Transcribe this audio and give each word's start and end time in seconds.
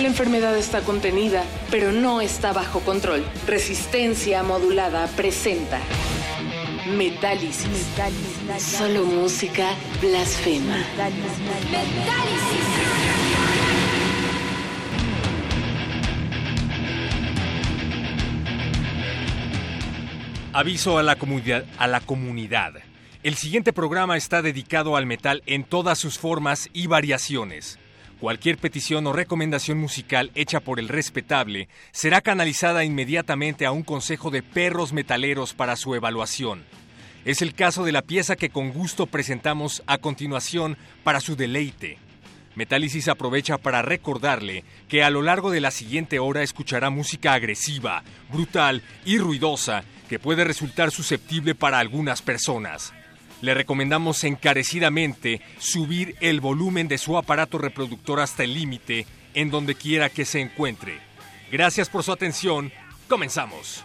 La 0.00 0.06
enfermedad 0.06 0.56
está 0.56 0.80
contenida, 0.80 1.44
pero 1.70 1.92
no 1.92 2.22
está 2.22 2.54
bajo 2.54 2.80
control. 2.80 3.22
Resistencia 3.46 4.42
modulada 4.42 5.06
presenta 5.08 5.78
Metálisis. 6.86 7.86
Solo 8.58 9.04
música 9.04 9.74
blasfema. 10.00 10.74
Aviso 20.54 20.96
a 20.96 21.02
la 21.02 21.16
comunidad. 21.16 21.66
A 21.76 21.86
la 21.86 22.00
comunidad. 22.00 22.72
El 23.22 23.34
siguiente 23.34 23.74
programa 23.74 24.16
está 24.16 24.40
dedicado 24.40 24.96
al 24.96 25.04
metal 25.04 25.42
en 25.44 25.62
todas 25.62 25.98
sus 25.98 26.18
formas 26.18 26.70
y 26.72 26.86
variaciones. 26.86 27.78
Cualquier 28.20 28.58
petición 28.58 29.06
o 29.06 29.14
recomendación 29.14 29.78
musical 29.78 30.30
hecha 30.34 30.60
por 30.60 30.78
el 30.78 30.88
respetable 30.88 31.70
será 31.90 32.20
canalizada 32.20 32.84
inmediatamente 32.84 33.64
a 33.64 33.72
un 33.72 33.82
consejo 33.82 34.30
de 34.30 34.42
perros 34.42 34.92
metaleros 34.92 35.54
para 35.54 35.74
su 35.74 35.94
evaluación. 35.94 36.62
Es 37.24 37.40
el 37.40 37.54
caso 37.54 37.82
de 37.82 37.92
la 37.92 38.02
pieza 38.02 38.36
que 38.36 38.50
con 38.50 38.72
gusto 38.72 39.06
presentamos 39.06 39.82
a 39.86 39.96
continuación 39.96 40.76
para 41.02 41.20
su 41.20 41.34
deleite. 41.34 41.96
Metálisis 42.56 43.08
aprovecha 43.08 43.56
para 43.56 43.80
recordarle 43.80 44.64
que 44.88 45.02
a 45.02 45.08
lo 45.08 45.22
largo 45.22 45.50
de 45.50 45.62
la 45.62 45.70
siguiente 45.70 46.18
hora 46.18 46.42
escuchará 46.42 46.90
música 46.90 47.32
agresiva, 47.32 48.02
brutal 48.30 48.82
y 49.06 49.16
ruidosa 49.16 49.82
que 50.10 50.18
puede 50.18 50.44
resultar 50.44 50.90
susceptible 50.90 51.54
para 51.54 51.78
algunas 51.78 52.20
personas. 52.20 52.92
Le 53.40 53.54
recomendamos 53.54 54.24
encarecidamente 54.24 55.40
subir 55.58 56.14
el 56.20 56.40
volumen 56.40 56.88
de 56.88 56.98
su 56.98 57.16
aparato 57.16 57.58
reproductor 57.58 58.20
hasta 58.20 58.44
el 58.44 58.54
límite 58.54 59.06
en 59.34 59.50
donde 59.50 59.74
quiera 59.74 60.10
que 60.10 60.24
se 60.24 60.40
encuentre. 60.40 60.98
Gracias 61.50 61.88
por 61.88 62.02
su 62.02 62.12
atención. 62.12 62.72
Comenzamos. 63.08 63.84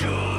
Life 0.00 0.33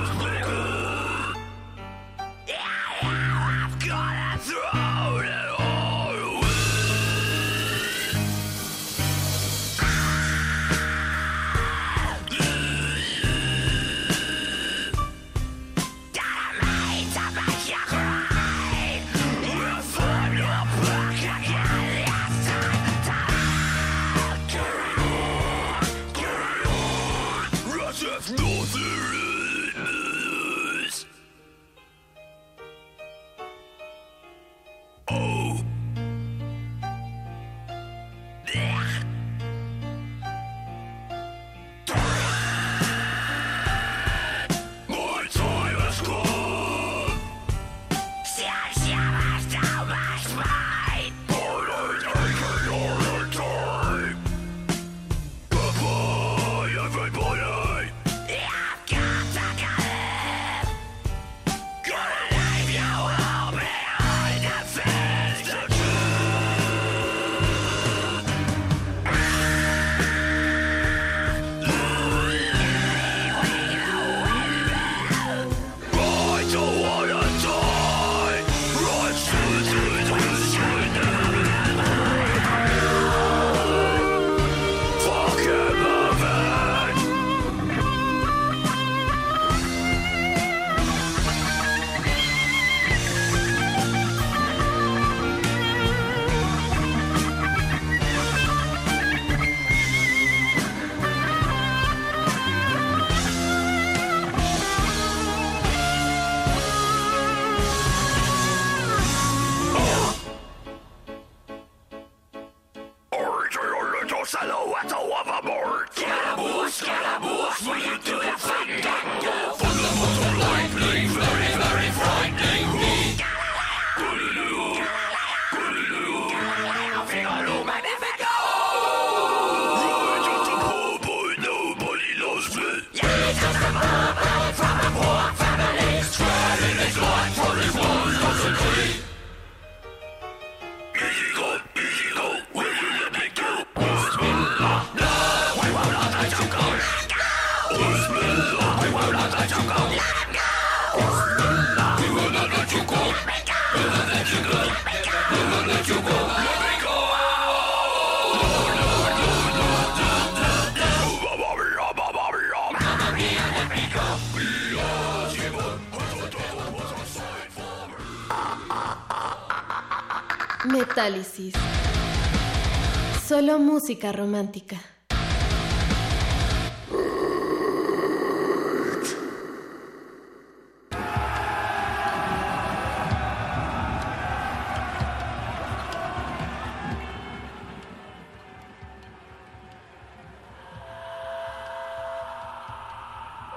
Solo 173.28 173.60
música 173.60 174.12
romántica. 174.12 174.78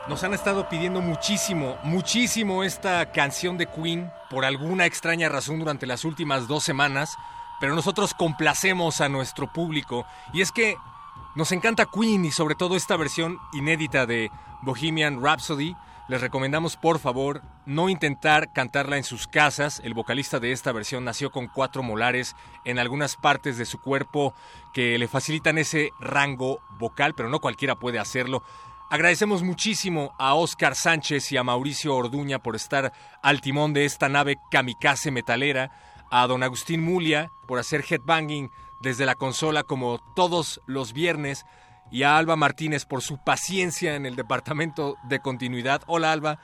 Nos 0.07 0.25
han 0.25 0.33
estado 0.33 0.69
pidiendo 0.69 1.01
muchísimo, 1.01 1.79
muchísimo 1.83 2.65
esta 2.65 3.13
canción 3.13 3.57
de 3.57 3.67
Queen 3.67 4.11
por 4.31 4.47
alguna 4.47 4.87
extraña 4.87 5.29
razón 5.29 5.59
durante 5.59 5.87
las 5.87 6.05
últimas 6.05 6.49
dos 6.49 6.65
semanas, 6.65 7.17
pero 7.61 7.75
nosotros 7.75 8.15
complacemos 8.15 9.01
a 9.01 9.09
nuestro 9.09 9.53
público 9.53 10.07
y 10.33 10.41
es 10.41 10.53
que 10.53 10.77
nos 11.35 11.53
encanta 11.53 11.87
Queen 11.87 12.25
y 12.25 12.33
sobre 12.33 12.55
todo 12.55 12.75
esta 12.75 12.97
versión 12.97 13.39
inédita 13.53 14.07
de 14.07 14.31
Bohemian 14.63 15.23
Rhapsody. 15.23 15.77
Les 16.09 16.21
recomendamos 16.21 16.77
por 16.77 16.99
favor 16.99 17.43
no 17.67 17.89
intentar 17.89 18.53
cantarla 18.53 18.97
en 18.97 19.05
sus 19.05 19.29
casas. 19.29 19.81
El 19.85 19.95
vocalista 19.95 20.41
de 20.41 20.53
esta 20.53 20.73
versión 20.73 21.05
nació 21.05 21.31
con 21.31 21.47
cuatro 21.47 21.83
molares 21.83 22.35
en 22.65 22.79
algunas 22.79 23.15
partes 23.15 23.59
de 23.59 23.67
su 23.67 23.79
cuerpo 23.79 24.35
que 24.73 24.99
le 24.99 25.07
facilitan 25.07 25.59
ese 25.59 25.91
rango 26.01 26.61
vocal, 26.79 27.15
pero 27.15 27.29
no 27.29 27.41
cualquiera 27.41 27.77
puede 27.77 27.99
hacerlo. 27.99 28.43
Agradecemos 28.91 29.43
muchísimo 29.43 30.15
a 30.19 30.33
Oscar 30.33 30.75
Sánchez 30.75 31.31
y 31.33 31.37
a 31.37 31.45
Mauricio 31.45 31.95
Orduña 31.95 32.39
por 32.39 32.57
estar 32.57 32.93
al 33.23 33.43
timón 33.43 33.75
de 33.75 33.85
esta 33.85 34.09
nave 34.09 34.39
kamikaze 34.51 35.11
metalera, 35.11 35.71
a 36.11 36.27
don 36.27 36.43
Agustín 36.43 36.83
Mulia 36.83 37.31
por 37.47 37.59
hacer 37.59 37.85
headbanging 37.89 38.51
desde 38.81 39.07
la 39.07 39.15
consola 39.15 39.63
como 39.63 39.99
todos 40.15 40.61
los 40.67 40.93
viernes 40.93 41.45
y 41.91 42.03
a 42.03 42.17
Alba 42.17 42.37
Martínez 42.37 42.85
por 42.85 43.03
su 43.03 43.19
paciencia 43.25 43.95
en 43.95 44.07
el 44.07 44.17
departamento 44.17 44.97
de 45.09 45.21
continuidad. 45.21 45.83
Hola 45.87 46.13
Alba, 46.13 46.39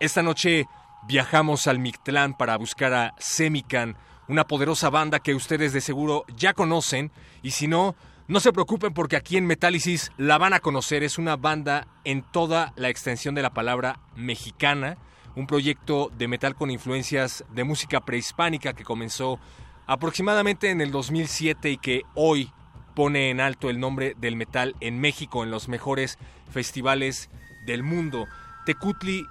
esta 0.00 0.22
noche 0.22 0.66
viajamos 1.06 1.66
al 1.66 1.78
Mictlán 1.78 2.34
para 2.34 2.56
buscar 2.56 2.92
a 2.94 3.14
Semican, 3.18 3.96
una 4.28 4.46
poderosa 4.46 4.90
banda 4.90 5.20
que 5.20 5.34
ustedes 5.34 5.72
de 5.72 5.80
seguro 5.80 6.24
ya 6.36 6.54
conocen 6.54 7.10
y 7.42 7.52
si 7.52 7.68
no, 7.68 7.96
no 8.28 8.40
se 8.40 8.52
preocupen 8.52 8.94
porque 8.94 9.16
aquí 9.16 9.36
en 9.36 9.46
Metálisis 9.46 10.12
la 10.16 10.38
van 10.38 10.54
a 10.54 10.60
conocer. 10.60 11.02
Es 11.02 11.18
una 11.18 11.36
banda 11.36 11.88
en 12.04 12.22
toda 12.22 12.72
la 12.76 12.88
extensión 12.88 13.34
de 13.34 13.42
la 13.42 13.50
palabra 13.50 14.00
mexicana. 14.14 14.96
Un 15.34 15.46
proyecto 15.46 16.10
de 16.16 16.28
metal 16.28 16.54
con 16.54 16.70
influencias 16.70 17.44
de 17.50 17.64
música 17.64 18.00
prehispánica 18.00 18.74
que 18.74 18.84
comenzó 18.84 19.38
aproximadamente 19.86 20.70
en 20.70 20.80
el 20.80 20.90
2007 20.90 21.70
y 21.70 21.78
que 21.78 22.02
hoy 22.14 22.50
pone 22.94 23.30
en 23.30 23.40
alto 23.40 23.70
el 23.70 23.80
nombre 23.80 24.14
del 24.18 24.36
metal 24.36 24.74
en 24.80 25.00
México 25.00 25.42
en 25.42 25.50
los 25.50 25.68
mejores 25.68 26.18
festivales 26.50 27.30
del 27.66 27.82
mundo. 27.82 28.26
Tecutli, 28.66 29.26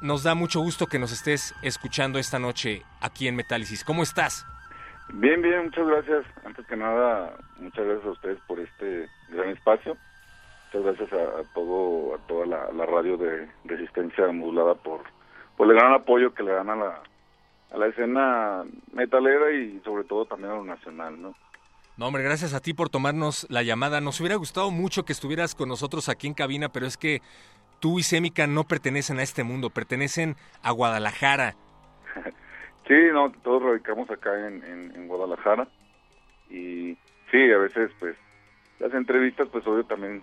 nos 0.00 0.22
da 0.22 0.34
mucho 0.34 0.60
gusto 0.60 0.86
que 0.86 0.98
nos 0.98 1.12
estés 1.12 1.54
escuchando 1.62 2.18
esta 2.18 2.38
noche 2.38 2.82
aquí 3.00 3.28
en 3.28 3.36
Metálisis. 3.36 3.84
¿Cómo 3.84 4.02
estás? 4.02 4.46
Bien, 5.12 5.42
bien, 5.42 5.64
muchas 5.64 5.86
gracias. 5.86 6.24
Antes 6.44 6.66
que 6.66 6.76
nada, 6.76 7.34
muchas 7.58 7.84
gracias 7.84 8.06
a 8.06 8.10
ustedes 8.10 8.38
por 8.46 8.60
este 8.60 9.08
gran 9.30 9.50
espacio. 9.50 9.96
Muchas 10.72 10.96
gracias 10.96 11.20
a, 11.20 11.42
todo, 11.52 12.14
a 12.14 12.18
toda 12.28 12.46
la, 12.46 12.86
radio 12.86 13.16
de 13.16 13.48
resistencia 13.64 14.28
modulada 14.28 14.74
por, 14.76 15.02
por 15.60 15.70
el 15.70 15.76
gran 15.76 15.92
apoyo 15.92 16.32
que 16.32 16.42
le 16.42 16.52
dan 16.52 16.70
a 16.70 16.74
la, 16.74 17.02
a 17.70 17.76
la 17.76 17.86
escena 17.88 18.64
metalera 18.94 19.52
y 19.52 19.78
sobre 19.84 20.04
todo 20.04 20.24
también 20.24 20.52
a 20.52 20.54
lo 20.54 20.64
nacional, 20.64 21.20
¿no? 21.20 21.34
No, 21.98 22.06
hombre, 22.06 22.22
gracias 22.22 22.54
a 22.54 22.60
ti 22.60 22.72
por 22.72 22.88
tomarnos 22.88 23.46
la 23.50 23.62
llamada. 23.62 24.00
Nos 24.00 24.18
hubiera 24.20 24.36
gustado 24.36 24.70
mucho 24.70 25.04
que 25.04 25.12
estuvieras 25.12 25.54
con 25.54 25.68
nosotros 25.68 26.08
aquí 26.08 26.28
en 26.28 26.32
cabina, 26.32 26.70
pero 26.70 26.86
es 26.86 26.96
que 26.96 27.20
tú 27.78 27.98
y 27.98 28.02
Semica 28.02 28.46
no 28.46 28.64
pertenecen 28.64 29.18
a 29.18 29.22
este 29.22 29.44
mundo, 29.44 29.68
pertenecen 29.68 30.34
a 30.62 30.70
Guadalajara. 30.70 31.56
Sí, 32.88 32.96
no, 33.12 33.30
todos 33.44 33.62
radicamos 33.62 34.10
acá 34.10 34.48
en, 34.48 34.64
en, 34.64 35.06
Guadalajara 35.06 35.68
y 36.48 36.96
sí, 37.30 37.52
a 37.52 37.58
veces 37.58 37.88
pues 38.00 38.16
las 38.80 38.92
entrevistas 38.94 39.46
pues 39.52 39.64
obvio 39.64 39.84
también 39.84 40.22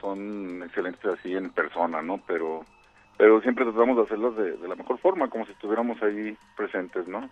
son 0.00 0.62
excelentes 0.62 1.04
así 1.06 1.34
en 1.34 1.50
persona, 1.50 2.00
¿no? 2.00 2.20
Pero 2.28 2.64
pero 3.20 3.42
siempre 3.42 3.66
tratamos 3.66 3.98
de 3.98 4.02
hacerlas 4.04 4.34
de, 4.34 4.56
de, 4.56 4.66
la 4.66 4.74
mejor 4.74 4.98
forma, 4.98 5.28
como 5.28 5.44
si 5.44 5.52
estuviéramos 5.52 6.02
ahí 6.02 6.34
presentes, 6.56 7.06
¿no? 7.06 7.28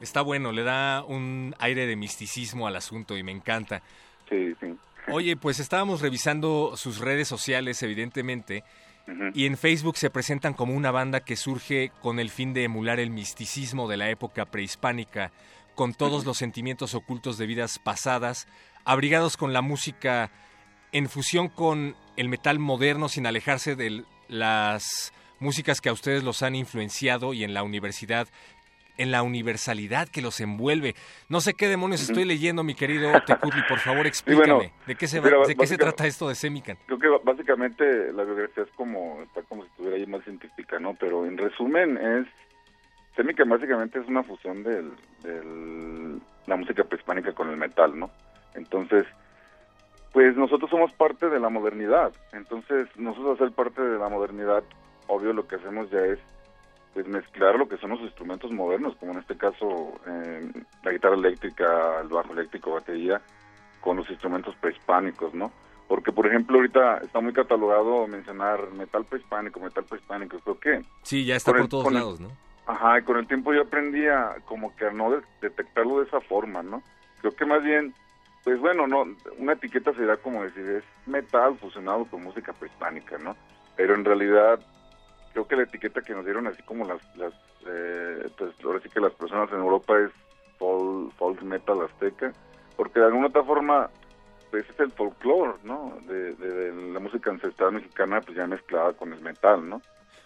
Está 0.00 0.22
bueno, 0.22 0.52
le 0.52 0.62
da 0.62 1.02
un 1.02 1.56
aire 1.58 1.86
de 1.86 1.96
misticismo 1.96 2.68
al 2.68 2.76
asunto 2.76 3.16
y 3.16 3.24
me 3.24 3.32
encanta. 3.32 3.82
Sí, 4.28 4.54
sí. 4.60 4.72
Oye, 5.08 5.36
pues 5.36 5.58
estábamos 5.58 6.00
revisando 6.00 6.76
sus 6.76 7.00
redes 7.00 7.26
sociales, 7.26 7.82
evidentemente, 7.82 8.62
y 9.34 9.46
en 9.46 9.56
Facebook 9.56 9.96
se 9.96 10.10
presentan 10.10 10.54
como 10.54 10.74
una 10.74 10.92
banda 10.92 11.24
que 11.24 11.34
surge 11.34 11.90
con 12.00 12.20
el 12.20 12.30
fin 12.30 12.54
de 12.54 12.62
emular 12.62 13.00
el 13.00 13.10
misticismo 13.10 13.88
de 13.88 13.96
la 13.96 14.10
época 14.10 14.44
prehispánica, 14.44 15.32
con 15.74 15.92
todos 15.92 16.24
los 16.24 16.36
sentimientos 16.36 16.94
ocultos 16.94 17.36
de 17.36 17.46
vidas 17.46 17.80
pasadas, 17.80 18.46
abrigados 18.84 19.36
con 19.36 19.52
la 19.52 19.60
música 19.60 20.30
en 20.92 21.08
fusión 21.08 21.48
con 21.48 21.96
el 22.16 22.28
metal 22.28 22.60
moderno 22.60 23.08
sin 23.08 23.26
alejarse 23.26 23.74
de 23.74 24.04
las 24.28 25.12
músicas 25.42 25.80
que 25.80 25.88
a 25.88 25.92
ustedes 25.92 26.22
los 26.22 26.42
han 26.42 26.54
influenciado 26.54 27.34
y 27.34 27.44
en 27.44 27.52
la 27.52 27.62
universidad 27.62 28.28
en 28.98 29.10
la 29.10 29.22
universalidad 29.22 30.08
que 30.08 30.22
los 30.22 30.40
envuelve. 30.40 30.94
No 31.28 31.40
sé 31.40 31.54
qué 31.54 31.68
demonios 31.68 32.02
estoy 32.02 32.24
leyendo, 32.24 32.62
mi 32.62 32.74
querido 32.74 33.10
Tecutli, 33.26 33.62
por 33.68 33.78
favor 33.78 34.06
explícame. 34.06 34.72
¿De 34.86 34.94
qué 34.94 35.06
se, 35.06 35.20
de 35.20 35.56
qué 35.56 35.66
se 35.66 35.78
trata 35.78 36.06
esto 36.06 36.28
de 36.28 36.34
Semican? 36.34 36.76
Creo 36.86 36.98
que 36.98 37.08
básicamente 37.24 38.12
la 38.12 38.24
biografía 38.24 38.64
es 38.64 38.70
como, 38.76 39.22
está 39.22 39.42
como 39.42 39.62
si 39.64 39.70
estuviera 39.70 39.96
ahí 39.96 40.06
más 40.06 40.22
científica, 40.24 40.78
¿no? 40.78 40.94
Pero 40.94 41.26
en 41.26 41.38
resumen 41.38 41.96
es, 41.96 42.26
Semican 43.16 43.48
básicamente 43.48 43.98
es 43.98 44.06
una 44.06 44.22
fusión 44.22 44.62
de 44.62 44.84
la 46.46 46.56
música 46.56 46.84
prehispánica 46.84 47.32
con 47.32 47.50
el 47.50 47.56
metal, 47.56 47.98
¿no? 47.98 48.10
Entonces, 48.54 49.06
pues 50.12 50.36
nosotros 50.36 50.70
somos 50.70 50.92
parte 50.92 51.28
de 51.28 51.40
la 51.40 51.48
modernidad. 51.48 52.12
Entonces, 52.32 52.88
nosotros 52.96 53.40
hacer 53.40 53.52
parte 53.52 53.80
de 53.80 53.98
la 53.98 54.08
modernidad, 54.08 54.62
obvio 55.06 55.32
lo 55.32 55.46
que 55.46 55.56
hacemos 55.56 55.90
ya 55.90 56.00
es 56.00 56.18
pues 56.94 57.06
mezclar 57.06 57.56
lo 57.56 57.68
que 57.68 57.78
son 57.78 57.90
los 57.90 58.00
instrumentos 58.00 58.50
modernos, 58.50 58.96
como 58.96 59.12
en 59.12 59.18
este 59.18 59.36
caso 59.36 59.94
eh, 60.06 60.52
la 60.82 60.92
guitarra 60.92 61.14
eléctrica, 61.14 62.00
el 62.00 62.08
bajo 62.08 62.32
eléctrico, 62.32 62.72
batería, 62.72 63.20
con 63.80 63.96
los 63.96 64.08
instrumentos 64.10 64.54
prehispánicos, 64.56 65.32
¿no? 65.34 65.50
Porque, 65.88 66.12
por 66.12 66.26
ejemplo, 66.26 66.56
ahorita 66.56 66.98
está 66.98 67.20
muy 67.20 67.32
catalogado 67.32 68.06
mencionar 68.06 68.70
metal 68.72 69.04
prehispánico, 69.04 69.60
metal 69.60 69.84
prehispánico, 69.84 70.38
creo 70.40 70.58
que... 70.58 70.84
Sí, 71.02 71.24
ya 71.24 71.36
está 71.36 71.52
por 71.52 71.68
todos 71.68 71.92
lados, 71.92 72.20
¿no? 72.20 72.30
Ajá, 72.66 72.98
y 72.98 73.02
con 73.02 73.18
el 73.18 73.26
tiempo 73.26 73.52
yo 73.52 73.62
aprendí 73.62 74.06
a 74.06 74.36
como 74.44 74.74
que 74.76 74.86
a 74.86 74.92
no 74.92 75.20
detectarlo 75.40 75.98
de 75.98 76.06
esa 76.06 76.20
forma, 76.20 76.62
¿no? 76.62 76.82
Creo 77.20 77.34
que 77.34 77.44
más 77.44 77.62
bien, 77.62 77.92
pues 78.44 78.60
bueno, 78.60 78.86
no 78.86 79.04
una 79.38 79.52
etiqueta 79.54 79.92
sería 79.94 80.16
como 80.16 80.44
decir, 80.44 80.64
es 80.66 80.84
metal 81.06 81.58
fusionado 81.58 82.04
con 82.04 82.22
música 82.22 82.52
prehispánica, 82.52 83.18
¿no? 83.18 83.36
Pero 83.76 83.94
en 83.94 84.04
realidad 84.04 84.60
creo 85.32 85.46
que 85.46 85.56
la 85.56 85.62
etiqueta 85.64 86.00
que 86.02 86.14
nos 86.14 86.24
dieron 86.24 86.46
así 86.46 86.62
como 86.62 86.84
las, 86.84 87.00
las 87.16 87.32
eh, 87.66 88.28
pues 88.36 88.52
ahora 88.64 88.80
sí 88.80 88.88
que 88.88 89.00
las 89.00 89.12
personas 89.14 89.50
en 89.50 89.58
Europa 89.58 89.94
es 89.98 90.10
folk, 90.58 91.12
folk 91.16 91.42
metal 91.42 91.82
azteca, 91.82 92.32
porque 92.76 93.00
de 93.00 93.06
alguna 93.06 93.28
otra 93.28 93.42
forma 93.44 93.90
pues 94.50 94.68
es 94.68 94.80
el 94.80 94.90
folclore, 94.92 95.54
¿no? 95.64 95.96
De, 96.06 96.34
de, 96.34 96.92
la 96.92 97.00
música 97.00 97.30
ancestral 97.30 97.72
mexicana, 97.72 98.20
pues 98.20 98.36
ya 98.36 98.46
mezclada 98.46 98.92
con 98.92 99.12
el 99.12 99.20
metal, 99.20 99.66
¿no? 99.66 99.80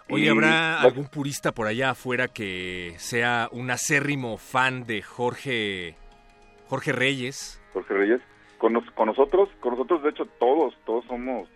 Oye, 0.08 0.30
¿habrá 0.30 0.80
algún 0.80 1.06
purista 1.06 1.52
por 1.52 1.66
allá 1.66 1.90
afuera 1.90 2.28
que 2.28 2.94
sea 2.98 3.48
un 3.50 3.70
acérrimo 3.70 4.36
fan 4.36 4.84
de 4.84 5.02
Jorge 5.02 5.96
Jorge 6.68 6.92
Reyes? 6.92 7.60
Jorge 7.72 7.94
Reyes. 7.94 8.20
Con, 8.58 8.80
con 8.94 9.06
nosotros, 9.06 9.48
con 9.60 9.72
nosotros 9.72 10.02
de 10.02 10.10
hecho 10.10 10.24
todos, 10.38 10.74
todos 10.84 11.04
somos 11.06 11.48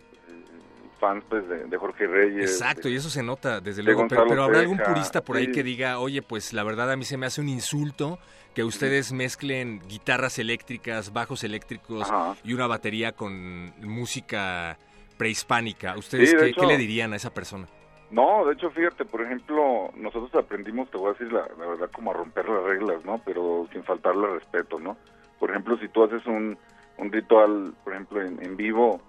fans 1.00 1.24
pues, 1.28 1.48
de, 1.48 1.76
Jorge 1.76 2.06
Reyes. 2.06 2.50
Exacto, 2.50 2.88
y 2.88 2.94
eso 2.94 3.10
se 3.10 3.22
nota 3.22 3.60
desde 3.60 3.82
luego. 3.82 4.06
Pero, 4.08 4.44
habrá 4.44 4.60
algún 4.60 4.78
purista 4.78 5.22
por 5.22 5.36
ahí 5.36 5.50
que 5.50 5.62
diga, 5.62 5.98
oye, 5.98 6.22
pues 6.22 6.52
la 6.52 6.62
verdad 6.62 6.92
a 6.92 6.96
mí 6.96 7.04
se 7.04 7.16
me 7.16 7.26
hace 7.26 7.40
un 7.40 7.48
insulto 7.48 8.18
que 8.54 8.64
ustedes 8.64 9.12
mezclen 9.12 9.80
guitarras 9.88 10.38
eléctricas, 10.38 11.12
bajos 11.12 11.44
eléctricos 11.44 12.08
y 12.44 12.52
una 12.52 12.66
batería 12.66 13.12
con 13.12 13.72
música 13.80 14.78
prehispánica. 15.16 15.96
¿Ustedes 15.96 16.34
qué, 16.34 16.66
le 16.66 16.76
dirían 16.76 17.12
a 17.12 17.16
esa 17.16 17.32
persona? 17.32 17.66
No, 18.10 18.44
de 18.44 18.54
hecho, 18.54 18.70
fíjate, 18.70 19.04
por 19.04 19.22
ejemplo, 19.22 19.90
nosotros 19.94 20.34
aprendimos, 20.34 20.90
te 20.90 20.98
voy 20.98 21.10
a 21.10 21.12
decir 21.12 21.32
la, 21.32 21.42
verdad, 21.56 21.90
como 21.92 22.10
a 22.10 22.14
romper 22.14 22.48
las 22.48 22.64
reglas, 22.64 23.04
¿no? 23.04 23.20
Pero 23.24 23.68
sin 23.72 23.84
faltarle 23.84 24.26
respeto, 24.26 24.80
¿no? 24.80 24.96
Por 25.38 25.50
ejemplo, 25.50 25.78
si 25.78 25.88
tú 25.88 26.02
haces 26.02 26.26
un, 26.26 26.58
un 26.98 27.12
ritual, 27.12 27.72
por 27.84 27.92
ejemplo, 27.92 28.20
en, 28.20 28.42
en 28.42 28.56
vivo, 28.56 29.00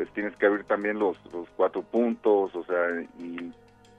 pues 0.00 0.10
tienes 0.14 0.34
que 0.36 0.46
abrir 0.46 0.64
también 0.64 0.98
los, 0.98 1.18
los 1.30 1.46
cuatro 1.58 1.82
puntos, 1.82 2.54
o 2.54 2.64
sea, 2.64 3.02
y 3.18 3.52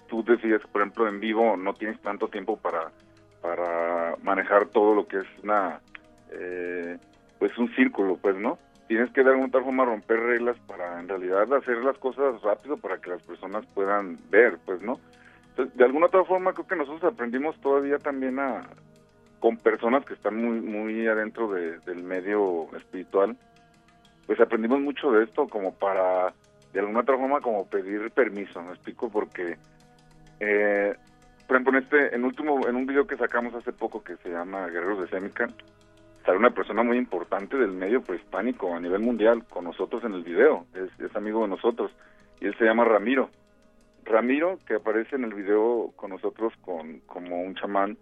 tú 0.10 0.24
decides, 0.24 0.66
por 0.72 0.82
ejemplo, 0.82 1.08
en 1.08 1.20
vivo 1.20 1.56
no 1.56 1.76
tienes 1.76 2.02
tanto 2.02 2.28
tiempo 2.28 2.58
para, 2.58 2.92
para 3.40 4.16
manejar 4.24 4.66
todo 4.70 4.96
lo 4.96 5.08
que 5.08 5.18
es 5.18 5.28
una, 5.44 5.80
eh, 6.32 6.98
pues 7.38 7.56
un 7.60 7.72
círculo, 7.76 8.18
pues, 8.18 8.36
¿no? 8.36 8.58
Tienes 8.88 9.12
que 9.12 9.24
de 9.24 9.30
alguna 9.30 9.52
forma 9.52 9.86
romper 9.86 10.20
reglas 10.22 10.58
para 10.66 11.00
en 11.00 11.08
realidad 11.08 11.54
hacer 11.54 11.78
las 11.84 12.00
cosas 12.00 12.42
rápido 12.42 12.78
para 12.78 12.98
que 12.98 13.12
las 13.12 13.22
personas 13.22 13.64
puedan 13.76 14.18
ver, 14.32 14.58
pues, 14.66 14.82
¿no? 14.82 15.00
De 15.56 15.84
alguna 15.84 16.08
otra 16.08 16.24
forma 16.24 16.54
creo 16.54 16.66
que 16.66 16.78
nosotros 16.78 17.14
aprendimos 17.14 17.56
todavía 17.62 18.00
también 18.00 18.40
a, 18.40 18.64
con 19.40 19.56
personas 19.58 20.04
que 20.04 20.16
están 20.16 20.36
muy, 20.36 20.62
muy 20.62 21.06
adentro 21.06 21.48
del 21.52 22.02
medio 22.02 22.76
espiritual, 22.76 23.38
pues 24.26 24.40
aprendimos 24.40 24.80
mucho 24.80 25.12
de 25.12 25.24
esto 25.24 25.48
como 25.48 25.74
para, 25.74 26.34
de 26.74 26.80
alguna 26.80 27.02
otra 27.02 27.18
forma, 27.18 27.42
como 27.42 27.68
pedir 27.68 28.12
permiso, 28.12 28.62
¿me 28.62 28.72
explico? 28.72 29.10
Porque, 29.10 29.58
eh, 30.40 30.96
por 31.48 31.58
ejemplo, 31.58 31.78
en 31.78 31.84
este, 31.84 32.16
en 32.16 32.24
último, 32.24 32.68
en 32.68 32.76
un 32.76 32.86
video 32.86 33.06
que 33.08 33.18
sacamos 33.18 33.54
hace 33.56 33.74
poco 33.74 34.04
que 34.04 34.18
se 34.18 34.30
llama 34.30 34.68
Guerreros 34.68 35.02
de 35.02 35.08
Sémica, 35.10 35.48
sale 36.26 36.38
una 36.38 36.52
persona 36.52 36.84
muy 36.84 36.98
importante 36.98 37.58
del 37.58 37.72
medio 37.72 38.02
prehispánico 38.02 38.74
a 38.74 38.80
nivel 38.80 39.02
mundial 39.02 39.44
con 39.46 39.66
nosotros 39.66 40.04
en 40.04 40.14
el 40.14 40.24
video, 40.24 40.66
es, 40.74 40.90
es 41.00 41.16
amigo 41.16 41.42
de 41.42 41.50
nosotros, 41.50 41.92
y 42.40 42.48
él 42.48 42.56
se 42.58 42.66
llama 42.66 42.86
Ramiro. 42.86 43.30
Ramiro, 44.04 44.58
que 44.66 44.76
aparece 44.76 45.16
en 45.16 45.26
el 45.26 45.34
video 45.34 45.92
con 45.96 46.12
nosotros 46.12 46.54
con, 46.62 47.00
como 47.02 47.42
un 47.42 47.56
chamán, 47.56 47.98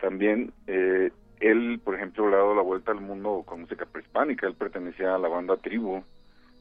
también 0.00 0.52
eh, 0.66 1.10
él, 1.42 1.80
por 1.84 1.96
ejemplo, 1.96 2.28
le 2.28 2.36
ha 2.36 2.38
dado 2.38 2.54
la 2.54 2.62
vuelta 2.62 2.92
al 2.92 3.00
mundo 3.00 3.42
con 3.44 3.62
música 3.62 3.84
prehispánica, 3.84 4.46
él 4.46 4.54
pertenecía 4.54 5.14
a 5.14 5.18
la 5.18 5.28
banda 5.28 5.56
Tribu. 5.56 6.02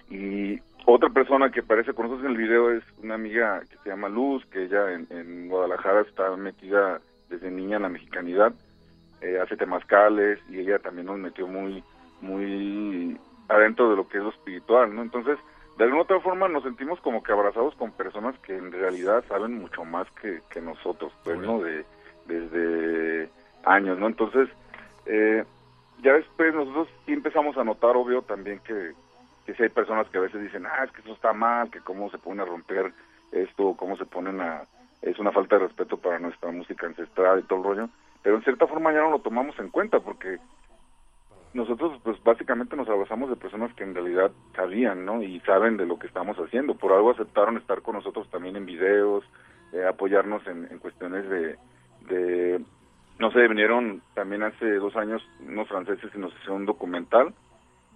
Y 0.09 0.59
otra 0.85 1.09
persona 1.09 1.51
que 1.51 1.59
aparece 1.59 1.93
con 1.93 2.07
nosotros 2.07 2.25
en 2.25 2.31
el 2.31 2.37
video 2.37 2.71
es 2.71 2.83
una 3.01 3.13
amiga 3.13 3.61
que 3.69 3.77
se 3.77 3.89
llama 3.89 4.09
Luz, 4.09 4.43
que 4.47 4.63
ella 4.63 4.91
en, 4.91 5.47
Guadalajara 5.47 6.01
está 6.01 6.35
metida 6.35 6.99
desde 7.29 7.51
niña 7.51 7.77
en 7.77 7.83
la 7.83 7.89
mexicanidad, 7.89 8.53
eh, 9.21 9.39
hace 9.39 9.55
temazcales 9.55 10.39
y 10.49 10.59
ella 10.59 10.79
también 10.79 11.05
nos 11.05 11.19
metió 11.19 11.47
muy, 11.47 11.83
muy 12.19 13.17
adentro 13.47 13.91
de 13.91 13.95
lo 13.95 14.07
que 14.07 14.17
es 14.17 14.23
lo 14.23 14.31
espiritual, 14.31 14.93
¿no? 14.95 15.03
Entonces, 15.03 15.37
de 15.77 15.83
alguna 15.83 16.03
otra 16.03 16.19
forma 16.21 16.47
nos 16.47 16.63
sentimos 16.63 16.99
como 17.01 17.21
que 17.21 17.31
abrazados 17.31 17.75
con 17.75 17.91
personas 17.91 18.37
que 18.39 18.57
en 18.57 18.71
realidad 18.71 19.23
saben 19.27 19.59
mucho 19.59 19.85
más 19.85 20.07
que, 20.19 20.41
que 20.49 20.59
nosotros, 20.59 21.13
pues, 21.23 21.37
¿no? 21.37 21.61
De, 21.61 21.85
desde 22.25 23.29
años, 23.63 23.99
¿no? 23.99 24.07
Entonces, 24.07 24.49
eh, 25.05 25.43
ya 26.01 26.13
después 26.13 26.53
nosotros 26.53 26.87
sí 27.05 27.13
empezamos 27.13 27.57
a 27.57 27.63
notar, 27.63 27.95
obvio, 27.95 28.21
también 28.21 28.59
que, 28.59 28.93
que 29.45 29.53
si 29.53 29.63
hay 29.63 29.69
personas 29.69 30.07
que 30.09 30.17
a 30.17 30.21
veces 30.21 30.41
dicen, 30.41 30.65
ah, 30.65 30.83
es 30.83 30.91
que 30.91 31.01
eso 31.01 31.13
está 31.13 31.33
mal, 31.33 31.69
que 31.69 31.79
cómo 31.81 32.09
se 32.09 32.17
pone 32.17 32.41
a 32.41 32.45
romper 32.45 32.91
esto, 33.31 33.75
cómo 33.77 33.95
se 33.97 34.05
ponen 34.05 34.41
a... 34.41 34.63
es 35.01 35.17
una 35.19 35.31
falta 35.31 35.57
de 35.57 35.67
respeto 35.67 35.97
para 35.97 36.19
nuestra 36.19 36.51
música 36.51 36.87
ancestral 36.87 37.39
y 37.39 37.43
todo 37.43 37.59
el 37.59 37.65
rollo, 37.65 37.89
pero 38.23 38.35
en 38.35 38.43
cierta 38.43 38.67
forma 38.67 38.91
ya 38.91 39.01
no 39.01 39.11
lo 39.11 39.19
tomamos 39.19 39.57
en 39.59 39.69
cuenta 39.69 39.99
porque 39.99 40.39
nosotros 41.53 41.99
pues 42.03 42.21
básicamente 42.23 42.75
nos 42.75 42.87
abrazamos 42.87 43.29
de 43.29 43.35
personas 43.35 43.73
que 43.75 43.83
en 43.83 43.93
realidad 43.93 44.31
sabían, 44.55 45.05
¿no? 45.05 45.21
Y 45.21 45.39
saben 45.41 45.77
de 45.77 45.85
lo 45.85 45.99
que 45.99 46.07
estamos 46.07 46.37
haciendo. 46.37 46.75
Por 46.75 46.93
algo 46.93 47.11
aceptaron 47.11 47.57
estar 47.57 47.81
con 47.81 47.95
nosotros 47.95 48.29
también 48.29 48.55
en 48.55 48.65
videos, 48.65 49.25
eh, 49.73 49.85
apoyarnos 49.85 50.45
en, 50.47 50.67
en 50.71 50.79
cuestiones 50.79 51.27
de, 51.29 51.57
de 52.07 52.61
no 53.21 53.31
sé, 53.31 53.47
vinieron 53.47 54.01
también 54.15 54.41
hace 54.41 54.65
dos 54.77 54.95
años 54.95 55.21
unos 55.47 55.67
franceses 55.67 56.09
y 56.15 56.17
nos 56.17 56.33
hicieron 56.33 56.61
un 56.61 56.65
documental 56.65 57.35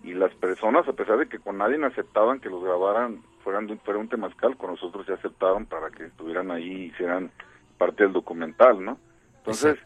y 0.03 0.13
las 0.13 0.32
personas, 0.36 0.88
a 0.88 0.94
pesar 0.94 1.17
de 1.17 1.27
que 1.27 1.39
con 1.39 1.58
nadie 1.58 1.84
aceptaban 1.84 2.39
que 2.39 2.48
los 2.48 2.63
grabaran, 2.63 3.24
fueran 3.44 3.67
fuera 3.79 4.00
un 4.00 4.08
temazcal, 4.08 4.55
con 4.55 4.70
nosotros 4.70 5.08
ya 5.08 5.15
aceptaron 5.15 5.65
para 5.65 5.89
que 5.89 6.05
estuvieran 6.05 6.51
ahí 6.51 6.72
y 6.72 6.86
hicieran 6.86 7.32
parte 7.79 8.03
del 8.03 8.13
documental, 8.13 8.86
¿no? 8.86 9.00
Entonces, 9.38 9.79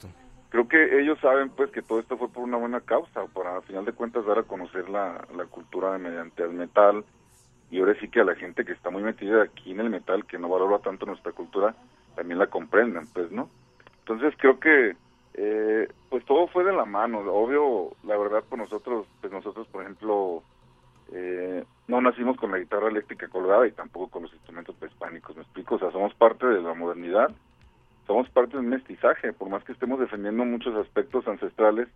creo 0.50 0.67
que 0.67 1.00
ellos 1.00 1.17
saben 1.22 1.50
pues 1.51 1.72
que 1.72 1.81
todo 1.81 2.01
esto 2.01 2.17
fue 2.17 2.27
por 2.27 2.43
una 2.43 2.58
buena 2.58 2.81
causa, 2.81 3.25
para 3.27 3.55
al 3.55 3.63
final 3.63 3.86
de 3.86 3.93
cuentas 3.93 4.25
dar 4.25 4.39
a 4.39 4.43
conocer 4.43 4.89
la, 4.89 5.25
la 5.38 5.46
cultura 5.46 5.98
mediante 5.98 6.43
el 6.43 6.51
metal 6.51 7.05
y 7.72 7.79
ahora 7.79 7.96
sí 8.01 8.10
que 8.10 8.19
a 8.19 8.25
la 8.25 8.36
gente 8.36 8.65
que 8.65 8.74
está 8.74 8.89
muy 8.89 9.03
metida 9.03 9.43
aquí 9.43 9.72
en 9.72 9.79
el 9.79 9.89
metal, 9.89 10.25
que 10.25 10.38
no 10.38 10.50
valora 10.50 10.79
tanto 10.79 11.05
nuestra 11.05 11.31
cultura, 11.31 11.75
también 12.17 12.39
la 12.39 12.48
comprendan, 12.48 13.08
pues, 13.13 13.31
¿no? 13.31 13.50
Entonces 14.00 14.34
creo 14.38 14.60
que 14.60 14.98
eh, 15.41 15.88
pues 16.10 16.25
todo 16.25 16.48
fue 16.48 16.65
de 16.65 16.74
la 16.74 16.84
mano. 16.84 17.19
Obvio, 17.19 17.96
la 18.03 18.17
verdad, 18.17 18.43
por 18.50 18.60
nosotros, 18.60 19.08
pues 19.22 19.31
nosotros, 19.31 19.65
por 19.67 19.84
ejemplo, 19.84 20.43
eh, 21.13 21.63
no 21.88 22.01
nacimos 22.01 22.36
con 22.36 22.51
la 22.51 22.58
guitarra 22.58 22.89
eléctrica 22.89 23.29
colgada 23.29 23.65
y 23.65 23.72
tampoco 23.72 24.10
con 24.10 24.24
los 24.24 24.34
instrumentos 24.34 24.75
prehispánicos, 24.75 25.38
¿me 25.38 25.43
explico? 25.43 25.75
O 25.75 25.79
sea, 25.79 25.91
somos 25.91 26.13
parte 26.15 26.46
de 26.46 26.62
la 26.62 26.74
modernidad, 26.74 27.31
somos 28.05 28.29
parte 28.31 28.58
de 28.58 28.60
un 28.60 28.67
mestizaje, 28.67 29.31
por 29.31 29.48
más 29.48 29.63
que 29.63 29.72
estemos 29.72 29.98
defendiendo 30.01 30.43
muchos 30.43 30.75
aspectos 30.75 31.25
ancestrales, 31.25 31.88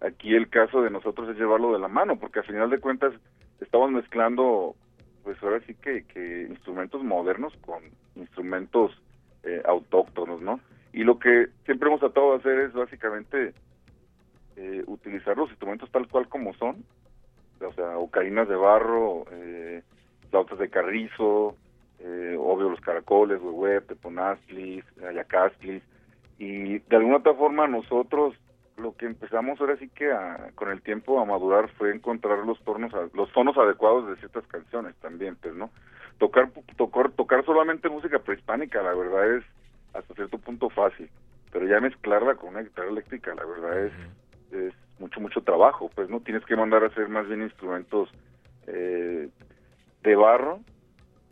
aquí 0.00 0.32
el 0.32 0.48
caso 0.48 0.80
de 0.80 0.90
nosotros 0.90 1.28
es 1.30 1.36
llevarlo 1.36 1.72
de 1.72 1.80
la 1.80 1.88
mano, 1.88 2.16
porque 2.20 2.38
al 2.38 2.46
final 2.46 2.70
de 2.70 2.78
cuentas 2.78 3.12
estamos 3.60 3.90
mezclando, 3.90 4.76
pues 5.24 5.36
ahora 5.42 5.58
sí 5.66 5.74
que, 5.74 6.04
que 6.04 6.46
instrumentos 6.48 7.02
modernos 7.02 7.52
con 7.66 7.82
instrumentos 8.14 8.92
eh, 9.42 9.62
autóctonos, 9.66 10.40
¿no? 10.40 10.60
Y 10.94 11.02
lo 11.02 11.18
que 11.18 11.48
siempre 11.64 11.88
hemos 11.88 11.98
tratado 11.98 12.30
de 12.30 12.36
hacer 12.36 12.60
es 12.60 12.72
básicamente 12.72 13.52
eh, 14.54 14.84
utilizar 14.86 15.36
los 15.36 15.50
instrumentos 15.50 15.90
tal 15.90 16.06
cual 16.06 16.28
como 16.28 16.54
son, 16.54 16.84
o 17.60 17.72
sea, 17.72 17.98
ocarinas 17.98 18.48
de 18.48 18.54
barro, 18.54 19.24
eh, 19.32 19.82
flautas 20.30 20.56
de 20.60 20.70
carrizo, 20.70 21.56
eh, 21.98 22.36
obvio 22.38 22.70
los 22.70 22.80
caracoles, 22.80 23.42
huehuete, 23.42 23.96
ponazlis, 23.96 24.84
ayacastlis, 25.02 25.82
y 26.38 26.78
de 26.78 26.96
alguna 26.96 27.16
otra 27.16 27.34
forma 27.34 27.66
nosotros 27.66 28.36
lo 28.76 28.94
que 28.96 29.06
empezamos 29.06 29.60
ahora 29.60 29.76
sí 29.78 29.88
que 29.88 30.12
con 30.54 30.70
el 30.70 30.80
tiempo 30.80 31.18
a 31.20 31.24
madurar 31.24 31.70
fue 31.70 31.92
encontrar 31.92 32.38
los 32.46 32.60
tonos 32.62 32.92
los 33.14 33.32
tonos 33.32 33.56
adecuados 33.56 34.08
de 34.08 34.16
ciertas 34.16 34.44
canciones 34.48 34.96
también 34.96 35.36
pues 35.40 35.54
no 35.54 35.70
tocar 36.18 36.50
tocar 36.76 37.12
tocar 37.12 37.44
solamente 37.44 37.88
música 37.88 38.18
prehispánica 38.18 38.82
la 38.82 38.94
verdad 38.94 39.36
es 39.36 39.44
hasta 39.94 40.14
cierto 40.14 40.38
punto 40.38 40.68
fácil, 40.70 41.08
pero 41.52 41.66
ya 41.66 41.80
mezclarla 41.80 42.34
con 42.34 42.50
una 42.50 42.62
guitarra 42.62 42.90
eléctrica, 42.90 43.34
la 43.34 43.44
verdad 43.44 43.84
es, 43.86 43.92
es 44.52 44.74
mucho, 44.98 45.20
mucho 45.20 45.40
trabajo, 45.42 45.90
pues 45.94 46.08
no 46.08 46.20
tienes 46.20 46.44
que 46.44 46.56
mandar 46.56 46.84
a 46.84 46.88
hacer 46.88 47.08
más 47.08 47.26
bien 47.28 47.42
instrumentos 47.42 48.10
eh, 48.66 49.28
de 50.02 50.16
barro, 50.16 50.60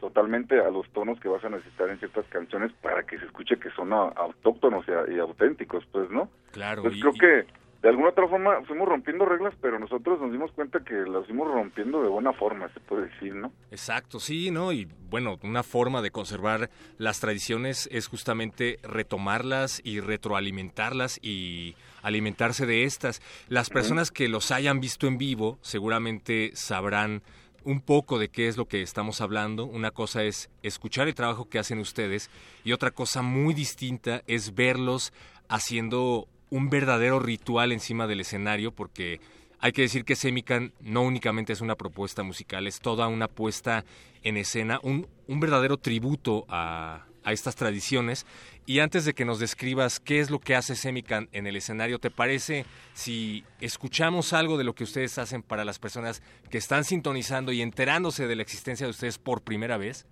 totalmente 0.00 0.58
a 0.58 0.70
los 0.70 0.88
tonos 0.90 1.20
que 1.20 1.28
vas 1.28 1.44
a 1.44 1.48
necesitar 1.48 1.88
en 1.88 1.98
ciertas 1.98 2.26
canciones 2.26 2.72
para 2.82 3.04
que 3.04 3.18
se 3.18 3.26
escuche 3.26 3.58
que 3.58 3.70
son 3.70 3.92
autóctonos 3.92 4.84
y, 5.08 5.18
auténticos, 5.18 5.84
pues, 5.92 6.10
¿no? 6.10 6.28
Claro. 6.50 6.82
Pues 6.82 6.94
creo 7.00 7.12
que 7.12 7.46
de 7.82 7.88
alguna 7.88 8.10
otra 8.10 8.28
forma 8.28 8.62
fuimos 8.62 8.88
rompiendo 8.88 9.24
reglas, 9.24 9.54
pero 9.60 9.78
nosotros 9.78 10.20
nos 10.20 10.30
dimos 10.30 10.52
cuenta 10.52 10.84
que 10.84 10.94
las 10.94 11.26
fuimos 11.26 11.52
rompiendo 11.52 12.00
de 12.00 12.08
buena 12.08 12.32
forma, 12.32 12.72
se 12.72 12.78
puede 12.78 13.08
decir, 13.08 13.34
¿no? 13.34 13.52
Exacto, 13.72 14.20
sí, 14.20 14.52
¿no? 14.52 14.72
Y 14.72 14.86
bueno, 15.10 15.36
una 15.42 15.64
forma 15.64 16.00
de 16.00 16.12
conservar 16.12 16.70
las 16.98 17.18
tradiciones 17.18 17.88
es 17.90 18.06
justamente 18.06 18.78
retomarlas 18.84 19.80
y 19.82 19.98
retroalimentarlas 19.98 21.18
y 21.22 21.74
alimentarse 22.02 22.66
de 22.66 22.84
estas. 22.84 23.20
Las 23.48 23.68
personas 23.68 24.12
que 24.12 24.28
los 24.28 24.52
hayan 24.52 24.78
visto 24.78 25.08
en 25.08 25.18
vivo 25.18 25.58
seguramente 25.60 26.52
sabrán 26.54 27.22
un 27.64 27.80
poco 27.80 28.20
de 28.20 28.28
qué 28.28 28.46
es 28.46 28.56
lo 28.56 28.66
que 28.66 28.82
estamos 28.82 29.20
hablando. 29.20 29.66
Una 29.66 29.90
cosa 29.90 30.22
es 30.22 30.50
escuchar 30.62 31.08
el 31.08 31.16
trabajo 31.16 31.48
que 31.48 31.58
hacen 31.58 31.80
ustedes 31.80 32.30
y 32.62 32.72
otra 32.72 32.92
cosa 32.92 33.22
muy 33.22 33.54
distinta 33.54 34.22
es 34.28 34.54
verlos 34.54 35.12
haciendo 35.48 36.28
un 36.52 36.68
verdadero 36.68 37.18
ritual 37.18 37.72
encima 37.72 38.06
del 38.06 38.20
escenario 38.20 38.72
porque 38.72 39.20
Hay 39.64 39.70
que 39.70 39.82
decir 39.82 40.04
que 40.04 40.16
Semican 40.16 40.72
no 40.80 41.02
únicamente 41.02 41.52
es 41.52 41.60
una 41.60 41.76
propuesta 41.76 42.24
musical, 42.24 42.66
es 42.66 42.80
toda 42.80 43.06
una 43.06 43.28
puesta 43.28 43.84
en 44.24 44.36
escena, 44.36 44.80
un, 44.82 45.06
un 45.28 45.38
verdadero 45.38 45.76
tributo 45.76 46.44
a, 46.48 47.06
a 47.22 47.32
estas 47.32 47.54
tradiciones. 47.54 48.26
Y 48.66 48.80
antes 48.80 49.04
de 49.04 49.14
que 49.14 49.24
nos 49.24 49.38
describas 49.38 50.00
qué 50.00 50.18
es 50.18 50.30
lo 50.30 50.40
que 50.40 50.56
hace 50.56 50.74
Semican 50.74 51.28
en 51.30 51.46
el 51.46 51.54
escenario, 51.54 52.00
¿te 52.00 52.10
parece 52.10 52.66
si 52.92 53.44
escuchamos 53.60 54.32
algo 54.32 54.58
de 54.58 54.64
lo 54.64 54.74
que 54.74 54.82
ustedes 54.82 55.16
hacen 55.18 55.44
para 55.44 55.64
las 55.64 55.78
personas 55.78 56.24
que 56.50 56.58
están 56.58 56.82
sintonizando 56.82 57.52
y 57.52 57.62
enterándose 57.62 58.26
de 58.26 58.34
la 58.34 58.42
existencia 58.42 58.84
de 58.84 58.90
ustedes 58.90 59.16
por 59.16 59.42
primera 59.42 59.76
vez? 59.76 60.08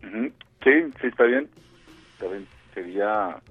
Sí, 0.00 0.70
sí, 1.00 1.06
está 1.08 1.24
bien. 1.24 1.50
Está 2.12 2.28
bien. 2.28 2.46
Sería, 2.72 3.42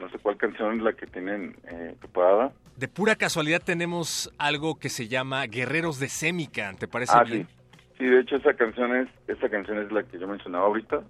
no 0.00 0.08
sé 0.10 0.18
cuál 0.18 0.36
canción 0.36 0.76
es 0.76 0.82
la 0.82 0.92
que 0.92 1.06
tienen 1.06 1.56
eh, 1.70 1.94
preparada. 1.98 2.52
De 2.76 2.88
pura 2.88 3.16
casualidad 3.16 3.62
tenemos 3.64 4.32
algo 4.38 4.78
que 4.78 4.88
se 4.88 5.08
llama 5.08 5.46
Guerreros 5.46 6.00
de 6.00 6.08
Semican, 6.08 6.76
¿te 6.76 6.88
parece 6.88 7.12
ah, 7.14 7.24
bien? 7.24 7.46
Sí. 7.46 7.98
sí, 7.98 8.04
de 8.06 8.20
hecho 8.20 8.36
esa 8.36 8.54
canción 8.54 8.96
es 8.96 9.08
esa 9.28 9.48
canción 9.48 9.78
es 9.78 9.92
la 9.92 10.02
que 10.02 10.18
yo 10.18 10.26
mencionaba 10.26 10.66
ahorita. 10.66 11.02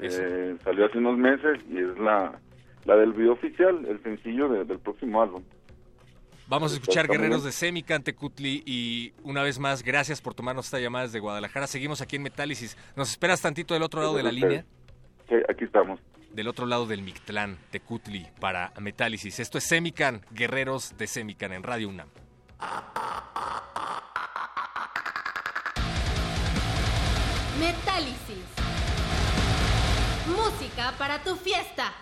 Eh, 0.00 0.56
salió 0.62 0.86
hace 0.86 0.98
unos 0.98 1.18
meses 1.18 1.58
y 1.68 1.78
es 1.78 1.98
la, 1.98 2.38
la 2.84 2.96
del 2.96 3.12
video 3.12 3.32
oficial, 3.32 3.84
el 3.86 4.00
sencillo 4.02 4.48
de, 4.48 4.64
del 4.64 4.78
próximo 4.78 5.20
álbum. 5.20 5.42
Vamos 6.48 6.72
a 6.72 6.76
escuchar 6.76 7.08
Guerreros 7.08 7.44
de 7.44 7.52
Semican, 7.52 8.02
Tecutli, 8.02 8.62
y 8.64 9.12
una 9.22 9.42
vez 9.42 9.58
más, 9.58 9.82
gracias 9.82 10.22
por 10.22 10.32
tomarnos 10.32 10.64
esta 10.64 10.80
llamada 10.80 11.04
desde 11.04 11.18
Guadalajara. 11.18 11.66
Seguimos 11.66 12.00
aquí 12.00 12.16
en 12.16 12.22
Metálisis. 12.22 12.74
¿Nos 12.96 13.10
esperas 13.10 13.42
tantito 13.42 13.74
del 13.74 13.82
otro 13.82 14.00
lado 14.00 14.16
de 14.16 14.22
la 14.22 14.32
línea? 14.32 14.64
Sí, 15.28 15.34
aquí 15.46 15.64
estamos. 15.64 16.00
Del 16.32 16.48
otro 16.48 16.66
lado 16.66 16.86
del 16.86 17.02
Mictlán, 17.02 17.58
Tecutli, 17.70 18.28
para 18.40 18.72
Metálisis. 18.78 19.40
Esto 19.40 19.58
es 19.58 19.64
Semican, 19.64 20.24
Guerreros 20.30 20.96
de 20.96 21.06
Semican, 21.06 21.52
en 21.52 21.62
Radio 21.62 21.88
UNAM. 21.88 22.08
Metálisis. 27.58 28.44
Música 30.28 30.94
para 30.98 31.22
tu 31.22 31.34
fiesta. 31.36 31.92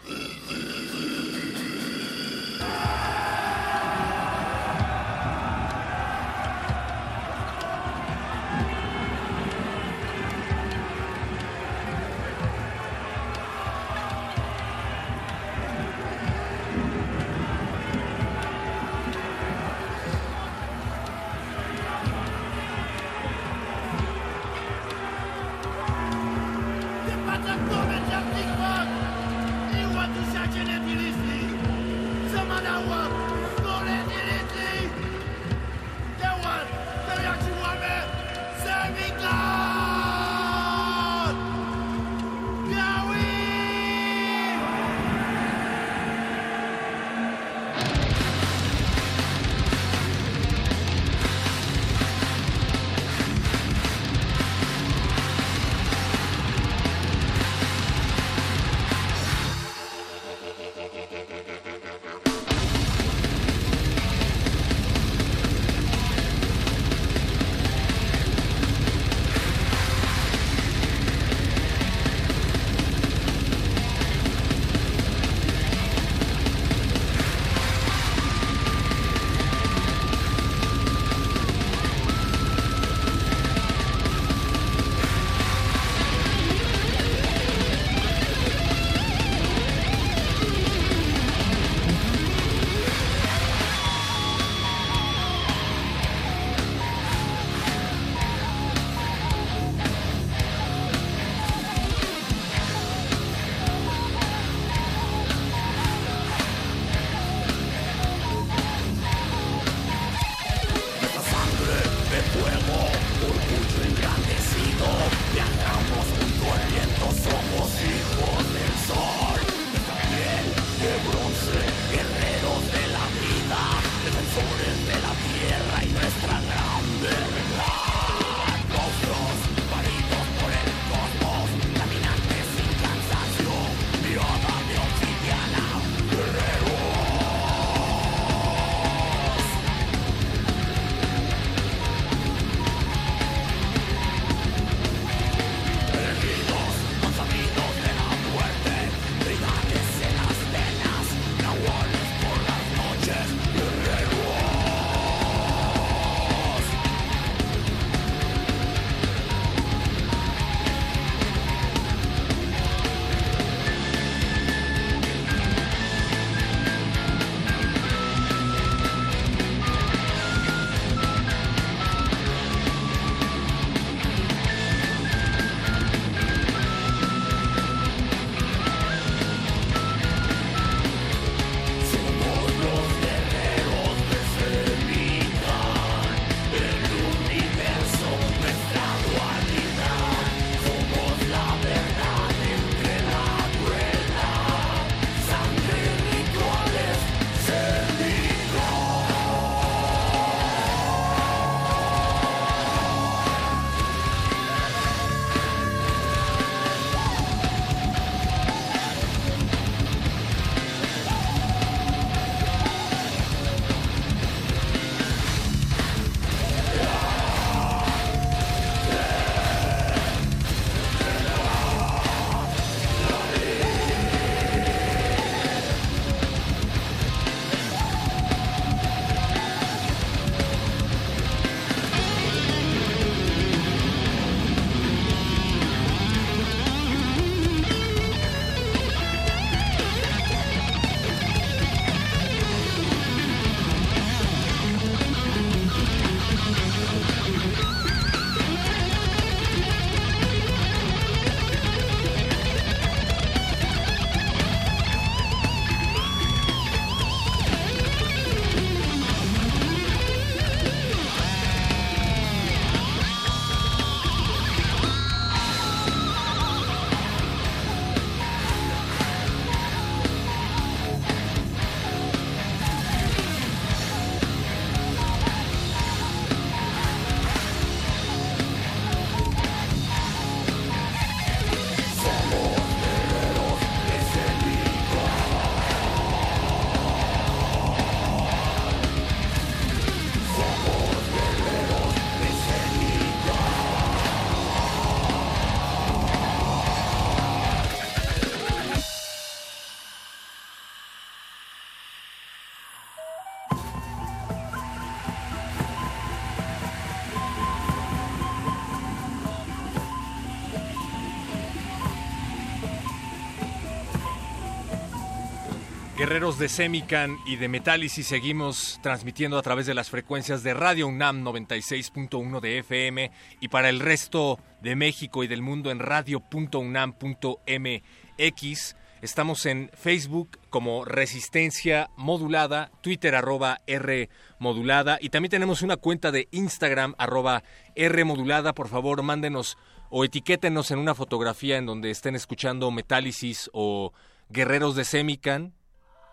Guerreros 316.07 316.39
de 316.39 316.49
Semican 316.49 317.19
y 317.27 317.35
de 317.35 317.49
Metálisis 317.49 318.07
seguimos 318.07 318.79
transmitiendo 318.81 319.39
a 319.39 319.43
través 319.43 319.67
de 319.67 319.75
las 319.75 319.91
frecuencias 319.91 320.45
de 320.45 320.55
Radio 320.55 320.87
UNAM 320.87 321.25
96.1 321.25 322.39
de 322.39 322.61
FM 322.61 323.11
y 323.41 323.49
para 323.49 323.71
el 323.71 323.81
resto 323.81 324.39
de 324.63 324.77
México 324.77 325.25
y 325.25 325.27
del 325.27 325.43
mundo 325.43 325.73
en 325.73 325.81
radio.unam.mx. 325.81 328.77
Estamos 329.03 329.47
en 329.47 329.69
Facebook 329.75 330.39
como 330.49 330.85
Resistencia 330.85 331.91
Modulada, 331.97 332.71
Twitter 332.83 333.17
arroba 333.17 333.59
R 333.67 334.09
Modulada 334.39 334.99
y 335.01 335.09
también 335.09 335.31
tenemos 335.31 335.63
una 335.63 335.77
cuenta 335.77 336.13
de 336.13 336.29
Instagram 336.31 336.95
arroba 336.99 337.43
R 337.75 338.05
Modulada. 338.05 338.53
Por 338.53 338.69
favor, 338.69 339.03
mándenos 339.03 339.59
o 339.91 340.05
etiquétenos 340.05 340.71
en 340.71 340.79
una 340.79 340.95
fotografía 340.95 341.57
en 341.57 341.67
donde 341.67 341.91
estén 341.91 342.15
escuchando 342.15 342.71
Metálisis 342.71 343.51
o 343.53 343.93
Guerreros 344.29 344.77
de 344.77 344.85
Semican 344.85 345.53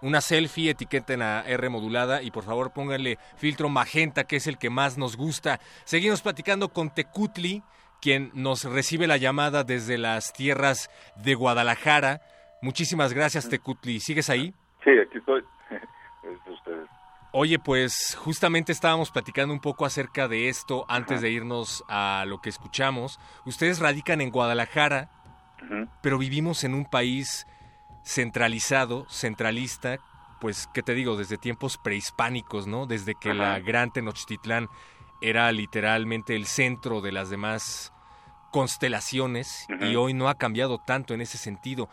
una 0.03 0.21
selfie, 0.21 0.71
etiqueten 0.71 1.21
a 1.21 1.41
R 1.47 1.69
modulada 1.69 2.21
y 2.21 2.29
por 2.29 2.43
favor 2.43 2.73
pónganle 2.73 3.17
filtro 3.37 3.69
magenta, 3.69 4.25
que 4.25 4.35
es 4.35 4.47
el 4.47 4.57
que 4.57 4.69
más 4.69 4.97
nos 4.97 5.15
gusta. 5.15 5.59
Seguimos 5.85 6.21
platicando 6.21 6.69
con 6.69 6.93
Tecutli, 6.93 7.63
quien 8.01 8.29
nos 8.33 8.65
recibe 8.65 9.07
la 9.07 9.17
llamada 9.17 9.63
desde 9.63 9.97
las 9.97 10.33
tierras 10.33 10.89
de 11.15 11.35
Guadalajara. 11.35 12.21
Muchísimas 12.61 13.13
gracias, 13.13 13.47
Tecutli. 13.47 14.01
¿Sigues 14.01 14.29
ahí? 14.29 14.53
Sí, 14.83 14.91
aquí 14.91 15.17
estoy. 15.17 15.41
ustedes. 16.53 16.89
Oye, 17.31 17.57
pues 17.57 18.15
justamente 18.19 18.73
estábamos 18.73 19.09
platicando 19.09 19.53
un 19.53 19.61
poco 19.61 19.85
acerca 19.85 20.27
de 20.27 20.49
esto 20.49 20.85
antes 20.89 21.21
de 21.21 21.31
irnos 21.31 21.83
a 21.87 22.25
lo 22.27 22.41
que 22.41 22.49
escuchamos. 22.49 23.19
Ustedes 23.45 23.79
radican 23.79 24.21
en 24.21 24.29
Guadalajara, 24.31 25.09
pero 26.01 26.17
vivimos 26.17 26.63
en 26.63 26.73
un 26.73 26.85
país 26.85 27.47
centralizado, 28.03 29.05
centralista, 29.09 29.97
pues, 30.39 30.69
¿qué 30.73 30.83
te 30.83 30.93
digo? 30.93 31.15
Desde 31.15 31.37
tiempos 31.37 31.77
prehispánicos, 31.77 32.67
¿no? 32.67 32.85
Desde 32.85 33.15
que 33.15 33.33
la 33.33 33.59
gran 33.59 33.91
Tenochtitlán 33.91 34.67
era 35.21 35.51
literalmente 35.53 36.35
el 36.35 36.45
centro 36.45 36.99
de 36.99 37.13
las 37.13 37.29
demás 37.29 37.93
constelaciones 38.51 39.65
y 39.79 39.95
hoy 39.95 40.13
no 40.13 40.27
ha 40.27 40.35
cambiado 40.35 40.79
tanto 40.85 41.13
en 41.13 41.21
ese 41.21 41.37
sentido. 41.37 41.87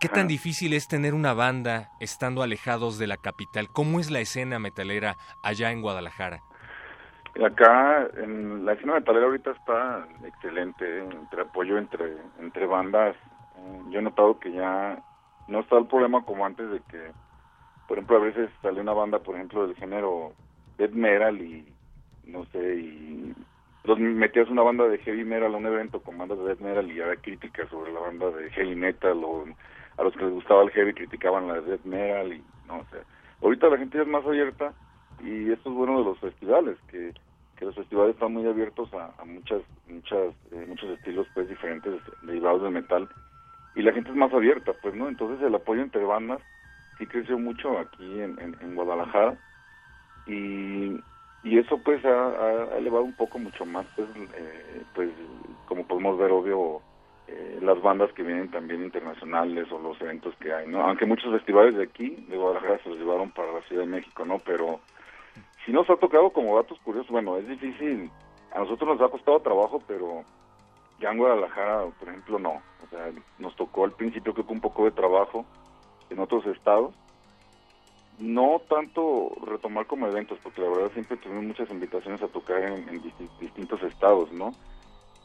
¿Qué 0.00 0.08
tan 0.08 0.28
difícil 0.28 0.74
es 0.74 0.86
tener 0.86 1.12
una 1.12 1.34
banda 1.34 1.90
estando 1.98 2.42
alejados 2.42 2.98
de 2.98 3.08
la 3.08 3.16
capital? 3.16 3.68
¿Cómo 3.72 3.98
es 3.98 4.12
la 4.12 4.20
escena 4.20 4.60
metalera 4.60 5.16
allá 5.42 5.72
en 5.72 5.82
Guadalajara? 5.82 6.40
Acá, 7.44 8.08
en 8.16 8.64
la 8.64 8.74
escena 8.74 8.94
metalera 8.94 9.26
ahorita 9.26 9.50
está 9.50 10.06
excelente, 10.24 11.02
entre 11.02 11.42
apoyo 11.42 11.78
entre, 11.78 12.16
entre 12.38 12.66
bandas. 12.66 13.16
Eh, 13.56 13.82
yo 13.90 13.98
he 13.98 14.02
notado 14.02 14.38
que 14.38 14.52
ya 14.52 15.02
no 15.48 15.60
está 15.60 15.78
el 15.78 15.86
problema 15.86 16.24
como 16.24 16.46
antes 16.46 16.70
de 16.70 16.80
que, 16.90 17.10
por 17.88 17.98
ejemplo, 17.98 18.18
a 18.18 18.20
veces 18.20 18.50
sale 18.62 18.80
una 18.80 18.92
banda, 18.92 19.18
por 19.18 19.34
ejemplo, 19.34 19.66
del 19.66 19.76
género 19.76 20.32
death 20.76 20.92
metal 20.92 21.40
y, 21.40 21.66
no 22.24 22.44
sé, 22.46 22.76
y 22.76 23.34
los 23.84 23.98
metías 23.98 24.50
una 24.50 24.62
banda 24.62 24.86
de 24.86 24.98
heavy 24.98 25.24
metal 25.24 25.54
a 25.54 25.56
un 25.56 25.66
evento 25.66 26.00
con 26.00 26.18
bandas 26.18 26.38
de 26.38 26.44
death 26.44 26.60
metal 26.60 26.92
y 26.92 27.00
había 27.00 27.16
críticas 27.16 27.68
sobre 27.70 27.92
la 27.92 28.00
banda 28.00 28.30
de 28.30 28.50
heavy 28.50 28.76
metal 28.76 29.24
o 29.24 29.46
a 29.96 30.02
los 30.02 30.14
que 30.14 30.24
les 30.24 30.34
gustaba 30.34 30.62
el 30.62 30.70
heavy 30.70 30.92
criticaban 30.92 31.48
la 31.48 31.54
de 31.54 31.62
death 31.62 31.84
metal 31.84 32.32
y 32.32 32.44
no 32.66 32.84
sé. 32.90 32.98
Ahorita 33.42 33.68
la 33.68 33.78
gente 33.78 34.00
es 34.00 34.06
más 34.06 34.24
abierta 34.26 34.74
y 35.24 35.50
esto 35.50 35.70
es 35.70 35.74
bueno 35.74 35.98
de 35.98 36.04
los 36.04 36.18
festivales, 36.18 36.76
que, 36.90 37.14
que 37.56 37.64
los 37.64 37.74
festivales 37.74 38.14
están 38.14 38.34
muy 38.34 38.46
abiertos 38.46 38.92
a, 38.92 39.14
a 39.18 39.24
muchas, 39.24 39.62
muchas, 39.88 40.34
eh, 40.52 40.66
muchos 40.68 40.90
estilos 40.90 41.26
pues 41.32 41.48
diferentes 41.48 41.94
derivados 42.22 42.62
de 42.62 42.70
metal 42.70 43.08
y 43.78 43.82
la 43.82 43.92
gente 43.92 44.10
es 44.10 44.16
más 44.16 44.34
abierta, 44.34 44.72
pues, 44.82 44.92
¿no? 44.96 45.08
Entonces 45.08 45.40
el 45.46 45.54
apoyo 45.54 45.82
entre 45.82 46.04
bandas 46.04 46.40
sí 46.98 47.06
creció 47.06 47.38
mucho 47.38 47.78
aquí 47.78 48.20
en, 48.20 48.36
en, 48.60 48.74
Guadalajara 48.74 49.38
y, 50.26 50.98
y 51.44 51.58
eso 51.58 51.78
pues 51.78 52.04
ha, 52.04 52.76
elevado 52.76 53.04
un 53.04 53.14
poco 53.14 53.38
mucho 53.38 53.64
más, 53.64 53.86
pues, 53.94 54.08
eh, 54.34 54.82
pues 54.96 55.10
como 55.66 55.86
podemos 55.86 56.18
ver, 56.18 56.32
obvio, 56.32 56.82
eh, 57.28 57.60
las 57.62 57.80
bandas 57.80 58.12
que 58.14 58.24
vienen 58.24 58.50
también 58.50 58.82
internacionales 58.82 59.70
o 59.70 59.78
los 59.78 60.00
eventos 60.00 60.34
que 60.40 60.52
hay, 60.52 60.66
¿no? 60.66 60.82
Aunque 60.82 61.06
muchos 61.06 61.32
festivales 61.32 61.76
de 61.76 61.84
aquí, 61.84 62.26
de 62.28 62.36
Guadalajara, 62.36 62.82
se 62.82 62.88
los 62.88 62.98
llevaron 62.98 63.30
para 63.30 63.52
la 63.52 63.62
Ciudad 63.68 63.82
de 63.82 63.90
México, 63.90 64.24
¿no? 64.24 64.40
Pero 64.40 64.80
si 65.64 65.70
nos 65.70 65.88
ha 65.88 65.94
tocado 65.94 66.30
como 66.30 66.56
datos 66.56 66.80
curiosos, 66.80 67.12
bueno, 67.12 67.36
es 67.36 67.46
difícil, 67.46 68.10
a 68.52 68.58
nosotros 68.58 68.98
nos 68.98 69.08
ha 69.08 69.12
costado 69.12 69.38
trabajo, 69.38 69.80
pero 69.86 70.24
ya 71.00 71.10
en 71.10 71.18
Guadalajara, 71.18 71.86
por 71.98 72.08
ejemplo, 72.08 72.38
no. 72.38 72.62
O 72.84 72.88
sea, 72.90 73.10
nos 73.38 73.54
tocó 73.56 73.84
al 73.84 73.92
principio 73.92 74.32
creo 74.32 74.46
que 74.46 74.52
un 74.52 74.60
poco 74.60 74.84
de 74.84 74.90
trabajo 74.90 75.44
en 76.10 76.18
otros 76.18 76.46
estados. 76.46 76.94
No 78.18 78.60
tanto 78.68 79.30
retomar 79.46 79.86
como 79.86 80.08
eventos, 80.08 80.38
porque 80.42 80.60
la 80.60 80.68
verdad 80.68 80.90
siempre 80.92 81.16
tuvimos 81.18 81.44
muchas 81.44 81.70
invitaciones 81.70 82.20
a 82.20 82.28
tocar 82.28 82.62
en, 82.62 83.00
distintos 83.40 83.80
estados, 83.84 84.32
¿no? 84.32 84.52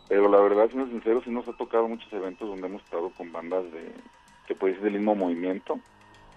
Pero 0.08 0.30
la 0.30 0.40
verdad, 0.40 0.70
siendo 0.70 0.92
sincero, 0.92 1.22
sí 1.24 1.32
nos 1.32 1.48
ha 1.48 1.54
tocado 1.54 1.88
muchos 1.88 2.12
eventos 2.14 2.48
donde 2.48 2.68
hemos 2.68 2.84
estado 2.84 3.10
con 3.18 3.32
bandas 3.32 3.64
de 3.72 3.94
que 4.46 4.54
puede 4.54 4.76
ser 4.76 4.84
del 4.84 4.94
mismo 4.94 5.16
movimiento, 5.16 5.80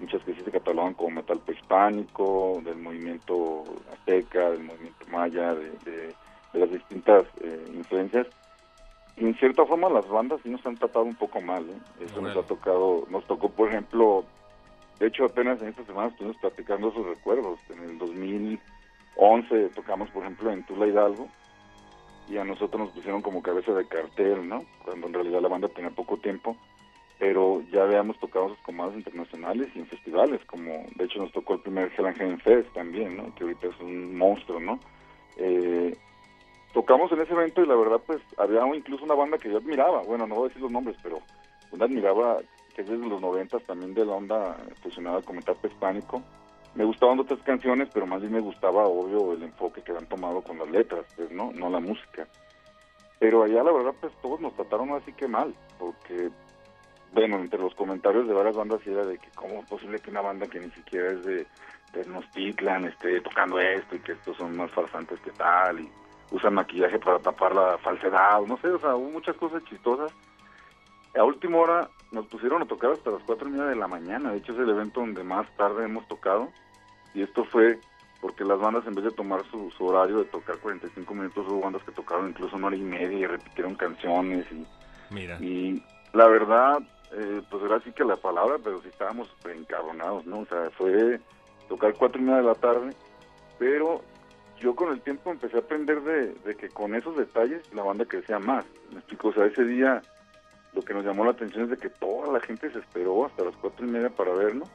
muchas 0.01 0.23
que 0.23 0.35
sí 0.35 0.41
se 0.43 0.53
catalogan 0.53 0.95
como 0.95 1.11
metal 1.11 1.41
prehispánico, 1.41 2.63
del 2.65 2.79
movimiento 2.79 3.65
azteca, 3.93 4.51
del 4.51 4.63
movimiento 4.63 5.07
maya, 5.11 5.55
de, 5.55 6.15
las 6.55 6.71
distintas 6.71 7.25
eh, 7.43 7.71
influencias 7.75 8.29
en 9.17 9.35
cierta 9.37 9.65
forma 9.65 9.89
las 9.89 10.07
bandas 10.09 10.41
sí 10.43 10.51
nos 10.51 10.65
han 10.67 10.77
tratado 10.77 11.05
un 11.05 11.15
poco 11.15 11.41
mal, 11.41 11.69
¿eh? 11.69 12.05
Eso 12.05 12.21
nos 12.21 12.37
ha 12.37 12.43
tocado, 12.43 13.07
nos 13.11 13.25
tocó 13.27 13.49
por 13.49 13.69
ejemplo, 13.69 14.25
de 14.99 15.07
hecho 15.07 15.25
apenas 15.25 15.61
en 15.63 15.69
esta 15.69 15.85
semana 15.85 16.09
estuvimos 16.09 16.37
platicando 16.39 16.93
sus 16.93 17.07
recuerdos. 17.07 17.59
En 17.71 17.83
el 17.85 17.99
2011 17.99 19.69
tocamos 19.71 20.11
por 20.11 20.23
ejemplo 20.23 20.53
en 20.53 20.65
Tula 20.67 20.87
Hidalgo 20.87 21.29
y 22.29 22.37
a 22.37 22.45
nosotros 22.45 22.81
nos 22.81 22.91
pusieron 22.91 23.23
como 23.23 23.43
cabeza 23.43 23.73
de 23.73 23.87
cartel, 23.87 24.49
¿no? 24.49 24.65
Cuando 24.85 25.07
en 25.07 25.15
realidad 25.15 25.41
la 25.41 25.49
banda 25.49 25.69
tenía 25.69 25.91
poco 25.91 26.19
tiempo, 26.19 26.57
pero 27.19 27.63
ya 27.73 27.85
habíamos 27.85 28.19
tocado 28.19 28.51
sus 28.51 28.59
comandos 28.59 28.97
internacionales 28.97 29.69
y 29.75 29.79
en 29.79 29.87
festivales, 29.87 30.45
como 30.47 30.85
de 30.95 31.05
hecho 31.05 31.21
nos 31.21 31.33
tocó 31.33 31.55
el 31.55 31.61
primer 31.61 31.91
Hell 31.97 32.07
and 32.07 32.43
Fest 32.43 32.73
también, 32.75 33.17
¿no? 33.17 33.35
Que 33.35 33.45
ahorita 33.45 33.69
es 33.69 33.81
un 33.81 34.17
monstruo, 34.19 34.61
¿no? 34.61 34.79
Eh, 35.39 35.97
tocamos 36.77 37.11
en 37.11 37.23
ese 37.23 37.33
evento 37.33 37.63
y 37.63 37.67
la 37.67 37.75
verdad 37.75 38.03
pues 38.07 38.21
había 38.37 38.61
incluso 38.77 39.03
una 39.07 39.15
banda 39.15 39.39
que 39.39 39.51
yo 39.51 39.57
admiraba, 39.57 40.03
bueno 40.03 40.27
no 40.27 40.35
voy 40.35 40.45
a 40.45 40.49
decir 40.49 40.61
los 40.61 40.71
nombres, 40.71 40.95
pero 41.03 41.21
una 41.73 41.87
admiraba 41.87 42.37
que 42.75 42.83
es 42.83 42.89
desde 42.89 43.09
los 43.09 43.19
noventas 43.19 43.63
también 43.63 43.95
de 43.95 44.05
la 44.05 44.13
onda 44.13 44.59
fusionada 44.83 45.23
con 45.23 45.37
metal 45.37 45.57
hispánico. 45.65 46.23
Me 46.75 46.85
gustaban 46.85 47.19
otras 47.19 47.41
canciones, 47.41 47.89
pero 47.95 48.07
más 48.07 48.21
bien 48.21 48.35
me 48.35 48.41
gustaba, 48.41 48.85
obvio, 48.85 49.33
el 49.33 49.45
enfoque 49.45 49.81
que 49.81 49.93
habían 49.93 50.07
tomado 50.11 50.43
con 50.43 50.59
las 50.59 50.69
letras, 50.69 51.07
pues, 51.17 51.31
¿no? 51.31 51.51
No 51.53 51.71
la 51.71 51.81
música. 51.81 52.29
Pero 53.19 53.43
allá, 53.43 53.63
la 53.63 53.73
verdad, 53.73 53.95
pues 53.99 54.13
todos 54.21 54.39
nos 54.43 54.55
trataron 54.55 54.91
así 54.93 55.11
que 55.15 55.27
mal, 55.27 55.55
porque, 55.79 56.29
bueno, 57.15 57.39
entre 57.39 57.59
los 57.59 57.75
comentarios 57.75 58.29
de 58.29 58.35
varias 58.35 58.55
bandas 58.55 58.87
era 58.87 59.07
de 59.07 59.17
que 59.17 59.31
cómo 59.35 59.61
es 59.61 59.71
posible 59.71 59.99
que 59.99 60.11
una 60.11 60.21
banda 60.21 60.47
que 60.47 60.61
ni 60.61 60.71
siquiera 60.73 61.13
es 61.13 61.25
de, 61.25 61.47
Nostitlan 62.07 62.85
esté 62.85 63.23
tocando 63.23 63.59
esto 63.59 63.97
y 63.97 64.01
que 64.01 64.13
estos 64.13 64.37
son 64.37 64.55
más 64.55 64.71
farsantes 64.73 65.19
que 65.21 65.31
tal, 65.31 65.81
y 65.81 65.91
usan 66.31 66.55
maquillaje 66.55 66.99
para 66.99 67.19
tapar 67.19 67.55
la 67.55 67.79
falsedad, 67.79 68.41
no 68.43 68.57
sé, 68.59 68.69
o 68.69 68.79
sea, 68.79 68.97
hubo 68.97 69.11
muchas 69.11 69.37
cosas 69.37 69.63
chistosas. 69.65 70.13
A 71.17 71.25
última 71.25 71.59
hora 71.59 71.89
nos 72.13 72.27
pusieron 72.27 72.63
a 72.63 72.67
tocar 72.67 72.91
hasta 72.91 73.11
las 73.11 73.23
cuatro 73.23 73.49
y 73.49 73.53
media 73.53 73.67
de 73.67 73.77
la 73.77 73.89
mañana, 73.89 74.33
de 74.33 74.39
hecho 74.39 74.53
es 74.53 74.59
el 74.59 74.71
evento 74.71 75.01
donde 75.01 75.23
más 75.23 75.47
tarde 75.57 75.85
hemos 75.85 76.07
tocado, 76.09 76.49
y 77.15 77.23
esto 77.23 77.45
fue 77.45 77.79
porque 78.21 78.45
las 78.45 78.59
bandas 78.59 78.87
en 78.87 78.95
vez 78.95 79.05
de 79.05 79.11
tomar 79.13 79.43
su, 79.51 79.71
horario 79.85 80.19
de 80.19 80.25
tocar 80.25 80.59
45 80.59 81.15
minutos, 81.15 81.47
hubo 81.49 81.61
bandas 81.61 81.83
que 81.85 81.93
tocaron 81.93 82.29
incluso 82.29 82.57
una 82.57 82.69
hora 82.69 82.77
y 82.77 82.83
media 82.83 83.19
y 83.19 83.27
repitieron 83.27 83.75
canciones 83.75 84.47
y, 84.51 84.67
Mira. 85.15 85.39
y 85.41 85.83
la 86.13 86.27
verdad, 86.27 86.79
eh, 87.13 87.43
pues 87.51 87.63
era 87.63 87.77
así 87.77 87.93
que 87.93 88.05
la 88.05 88.17
palabra, 88.17 88.57
pero 88.63 88.81
sí 88.83 88.89
estábamos 88.89 89.29
encabronados, 89.45 90.27
¿no? 90.27 90.41
O 90.41 90.47
sea, 90.47 90.71
fue 90.77 91.21
tocar 91.69 91.95
cuatro 91.95 92.21
y 92.21 92.25
media 92.25 92.39
de 92.39 92.47
la 92.47 92.55
tarde, 92.55 92.95
pero 93.59 94.03
yo 94.61 94.75
con 94.75 94.93
el 94.93 95.01
tiempo 95.01 95.31
empecé 95.31 95.57
a 95.57 95.61
aprender 95.61 96.01
de, 96.03 96.57
que 96.57 96.69
con 96.69 96.95
esos 96.95 97.17
detalles 97.17 97.63
la 97.75 97.83
banda 97.83 98.05
crecía 98.05 98.39
más. 98.39 98.65
Me 98.91 98.99
explico, 98.99 99.29
o 99.29 99.33
sea, 99.33 99.47
ese 99.47 99.65
día 99.65 100.03
lo 100.73 100.83
que 100.83 100.95
nos 100.95 101.05
llamó 101.05 101.25
la 101.25 101.33
atención 101.33 101.65
es 101.65 101.71
de 101.71 101.77
que 101.77 101.91
toda 101.91 102.33
la 102.33 102.41
gente 102.41 102.71
se 102.71 102.79
esperó 102.79 103.27
hasta 103.27 103.45
las 103.45 103.57
cuatro 103.57 103.87
y 103.87 103.91
media 103.91 104.11
para 104.11 104.33
verlo. 104.33 104.67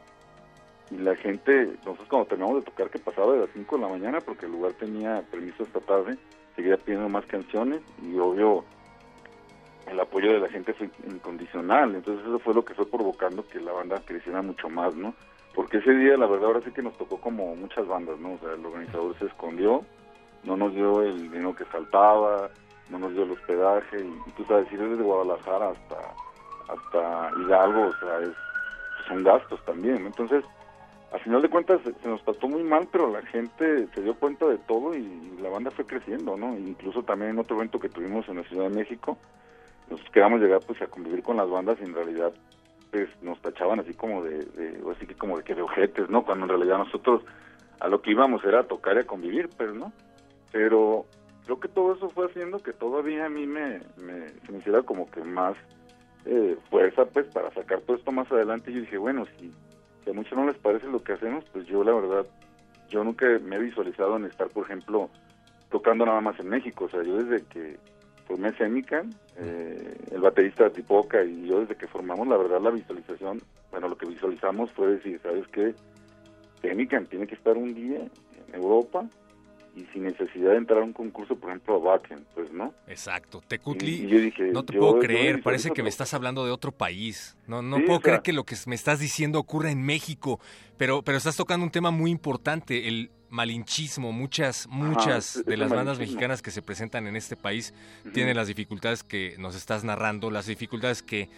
Y 0.89 0.97
la 0.97 1.15
gente, 1.15 1.77
nosotros 1.85 2.07
cuando 2.09 2.27
terminamos 2.27 2.63
de 2.63 2.69
tocar, 2.69 2.89
que 2.89 2.99
pasaba 2.99 3.33
de 3.33 3.39
las 3.39 3.49
cinco 3.53 3.77
de 3.77 3.83
la 3.83 3.89
mañana, 3.89 4.19
porque 4.19 4.45
el 4.45 4.51
lugar 4.51 4.73
tenía 4.73 5.21
permiso 5.31 5.63
esta 5.63 5.79
tarde, 5.79 6.17
seguía 6.55 6.77
pidiendo 6.77 7.07
más 7.07 7.25
canciones 7.25 7.81
y 8.01 8.17
obvio 8.17 8.65
el 9.87 9.99
apoyo 9.99 10.33
de 10.33 10.39
la 10.39 10.49
gente 10.49 10.73
fue 10.73 10.89
incondicional. 11.07 11.95
Entonces 11.95 12.25
eso 12.25 12.39
fue 12.39 12.53
lo 12.53 12.65
que 12.65 12.73
fue 12.73 12.85
provocando 12.85 13.47
que 13.47 13.59
la 13.59 13.71
banda 13.71 14.01
creciera 14.05 14.41
mucho 14.41 14.69
más, 14.69 14.93
¿no? 14.95 15.15
Porque 15.55 15.77
ese 15.77 15.91
día 15.91 16.17
la 16.17 16.27
verdad 16.27 16.47
ahora 16.47 16.61
sí 16.63 16.71
que 16.71 16.81
nos 16.81 16.97
tocó 16.97 17.19
como 17.19 17.55
muchas 17.55 17.87
bandas, 17.87 18.19
¿no? 18.19 18.33
O 18.33 18.39
sea, 18.39 18.53
el 18.53 18.65
organizador 18.65 19.17
se 19.19 19.25
escondió, 19.25 19.83
no 20.43 20.57
nos 20.57 20.73
dio 20.73 21.01
el 21.01 21.21
dinero 21.23 21.55
que 21.55 21.65
faltaba, 21.65 22.49
no 22.89 22.99
nos 22.99 23.13
dio 23.13 23.23
el 23.23 23.31
hospedaje, 23.31 23.99
y, 23.99 24.31
tú 24.31 24.43
sabes, 24.45 24.71
ir 24.71 24.79
desde 24.79 25.03
Guadalajara 25.03 25.69
hasta, 25.69 26.73
hasta 26.73 27.31
Hidalgo, 27.39 27.87
o 27.87 27.93
sea, 27.99 28.19
es, 28.19 28.33
son 29.07 29.23
gastos 29.23 29.63
también, 29.65 30.05
Entonces, 30.05 30.43
a 31.11 31.19
final 31.19 31.41
de 31.41 31.49
cuentas 31.49 31.81
se 31.83 32.07
nos 32.07 32.21
pasó 32.21 32.47
muy 32.47 32.63
mal, 32.63 32.87
pero 32.89 33.11
la 33.11 33.21
gente 33.23 33.87
se 33.93 34.01
dio 34.01 34.15
cuenta 34.15 34.45
de 34.47 34.57
todo 34.59 34.95
y, 34.95 35.37
la 35.41 35.49
banda 35.49 35.71
fue 35.71 35.85
creciendo, 35.85 36.37
¿no? 36.37 36.55
Incluso 36.57 37.03
también 37.03 37.31
en 37.31 37.39
otro 37.39 37.55
evento 37.57 37.79
que 37.79 37.89
tuvimos 37.89 38.29
en 38.29 38.37
la 38.37 38.43
Ciudad 38.43 38.69
de 38.69 38.75
México, 38.75 39.17
nos 39.89 39.99
quedamos 40.11 40.39
llegar 40.39 40.61
pues 40.65 40.81
a 40.81 40.87
convivir 40.87 41.23
con 41.23 41.37
las 41.37 41.49
bandas 41.49 41.77
y 41.81 41.83
en 41.83 41.95
realidad 41.95 42.31
pues 42.91 43.09
nos 43.21 43.41
tachaban 43.41 43.79
así 43.79 43.93
como 43.93 44.23
de, 44.23 44.45
así 44.95 45.07
que 45.07 45.15
como 45.15 45.37
de 45.37 45.43
que 45.43 45.55
de 45.55 45.61
ojetes, 45.61 46.09
¿no? 46.09 46.23
Cuando 46.23 46.45
en 46.45 46.49
realidad 46.49 46.77
nosotros 46.77 47.23
a 47.79 47.87
lo 47.87 48.01
que 48.01 48.11
íbamos 48.11 48.43
era 48.43 48.59
a 48.59 48.67
tocar 48.67 48.97
y 48.97 48.99
a 48.99 49.07
convivir, 49.07 49.49
pero 49.57 49.73
no. 49.73 49.91
Pero 50.51 51.05
creo 51.45 51.59
que 51.59 51.69
todo 51.69 51.95
eso 51.95 52.09
fue 52.09 52.27
haciendo 52.27 52.59
que 52.59 52.73
todavía 52.73 53.25
a 53.25 53.29
mí 53.29 53.47
me, 53.47 53.79
me 53.97 54.29
se 54.45 54.51
me 54.51 54.59
hiciera 54.59 54.83
como 54.83 55.09
que 55.09 55.23
más 55.23 55.55
eh, 56.25 56.57
fuerza 56.69 57.05
pues 57.05 57.27
para 57.27 57.51
sacar 57.53 57.81
todo 57.81 57.97
esto 57.97 58.11
más 58.11 58.31
adelante 58.31 58.69
y 58.69 58.75
yo 58.75 58.81
dije, 58.81 58.97
bueno, 58.97 59.25
si 59.39 59.51
si 60.03 60.09
a 60.09 60.13
muchos 60.13 60.37
no 60.37 60.45
les 60.45 60.57
parece 60.57 60.87
lo 60.87 61.03
que 61.03 61.13
hacemos, 61.13 61.45
pues 61.51 61.65
yo 61.67 61.83
la 61.83 61.93
verdad, 61.93 62.25
yo 62.89 63.03
nunca 63.03 63.25
me 63.43 63.55
he 63.55 63.59
visualizado 63.59 64.17
en 64.17 64.25
estar, 64.25 64.49
por 64.49 64.65
ejemplo, 64.65 65.09
tocando 65.69 66.05
nada 66.05 66.21
más 66.21 66.39
en 66.39 66.49
México. 66.49 66.85
O 66.85 66.89
sea, 66.89 67.03
yo 67.03 67.17
desde 67.17 67.45
que 67.47 67.77
formé 68.27 68.51
Semican, 68.57 69.13
eh, 69.37 69.95
el 70.11 70.21
baterista 70.21 70.69
Tipoca 70.71 71.23
y 71.23 71.47
yo 71.47 71.61
desde 71.61 71.75
que 71.75 71.87
formamos, 71.87 72.27
la 72.27 72.37
verdad, 72.37 72.61
la 72.61 72.69
visualización, 72.71 73.41
bueno, 73.71 73.87
lo 73.89 73.97
que 73.97 74.05
visualizamos 74.07 74.71
fue 74.71 74.95
decir, 74.95 75.19
¿sabes 75.23 75.47
qué? 75.49 75.73
Semican 76.61 77.05
tiene 77.07 77.27
que 77.27 77.35
estar 77.35 77.57
un 77.57 77.73
día 77.73 77.99
en 77.99 78.55
Europa 78.55 79.05
y 79.75 79.85
sin 79.93 80.03
necesidad 80.03 80.51
de 80.51 80.57
entrar 80.57 80.81
a 80.81 80.83
un 80.83 80.91
concurso, 80.91 81.35
por 81.37 81.49
ejemplo, 81.49 81.75
a 81.75 81.77
Wacken, 81.77 82.25
pues, 82.35 82.51
¿no? 82.51 82.73
Exacto. 82.87 83.41
Tecutli, 83.47 83.91
Y- 84.01 84.03
y 84.03 84.07
yo 84.07 84.19
dije, 84.19 84.43
no 84.51 84.63
te 84.63 84.73
yo- 84.73 84.79
puedo 84.81 84.99
creer, 84.99 85.41
parece 85.41 85.71
que 85.71 85.81
me 85.81 85.87
estás 85.89 86.13
hablando 86.13 86.45
de 86.45 86.51
otro 86.51 86.73
país. 86.73 87.37
No, 87.47 87.61
no 87.61 87.77
Sí, 87.77 87.83
puedo 87.83 87.99
o 87.99 88.01
sea- 88.01 88.03
creer 88.11 88.21
que 88.21 88.33
lo 88.33 88.43
que 88.43 88.55
me 88.67 88.75
estás 88.75 88.99
diciendo 88.99 89.39
ocurra 89.39 89.71
en 89.71 89.81
México, 89.81 90.39
pero, 90.77 91.01
pero 91.03 91.17
estás 91.17 91.37
tocando 91.37 91.65
un 91.65 91.71
tema 91.71 91.89
muy 91.89 92.11
importante, 92.11 92.89
el 92.89 93.11
malinchismo. 93.31 94.11
Muchas, 94.11 94.67
muchas 94.67 95.43
de 95.45 95.57
las 95.57 95.69
bandas 95.69 95.97
malinchismo. 95.97 96.13
mexicanas 96.15 96.41
que 96.41 96.51
se 96.51 96.61
presentan 96.61 97.07
en 97.07 97.15
este 97.15 97.35
país 97.35 97.73
tienen 98.13 98.35
las 98.37 98.47
dificultades 98.47 99.03
que 99.03 99.35
nos 99.39 99.55
estás 99.55 99.83
narrando, 99.83 100.29
las 100.29 100.45
dificultades 100.45 101.01
que 101.01 101.29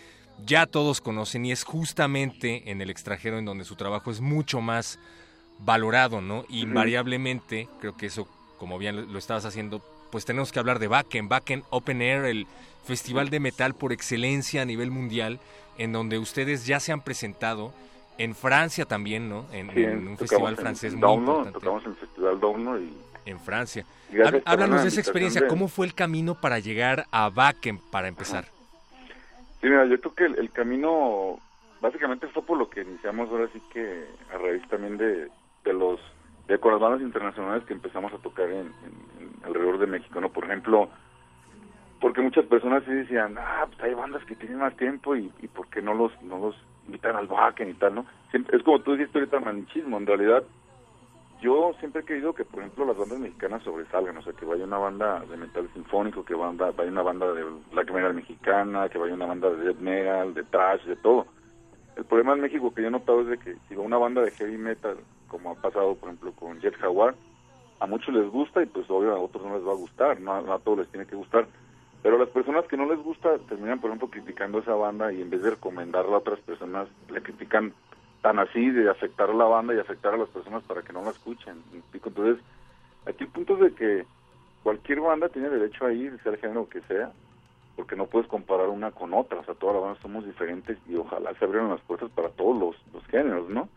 ya 0.45 0.65
todos 0.65 0.99
conocen 0.99 1.45
y 1.45 1.51
es 1.51 1.63
justamente 1.63 2.71
en 2.71 2.82
el 2.82 2.89
extranjero 2.89 3.38
en 3.38 3.45
donde 3.45 3.63
su 3.65 3.75
trabajo 3.75 4.12
es 4.12 4.19
mucho 4.19 4.62
más 4.62 4.99
valorado, 5.60 6.21
¿no? 6.21 6.43
Invariablemente, 6.49 7.67
creo 7.79 7.95
que 7.95 8.08
eso, 8.08 8.27
como 8.58 8.77
bien 8.77 8.95
lo- 8.95 9.01
lo 9.03 9.19
estabas 9.19 9.45
haciendo, 9.45 9.79
pues 10.12 10.25
tenemos 10.25 10.51
que 10.51 10.60
hablar 10.60 10.79
de 10.79 10.88
Backen, 10.88 11.29
Backen 11.29 11.63
Open 11.69 12.01
Air, 12.01 12.25
el 12.25 12.47
festival 12.86 13.29
de 13.29 13.39
metal 13.39 13.73
por 13.75 13.93
excelencia 13.93 14.62
a 14.62 14.65
nivel 14.65 14.91
mundial, 14.91 15.39
en 15.77 15.91
donde 15.93 16.17
ustedes 16.19 16.65
ya 16.65 16.79
se 16.79 16.91
han 16.91 17.01
presentado, 17.01 17.73
en 18.17 18.36
Francia 18.36 18.86
también, 18.86 19.30
¿no? 19.30 19.45
En, 19.52 19.71
Sí, 19.71 19.84
en 19.84 20.08
un 20.08 20.17
festival 20.17 20.56
francés 20.56 20.93
en 20.93 20.99
muy 20.99 21.08
Dauno, 21.08 21.32
importante. 21.32 21.60
Tocamos 21.60 21.84
en 21.86 21.89
el 21.91 21.97
Festival 21.97 22.39
Dauno 22.39 22.78
y 22.80 22.97
En 23.26 23.39
Francia. 23.39 23.86
Y 24.12 24.17
Háblanos 24.45 24.78
la 24.78 24.82
de 24.84 24.88
esa 24.89 24.99
experiencia, 24.99 25.41
de- 25.41 25.47
¿cómo 25.47 25.67
fue 25.67 25.86
el 25.86 25.93
camino 25.95 26.36
para 26.36 26.60
llegar 26.60 27.06
a 27.12 27.30
Backen 27.30 27.80
para 27.91 28.08
empezar? 28.08 28.45
Sí, 29.62 29.67
mira, 29.69 29.86
yo 29.86 29.99
creo 29.99 30.13
que 30.13 30.26
el, 30.26 30.39
el 30.39 30.52
camino 30.52 31.39
básicamente 31.82 32.28
fue 32.28 32.43
por 32.43 32.58
lo 32.58 32.69
que 32.69 32.82
iniciamos 32.82 33.30
ahora 33.30 33.47
sí 33.54 33.62
que 33.71 34.06
a 34.34 34.38
raíz 34.38 34.62
también 34.69 34.97
de, 34.97 35.30
de 35.63 35.73
los 35.73 35.99
de 36.47 36.60
con 36.60 36.73
las 36.73 36.82
bandas 36.82 37.02
internacionales 37.02 37.63
que 37.65 37.73
empezamos 37.73 38.12
a 38.13 38.17
tocar 38.17 38.49
en 38.49 38.69
alrededor 39.45 39.80
de 39.80 39.88
México, 39.88 40.19
¿no? 40.19 40.30
Por 40.30 40.43
ejemplo, 40.43 40.89
porque 42.04 42.20
muchas 42.20 42.46
personas 42.48 42.84
sí 42.84 42.92
decían, 42.92 43.38
ah, 43.39 43.66
pues 43.66 43.82
hay 43.82 43.94
bandas 43.94 44.26
que 44.26 44.36
tienen 44.36 44.58
más 44.58 44.76
tiempo 44.76 45.16
y, 45.16 45.32
y 45.42 45.48
¿por 45.48 45.70
qué 45.70 45.82
no 45.82 45.94
los, 45.94 46.12
no 46.22 46.38
los 46.38 46.56
invitan 46.86 47.16
al 47.16 47.28
Wacken 47.28 47.70
y 47.70 47.74
tal, 47.76 47.96
¿no? 47.96 48.06
Siempre- 48.30 48.58
es 48.58 48.63
como 48.63 48.80
tú 48.80 48.92
dijiste 48.92 49.20
ahorita, 49.20 49.39
manichismo, 49.39 49.96
en 50.00 50.06
realidad 50.06 50.44
yo 51.39 51.74
siempre 51.80 52.02
he 52.02 52.06
querido 52.06 52.34
que, 52.34 52.44
por 52.44 52.60
ejemplo, 52.60 52.84
las 52.84 52.98
bandas 52.98 53.20
mexicanas 53.20 53.63
sobresalgan, 53.63 54.18
o 54.18 54.22
sea, 54.22 54.34
que 54.34 54.44
vaya 54.44 54.66
una 54.66 54.80
banda 54.80 55.22
de 55.30 55.38
metal 55.38 55.70
sinfónico, 55.74 56.26
que 56.26 56.36
banda, 56.36 56.72
vaya 56.72 56.92
una 56.92 57.04
banda 57.04 57.32
de 57.32 57.46
black 57.72 57.89
metal 57.94 58.13
mexicana, 58.13 58.89
que 58.89 58.98
vaya 58.98 59.13
una 59.13 59.26
banda 59.26 59.50
de 59.52 59.63
death 59.63 59.80
metal, 59.80 60.34
de 60.34 60.44
trash, 60.44 60.84
de 60.84 60.98
todo. 60.98 61.28
El 61.96 62.04
problema 62.04 62.34
en 62.34 62.42
México 62.42 62.74
que 62.74 62.82
yo 62.82 62.89
he 62.89 62.92
notado 62.92 63.22
es 63.22 63.28
de 63.28 63.38
que 63.38 63.56
si 63.70 63.76
va 63.76 63.82
una 63.84 63.98
banda 63.98 64.22
de 64.22 64.32
heavy 64.32 64.58
metal, 64.58 64.98
como 65.30 65.52
ha 65.52 65.56
pasado, 65.56 65.96
por 65.96 66.10
ejemplo, 66.10 66.34
con 66.34 66.60
Jet 66.60 66.76
Jaguar, 66.80 67.16
a 67.80 67.86
muchos 67.86 68.13
les 68.13 68.30
gusta 68.30 68.62
y 68.62 68.66
pues 68.66 68.89
obvio 68.89 69.13
a 69.13 69.20
otros 69.20 69.46
no 69.46 69.56
les 69.56 69.66
va 69.66 69.72
a 69.72 69.76
gustar, 69.76 70.20
no, 70.20 70.42
no 70.42 70.52
a 70.52 70.60
todos 70.60 70.80
les 70.80 70.89
tiene 70.89 71.06
que 71.06 71.16
gustar. 71.16 71.48
Pero 72.04 72.18
las 72.18 72.30
personas 72.30 72.66
que 72.68 72.76
no 72.76 72.86
les 72.86 73.02
gusta 73.02 73.38
terminan, 73.48 73.80
por 73.80 73.89
ejemplo, 73.89 74.10
criticando 74.10 74.60
esa 74.60 74.76
banda 74.76 75.13
y 75.13 75.22
en 75.22 75.30
vez 75.30 75.42
de 75.42 75.52
recomendarla 75.52 76.16
a 76.16 76.20
otras 76.20 76.39
personas, 76.42 76.89
le 77.10 77.24
critican 77.24 77.74
tan 78.22 78.39
así 78.39 78.70
de 78.72 78.89
afectar 78.89 79.30
a 79.30 79.34
la 79.34 79.46
banda 79.46 79.74
y 79.74 79.80
afectar 79.80 80.13
a 80.13 80.18
las 80.18 80.28
personas 80.28 80.63
para 80.63 80.82
que 80.82 80.92
no 80.92 81.02
la 81.02 81.12
escuchen. 81.12 81.63
Entonces, 81.94 82.44
aquí 83.06 83.24
el 83.24 83.30
punto 83.30 83.54
es 83.54 83.60
de 83.62 83.74
que 83.74 84.06
cualquier 84.63 85.00
banda 85.00 85.30
tiene 85.30 85.50
derecho 85.50 85.86
a 85.86 85.94
ir, 85.94 86.20
sea 86.24 86.34
el 86.34 86.39
género 86.39 86.68
que 86.68 86.82
sea, 86.82 87.10
porque 87.78 87.96
no 87.96 88.06
puedes 88.06 88.28
comparar 88.28 88.68
una 88.68 88.92
con 88.92 89.13
otra, 89.13 89.39
o 89.39 89.46
sea, 89.46 89.56
todas 89.56 89.76
las 89.76 89.84
bandas 89.84 90.02
somos 90.02 90.26
diferentes 90.26 90.78
y 90.89 90.98
ojalá 90.98 91.34
se 91.36 91.46
abrieran 91.46 91.70
las 91.70 91.82
puertas 91.82 92.12
para 92.12 92.30
todos 92.30 92.58
los, 92.60 92.94
los 92.94 93.06
géneros, 93.08 93.50
¿no? 93.50 93.70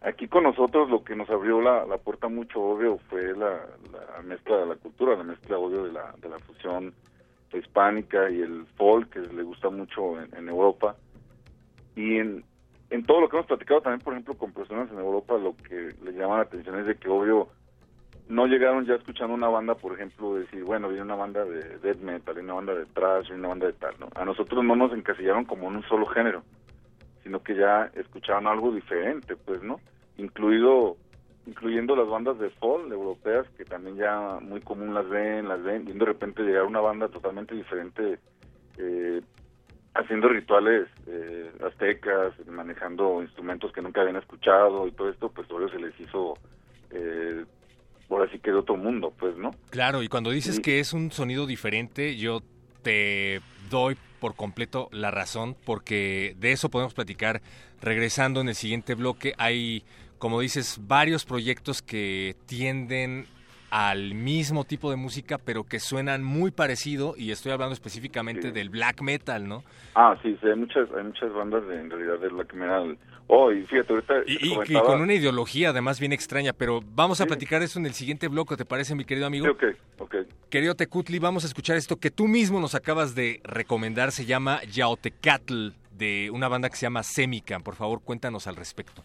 Aquí 0.00 0.26
con 0.26 0.42
nosotros 0.42 0.90
lo 0.90 1.04
que 1.04 1.14
nos 1.14 1.30
abrió 1.30 1.60
la, 1.60 1.86
la 1.86 1.98
puerta 1.98 2.26
mucho, 2.26 2.60
obvio, 2.60 2.98
fue 3.08 3.36
la, 3.36 3.66
la 3.92 4.22
mezcla 4.22 4.56
de 4.56 4.66
la 4.66 4.74
cultura, 4.74 5.16
la 5.16 5.22
mezcla, 5.22 5.58
obvio, 5.58 5.84
de 5.84 5.92
la, 5.92 6.12
de 6.20 6.28
la 6.28 6.40
fusión 6.40 6.92
hispánica 7.58 8.30
y 8.30 8.40
el 8.40 8.66
folk, 8.76 9.10
que 9.10 9.20
le 9.20 9.42
gusta 9.42 9.70
mucho 9.70 10.20
en, 10.20 10.48
Europa. 10.48 10.96
Y 11.96 12.18
en, 12.18 12.44
en 12.90 13.04
todo 13.04 13.20
lo 13.20 13.28
que 13.28 13.36
hemos 13.36 13.46
platicado 13.46 13.80
también, 13.80 14.00
por 14.00 14.14
ejemplo, 14.14 14.34
con 14.34 14.52
personas 14.52 14.90
en 14.90 14.98
Europa, 14.98 15.36
lo 15.38 15.56
que 15.56 15.94
le 16.02 16.12
llama 16.12 16.36
la 16.36 16.42
atención 16.42 16.78
es 16.78 16.86
de 16.86 16.96
que, 16.96 17.08
obvio, 17.08 17.48
no 18.28 18.46
llegaron 18.46 18.86
ya 18.86 18.94
escuchando 18.94 19.34
una 19.34 19.48
banda, 19.48 19.74
por 19.74 19.92
ejemplo, 19.94 20.34
decir, 20.34 20.64
bueno, 20.64 20.88
viene 20.88 21.02
una 21.02 21.16
banda 21.16 21.44
de 21.44 21.78
death 21.78 22.00
metal, 22.00 22.34
viene 22.34 22.52
una 22.52 22.54
banda 22.54 22.74
de 22.74 22.86
thrash, 22.86 23.28
viene 23.28 23.40
una 23.40 23.48
banda 23.48 23.66
de 23.66 23.72
tal, 23.74 23.94
¿no? 24.00 24.08
A 24.14 24.24
nosotros 24.24 24.64
no 24.64 24.76
nos 24.76 24.92
encasillaron 24.92 25.44
como 25.44 25.68
en 25.68 25.76
un 25.76 25.82
solo 25.84 26.06
género, 26.06 26.42
sino 27.22 27.42
que 27.42 27.54
ya 27.54 27.90
escuchaban 27.94 28.46
algo 28.46 28.72
diferente, 28.72 29.36
pues, 29.36 29.62
¿no? 29.62 29.80
Incluido, 30.16 30.96
incluyendo 31.46 31.96
las 31.96 32.08
bandas 32.08 32.38
de 32.38 32.50
folk 32.50 32.90
europeas, 32.90 33.46
que 33.56 33.64
también 33.64 33.96
ya 33.96 34.38
muy 34.40 34.60
común 34.60 34.94
las 34.94 35.08
ven, 35.08 35.48
las 35.48 35.62
ven, 35.62 35.88
y 35.88 35.92
de 35.92 36.04
repente 36.04 36.42
llegar 36.42 36.64
una 36.64 36.80
banda 36.80 37.08
totalmente 37.08 37.54
diferente, 37.54 38.18
eh, 38.78 39.20
haciendo 39.94 40.28
rituales 40.28 40.88
eh, 41.06 41.50
aztecas, 41.66 42.32
manejando 42.46 43.22
instrumentos 43.22 43.72
que 43.72 43.82
nunca 43.82 44.00
habían 44.00 44.16
escuchado 44.16 44.86
y 44.86 44.92
todo 44.92 45.10
esto, 45.10 45.28
pues 45.30 45.50
obvio 45.50 45.68
se 45.68 45.78
les 45.78 45.98
hizo, 46.00 46.34
eh, 46.90 47.44
ahora 48.08 48.30
sí 48.30 48.38
que 48.38 48.50
de 48.52 48.58
otro 48.58 48.76
mundo, 48.76 49.12
pues, 49.18 49.36
¿no? 49.36 49.50
Claro, 49.70 50.02
y 50.02 50.08
cuando 50.08 50.30
dices 50.30 50.56
Sí. 50.56 50.62
que 50.62 50.80
es 50.80 50.92
un 50.92 51.10
sonido 51.10 51.46
diferente, 51.46 52.16
yo 52.16 52.40
te 52.82 53.40
doy 53.68 53.96
por 54.20 54.36
completo 54.36 54.88
la 54.92 55.10
razón, 55.10 55.56
porque 55.66 56.36
de 56.38 56.52
eso 56.52 56.68
podemos 56.68 56.94
platicar 56.94 57.42
regresando 57.80 58.40
en 58.40 58.48
el 58.48 58.54
siguiente 58.54 58.94
bloque. 58.94 59.34
Hay, 59.38 59.82
como 60.22 60.38
dices, 60.38 60.78
varios 60.86 61.24
proyectos 61.24 61.82
que 61.82 62.36
tienden 62.46 63.26
al 63.70 64.14
mismo 64.14 64.62
tipo 64.62 64.88
de 64.88 64.94
música, 64.96 65.36
pero 65.36 65.64
que 65.64 65.80
suenan 65.80 66.22
muy 66.22 66.52
parecido, 66.52 67.14
y 67.18 67.32
estoy 67.32 67.50
hablando 67.50 67.72
específicamente 67.74 68.42
Sí. 68.48 68.50
del 68.52 68.70
black 68.70 69.00
metal, 69.02 69.48
¿no? 69.48 69.64
Ah, 69.96 70.16
sí, 70.22 70.38
sí, 70.40 70.46
hay 70.46 70.54
muchas, 70.54 70.88
hay 70.96 71.02
muchas 71.02 71.32
bandas 71.32 71.66
de, 71.66 71.80
en 71.80 71.90
realidad 71.90 72.20
de 72.20 72.28
black 72.28 72.54
metal. 72.54 72.96
Oh, 73.26 73.50
y 73.50 73.62
fíjate, 73.66 73.94
ahorita 73.94 74.14
Y, 74.28 74.52
y- 74.74 74.80
con 74.80 75.00
una 75.00 75.12
ideología 75.14 75.70
además 75.70 75.98
bien 75.98 76.12
extraña, 76.12 76.52
pero 76.52 76.80
vamos 76.94 77.20
a 77.20 77.24
Sí. 77.24 77.28
platicar 77.28 77.60
eso 77.62 77.80
en 77.80 77.86
el 77.86 77.94
siguiente 77.94 78.28
bloque, 78.28 78.56
¿te 78.56 78.64
parece, 78.64 78.94
mi 78.94 79.04
querido 79.04 79.26
amigo? 79.26 79.46
Sí, 79.46 79.50
ok, 79.50 79.64
ok. 79.98 80.14
Querido 80.50 80.76
Tecutli, 80.76 81.18
vamos 81.18 81.42
a 81.42 81.48
escuchar 81.48 81.76
esto 81.76 81.96
que 81.96 82.12
tú 82.12 82.28
mismo 82.28 82.60
nos 82.60 82.76
acabas 82.76 83.16
de 83.16 83.40
recomendar. 83.42 84.12
Se 84.12 84.24
llama 84.24 84.62
Yaotecatl, 84.70 85.70
de 85.98 86.30
una 86.32 86.46
banda 86.46 86.70
que 86.70 86.76
se 86.76 86.82
llama 86.86 87.02
Semican. 87.02 87.62
Por 87.64 87.74
favor, 87.74 88.02
cuéntanos 88.02 88.46
al 88.46 88.54
respecto. 88.54 89.02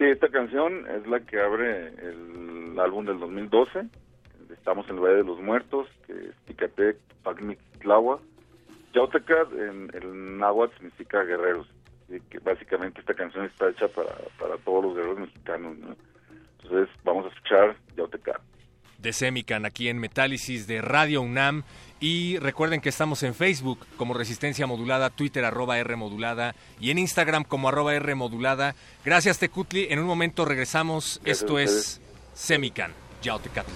Sí, 0.00 0.06
esta 0.06 0.30
canción 0.30 0.86
es 0.88 1.06
la 1.06 1.20
que 1.20 1.38
abre 1.38 1.88
el 1.88 2.80
álbum 2.80 3.04
del 3.04 3.20
2012. 3.20 3.86
Estamos 4.50 4.88
en 4.88 4.94
el 4.94 5.02
Valle 5.02 5.16
de 5.16 5.24
los 5.24 5.38
Muertos, 5.42 5.88
que 6.06 6.14
es 6.14 6.34
Ticatec, 6.46 6.96
Pacmic, 7.22 7.58
Tláhuac. 7.80 8.22
Yautecas 8.94 9.52
en 9.52 9.90
el 9.92 10.38
náhuatl 10.38 10.74
significa 10.76 11.22
guerreros. 11.22 11.68
Así 12.08 12.18
que 12.30 12.38
básicamente 12.38 13.00
esta 13.00 13.12
canción 13.12 13.44
está 13.44 13.68
hecha 13.68 13.88
para, 13.88 14.14
para 14.38 14.56
todos 14.64 14.84
los 14.84 14.94
guerreros 14.96 15.18
mexicanos. 15.18 15.76
¿no? 15.76 15.94
Entonces 16.62 16.88
vamos 17.04 17.26
a 17.26 17.28
escuchar 17.28 17.76
Yautecas. 17.94 18.40
De 19.00 19.12
Semican, 19.12 19.64
aquí 19.64 19.88
en 19.88 19.98
Metálisis 19.98 20.66
de 20.66 20.82
Radio 20.82 21.22
UNAM. 21.22 21.62
Y 22.00 22.38
recuerden 22.38 22.80
que 22.80 22.88
estamos 22.88 23.22
en 23.22 23.34
Facebook 23.34 23.86
como 23.96 24.14
Resistencia 24.14 24.66
Modulada, 24.66 25.10
Twitter 25.10 25.44
arroba 25.44 25.78
R 25.78 25.96
Modulada 25.96 26.54
y 26.80 26.90
en 26.90 26.98
Instagram 26.98 27.44
como 27.44 27.68
arroba 27.68 27.94
R 27.94 28.14
Modulada. 28.14 28.74
Gracias, 29.04 29.38
Tecutli. 29.38 29.86
En 29.90 29.98
un 29.98 30.06
momento 30.06 30.44
regresamos. 30.44 31.20
Gracias 31.22 31.42
Esto 31.42 31.58
es 31.58 32.00
Semican, 32.34 32.92
Yaotecatl. 33.22 33.70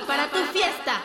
Para 0.00 0.28
tu 0.28 0.38
fiesta. 0.52 1.02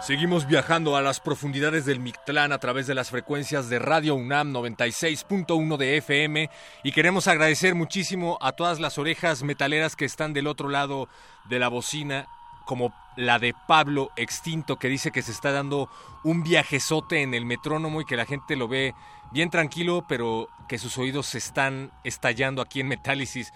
Seguimos 0.00 0.46
viajando 0.46 0.96
a 0.96 1.02
las 1.02 1.18
profundidades 1.18 1.86
del 1.86 1.98
Mictlán 1.98 2.52
a 2.52 2.58
través 2.58 2.86
de 2.86 2.94
las 2.94 3.10
frecuencias 3.10 3.68
de 3.68 3.80
Radio 3.80 4.14
UNAM 4.14 4.54
96.1 4.54 5.76
de 5.76 5.96
FM 5.96 6.50
y 6.84 6.92
queremos 6.92 7.26
agradecer 7.26 7.74
muchísimo 7.74 8.38
a 8.40 8.52
todas 8.52 8.78
las 8.78 8.96
orejas 8.96 9.42
metaleras 9.42 9.96
que 9.96 10.04
están 10.04 10.32
del 10.32 10.46
otro 10.46 10.68
lado 10.68 11.08
de 11.48 11.58
la 11.58 11.66
bocina, 11.66 12.28
como 12.64 12.94
la 13.16 13.40
de 13.40 13.54
Pablo 13.66 14.10
Extinto, 14.16 14.76
que 14.76 14.88
dice 14.88 15.10
que 15.10 15.22
se 15.22 15.32
está 15.32 15.50
dando 15.50 15.90
un 16.22 16.44
viajezote 16.44 17.22
en 17.22 17.34
el 17.34 17.44
metrónomo 17.44 18.00
y 18.00 18.04
que 18.04 18.16
la 18.16 18.26
gente 18.26 18.54
lo 18.54 18.68
ve 18.68 18.94
bien 19.32 19.50
tranquilo, 19.50 20.04
pero 20.08 20.48
que 20.68 20.78
sus 20.78 20.98
oídos 20.98 21.26
se 21.26 21.38
están 21.38 21.92
estallando 22.04 22.62
aquí 22.62 22.80
en 22.80 22.88
Metálisis. 22.88 23.52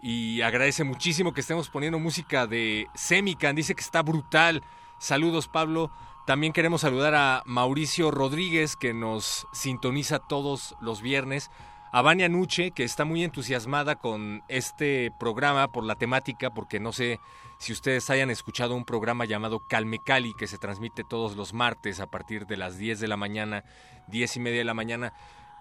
Y 0.00 0.42
agradece 0.42 0.84
muchísimo 0.84 1.32
que 1.32 1.40
estemos 1.40 1.68
poniendo 1.68 1.98
música 1.98 2.46
de 2.46 2.88
Semican, 2.94 3.54
dice 3.54 3.74
que 3.74 3.82
está 3.82 4.02
brutal. 4.02 4.62
Saludos 4.98 5.48
Pablo. 5.48 5.90
También 6.26 6.52
queremos 6.52 6.82
saludar 6.82 7.14
a 7.14 7.42
Mauricio 7.46 8.10
Rodríguez 8.10 8.76
que 8.76 8.94
nos 8.94 9.46
sintoniza 9.52 10.20
todos 10.20 10.76
los 10.80 11.02
viernes. 11.02 11.50
A 11.92 12.00
Vania 12.00 12.28
Nuche 12.28 12.70
que 12.70 12.84
está 12.84 13.04
muy 13.04 13.22
entusiasmada 13.22 13.96
con 13.96 14.42
este 14.48 15.12
programa 15.18 15.72
por 15.72 15.84
la 15.84 15.96
temática 15.96 16.50
porque 16.50 16.80
no 16.80 16.92
sé 16.92 17.20
si 17.62 17.72
ustedes 17.72 18.10
hayan 18.10 18.28
escuchado 18.28 18.74
un 18.74 18.84
programa 18.84 19.24
llamado 19.24 19.60
Calme 19.68 20.00
Cali 20.04 20.34
que 20.34 20.48
se 20.48 20.58
transmite 20.58 21.04
todos 21.04 21.36
los 21.36 21.54
martes 21.54 22.00
a 22.00 22.10
partir 22.10 22.44
de 22.46 22.56
las 22.56 22.76
10 22.76 22.98
de 22.98 23.06
la 23.06 23.16
mañana, 23.16 23.62
10 24.08 24.36
y 24.38 24.40
media 24.40 24.58
de 24.58 24.64
la 24.64 24.74
mañana. 24.74 25.12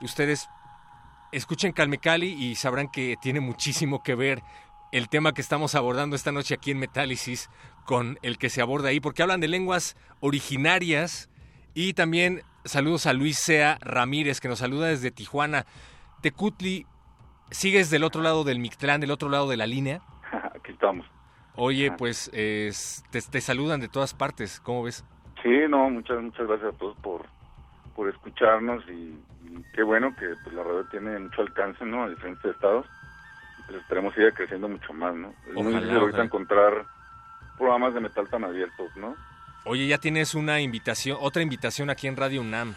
Ustedes 0.01 0.49
escuchen 1.31 1.73
Calme 1.73 1.99
Cali 1.99 2.29
y 2.29 2.55
sabrán 2.55 2.87
que 2.87 3.17
tiene 3.21 3.39
muchísimo 3.39 4.01
que 4.01 4.15
ver 4.15 4.41
el 4.91 5.09
tema 5.09 5.33
que 5.33 5.41
estamos 5.41 5.75
abordando 5.75 6.15
esta 6.15 6.31
noche 6.31 6.55
aquí 6.55 6.71
en 6.71 6.79
Metálisis 6.79 7.51
con 7.85 8.17
el 8.23 8.39
que 8.39 8.49
se 8.49 8.63
aborda 8.63 8.89
ahí, 8.89 8.99
porque 8.99 9.21
hablan 9.21 9.39
de 9.39 9.49
lenguas 9.49 9.95
originarias 10.21 11.29
y 11.75 11.93
también 11.93 12.41
saludos 12.65 13.05
a 13.05 13.13
Luis 13.13 13.37
Sea 13.37 13.77
Ramírez 13.79 14.39
que 14.39 14.47
nos 14.47 14.57
saluda 14.57 14.87
desde 14.87 15.11
Tijuana. 15.11 15.67
Tecutli, 16.21 16.87
¿sigues 17.51 17.91
del 17.91 18.03
otro 18.03 18.23
lado 18.23 18.43
del 18.43 18.57
Mictlán, 18.57 19.01
del 19.01 19.11
otro 19.11 19.29
lado 19.29 19.47
de 19.47 19.57
la 19.57 19.67
línea? 19.67 20.01
Aquí 20.55 20.71
estamos. 20.71 21.05
Oye, 21.55 21.91
pues 21.97 22.29
es, 22.33 23.03
te, 23.11 23.21
te, 23.21 23.41
saludan 23.41 23.81
de 23.81 23.87
todas 23.87 24.13
partes, 24.13 24.59
¿cómo 24.59 24.83
ves? 24.83 25.03
Sí, 25.43 25.49
no, 25.69 25.89
muchas 25.89 26.21
muchas 26.21 26.47
gracias 26.47 26.73
a 26.73 26.77
todos 26.77 26.95
por, 26.97 27.25
por 27.95 28.09
escucharnos 28.09 28.83
y, 28.87 29.17
y 29.47 29.63
qué 29.73 29.83
bueno 29.83 30.15
que 30.15 30.27
pues, 30.43 30.55
la 30.55 30.63
radio 30.63 30.85
tiene 30.89 31.19
mucho 31.19 31.41
alcance, 31.41 31.85
¿no? 31.85 32.03
A 32.03 32.09
diferentes 32.09 32.45
estados 32.45 32.85
pues 33.71 33.81
esperemos 33.81 34.13
siga 34.13 34.31
creciendo 34.31 34.67
mucho 34.67 34.93
más, 34.93 35.15
¿no? 35.15 35.33
Es 35.47 35.53
muy 35.53 35.73
difícil 35.73 35.97
ahorita 35.97 36.23
encontrar 36.23 36.85
programas 37.57 37.93
de 37.93 37.99
metal 38.01 38.27
tan 38.29 38.43
abiertos, 38.43 38.95
¿no? 38.95 39.15
Oye, 39.65 39.87
ya 39.87 39.97
tienes 39.97 40.33
una 40.33 40.59
invitación, 40.59 41.17
otra 41.21 41.41
invitación 41.41 41.89
aquí 41.89 42.07
en 42.07 42.17
Radio 42.17 42.41
UNAM. 42.41 42.73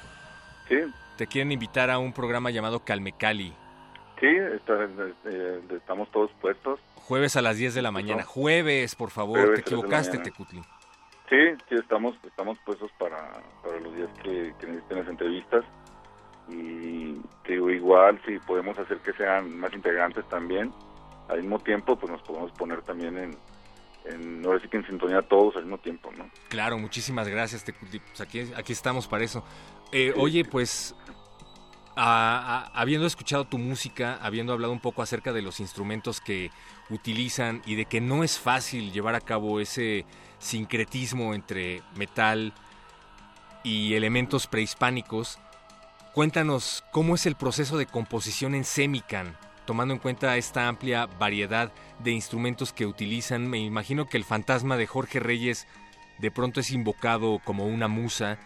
Sí. 0.68 0.76
Te 1.16 1.26
quieren 1.26 1.52
invitar 1.52 1.90
a 1.90 1.98
un 1.98 2.12
programa 2.12 2.50
llamado 2.50 2.84
Calme 2.84 3.12
Cali. 3.12 3.52
Sí, 4.20 4.26
está, 4.26 4.84
eh, 5.24 5.60
estamos 5.70 6.10
todos 6.10 6.30
puestos. 6.40 6.80
Jueves 7.06 7.36
a 7.36 7.42
las 7.42 7.58
10 7.58 7.74
de 7.74 7.82
la 7.82 7.90
mañana. 7.90 8.22
No. 8.22 8.28
Jueves, 8.28 8.94
por 8.94 9.10
favor, 9.10 9.38
Jueves 9.38 9.56
te 9.56 9.60
equivocaste, 9.60 10.18
Tecutli. 10.18 10.62
Sí, 11.28 11.36
sí, 11.68 11.74
estamos, 11.74 12.16
estamos 12.24 12.58
puestos 12.64 12.90
para, 12.98 13.42
para 13.62 13.80
los 13.80 13.94
días 13.94 14.10
que, 14.22 14.54
que 14.58 14.66
necesiten 14.66 14.98
las 14.98 15.08
entrevistas 15.08 15.64
y 16.48 17.16
digo, 17.46 17.70
igual 17.70 18.20
si 18.26 18.38
podemos 18.40 18.78
hacer 18.78 18.98
que 18.98 19.12
sean 19.14 19.58
más 19.58 19.72
integrantes 19.72 20.26
también, 20.28 20.72
al 21.28 21.40
mismo 21.40 21.58
tiempo 21.58 21.96
pues 21.96 22.12
nos 22.12 22.22
podemos 22.22 22.52
poner 22.52 22.82
también 22.82 23.16
en, 23.16 23.36
en 24.04 24.44
ahora 24.44 24.60
sí 24.60 24.68
que 24.68 24.76
en 24.76 24.86
sintonía 24.86 25.22
todos 25.22 25.56
al 25.56 25.62
mismo 25.62 25.78
tiempo, 25.78 26.10
¿no? 26.16 26.28
Claro, 26.48 26.78
muchísimas 26.78 27.28
gracias, 27.28 27.64
Teculti. 27.64 28.00
Pues 28.00 28.20
aquí, 28.20 28.50
aquí 28.56 28.72
estamos 28.72 29.06
para 29.06 29.24
eso. 29.24 29.44
Eh, 29.92 30.12
sí. 30.14 30.20
Oye, 30.20 30.44
pues 30.44 30.94
habiendo 31.96 33.06
escuchado 33.06 33.44
tu 33.44 33.58
música, 33.58 34.18
habiendo 34.22 34.52
hablado 34.52 34.72
un 34.72 34.80
poco 34.80 35.02
acerca 35.02 35.32
de 35.32 35.42
los 35.42 35.60
instrumentos 35.60 36.20
que 36.20 36.50
utilizan 36.90 37.62
y 37.66 37.76
de 37.76 37.86
que 37.86 38.00
no 38.00 38.24
es 38.24 38.38
fácil 38.38 38.92
llevar 38.92 39.14
a 39.14 39.20
cabo 39.20 39.60
ese 39.60 40.04
sincretismo 40.38 41.34
entre 41.34 41.82
metal 41.94 42.52
y 43.62 43.94
elementos 43.94 44.46
prehispánicos, 44.46 45.38
Cuéntanos 46.14 46.84
cómo 46.92 47.16
es 47.16 47.26
el 47.26 47.34
proceso 47.34 47.76
de 47.76 47.86
composición 47.86 48.54
en 48.54 48.62
Semican, 48.62 49.36
tomando 49.66 49.94
en 49.94 49.98
cuenta 49.98 50.36
esta 50.36 50.68
amplia 50.68 51.06
variedad 51.06 51.72
de 51.98 52.12
instrumentos 52.12 52.72
que 52.72 52.86
utilizan. 52.86 53.50
Me 53.50 53.58
imagino 53.58 54.06
que 54.06 54.16
el 54.16 54.22
fantasma 54.22 54.76
de 54.76 54.86
Jorge 54.86 55.18
Reyes 55.18 55.66
de 56.18 56.30
pronto 56.30 56.60
es 56.60 56.70
invocado 56.70 57.40
como 57.44 57.66
una 57.66 57.88
musa, 57.88 58.38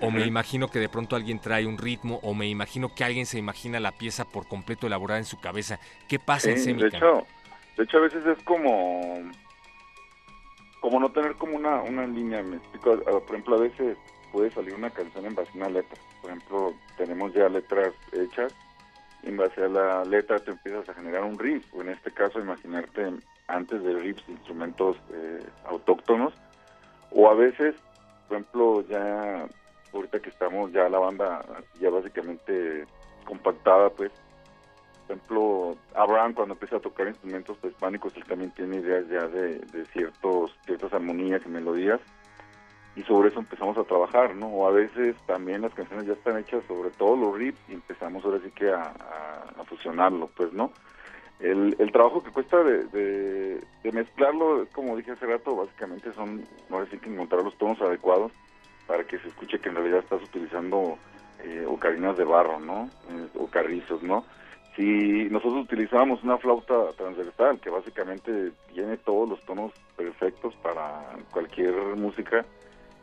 o 0.00 0.10
me 0.10 0.26
imagino 0.26 0.68
que 0.68 0.78
de 0.78 0.88
pronto 0.88 1.16
alguien 1.16 1.38
trae 1.38 1.66
un 1.66 1.78
ritmo, 1.78 2.20
o 2.22 2.34
me 2.34 2.46
imagino 2.46 2.94
que 2.94 3.04
alguien 3.04 3.26
se 3.26 3.38
imagina 3.38 3.80
la 3.80 3.92
pieza 3.92 4.24
por 4.24 4.46
completo 4.46 4.86
elaborada 4.86 5.18
en 5.18 5.24
su 5.24 5.40
cabeza. 5.40 5.78
¿Qué 6.08 6.18
pasa 6.18 6.48
sí, 6.48 6.50
en 6.50 6.58
Semican? 6.60 6.90
De 6.90 6.96
hecho, 6.96 7.26
de 7.76 7.84
hecho, 7.84 7.98
a 7.98 8.00
veces 8.00 8.26
es 8.26 8.42
como 8.44 9.30
como 10.84 11.00
no 11.00 11.10
tener 11.12 11.34
como 11.36 11.56
una, 11.56 11.80
una 11.80 12.06
línea, 12.06 12.42
me 12.42 12.56
explico, 12.56 12.98
por 12.98 13.22
ejemplo, 13.30 13.56
a 13.56 13.60
veces 13.60 13.96
puede 14.30 14.50
salir 14.50 14.74
una 14.74 14.90
canción 14.90 15.24
en 15.24 15.34
base 15.34 15.50
a 15.54 15.56
una 15.56 15.70
letra. 15.70 15.98
Por 16.20 16.30
ejemplo, 16.30 16.74
tenemos 16.98 17.32
ya 17.32 17.48
letras 17.48 17.94
hechas, 18.12 18.54
y 19.22 19.28
en 19.28 19.38
base 19.38 19.64
a 19.64 19.68
la 19.68 20.04
letra 20.04 20.38
te 20.40 20.50
empiezas 20.50 20.86
a 20.90 20.92
generar 20.92 21.24
un 21.24 21.38
riff, 21.38 21.64
o 21.72 21.80
en 21.80 21.88
este 21.88 22.10
caso 22.10 22.38
imaginarte 22.38 23.14
antes 23.46 23.82
de 23.82 23.94
riffs 23.94 24.28
instrumentos 24.28 24.98
eh, 25.10 25.42
autóctonos, 25.64 26.34
o 27.12 27.30
a 27.30 27.34
veces, 27.34 27.74
por 28.28 28.36
ejemplo, 28.36 28.84
ya 28.86 29.46
ahorita 29.94 30.20
que 30.20 30.30
estamos 30.30 30.72
ya 30.72 30.88
la 30.88 30.98
banda 30.98 31.44
ya 31.80 31.90
básicamente 31.90 32.86
compactada, 33.24 33.90
pues, 33.90 34.10
por 35.06 35.16
ejemplo, 35.16 35.76
Abraham 35.94 36.34
cuando 36.34 36.54
empieza 36.54 36.76
a 36.76 36.80
tocar 36.80 37.08
instrumentos 37.08 37.56
prehispánicos, 37.58 38.16
él 38.16 38.24
también 38.24 38.50
tiene 38.52 38.76
ideas 38.76 39.06
ya 39.08 39.26
de, 39.28 39.60
ciertos 39.92 40.56
ciertas 40.64 40.92
armonías 40.92 41.42
y 41.44 41.48
melodías, 41.48 42.00
y 42.96 43.02
sobre 43.02 43.28
eso 43.28 43.40
empezamos 43.40 43.76
a 43.76 43.84
trabajar, 43.84 44.34
¿no? 44.34 44.46
O 44.46 44.68
a 44.68 44.70
veces 44.70 45.16
también 45.26 45.62
las 45.62 45.74
canciones 45.74 46.06
ya 46.06 46.12
están 46.12 46.38
hechas 46.38 46.62
sobre 46.68 46.90
todos 46.90 47.18
los 47.18 47.36
riffs 47.36 47.60
y 47.68 47.74
empezamos 47.74 48.24
ahora 48.24 48.38
sí 48.42 48.50
que 48.52 48.70
a, 48.70 48.92
fusionarlo, 49.66 50.28
pues, 50.36 50.52
¿no? 50.52 50.70
El, 51.40 51.74
el, 51.78 51.90
trabajo 51.90 52.22
que 52.22 52.30
cuesta 52.30 52.62
de, 52.62 52.84
de, 52.84 53.60
de, 53.82 53.92
mezclarlo, 53.92 54.66
como 54.72 54.96
dije 54.96 55.10
hace 55.10 55.26
rato, 55.26 55.56
básicamente 55.56 56.12
son, 56.12 56.44
ahora 56.70 56.86
sí 56.90 56.98
que 56.98 57.10
encontrar 57.10 57.42
los 57.42 57.56
tonos 57.58 57.80
adecuados 57.80 58.30
para 58.86 59.04
que 59.04 59.18
se 59.18 59.28
escuche 59.28 59.58
que 59.58 59.68
en 59.68 59.76
realidad 59.76 60.00
estás 60.00 60.22
utilizando 60.22 60.98
eh, 61.42 61.64
ocarinas 61.68 62.16
de 62.16 62.24
barro, 62.24 62.60
¿no? 62.60 62.88
Eh, 63.10 63.28
o 63.38 63.46
carrizos, 63.46 64.02
¿no? 64.02 64.24
Si 64.76 65.28
nosotros 65.30 65.64
utilizábamos 65.64 66.22
una 66.24 66.38
flauta 66.38 66.90
transversal 66.96 67.60
que 67.60 67.70
básicamente 67.70 68.52
tiene 68.72 68.96
todos 68.96 69.28
los 69.28 69.40
tonos 69.44 69.72
perfectos 69.96 70.54
para 70.56 71.16
cualquier 71.30 71.74
música, 71.96 72.44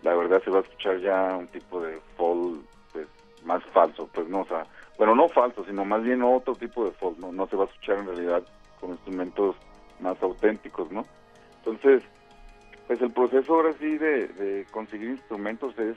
la 0.03 0.13
verdad 0.15 0.41
se 0.43 0.51
va 0.51 0.59
a 0.59 0.61
escuchar 0.61 0.99
ya 0.99 1.37
un 1.37 1.47
tipo 1.47 1.81
de 1.81 1.99
folk 2.17 2.61
pues, 2.91 3.07
más 3.45 3.63
falso, 3.65 4.09
pues 4.13 4.27
no, 4.27 4.41
o 4.41 4.45
sea, 4.45 4.65
bueno, 4.97 5.15
no 5.15 5.29
falso, 5.29 5.63
sino 5.65 5.85
más 5.85 6.03
bien 6.03 6.21
otro 6.23 6.55
tipo 6.55 6.83
de 6.83 6.91
folk, 6.91 7.17
no, 7.19 7.31
no 7.31 7.47
se 7.47 7.55
va 7.55 7.63
a 7.63 7.67
escuchar 7.67 7.99
en 7.99 8.07
realidad 8.07 8.43
con 8.79 8.91
instrumentos 8.91 9.55
más 10.01 10.21
auténticos, 10.21 10.91
¿no? 10.91 11.05
Entonces, 11.59 12.03
pues 12.91 13.01
el 13.03 13.11
proceso 13.11 13.55
ahora 13.55 13.71
sí 13.79 13.97
de, 13.97 14.27
de 14.27 14.65
conseguir 14.69 15.11
instrumentos 15.11 15.79
es 15.79 15.95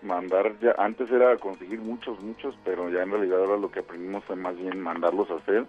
mandar 0.00 0.58
ya, 0.62 0.74
antes 0.78 1.10
era 1.10 1.36
conseguir 1.36 1.80
muchos, 1.80 2.18
muchos, 2.22 2.56
pero 2.64 2.88
ya 2.88 3.02
en 3.02 3.10
realidad 3.10 3.40
ahora 3.40 3.58
lo 3.58 3.70
que 3.70 3.80
aprendimos 3.80 4.24
fue 4.24 4.36
más 4.36 4.56
bien 4.56 4.80
mandarlos 4.80 5.30
a 5.30 5.34
hacer, 5.34 5.66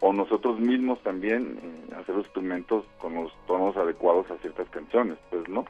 o 0.00 0.14
nosotros 0.14 0.58
mismos 0.60 1.02
también 1.02 1.58
eh, 1.62 1.94
hacer 1.94 2.14
los 2.14 2.24
instrumentos 2.24 2.86
con 2.96 3.16
los 3.16 3.30
tonos 3.46 3.76
adecuados 3.76 4.30
a 4.30 4.38
ciertas 4.38 4.66
canciones, 4.70 5.18
pues, 5.28 5.46
¿no? 5.46 5.66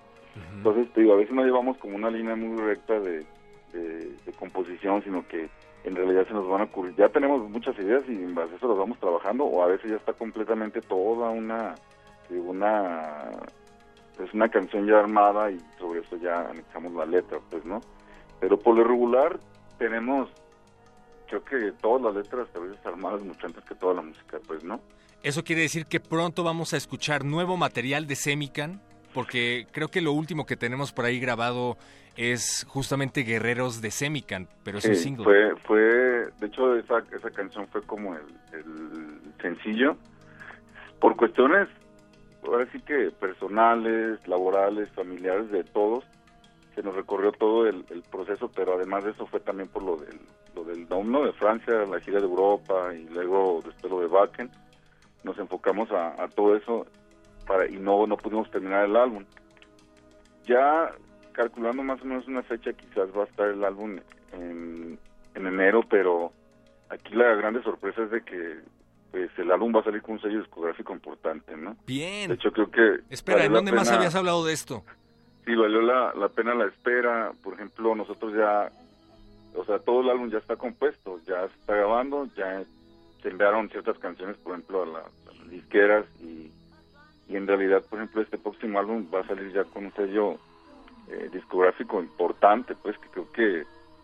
Entonces, 0.55 0.89
te 0.93 1.01
digo, 1.01 1.15
a 1.15 1.17
veces 1.17 1.35
no 1.35 1.43
llevamos 1.43 1.77
como 1.79 1.97
una 1.97 2.09
línea 2.09 2.37
muy 2.37 2.57
recta 2.63 3.01
de, 3.01 3.27
de, 3.73 4.13
de, 4.25 4.33
composición, 4.39 5.03
sino 5.03 5.27
que 5.27 5.49
en 5.83 5.97
realidad 5.97 6.29
se 6.29 6.35
nos 6.35 6.47
van 6.49 6.61
a 6.61 6.65
ocurrir. 6.65 6.95
Ya 6.95 7.09
tenemos 7.09 7.51
muchas 7.51 7.77
ideas 7.81 8.05
y 8.07 8.13
en 8.13 8.37
base 8.37 8.53
a 8.53 8.57
eso 8.57 8.69
las 8.69 8.79
vamos 8.79 9.01
trabajando, 9.01 9.47
o 9.47 9.65
a 9.65 9.67
veces 9.67 9.91
ya 9.91 9.97
está 9.97 10.13
completamente 10.13 10.81
toda 10.81 11.31
una, 11.31 11.75
una, 12.31 13.31
pues 14.17 14.33
una 14.35 14.49
canción 14.49 14.87
ya 14.87 14.99
armada 14.99 15.51
y 15.51 15.61
sobre 15.79 16.01
eso 16.01 16.17
ya 16.17 16.49
anexamos 16.49 16.93
la 16.93 17.07
letra, 17.07 17.39
pues, 17.51 17.65
¿no? 17.65 17.81
Pero 18.41 18.59
por 18.59 18.77
lo 18.77 18.85
regular 18.85 19.39
tenemos, 19.79 20.31
creo 21.29 21.45
que 21.45 21.73
todas 21.81 22.03
las 22.03 22.15
letras 22.15 22.49
a 22.55 22.59
veces 22.59 22.85
armadas 22.87 23.23
mucho 23.23 23.47
antes 23.47 23.65
que 23.65 23.75
toda 23.75 23.95
la 23.95 24.03
música, 24.03 24.39
pues, 24.47 24.65
¿no? 24.65 24.81
¿Eso 25.23 25.43
quiere 25.45 25.63
decir 25.63 25.87
que 25.87 26.01
pronto 26.01 26.45
vamos 26.45 26.73
a 26.73 26.77
escuchar 26.77 27.25
nuevo 27.25 27.57
material 27.57 28.07
de 28.07 28.17
Semican? 28.17 28.81
porque 29.17 29.67
creo 29.73 29.89
que 29.89 30.03
lo 30.03 30.13
último 30.13 30.45
que 30.45 30.57
tenemos 30.57 30.93
por 30.93 31.07
ahí 31.07 31.19
grabado 31.19 31.79
es 32.19 32.67
justamente 32.69 33.23
Guerreros 33.23 33.81
de 33.81 33.91
Semican, 33.91 34.47
pero 34.63 34.77
es 34.77 34.85
un 34.85 34.95
single. 34.95 35.25
Fue, 35.25 35.57
fue, 35.63 35.81
de 36.39 36.47
hecho, 36.47 36.77
esa, 36.77 36.99
esa 37.17 37.31
canción 37.31 37.67
fue 37.69 37.81
como 37.81 38.15
el, 38.15 38.27
el 38.53 39.33
sencillo. 39.41 39.97
Por 41.01 41.17
cuestiones, 41.17 41.67
ahora 42.47 42.71
sí 42.73 42.81
que 42.81 43.11
personales, 43.11 44.27
laborales, 44.27 44.91
familiares, 44.93 45.51
de 45.51 45.65
todos, 45.65 46.05
se 46.75 46.83
nos 46.83 46.95
recorrió 46.95 47.33
todo 47.33 47.67
el, 47.67 47.85
proceso, 48.11 48.51
pero 48.55 48.75
además 48.75 49.05
de 49.05 49.13
eso 49.13 49.27
fue 49.27 49.41
también 49.41 49.69
por 49.69 49.83
lo 49.83 49.97
del, 49.97 50.21
lo 50.55 50.65
del 50.65 50.87
Dom, 50.87 51.11
¿no? 51.11 51.25
De 51.25 51.33
Francia, 51.33 51.87
la 51.87 52.01
gira 52.01 52.21
de 52.21 52.27
Europa 52.27 52.95
y 52.95 53.09
luego 53.09 53.63
después 53.65 53.91
lo 53.91 54.01
de 54.01 54.07
Wacken. 54.07 54.51
Nos 55.25 55.39
enfocamos 55.39 55.91
a, 55.91 56.23
a 56.23 56.29
todo 56.29 56.55
eso 56.55 56.87
para 57.47 57.67
y 57.67 57.77
no, 57.77 58.07
no 58.07 58.17
pudimos 58.17 58.51
terminar 58.51 58.85
el 58.85 58.97
álbum. 58.97 59.25
Ya 60.45 60.93
calculando 61.33 61.83
más 61.83 62.01
o 62.03 62.05
menos 62.05 62.27
una 62.29 62.43
fecha, 62.43 62.73
quizás 62.73 63.09
va 63.17 63.23
a 63.23 63.27
estar 63.27 63.49
el 63.49 63.65
álbum 63.65 63.99
en, 64.33 64.99
en 65.35 65.47
enero, 65.47 65.83
pero 65.89 66.33
aquí 66.89 67.15
la 67.15 67.35
grande 67.35 67.63
sorpresa 67.63 68.03
es 68.05 68.11
de 68.11 68.23
que 68.23 68.61
el 69.37 69.51
álbum 69.51 69.75
va 69.75 69.81
a 69.81 69.85
salir 69.85 70.03
con 70.03 70.13
un 70.15 70.21
sello 70.21 70.39
discográfico 70.41 70.93
importante, 70.93 71.57
¿no? 71.57 71.77
Bien. 71.87 72.29
De 72.29 72.35
hecho, 72.35 72.53
creo 72.53 72.71
que... 72.71 73.01
Espera, 73.11 73.45
¿en 73.45 73.53
dónde 73.53 73.73
más 73.73 73.91
habías 73.91 74.15
hablado 74.15 74.45
de 74.45 74.53
esto? 74.53 74.85
Sí, 75.45 75.55
valió 75.55 75.81
la, 75.81 76.13
la 76.15 76.29
pena 76.29 76.55
la 76.55 76.67
espera. 76.67 77.33
Por 77.43 77.55
ejemplo, 77.55 77.95
nosotros 77.95 78.33
ya, 78.35 78.71
o 79.55 79.65
sea, 79.65 79.79
todo 79.79 80.01
el 80.03 80.11
álbum 80.11 80.29
ya 80.31 80.39
está 80.39 80.57
compuesto, 80.57 81.21
ya 81.27 81.47
se 81.49 81.55
está 81.61 81.75
grabando, 81.77 82.29
ya 82.37 82.63
se 83.23 83.29
enviaron 83.29 83.69
ciertas 83.71 83.99
canciones, 83.99 84.37
por 84.39 84.53
ejemplo, 84.55 84.83
a, 84.83 84.87
la- 84.87 84.99
a 85.01 85.35
las 85.39 85.51
disqueras 85.51 86.05
y, 86.21 86.51
y 87.29 87.37
en 87.37 87.47
realidad, 87.47 87.83
por 87.89 87.99
ejemplo, 88.01 88.23
este 88.23 88.39
próximo 88.39 88.79
álbum 88.79 89.07
va 89.13 89.21
a 89.21 89.27
salir 89.27 89.53
ya 89.53 89.65
con 89.65 89.87
un 89.87 89.93
sello 89.95 90.39
eh, 91.09 91.29
discográfico 91.33 92.01
importante, 92.01 92.75
pues 92.75 92.99
que 92.99 93.09
creo 93.09 93.31
que 93.33 93.61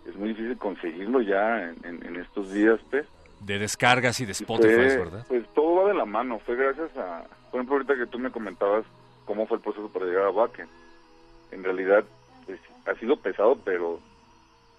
es 0.08 0.16
muy 0.16 0.28
difícil 0.30 0.56
conseguirlo 0.58 1.20
ya 1.20 1.64
en, 1.70 1.76
en- 1.84 2.06
en 2.06 2.16
estos 2.16 2.52
días, 2.52 2.78
pues. 2.90 3.06
De 3.44 3.58
descargas 3.58 4.20
y 4.20 4.26
de 4.26 4.32
Spotify, 4.32 4.74
fue- 4.74 4.96
¿verdad? 4.98 5.24
Pues 5.28 5.46
todo 5.54 5.82
va 5.82 5.88
de 5.88 5.94
la 5.94 6.04
mano. 6.04 6.38
Fue 6.40 6.56
gracias 6.56 6.96
a, 6.96 7.24
por 7.50 7.58
ejemplo, 7.60 7.76
ahorita 7.76 7.96
que 7.96 8.06
tú 8.06 8.18
me 8.18 8.30
comentabas 8.30 8.84
cómo 9.24 9.46
fue 9.46 9.56
el 9.56 9.62
proceso 9.62 9.88
para 9.92 10.06
llegar 10.06 10.24
a 10.24 10.30
Wacken. 10.30 10.68
En 11.50 11.64
realidad, 11.64 12.04
pues, 12.46 12.60
ha 12.86 12.94
sido 12.98 13.16
pesado, 13.16 13.56
pero 13.64 13.98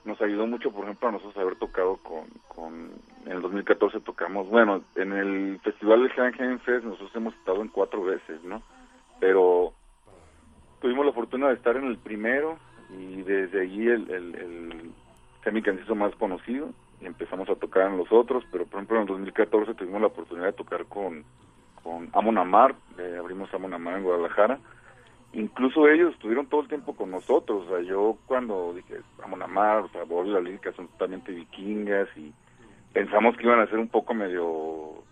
nos 0.05 0.21
ayudó 0.21 0.47
mucho, 0.47 0.71
por 0.71 0.83
ejemplo, 0.85 1.07
a 1.09 1.11
nosotros 1.13 1.37
haber 1.37 1.55
tocado 1.55 1.97
con, 1.97 2.25
con 2.47 2.91
en 3.25 3.31
el 3.31 3.41
2014 3.41 4.01
tocamos, 4.01 4.49
bueno, 4.49 4.81
en 4.95 5.13
el 5.13 5.59
festival 5.63 6.03
de 6.03 6.09
Hanging 6.09 6.59
Fest 6.59 6.83
nosotros 6.83 7.15
hemos 7.15 7.33
estado 7.35 7.61
en 7.61 7.69
cuatro 7.69 8.03
veces, 8.03 8.43
¿no? 8.43 8.61
Pero 9.21 9.71
tuvimos 10.81 11.05
la 11.05 11.13
fortuna 11.13 11.47
de 11.47 11.53
estar 11.53 11.77
en 11.77 11.85
el 11.85 11.97
primero 11.97 12.57
y 12.99 13.21
desde 13.21 13.61
allí 13.61 13.87
el, 13.87 14.09
el, 14.11 14.35
el 14.35 14.91
Semican 15.45 15.77
se 15.77 15.83
hizo 15.83 15.95
más 15.95 16.13
conocido 16.15 16.69
empezamos 17.05 17.49
a 17.49 17.55
tocar 17.55 17.89
en 17.89 17.97
los 17.97 18.11
otros, 18.11 18.43
pero 18.51 18.65
por 18.65 18.75
ejemplo 18.75 18.97
en 18.97 19.01
el 19.03 19.07
2014 19.07 19.73
tuvimos 19.73 20.01
la 20.01 20.07
oportunidad 20.07 20.47
de 20.47 20.53
tocar 20.53 20.85
con, 20.85 21.23
con 21.81 22.09
Amon 22.13 22.37
Amar, 22.37 22.75
eh, 22.97 23.17
abrimos 23.19 23.53
Amon 23.53 23.73
Amar 23.73 23.97
en 23.97 24.03
Guadalajara, 24.03 24.59
incluso 25.33 25.87
ellos 25.87 26.13
estuvieron 26.13 26.47
todo 26.47 26.61
el 26.61 26.67
tiempo 26.67 26.95
con 26.95 27.11
nosotros, 27.11 27.65
o 27.65 27.69
sea, 27.69 27.81
yo 27.81 28.17
cuando 28.25 28.73
dije 28.73 29.01
Amon 29.23 29.41
Amar, 29.41 29.79
o 29.79 29.89
sea, 29.89 30.03
Bob 30.03 30.25
y 30.27 30.31
la 30.31 30.41
lírica 30.41 30.71
son 30.73 30.87
totalmente 30.89 31.31
vikingas 31.31 32.07
y 32.17 32.33
pensamos 32.93 33.35
que 33.37 33.43
iban 33.43 33.59
a 33.59 33.67
ser 33.67 33.79
un 33.79 33.89
poco 33.89 34.13
medio 34.13 35.03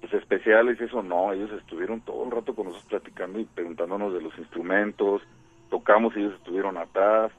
pues 0.00 0.14
especiales 0.14 0.80
eso 0.80 1.02
no, 1.02 1.32
ellos 1.32 1.50
estuvieron 1.52 2.00
todo 2.00 2.24
el 2.24 2.30
rato 2.30 2.54
con 2.54 2.66
nosotros 2.66 2.88
platicando 2.88 3.38
y 3.38 3.44
preguntándonos 3.44 4.14
de 4.14 4.22
los 4.22 4.36
instrumentos, 4.38 5.22
tocamos 5.68 6.16
ellos 6.16 6.34
estuvieron 6.34 6.78
atrás, 6.78 7.32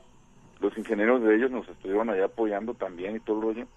los 0.61 0.77
ingenieros 0.77 1.23
de 1.23 1.35
ellos 1.35 1.51
nos 1.51 1.67
estuvieron 1.67 2.09
allá 2.09 2.25
apoyando 2.25 2.75
también 2.75 3.15
y 3.15 3.19
todo 3.19 3.37
el 3.37 3.41
rollo. 3.41 3.67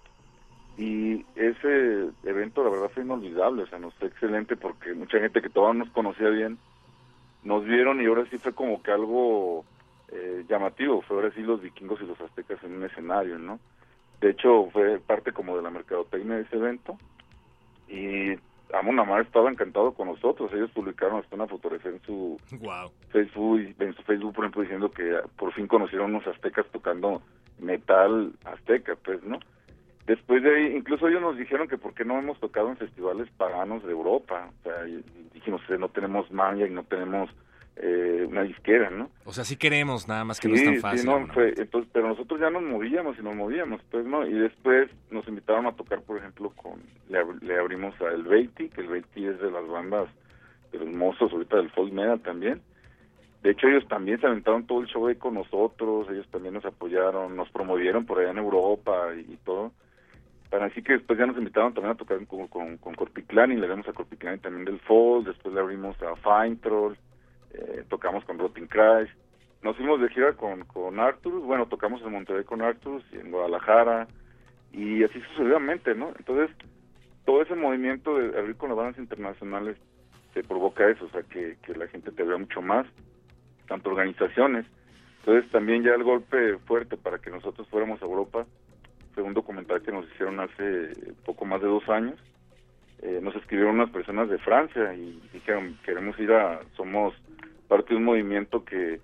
Y 0.77 1.25
ese 1.35 2.09
evento 2.23 2.63
la 2.63 2.69
verdad 2.69 2.91
fue 2.93 3.03
inolvidable, 3.03 3.63
o 3.63 3.67
sea, 3.67 3.79
nos 3.79 3.93
fue 3.95 4.09
excelente 4.09 4.57
porque 4.57 4.93
mucha 4.93 5.19
gente 5.19 5.41
que 5.41 5.49
todavía 5.49 5.83
nos 5.85 5.93
conocía 5.93 6.29
bien 6.29 6.57
nos 7.45 7.63
vieron 7.63 8.01
y 8.01 8.05
ahora 8.07 8.25
sí 8.29 8.37
fue 8.39 8.53
como 8.53 8.81
que 8.81 8.91
algo 8.91 9.63
eh, 10.11 10.43
llamativo, 10.49 11.01
fue 11.03 11.17
ahora 11.17 11.31
sí 11.33 11.41
los 11.41 11.61
vikingos 11.61 12.01
y 12.01 12.05
los 12.05 12.19
aztecas 12.19 12.61
en 12.63 12.75
un 12.75 12.83
escenario, 12.83 13.37
¿no? 13.37 13.59
De 14.19 14.31
hecho 14.31 14.69
fue 14.73 14.99
parte 14.99 15.31
como 15.31 15.55
de 15.55 15.61
la 15.61 15.69
mercadotecnia 15.69 16.37
de 16.37 16.41
ese 16.41 16.55
evento 16.57 16.97
y 17.87 18.33
Amon 18.73 18.99
Amar 18.99 19.21
estaba 19.21 19.49
encantado 19.49 19.93
con 19.93 20.07
nosotros, 20.07 20.51
ellos 20.53 20.71
publicaron 20.71 21.19
hasta 21.19 21.35
una 21.35 21.47
fotografía 21.47 21.91
en 21.91 22.01
su 22.01 22.39
Wow. 22.59 22.91
Facebook, 23.11 23.75
en 23.79 23.93
su 23.93 24.01
Facebook, 24.01 24.33
por 24.33 24.45
ejemplo, 24.45 24.61
diciendo 24.63 24.89
que 24.89 25.19
por 25.37 25.53
fin 25.53 25.67
conocieron 25.67 26.15
unos 26.15 26.25
aztecas 26.27 26.65
tocando 26.71 27.21
metal 27.59 28.33
azteca, 28.43 28.95
pues, 28.95 29.23
¿no? 29.23 29.39
Después 30.05 30.43
de 30.43 30.55
ahí, 30.55 30.75
incluso 30.75 31.07
ellos 31.07 31.21
nos 31.21 31.37
dijeron 31.37 31.67
que 31.67 31.77
por 31.77 31.93
qué 31.95 32.05
no 32.05 32.19
hemos 32.19 32.39
tocado 32.39 32.69
en 32.69 32.77
festivales 32.77 33.27
paganos 33.37 33.83
de 33.83 33.91
Europa. 33.91 34.49
O 34.59 34.63
sea, 34.63 34.83
dijimos 35.33 35.61
no 35.79 35.89
tenemos 35.89 36.31
manga 36.31 36.67
y 36.67 36.69
no 36.69 36.83
tenemos 36.83 37.29
eh, 37.77 38.25
una 38.29 38.43
disquera, 38.43 38.89
¿no? 38.91 39.09
O 39.25 39.33
sea, 39.33 39.43
sí 39.43 39.57
queremos, 39.57 40.07
nada 40.07 40.23
más 40.23 40.39
que 40.39 40.47
no 40.47 40.55
es 40.55 40.63
tan 40.63 40.77
fácil. 40.77 40.99
Sí, 40.99 41.07
no, 41.07 41.19
¿no? 41.21 41.33
fue, 41.33 41.53
entonces, 41.57 41.89
pero 41.91 42.07
nosotros 42.07 42.39
ya 42.39 42.49
nos 42.51 42.61
movíamos 42.61 43.17
y 43.19 43.23
nos 43.23 43.35
movíamos, 43.35 43.81
pues, 43.89 44.05
¿no? 44.05 44.25
Y 44.27 44.33
después 44.33 44.89
nos 45.09 45.27
invitaron 45.27 45.65
a 45.65 45.73
tocar, 45.73 46.01
por 46.01 46.17
ejemplo, 46.17 46.51
con, 46.51 46.81
le, 47.09 47.19
le 47.41 47.59
abrimos 47.59 47.99
a 47.99 48.13
El 48.13 48.23
Beiti, 48.23 48.69
que 48.69 48.81
El 48.81 48.87
Beiti 48.87 49.25
es 49.25 49.39
de 49.41 49.51
las 49.51 49.67
bandas 49.67 50.07
de 50.71 50.79
los 50.79 50.87
mozos 50.89 51.33
ahorita 51.33 51.57
del 51.57 51.71
folk 51.71 51.91
metal 51.91 52.19
también. 52.21 52.61
De 53.41 53.51
hecho, 53.51 53.67
ellos 53.67 53.87
también 53.87 54.19
se 54.21 54.27
aventaron 54.27 54.65
todo 54.65 54.81
el 54.81 54.87
show 54.87 55.07
ahí 55.07 55.15
con 55.15 55.33
nosotros, 55.33 56.07
ellos 56.09 56.27
también 56.29 56.53
nos 56.53 56.65
apoyaron, 56.65 57.35
nos 57.35 57.49
promovieron 57.49 58.05
por 58.05 58.19
allá 58.19 58.31
en 58.31 58.37
Europa 58.37 59.09
y, 59.15 59.33
y 59.33 59.37
todo. 59.43 59.71
Para 60.49 60.67
así 60.67 60.81
que 60.81 60.93
después 60.93 61.17
ya 61.17 61.25
nos 61.25 61.37
invitaron 61.37 61.73
también 61.73 61.93
a 61.93 61.97
tocar 61.97 62.23
con, 62.27 62.47
con, 62.47 62.77
con 62.77 62.95
Corpiclán 62.95 63.51
y 63.51 63.55
le 63.55 63.65
abrimos 63.65 63.87
a 63.87 63.93
Corpiclán 63.93 64.39
también 64.39 64.65
del 64.65 64.79
folk, 64.79 65.25
después 65.25 65.53
le 65.53 65.61
abrimos 65.61 65.95
a 66.01 66.15
Fine 66.15 66.57
Troll, 66.57 66.95
eh, 67.53 67.83
tocamos 67.89 68.23
con 68.25 68.37
Rotting 68.37 68.67
Christ, 68.67 69.11
nos 69.63 69.75
fuimos 69.75 69.99
de 69.99 70.09
gira 70.09 70.33
con, 70.33 70.63
con 70.65 70.99
Arthur, 70.99 71.41
bueno, 71.41 71.65
tocamos 71.65 72.01
en 72.03 72.11
Monterrey 72.11 72.43
con 72.43 72.61
Arthur 72.61 73.01
y 73.11 73.17
en 73.17 73.31
Guadalajara, 73.31 74.07
y 74.71 75.03
así 75.03 75.19
sucesivamente, 75.21 75.95
¿no? 75.95 76.09
Entonces, 76.19 76.55
todo 77.25 77.41
ese 77.41 77.55
movimiento 77.55 78.15
de 78.17 78.37
abrir 78.37 78.57
con 78.57 78.69
las 78.69 78.77
bandas 78.77 78.99
internacionales 78.99 79.77
se 80.33 80.43
provoca 80.43 80.87
eso, 80.87 81.05
o 81.05 81.09
sea, 81.09 81.23
que, 81.23 81.57
que 81.63 81.73
la 81.73 81.87
gente 81.87 82.11
te 82.11 82.23
vea 82.23 82.37
mucho 82.37 82.61
más, 82.61 82.85
tanto 83.67 83.89
organizaciones. 83.89 84.65
Entonces, 85.19 85.49
también 85.51 85.81
ya 85.81 85.95
el 85.95 86.03
golpe 86.03 86.57
fuerte 86.65 86.97
para 86.97 87.17
que 87.17 87.31
nosotros 87.31 87.67
fuéramos 87.69 88.01
a 88.01 88.05
Europa 88.05 88.45
fue 89.15 89.23
un 89.23 89.33
documental 89.33 89.81
que 89.81 89.91
nos 89.91 90.05
hicieron 90.11 90.39
hace 90.39 90.91
poco 91.25 91.45
más 91.45 91.61
de 91.61 91.67
dos 91.67 91.87
años. 91.89 92.19
Eh, 93.01 93.19
nos 93.21 93.35
escribieron 93.35 93.75
unas 93.75 93.89
personas 93.89 94.29
de 94.29 94.37
Francia 94.37 94.93
y 94.93 95.19
dijeron, 95.33 95.77
queremos 95.83 96.19
ir 96.19 96.31
a, 96.33 96.59
somos 96.75 97.13
parte 97.67 97.93
de 97.93 97.95
un 97.95 98.03
movimiento 98.03 98.63
que 98.63 98.99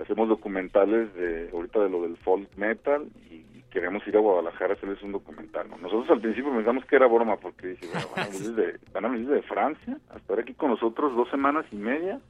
hacemos 0.00 0.28
documentales 0.28 1.12
de 1.14 1.50
ahorita 1.52 1.80
de 1.80 1.90
lo 1.90 2.02
del 2.02 2.16
folk 2.18 2.48
metal 2.56 3.06
y 3.30 3.44
queremos 3.70 4.06
ir 4.06 4.16
a 4.16 4.20
Guadalajara 4.20 4.72
a 4.72 4.76
hacerles 4.76 5.02
un 5.02 5.12
documental. 5.12 5.68
¿no? 5.68 5.76
Nosotros 5.78 6.10
al 6.10 6.20
principio 6.20 6.54
pensamos 6.54 6.84
que 6.86 6.96
era 6.96 7.06
broma 7.06 7.36
porque 7.36 7.68
dije, 7.68 7.86
bueno, 7.92 8.08
van 8.16 8.26
a 8.26 8.30
venir 8.30 8.52
de, 8.52 8.78
van 8.92 9.04
a 9.04 9.08
venir 9.08 9.28
de 9.28 9.42
Francia 9.42 9.98
a 10.10 10.16
estar 10.16 10.38
aquí 10.38 10.54
con 10.54 10.70
nosotros 10.70 11.14
dos 11.14 11.28
semanas 11.30 11.66
y 11.72 11.76
media. 11.76 12.20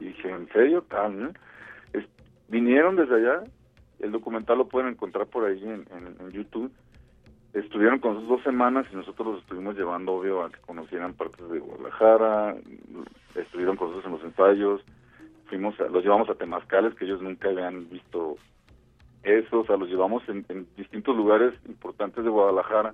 Y 0.00 0.06
dije, 0.06 0.28
¿en 0.30 0.48
serio? 0.48 0.82
Tal, 0.82 1.32
vinieron 2.48 2.96
desde 2.96 3.16
allá, 3.16 3.44
el 4.04 4.12
documental 4.12 4.58
lo 4.58 4.68
pueden 4.68 4.90
encontrar 4.90 5.26
por 5.26 5.46
ahí 5.46 5.62
en, 5.64 6.30
YouTube. 6.30 6.70
Estuvieron 7.54 8.00
con 8.00 8.14
nosotros 8.14 8.38
dos 8.38 8.44
semanas 8.44 8.86
y 8.92 8.96
nosotros 8.96 9.28
los 9.28 9.42
estuvimos 9.42 9.76
llevando, 9.76 10.12
obvio, 10.12 10.42
a 10.42 10.50
que 10.50 10.60
conocieran 10.60 11.14
partes 11.14 11.48
de 11.48 11.60
Guadalajara, 11.60 12.56
estuvieron 13.34 13.76
con 13.76 13.88
nosotros 13.88 14.06
en 14.06 14.18
los 14.18 14.24
ensayos, 14.24 14.80
fuimos 15.46 15.78
a- 15.80 15.84
los 15.88 16.02
llevamos 16.02 16.28
a 16.28 16.34
temazcales 16.34 16.94
que 16.94 17.04
ellos 17.04 17.22
nunca 17.22 17.48
habían 17.48 17.88
visto 17.88 18.36
eso, 19.22 19.60
o 19.60 19.66
sea, 19.66 19.76
los 19.76 19.88
llevamos 19.88 20.22
en, 20.28 20.44
distintos 20.76 21.16
lugares 21.16 21.54
importantes 21.66 22.24
de 22.24 22.30
Guadalajara. 22.30 22.92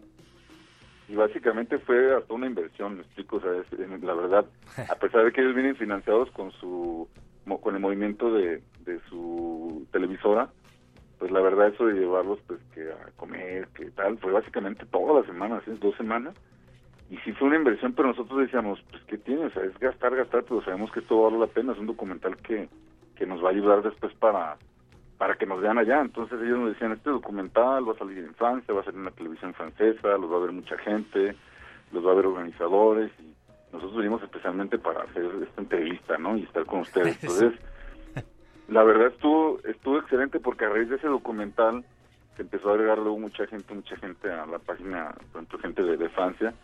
Y 1.09 1.17
básicamente 1.17 1.79
fue 1.79 2.15
hasta 2.15 2.33
una 2.33 2.47
inversión, 2.47 2.97
me 2.97 3.03
explico, 3.03 3.39
o 3.39 3.41
la 3.41 4.15
verdad, 4.15 4.45
a 4.89 4.95
pesar 4.95 5.25
de 5.25 5.33
que 5.33 5.41
ellos 5.41 5.55
vienen 5.55 5.75
financiados 5.75 6.31
con 6.31 6.53
su 6.53 7.09
con 7.63 7.75
el 7.75 7.81
movimiento 7.81 8.33
de 8.33 8.63
su 9.09 9.85
televisora, 9.91 10.51
pues 11.21 11.31
la 11.31 11.41
verdad 11.41 11.69
eso 11.69 11.87
de 11.87 12.01
llevarlos 12.01 12.41
pues 12.47 12.59
que 12.75 12.91
a 12.91 13.11
comer, 13.17 13.69
que 13.69 13.91
tal, 13.91 14.19
fue 14.19 14.33
básicamente 14.33 14.87
todas 14.87 15.17
las 15.17 15.27
semanas, 15.27 15.63
¿sí? 15.67 15.73
dos 15.79 15.95
semanas, 15.97 16.35
y 17.11 17.19
sí 17.19 17.33
fue 17.33 17.49
una 17.49 17.59
inversión, 17.59 17.93
pero 17.93 18.09
nosotros 18.09 18.41
decíamos, 18.41 18.83
pues 18.91 19.03
¿qué 19.05 19.19
tiene? 19.19 19.45
O 19.45 19.51
sea, 19.51 19.63
es 19.65 19.79
gastar, 19.79 20.17
gastar, 20.17 20.45
pero 20.45 20.65
sabemos 20.65 20.91
que 20.91 21.01
esto 21.01 21.23
vale 21.23 21.39
la 21.39 21.47
pena, 21.47 21.73
es 21.73 21.79
un 21.79 21.87
documental 21.87 22.37
que, 22.39 22.69
que 23.17 23.27
nos 23.27 23.45
va 23.45 23.49
a 23.49 23.53
ayudar 23.53 23.83
después 23.83 24.13
para 24.15 24.57
para 25.19 25.35
que 25.35 25.45
nos 25.45 25.61
vean 25.61 25.77
allá. 25.77 26.01
Entonces 26.01 26.41
ellos 26.41 26.59
nos 26.59 26.71
decían, 26.71 26.93
este 26.93 27.11
documental 27.11 27.87
va 27.87 27.93
a 27.93 27.99
salir 27.99 28.17
en 28.17 28.35
Francia, 28.37 28.73
va 28.73 28.81
a 28.81 28.85
salir 28.85 29.01
en 29.01 29.05
la 29.05 29.11
televisión 29.11 29.53
francesa, 29.53 30.17
los 30.17 30.33
va 30.33 30.37
a 30.37 30.41
ver 30.41 30.53
mucha 30.53 30.79
gente, 30.79 31.37
los 31.93 32.07
va 32.07 32.13
a 32.13 32.15
ver 32.15 32.25
organizadores 32.25 33.11
y 33.19 33.35
nosotros 33.71 33.99
venimos 33.99 34.23
especialmente 34.23 34.79
para 34.79 35.03
hacer 35.03 35.27
esta 35.47 35.61
entrevista, 35.61 36.17
¿no? 36.17 36.39
Y 36.39 36.45
estar 36.45 36.65
con 36.65 36.81
ustedes. 36.81 37.19
Entonces, 37.23 37.53
La 38.71 38.85
verdad 38.85 39.09
estuvo, 39.09 39.59
estuvo 39.65 39.99
excelente 39.99 40.39
porque 40.39 40.65
a 40.65 40.69
raíz 40.69 40.89
de 40.89 40.97
ese 40.97 41.09
documental 41.09 41.85
se 42.37 42.43
empezó 42.43 42.71
a 42.71 42.75
agregar 42.75 42.99
luego 42.99 43.19
mucha 43.19 43.47
gente, 43.49 43.75
mucha 43.75 43.97
gente 43.97 44.31
a 44.31 44.47
la 44.47 44.59
página, 44.61 45.13
ejemplo, 45.35 45.59
gente 45.59 45.83
de, 45.83 45.97
de 45.97 46.09
Francia. 46.11 46.55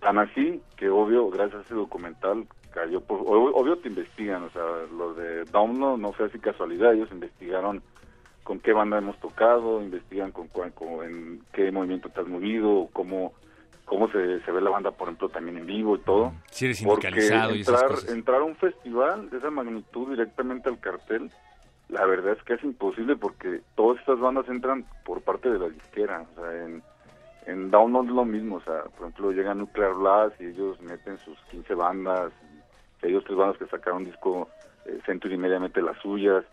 Tan 0.00 0.18
así 0.18 0.62
que 0.76 0.88
obvio, 0.88 1.28
gracias 1.30 1.60
a 1.60 1.64
ese 1.64 1.74
documental, 1.74 2.46
cayó 2.72 3.00
por, 3.02 3.20
ob- 3.20 3.52
obvio 3.54 3.76
te 3.78 3.88
investigan, 3.88 4.44
o 4.44 4.50
sea, 4.50 4.62
los 4.96 5.16
de 5.16 5.44
Download 5.44 5.98
no 5.98 6.12
fue 6.12 6.26
así 6.26 6.38
casualidad, 6.38 6.94
ellos 6.94 7.10
investigaron 7.12 7.82
con 8.42 8.58
qué 8.60 8.72
banda 8.72 8.98
hemos 8.98 9.18
tocado, 9.20 9.82
investigan 9.82 10.32
con, 10.32 10.48
cuál- 10.48 10.72
con- 10.72 11.04
en 11.04 11.40
qué 11.52 11.70
movimiento 11.70 12.08
te 12.08 12.20
has 12.20 12.28
movido, 12.28 12.88
cómo 12.94 13.34
cómo 13.86 14.08
se, 14.10 14.40
se 14.40 14.52
ve 14.52 14.60
la 14.60 14.70
banda, 14.70 14.90
por 14.90 15.08
ejemplo, 15.08 15.30
también 15.30 15.56
en 15.56 15.66
vivo 15.66 15.96
y 15.96 16.00
todo. 16.00 16.32
Si 16.50 16.66
eres 16.66 16.82
Porque 16.82 17.08
sindicalizado 17.08 17.54
y 17.54 17.60
esas 17.62 17.74
entrar, 17.74 17.90
cosas. 17.90 18.12
entrar 18.12 18.40
a 18.42 18.44
un 18.44 18.56
festival 18.56 19.30
de 19.30 19.38
esa 19.38 19.50
magnitud 19.50 20.10
directamente 20.10 20.68
al 20.68 20.78
cartel, 20.80 21.30
la 21.88 22.04
verdad 22.04 22.34
es 22.36 22.42
que 22.42 22.54
es 22.54 22.64
imposible 22.64 23.16
porque 23.16 23.62
todas 23.76 23.98
estas 24.00 24.18
bandas 24.18 24.46
entran 24.48 24.84
por 25.04 25.22
parte 25.22 25.48
de 25.50 25.58
la 25.58 25.68
disquera. 25.68 26.26
O 26.36 26.40
sea, 26.40 26.64
en, 26.64 26.82
en 27.46 27.70
Down 27.70 27.92
no 27.92 28.02
es 28.02 28.10
lo 28.10 28.24
mismo. 28.24 28.56
O 28.56 28.60
sea, 28.62 28.82
por 28.82 29.06
ejemplo, 29.06 29.30
llega 29.30 29.54
Nuclear 29.54 29.94
Blast 29.94 30.40
y 30.40 30.46
ellos 30.46 30.80
meten 30.82 31.16
sus 31.18 31.38
15 31.50 31.74
bandas. 31.74 32.32
Y 33.02 33.12
dos, 33.12 33.22
tres 33.24 33.36
bandas 33.38 33.56
que 33.56 33.66
sacaron 33.66 33.98
un 33.98 34.06
disco, 34.06 34.48
eh, 34.84 34.98
Century 35.06 35.36
Media 35.36 35.60
mete 35.60 35.80
las 35.80 35.96
suyas. 35.98 36.44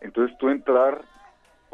Entonces 0.00 0.38
tú 0.38 0.48
entrar 0.50 1.02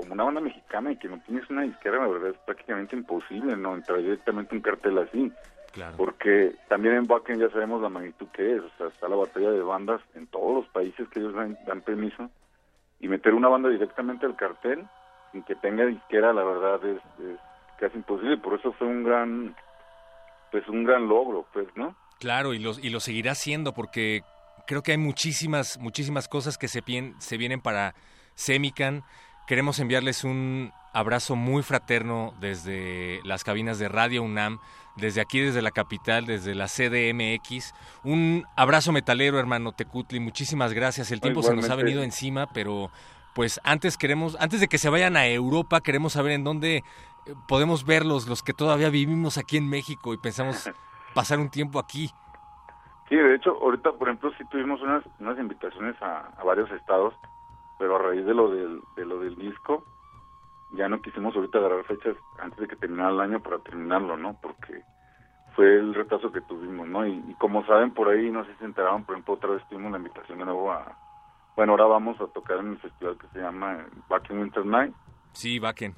como 0.02 0.14
una 0.14 0.24
banda 0.24 0.40
mexicana 0.40 0.90
y 0.90 0.96
que 0.96 1.08
no 1.08 1.20
tienes 1.20 1.48
una 1.48 1.62
disquera, 1.62 1.98
la 1.98 2.08
verdad 2.08 2.30
es 2.30 2.36
prácticamente 2.44 2.96
imposible, 2.96 3.56
¿no? 3.56 3.76
Entrar 3.76 3.98
directamente 3.98 4.52
un 4.56 4.60
cartel 4.60 4.98
así 4.98 5.32
Claro. 5.70 5.96
porque 5.96 6.56
también 6.68 6.96
en 6.96 7.10
Wacken 7.10 7.38
ya 7.38 7.48
sabemos 7.50 7.80
la 7.80 7.88
magnitud 7.88 8.26
que 8.32 8.56
es, 8.56 8.60
o 8.62 8.70
sea, 8.76 8.88
está 8.88 9.08
la 9.08 9.14
batalla 9.14 9.52
de 9.52 9.62
bandas 9.62 10.00
en 10.16 10.26
todos 10.26 10.56
los 10.64 10.68
países 10.72 11.08
que 11.08 11.20
ellos 11.20 11.34
dan, 11.34 11.56
dan 11.64 11.82
permiso 11.82 12.28
y 12.98 13.06
meter 13.06 13.32
una 13.32 13.46
banda 13.48 13.68
directamente 13.68 14.26
al 14.26 14.34
cartel 14.34 14.84
sin 15.30 15.44
que 15.44 15.54
tenga 15.54 15.86
disquera, 15.86 16.32
la 16.32 16.42
verdad 16.42 16.84
es, 16.84 16.98
es 17.24 17.38
casi 17.78 17.96
imposible, 17.96 18.38
por 18.38 18.58
eso 18.58 18.72
fue 18.72 18.88
un 18.88 19.04
gran, 19.04 19.54
pues 20.50 20.68
un 20.68 20.82
gran 20.84 21.08
logro, 21.08 21.46
pues, 21.52 21.68
¿no? 21.76 21.94
Claro, 22.18 22.54
y 22.54 22.58
lo, 22.58 22.72
y 22.72 22.90
lo 22.90 22.98
seguirá 22.98 23.34
siendo 23.36 23.72
porque 23.72 24.22
creo 24.66 24.82
que 24.82 24.92
hay 24.92 24.98
muchísimas, 24.98 25.78
muchísimas 25.80 26.26
cosas 26.28 26.58
que 26.58 26.66
se, 26.68 26.82
pien- 26.82 27.14
se 27.20 27.36
vienen 27.38 27.60
para 27.60 27.94
Semican. 28.34 29.02
Queremos 29.46 29.78
enviarles 29.80 30.24
un 30.24 30.72
abrazo 30.92 31.36
muy 31.36 31.62
fraterno 31.62 32.32
desde 32.38 33.20
las 33.24 33.44
cabinas 33.44 33.78
de 33.78 33.88
Radio 33.88 34.22
UNAM, 34.22 34.58
desde 34.96 35.20
aquí, 35.20 35.40
desde 35.40 35.62
la 35.62 35.70
capital, 35.70 36.26
desde 36.26 36.54
la 36.54 36.66
CDMX. 36.66 37.74
Un 38.04 38.44
abrazo 38.56 38.92
metalero, 38.92 39.38
hermano 39.38 39.72
Tecutli. 39.72 40.20
Muchísimas 40.20 40.72
gracias. 40.72 41.10
El 41.10 41.20
tiempo 41.20 41.42
se 41.42 41.54
nos 41.54 41.68
ha 41.70 41.74
venido 41.74 42.02
encima, 42.02 42.46
pero 42.52 42.90
pues 43.34 43.60
antes 43.64 43.96
queremos, 43.96 44.36
antes 44.40 44.60
de 44.60 44.68
que 44.68 44.78
se 44.78 44.90
vayan 44.90 45.16
a 45.16 45.26
Europa, 45.26 45.80
queremos 45.80 46.12
saber 46.12 46.32
en 46.32 46.44
dónde 46.44 46.76
eh, 46.76 46.82
podemos 47.48 47.84
verlos, 47.84 48.28
los 48.28 48.42
que 48.42 48.52
todavía 48.52 48.90
vivimos 48.90 49.38
aquí 49.38 49.56
en 49.56 49.68
México 49.68 50.12
y 50.12 50.18
pensamos 50.18 50.70
pasar 51.14 51.38
un 51.38 51.50
tiempo 51.50 51.78
aquí. 51.78 52.10
Sí, 53.08 53.16
de 53.16 53.34
hecho, 53.34 53.58
ahorita, 53.60 53.92
por 53.92 54.08
ejemplo, 54.08 54.30
sí 54.38 54.44
tuvimos 54.50 54.80
unas, 54.82 55.02
unas 55.18 55.38
invitaciones 55.38 56.00
a, 56.00 56.30
a 56.38 56.44
varios 56.44 56.70
estados, 56.70 57.14
pero 57.78 57.96
a 57.96 57.98
raíz 57.98 58.24
de 58.24 58.34
lo 58.34 58.50
del, 58.50 58.82
de 58.96 59.04
lo 59.04 59.18
del 59.20 59.36
disco, 59.36 59.84
ya 60.70 60.88
no 60.88 61.00
quisimos 61.02 61.34
ahorita 61.36 61.58
agarrar 61.58 61.84
fechas 61.84 62.16
antes 62.38 62.58
de 62.58 62.68
que 62.68 62.76
terminara 62.76 63.10
el 63.10 63.20
año 63.20 63.40
para 63.40 63.58
terminarlo, 63.58 64.16
¿no? 64.16 64.36
Porque 64.40 64.82
fue 65.54 65.66
el 65.76 65.94
retraso 65.94 66.32
que 66.32 66.40
tuvimos, 66.40 66.88
¿no? 66.88 67.06
Y, 67.06 67.12
y 67.28 67.34
como 67.34 67.64
saben 67.66 67.92
por 67.92 68.08
ahí, 68.08 68.30
no 68.30 68.44
sé 68.44 68.52
si 68.52 68.58
se 68.60 68.64
enteraron, 68.64 69.04
por 69.04 69.14
ejemplo, 69.14 69.34
otra 69.34 69.50
vez 69.50 69.62
tuvimos 69.68 69.92
la 69.92 69.98
invitación 69.98 70.38
de 70.38 70.44
nuevo 70.46 70.72
a... 70.72 70.96
Bueno, 71.54 71.72
ahora 71.72 71.84
vamos 71.84 72.18
a 72.22 72.26
tocar 72.28 72.58
en 72.60 72.70
el 72.70 72.78
festival 72.78 73.18
que 73.18 73.26
se 73.28 73.40
llama 73.40 73.84
Back 74.08 74.30
in 74.30 74.38
Winter 74.38 74.64
Night. 74.64 74.94
Sí, 75.32 75.58
Bakken. 75.58 75.94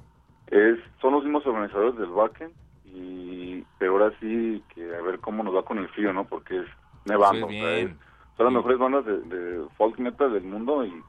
Es, 0.49 0.79
son 1.01 1.12
los 1.12 1.22
mismos 1.22 1.47
organizadores 1.47 1.97
del 1.97 2.11
Wacken, 2.11 2.51
y, 2.87 3.64
pero 3.79 3.93
ahora 3.93 4.12
sí 4.18 4.62
que 4.75 4.83
a 4.97 5.01
ver 5.03 5.20
cómo 5.20 5.45
nos 5.45 5.55
va 5.55 5.64
con 5.64 5.79
el 5.79 5.89
frío, 5.91 6.12
¿no? 6.12 6.25
Porque 6.25 6.59
es 6.59 6.66
nevando, 7.05 7.47
o 7.47 7.51
sea, 7.51 7.77
es- 7.79 7.97
son 8.37 8.47
las 8.47 8.51
Sí. 8.53 8.57
mejores 8.57 8.79
bandas 8.79 9.05
de, 9.07 9.18
de 9.20 9.68
folk 9.77 9.99
metal 10.01 10.33
del 10.33 10.43
mundo 10.43 10.85
y, 10.85 11.03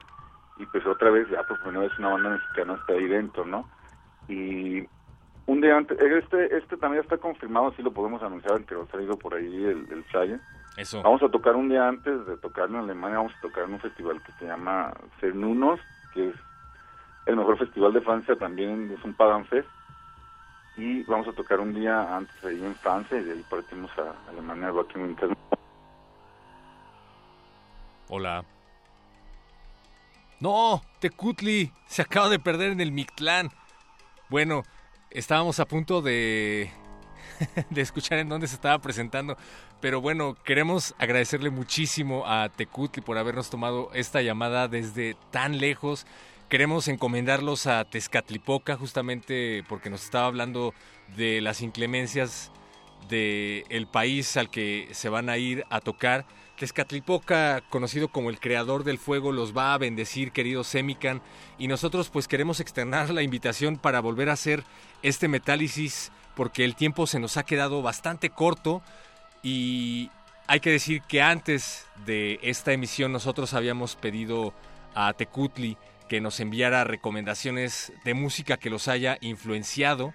y 0.58 0.66
pues 0.66 0.86
otra 0.86 1.10
vez 1.10 1.28
ya 1.28 1.42
por 1.42 1.60
primera 1.60 1.82
vez 1.82 1.98
una 1.98 2.10
banda 2.10 2.30
mexicana 2.30 2.74
está 2.74 2.92
ahí 2.94 3.06
dentro, 3.06 3.44
¿no? 3.44 3.68
Y 4.28 4.86
un 5.46 5.60
día 5.60 5.76
antes, 5.76 5.98
este 6.00 6.56
este 6.56 6.76
también 6.76 7.02
está 7.02 7.18
confirmado, 7.18 7.72
sí 7.72 7.82
lo 7.82 7.92
podemos 7.92 8.22
anunciar, 8.22 8.64
que 8.64 8.74
ha 8.74 8.86
salido 8.86 9.16
por 9.18 9.34
ahí 9.34 9.64
el, 9.64 9.86
el 9.90 10.04
flyer. 10.04 10.40
Eso. 10.76 11.02
Vamos 11.02 11.22
a 11.22 11.28
tocar 11.28 11.56
un 11.56 11.68
día 11.68 11.88
antes 11.88 12.26
de 12.26 12.36
tocar 12.38 12.68
en 12.68 12.76
Alemania, 12.76 13.18
vamos 13.18 13.34
a 13.38 13.40
tocar 13.40 13.64
en 13.64 13.74
un 13.74 13.80
festival 13.80 14.22
que 14.22 14.32
se 14.32 14.46
llama 14.46 14.92
Cernunos, 15.20 15.80
que 16.12 16.28
es 16.28 16.34
el 17.26 17.36
mejor 17.36 17.58
festival 17.58 17.92
de 17.92 18.00
Francia 18.00 18.36
también, 18.36 18.90
es 18.96 19.02
un 19.04 19.14
Pagan 19.14 19.44
Fest. 19.46 19.68
Y 20.76 21.02
vamos 21.04 21.26
a 21.28 21.32
tocar 21.32 21.58
un 21.60 21.72
día 21.72 22.14
antes 22.14 22.44
ahí 22.44 22.62
en 22.62 22.74
Francia 22.74 23.18
y 23.18 23.24
de 23.24 23.32
ahí 23.32 23.44
partimos 23.48 23.90
a 23.98 24.30
Alemania, 24.30 24.72
Winter. 24.72 25.30
Hola. 28.08 28.44
No, 30.40 30.82
Tecutli 31.00 31.72
se 31.86 32.02
acaba 32.02 32.28
de 32.28 32.38
perder 32.38 32.72
en 32.72 32.80
el 32.80 32.92
Mictlán. 32.92 33.50
Bueno, 34.28 34.64
estábamos 35.10 35.60
a 35.60 35.66
punto 35.66 36.02
de 36.02 36.70
de 37.70 37.80
escuchar 37.80 38.18
en 38.18 38.28
dónde 38.28 38.46
se 38.46 38.54
estaba 38.54 38.78
presentando, 38.78 39.36
pero 39.80 40.00
bueno, 40.00 40.34
queremos 40.44 40.94
agradecerle 40.98 41.50
muchísimo 41.50 42.26
a 42.26 42.48
Tecutli 42.48 43.02
por 43.02 43.18
habernos 43.18 43.50
tomado 43.50 43.90
esta 43.94 44.22
llamada 44.22 44.68
desde 44.68 45.16
tan 45.30 45.58
lejos. 45.58 46.06
Queremos 46.48 46.88
encomendarlos 46.88 47.66
a 47.66 47.84
Tezcatlipoca 47.84 48.76
justamente 48.76 49.64
porque 49.68 49.90
nos 49.90 50.04
estaba 50.04 50.26
hablando 50.26 50.74
de 51.16 51.40
las 51.40 51.60
inclemencias 51.60 52.52
del 53.08 53.86
país 53.86 54.36
al 54.36 54.50
que 54.50 54.88
se 54.92 55.08
van 55.08 55.28
a 55.28 55.38
ir 55.38 55.64
a 55.70 55.80
tocar. 55.80 56.26
Tezcatlipoca, 56.56 57.62
conocido 57.68 58.08
como 58.08 58.30
el 58.30 58.40
creador 58.40 58.84
del 58.84 58.98
fuego, 58.98 59.32
los 59.32 59.56
va 59.56 59.74
a 59.74 59.78
bendecir, 59.78 60.32
querido 60.32 60.64
Semican, 60.64 61.22
y 61.58 61.68
nosotros 61.68 62.08
pues 62.10 62.28
queremos 62.28 62.60
externar 62.60 63.10
la 63.10 63.22
invitación 63.22 63.76
para 63.76 64.00
volver 64.00 64.30
a 64.30 64.34
hacer 64.34 64.64
este 65.02 65.28
metálisis 65.28 66.10
porque 66.36 66.64
el 66.64 66.76
tiempo 66.76 67.06
se 67.06 67.18
nos 67.18 67.38
ha 67.38 67.44
quedado 67.44 67.82
bastante 67.82 68.30
corto. 68.30 68.82
Y 69.42 70.10
hay 70.46 70.60
que 70.60 70.70
decir 70.70 71.02
que 71.02 71.22
antes 71.22 71.86
de 72.04 72.38
esta 72.42 72.72
emisión 72.72 73.10
nosotros 73.10 73.54
habíamos 73.54 73.96
pedido 73.96 74.54
a 74.94 75.12
Tecutli 75.14 75.76
que 76.08 76.20
nos 76.20 76.38
enviara 76.38 76.84
recomendaciones 76.84 77.92
de 78.04 78.14
música 78.14 78.58
que 78.58 78.70
los 78.70 78.86
haya 78.86 79.18
influenciado. 79.22 80.12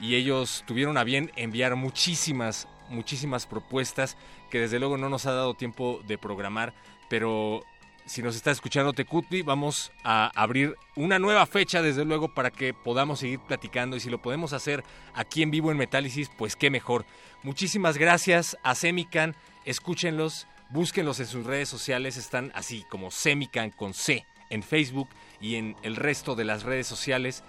Y 0.00 0.16
ellos 0.16 0.64
tuvieron 0.66 0.98
a 0.98 1.04
bien 1.04 1.30
enviar 1.36 1.76
muchísimas, 1.76 2.66
muchísimas 2.88 3.46
propuestas 3.46 4.16
que 4.50 4.60
desde 4.60 4.78
luego 4.78 4.98
no 4.98 5.08
nos 5.08 5.26
ha 5.26 5.32
dado 5.32 5.54
tiempo 5.54 6.00
de 6.06 6.18
programar, 6.18 6.74
pero 7.08 7.64
si 8.10 8.22
nos 8.22 8.34
está 8.34 8.50
escuchando 8.50 8.92
Tecutli, 8.92 9.42
vamos 9.42 9.92
a 10.02 10.32
abrir 10.34 10.74
una 10.96 11.18
nueva 11.18 11.46
fecha 11.46 11.80
desde 11.80 12.04
luego 12.04 12.34
para 12.34 12.50
que 12.50 12.74
podamos 12.74 13.20
seguir 13.20 13.38
platicando 13.38 13.96
y 13.96 14.00
si 14.00 14.10
lo 14.10 14.20
podemos 14.20 14.52
hacer 14.52 14.82
aquí 15.14 15.42
en 15.42 15.52
vivo 15.52 15.70
en 15.70 15.76
Metálisis, 15.76 16.28
pues 16.36 16.56
qué 16.56 16.70
mejor. 16.70 17.06
Muchísimas 17.42 17.96
gracias 17.96 18.58
a 18.64 18.74
Semican, 18.74 19.36
escúchenlos, 19.64 20.48
búsquenlos 20.70 21.20
en 21.20 21.26
sus 21.26 21.46
redes 21.46 21.68
sociales, 21.68 22.16
están 22.16 22.50
así 22.54 22.84
como 22.90 23.12
Semican 23.12 23.70
con 23.70 23.94
C 23.94 24.26
en 24.50 24.64
Facebook 24.64 25.08
y 25.40 25.54
en 25.54 25.76
el 25.82 25.96
resto 25.96 26.34
de 26.34 26.44
las 26.44 26.64
redes 26.64 26.86
sociales. 26.86 27.44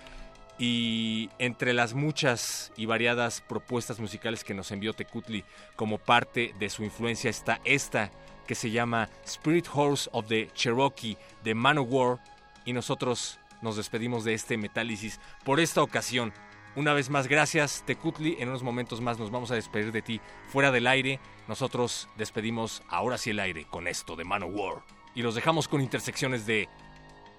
Y 0.64 1.32
entre 1.40 1.74
las 1.74 1.96
muchas 1.96 2.72
y 2.78 2.86
variadas 2.86 3.42
propuestas 3.42 4.00
musicales 4.00 4.44
que 4.44 4.54
nos 4.54 4.72
envió 4.72 4.94
Tecutli 4.94 5.44
como 5.76 5.98
parte 5.98 6.54
de 6.60 6.70
su 6.70 6.84
influencia 6.84 7.32
está 7.32 7.60
esta 7.66 8.12
que 8.46 8.54
se 8.54 8.70
llama 8.70 9.10
Spirit 9.26 9.66
Horse 9.74 10.08
of 10.14 10.28
the 10.28 10.52
Cherokee 10.54 11.18
de 11.44 11.56
Manowar 11.56 12.20
y 12.64 12.74
nosotros 12.74 13.40
nos 13.64 13.76
despedimos 13.76 14.24
de 14.24 14.36
este 14.36 14.56
Metálisis 14.56 15.20
por 15.44 15.60
esta 15.60 15.82
ocasión. 15.82 16.32
Una 16.76 16.94
vez 16.94 17.10
más, 17.10 17.28
gracias 17.28 17.82
Tecutli. 17.88 18.38
En 18.40 18.50
unos 18.50 18.62
momentos 18.62 19.02
más 19.02 19.18
nos 19.18 19.32
vamos 19.32 19.50
a 19.50 19.56
despedir 19.56 19.92
de 19.92 20.04
ti 20.04 20.22
fuera 20.50 20.70
del 20.70 20.86
aire. 20.86 21.20
Nosotros 21.48 22.08
despedimos 22.20 22.84
ahora 22.88 23.18
sí 23.18 23.32
el 23.32 23.40
aire 23.40 23.66
con 23.66 23.88
esto 23.88 24.16
de 24.16 24.26
Manowar 24.26 24.84
y 25.16 25.24
los 25.24 25.34
dejamos 25.34 25.68
con 25.68 25.82
intersecciones 25.82 26.46
de 26.46 26.70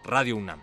Radio 0.02 0.34
UNAM. 0.34 0.60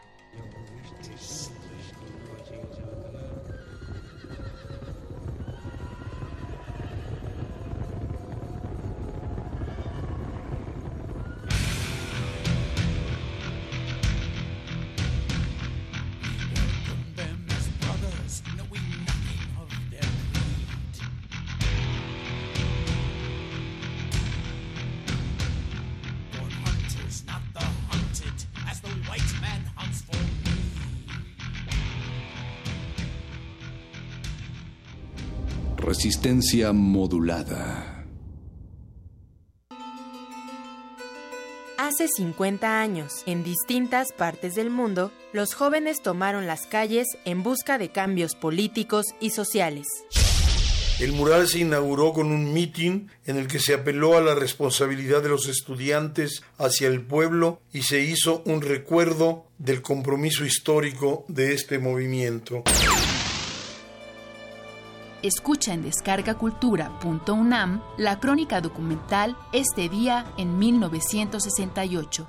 Resistencia 36.10 36.74
modulada. 36.74 38.03
Hace 41.78 42.07
50 42.07 42.82
años, 42.82 43.22
en 43.28 43.43
distintas 43.43 44.12
partes 44.14 44.55
del 44.55 44.72
mundo, 44.72 45.12
los 45.34 45.53
jóvenes 45.53 46.01
tomaron 46.01 46.47
las 46.47 46.66
calles 46.66 47.05
en 47.26 47.43
busca 47.43 47.78
de 47.78 47.89
cambios 47.91 48.34
políticos 48.34 49.05
y 49.20 49.30
sociales. 49.30 49.86
El 50.99 51.12
mural 51.12 51.47
se 51.47 51.60
inauguró 51.60 52.12
con 52.12 52.32
un 52.32 52.53
mitin 52.53 53.12
en 53.28 53.38
el 53.38 53.47
que 53.47 53.60
se 53.60 53.76
apeló 53.76 54.18
a 54.18 54.22
la 54.22 54.34
responsabilidad 54.34 55.22
de 55.22 55.30
los 55.30 55.47
estudiantes 55.47 56.41
hacia 56.57 56.88
el 56.88 57.01
pueblo 57.01 57.62
y 57.72 57.84
se 57.84 58.01
hizo 58.01 58.41
un 58.47 58.64
recuerdo 58.64 59.45
del 59.60 59.84
compromiso 59.84 60.43
histórico 60.43 61.24
de 61.28 61.53
este 61.53 61.78
movimiento. 61.78 62.64
Escucha 65.22 65.74
en 65.74 65.82
descargacultura.unam 65.82 67.82
la 67.98 68.22
crónica 68.22 68.62
documental 68.62 69.36
Este 69.52 69.90
día 69.90 70.26
en 70.38 70.58
1968. 70.58 72.26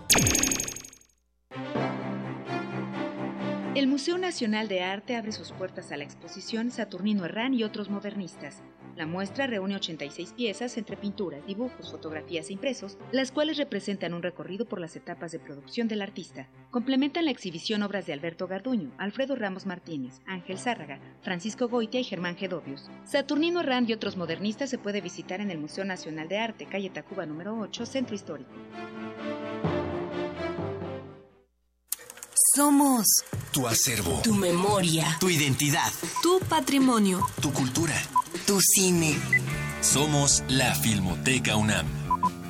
El 3.76 3.86
Museo 3.86 4.18
Nacional 4.18 4.66
de 4.66 4.82
Arte 4.82 5.14
abre 5.14 5.30
sus 5.30 5.53
puertas 5.53 5.93
a 5.93 5.97
la 5.97 6.03
exposición 6.03 6.72
Saturnino 6.72 7.24
Herrán 7.24 7.55
y 7.55 7.62
otros 7.62 7.91
modernistas. 7.91 8.61
La 8.97 9.07
muestra 9.07 9.47
reúne 9.47 9.76
86 9.76 10.32
piezas 10.34 10.76
entre 10.76 10.97
pinturas, 10.97 11.47
dibujos, 11.47 11.91
fotografías 11.91 12.51
e 12.51 12.53
impresos, 12.53 12.99
las 13.12 13.32
cuales 13.32 13.57
representan 13.57 14.14
un 14.14 14.22
recorrido 14.22 14.66
por 14.66 14.80
las 14.80 14.97
etapas 14.97 15.32
de 15.32 15.38
producción 15.38 15.88
del 15.88 16.03
artista. 16.03 16.49
Complementan 16.70 17.24
la 17.24 17.30
exhibición 17.30 17.82
obras 17.82 18.07
de 18.07 18.12
Alberto 18.12 18.47
Garduño, 18.47 18.93
Alfredo 18.99 19.36
Ramos 19.36 19.66
Martínez, 19.66 20.20
Ángel 20.26 20.59
Zárraga, 20.59 21.01
Francisco 21.22 21.68
Goitia 21.68 22.01
y 22.01 22.05
Germán 22.05 22.36
Gedovius. 22.36 22.91
Saturnino 23.05 23.61
Herrán 23.61 23.88
y 23.88 23.93
otros 23.93 24.16
modernistas 24.16 24.70
se 24.70 24.78
puede 24.78 25.01
visitar 25.01 25.41
en 25.41 25.51
el 25.51 25.59
Museo 25.59 25.84
Nacional 25.84 26.28
de 26.28 26.38
Arte, 26.38 26.66
calle 26.66 26.91
Tacuba 26.91 27.26
número 27.26 27.59
8, 27.59 27.86
Centro 27.86 28.14
Histórico. 28.14 28.51
Somos 32.57 33.07
tu 33.53 33.68
acervo, 33.68 34.20
tu 34.22 34.34
memoria, 34.34 35.16
tu 35.20 35.28
identidad, 35.28 35.93
tu 36.22 36.41
patrimonio, 36.41 37.24
tu 37.41 37.53
cultura, 37.53 37.95
tu 38.51 38.59
cine. 38.61 39.16
Somos 39.80 40.42
la 40.48 40.74
Filmoteca 40.74 41.55
UNAM. 41.55 41.86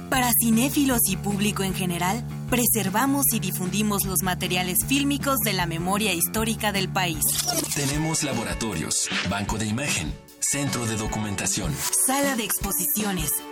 Para 0.08 0.30
cinéfilos 0.40 1.00
y 1.10 1.18
público 1.18 1.62
en 1.62 1.74
general, 1.74 2.24
preservamos 2.48 3.26
y 3.34 3.38
difundimos 3.38 4.06
los 4.06 4.22
materiales 4.22 4.78
fílmicos 4.88 5.40
de 5.44 5.52
la 5.52 5.66
memoria 5.66 6.14
histórica 6.14 6.72
del 6.72 6.88
país. 6.88 7.20
Tenemos 7.74 8.22
laboratorios, 8.22 9.10
banco 9.28 9.58
de 9.58 9.66
imagen, 9.66 10.10
centro 10.40 10.86
de 10.86 10.96
documentación, 10.96 11.70
sala 12.06 12.34
de 12.34 12.44
exposiciones, 12.44 13.30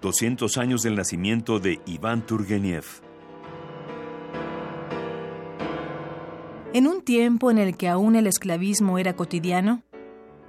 200 0.00 0.56
años 0.56 0.82
del 0.82 0.96
nacimiento 0.96 1.58
de 1.58 1.80
Iván 1.86 2.24
Turgeniev. 2.26 2.84
En 6.72 6.86
un 6.86 7.02
tiempo 7.02 7.50
en 7.50 7.58
el 7.58 7.76
que 7.76 7.88
aún 7.88 8.16
el 8.16 8.26
esclavismo 8.26 8.98
era 8.98 9.16
cotidiano, 9.16 9.82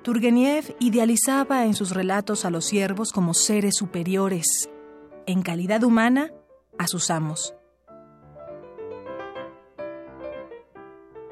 Turgeniev 0.04 0.76
idealizaba 0.80 1.66
en 1.66 1.74
sus 1.74 1.92
relatos 1.92 2.46
a 2.46 2.50
los 2.50 2.66
siervos 2.66 3.12
como 3.12 3.34
seres 3.34 3.76
superiores, 3.76 4.70
en 5.26 5.42
calidad 5.42 5.84
humana, 5.84 6.32
a 6.78 6.88
sus 6.88 7.10
amos. 7.10 7.56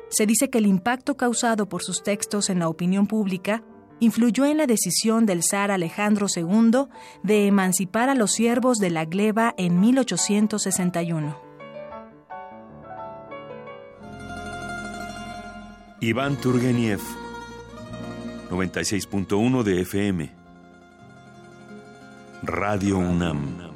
Se 0.09 0.25
dice 0.25 0.49
que 0.49 0.57
el 0.57 0.65
impacto 0.65 1.15
causado 1.17 1.69
por 1.69 1.83
sus 1.83 2.01
textos 2.01 2.49
en 2.49 2.59
la 2.59 2.67
opinión 2.67 3.07
pública 3.07 3.63
influyó 3.99 4.45
en 4.45 4.57
la 4.57 4.65
decisión 4.65 5.25
del 5.25 5.43
zar 5.43 5.71
Alejandro 5.71 6.27
II 6.33 6.85
de 7.23 7.47
emancipar 7.47 8.09
a 8.09 8.15
los 8.15 8.31
siervos 8.31 8.77
de 8.77 8.89
la 8.89 9.05
gleba 9.05 9.53
en 9.57 9.79
1861. 9.79 11.49
Iván 16.01 16.37
Turgeniev, 16.37 17.01
96.1 18.49 19.63
de 19.63 19.81
FM. 19.81 20.31
Radio 22.43 22.97
UNAM. 22.99 23.69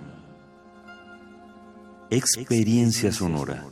Experiencia 2.09 3.11
sonora. 3.11 3.65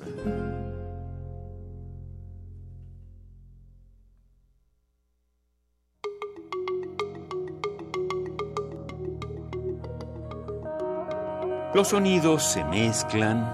Los 11.74 11.88
sonidos 11.88 12.44
se 12.44 12.66
mezclan, 12.66 13.50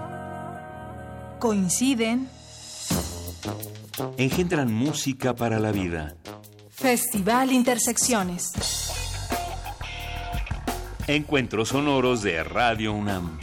coinciden, 1.38 2.28
engendran 4.16 4.72
música 4.72 5.36
para 5.36 5.60
la 5.60 5.70
vida. 5.70 6.16
Festival 6.68 7.52
Intersecciones. 7.52 8.50
Encuentros 11.06 11.68
sonoros 11.68 12.22
de 12.22 12.42
Radio 12.42 12.92
UNAM. 12.92 13.38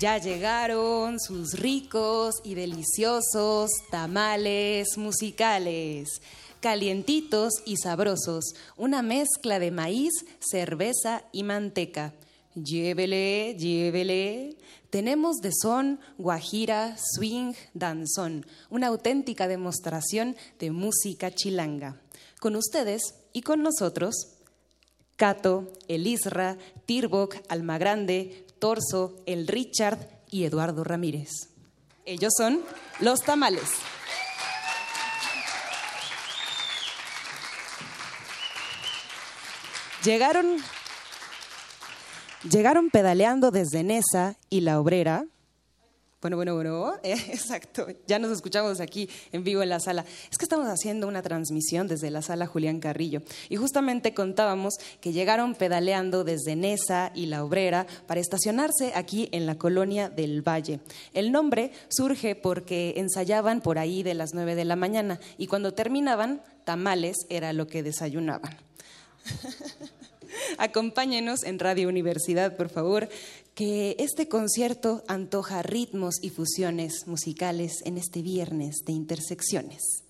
Ya 0.00 0.16
llegaron 0.16 1.20
sus 1.20 1.60
ricos 1.60 2.36
y 2.42 2.54
deliciosos 2.54 3.70
tamales 3.90 4.96
musicales 4.96 6.22
calientitos 6.62 7.54
y 7.66 7.76
sabrosos, 7.76 8.54
una 8.76 9.02
mezcla 9.02 9.58
de 9.58 9.72
maíz, 9.72 10.12
cerveza 10.38 11.24
y 11.32 11.42
manteca. 11.42 12.14
Llévele, 12.54 13.56
llévele. 13.58 14.56
Tenemos 14.88 15.38
de 15.38 15.50
son, 15.52 15.98
guajira, 16.18 16.96
swing, 16.96 17.54
danzón, 17.74 18.46
una 18.70 18.86
auténtica 18.86 19.48
demostración 19.48 20.36
de 20.58 20.70
música 20.70 21.34
chilanga. 21.34 22.00
Con 22.40 22.54
ustedes 22.56 23.02
y 23.32 23.42
con 23.42 23.62
nosotros, 23.62 24.14
Cato, 25.16 25.72
el 25.88 26.06
Isra, 26.06 26.58
Tirbok, 26.86 27.36
Almagrande, 27.48 28.46
Torso, 28.58 29.16
el 29.26 29.48
Richard 29.48 29.98
y 30.30 30.44
Eduardo 30.44 30.84
Ramírez. 30.84 31.30
Ellos 32.04 32.32
son 32.36 32.62
los 33.00 33.20
tamales. 33.20 33.68
Llegaron, 40.04 40.56
llegaron 42.50 42.90
pedaleando 42.90 43.52
desde 43.52 43.84
Nesa 43.84 44.36
y 44.50 44.62
La 44.62 44.80
Obrera. 44.80 45.26
Bueno, 46.20 46.36
bueno, 46.36 46.54
bueno, 46.56 46.94
exacto. 47.04 47.86
Ya 48.08 48.18
nos 48.18 48.32
escuchamos 48.32 48.80
aquí 48.80 49.08
en 49.30 49.44
vivo 49.44 49.62
en 49.62 49.68
la 49.68 49.78
sala. 49.78 50.04
Es 50.28 50.38
que 50.38 50.44
estamos 50.44 50.66
haciendo 50.66 51.06
una 51.06 51.22
transmisión 51.22 51.86
desde 51.86 52.10
la 52.10 52.20
sala 52.20 52.48
Julián 52.48 52.80
Carrillo. 52.80 53.22
Y 53.48 53.54
justamente 53.54 54.12
contábamos 54.12 54.74
que 55.00 55.12
llegaron 55.12 55.54
pedaleando 55.54 56.24
desde 56.24 56.56
Nesa 56.56 57.12
y 57.14 57.26
La 57.26 57.44
Obrera 57.44 57.86
para 58.08 58.20
estacionarse 58.20 58.92
aquí 58.96 59.28
en 59.30 59.46
la 59.46 59.56
colonia 59.56 60.10
del 60.10 60.42
Valle. 60.42 60.80
El 61.14 61.30
nombre 61.30 61.70
surge 61.88 62.34
porque 62.34 62.94
ensayaban 62.96 63.60
por 63.60 63.78
ahí 63.78 64.02
de 64.02 64.14
las 64.14 64.34
9 64.34 64.56
de 64.56 64.64
la 64.64 64.74
mañana 64.74 65.20
y 65.38 65.46
cuando 65.46 65.74
terminaban, 65.74 66.42
tamales 66.64 67.18
era 67.28 67.52
lo 67.52 67.68
que 67.68 67.84
desayunaban. 67.84 68.56
Acompáñenos 70.58 71.44
en 71.44 71.58
Radio 71.58 71.88
Universidad, 71.88 72.56
por 72.56 72.70
favor, 72.70 73.08
que 73.54 73.96
este 73.98 74.28
concierto 74.28 75.02
antoja 75.08 75.62
ritmos 75.62 76.16
y 76.22 76.30
fusiones 76.30 77.06
musicales 77.06 77.82
en 77.84 77.98
este 77.98 78.22
viernes 78.22 78.84
de 78.86 78.92
intersecciones. 78.92 80.04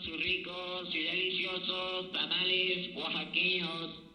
Ricos 0.00 0.94
y 0.94 1.04
deliciosos 1.04 2.12
tamales 2.12 2.96
oaxaqueños. 2.96 4.09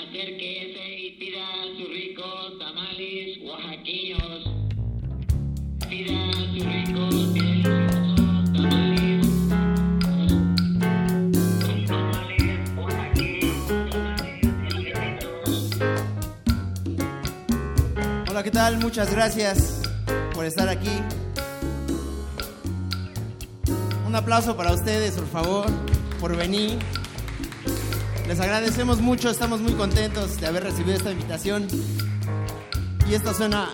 Acérquese 0.00 0.98
y 0.98 1.10
pida 1.18 1.46
sus 1.76 1.88
ricos 1.90 2.58
tamales 2.58 3.38
oaxaqueños. 3.42 4.48
Pida 5.90 6.32
sus 6.32 6.64
ricos 6.64 7.34
deliciosos 7.34 8.52
tamales. 8.54 9.26
Tamales 11.86 12.60
oaxaqueños, 12.78 13.90
tamales 13.90 14.30
Hola, 18.30 18.42
¿qué 18.42 18.50
tal? 18.50 18.78
Muchas 18.78 19.12
gracias 19.12 19.82
por 20.32 20.46
estar 20.46 20.70
aquí. 20.70 20.88
Un 24.06 24.16
aplauso 24.16 24.56
para 24.56 24.72
ustedes, 24.72 25.12
por 25.12 25.28
favor, 25.28 25.66
por 26.18 26.34
venir. 26.36 26.78
Les 28.30 28.38
agradecemos 28.38 29.00
mucho, 29.00 29.28
estamos 29.28 29.60
muy 29.60 29.72
contentos 29.72 30.40
de 30.40 30.46
haber 30.46 30.62
recibido 30.62 30.96
esta 30.96 31.10
invitación. 31.10 31.66
Y 33.08 33.14
esto 33.14 33.34
suena 33.34 33.70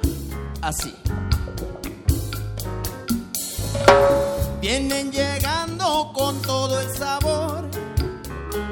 así. 0.63 0.95
Vienen 4.63 5.13
llegando 5.13 6.11
con 6.15 6.41
todo 6.41 6.81
el 6.81 6.89
sabor 6.97 7.69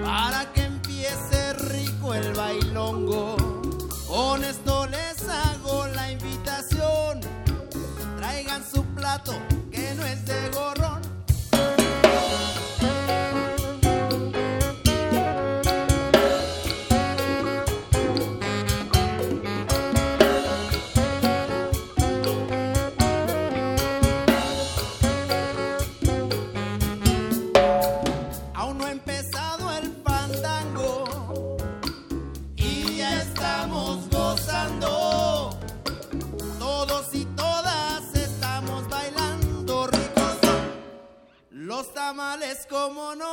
para 0.03 0.51
que 0.55 0.63
empiece 0.63 1.53
rico 1.53 2.15
el 2.15 2.33
bailongo. 2.33 3.37
Con 4.09 4.43
esto 4.43 4.87
les 4.87 5.29
hago 5.29 5.87
la 5.89 6.13
invitación. 6.13 7.21
Traigan 8.17 8.65
su 8.73 8.83
plato 8.95 9.35
que 9.71 9.95
no 9.97 10.07
es 10.07 10.25
de 10.25 10.49
gorrón. 10.49 10.74
Tamales, 42.05 42.67
como 42.69 43.15
no. 43.15 43.24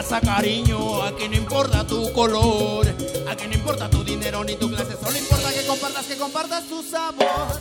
Raza, 0.00 0.20
cariño, 0.20 1.02
aquí 1.02 1.28
no 1.28 1.36
importa 1.36 1.86
tu 1.86 2.10
color, 2.14 2.86
aquí 3.28 3.46
no 3.46 3.54
importa 3.54 3.90
tu 3.90 4.02
dinero 4.02 4.42
ni 4.44 4.56
tu 4.56 4.70
clase, 4.70 4.96
solo 4.96 5.18
importa 5.18 5.52
que 5.52 5.66
compartas, 5.66 6.06
que 6.06 6.16
compartas 6.16 6.64
tu 6.64 6.82
sabor. 6.82 7.60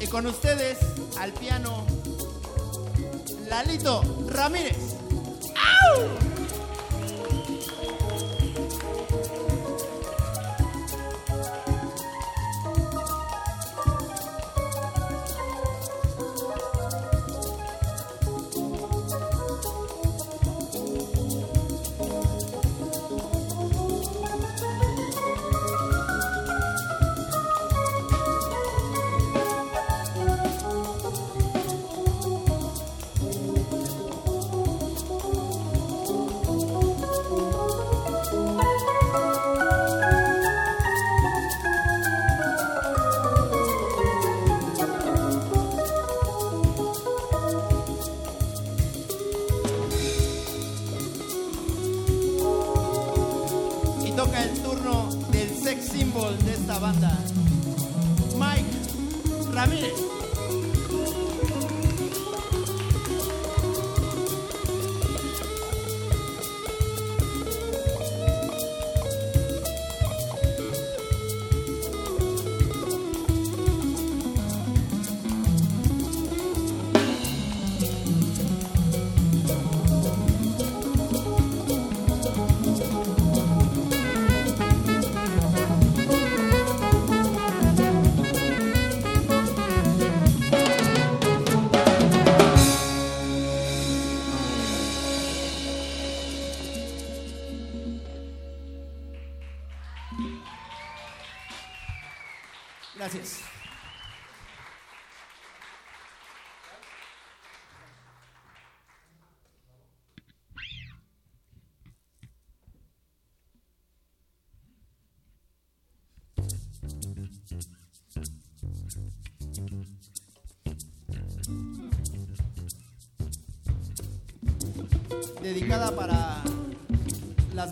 Y 0.00 0.06
con 0.08 0.26
ustedes, 0.26 0.78
al 1.18 1.32
piano, 1.32 1.86
Lalito 3.48 4.02
Ramírez. 4.28 4.89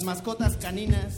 Mascotas 0.08 0.56
caninas. 0.56 1.17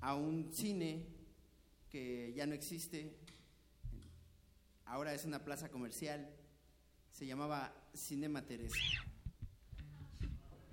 A 0.00 0.14
un 0.14 0.52
cine 0.52 1.06
que 1.90 2.32
ya 2.34 2.46
no 2.46 2.54
existe, 2.54 3.16
ahora 4.84 5.14
es 5.14 5.24
una 5.24 5.44
plaza 5.44 5.68
comercial, 5.68 6.28
se 7.10 7.26
llamaba 7.26 7.74
Cinema 7.94 8.46
Teresa. 8.46 8.76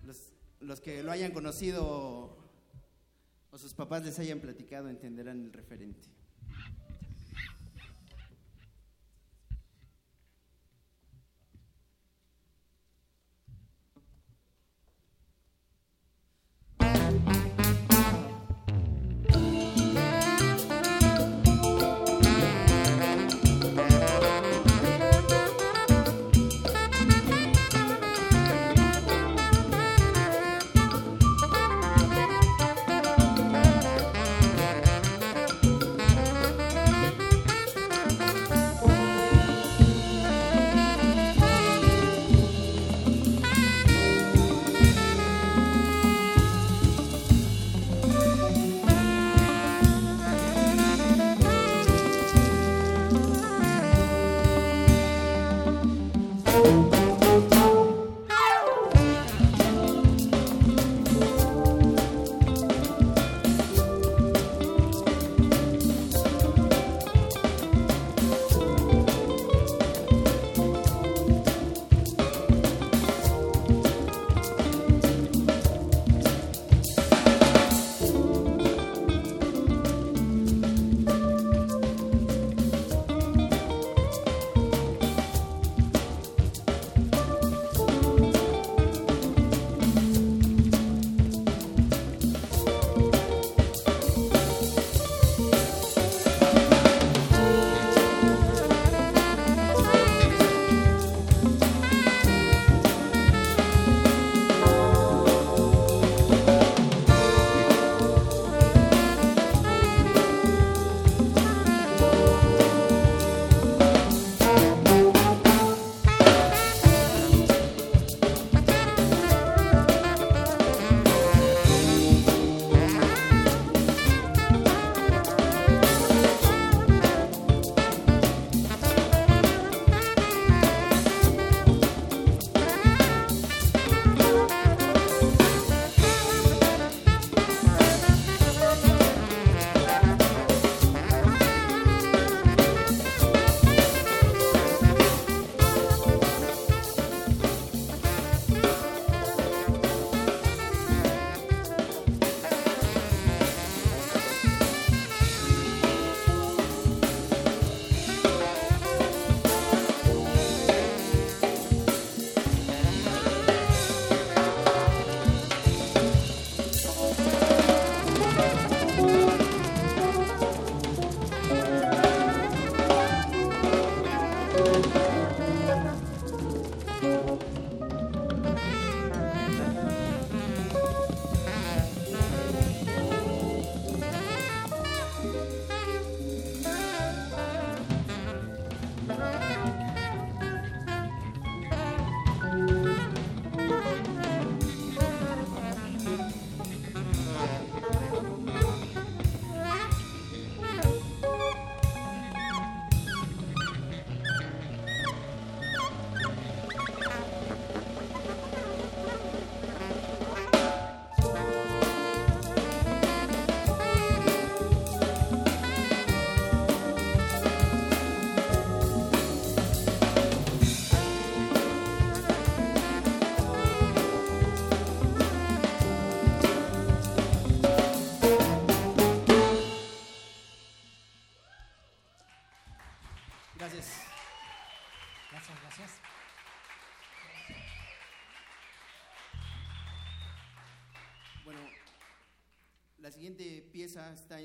Los, 0.03 0.33
los 0.59 0.79
que 0.81 1.03
lo 1.03 1.11
hayan 1.11 1.31
conocido 1.31 2.37
o 3.51 3.57
sus 3.57 3.73
papás 3.73 4.03
les 4.03 4.19
hayan 4.19 4.39
platicado 4.39 4.89
entenderán 4.89 5.43
el 5.43 5.53
referente. 5.53 6.07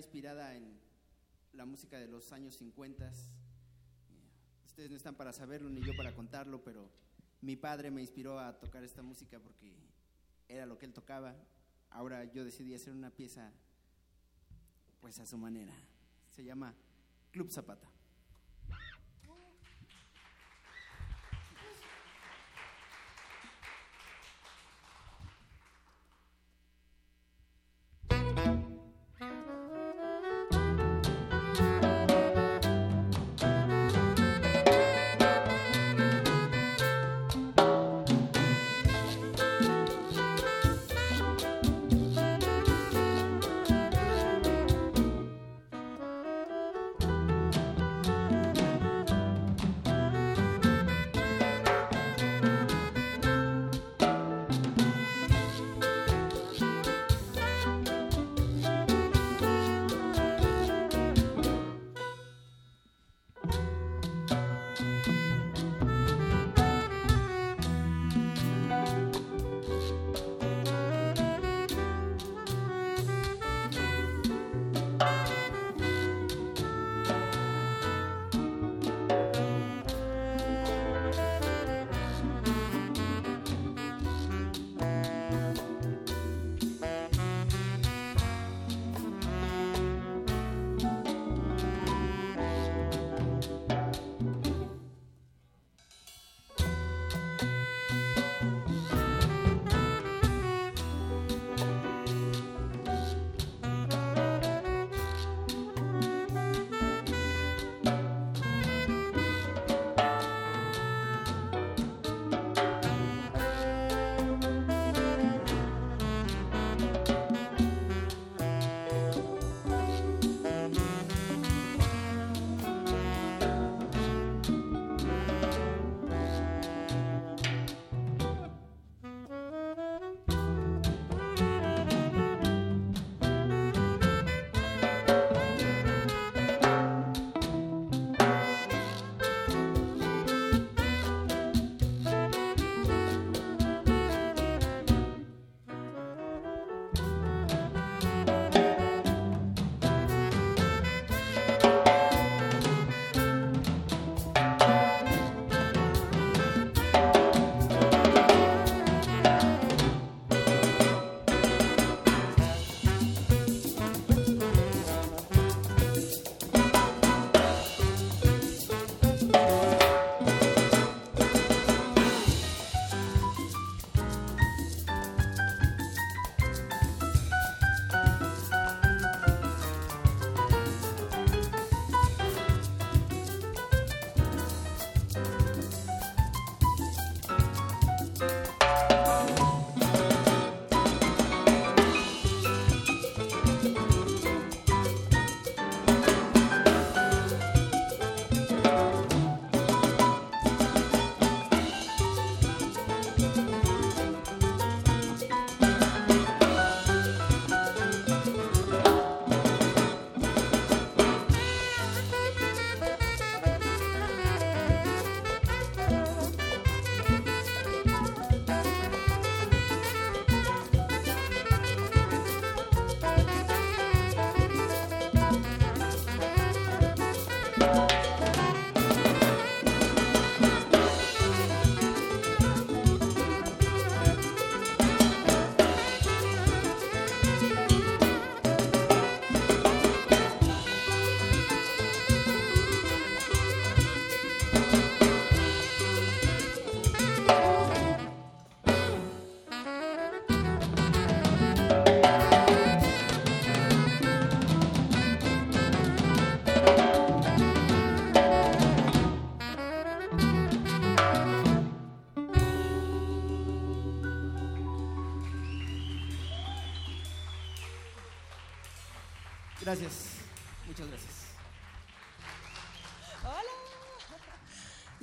Inspirada 0.04 0.54
en 0.54 0.78
la 1.54 1.64
música 1.64 1.98
de 1.98 2.06
los 2.06 2.30
años 2.32 2.56
50. 2.56 3.10
Ustedes 4.66 4.90
no 4.90 4.96
están 4.96 5.14
para 5.14 5.32
saberlo 5.32 5.70
ni 5.70 5.82
yo 5.82 5.96
para 5.96 6.14
contarlo, 6.14 6.62
pero 6.62 6.90
mi 7.40 7.56
padre 7.56 7.90
me 7.90 8.02
inspiró 8.02 8.38
a 8.38 8.58
tocar 8.58 8.84
esta 8.84 9.02
música 9.02 9.40
porque 9.40 9.74
era 10.46 10.66
lo 10.66 10.76
que 10.76 10.84
él 10.84 10.92
tocaba. 10.92 11.34
Ahora 11.88 12.24
yo 12.24 12.44
decidí 12.44 12.74
hacer 12.74 12.92
una 12.92 13.10
pieza 13.10 13.50
pues 15.00 15.18
a 15.20 15.26
su 15.26 15.38
manera. 15.38 15.74
Se 16.28 16.44
llama 16.44 16.74
Club 17.30 17.50
Zapata. 17.50 17.88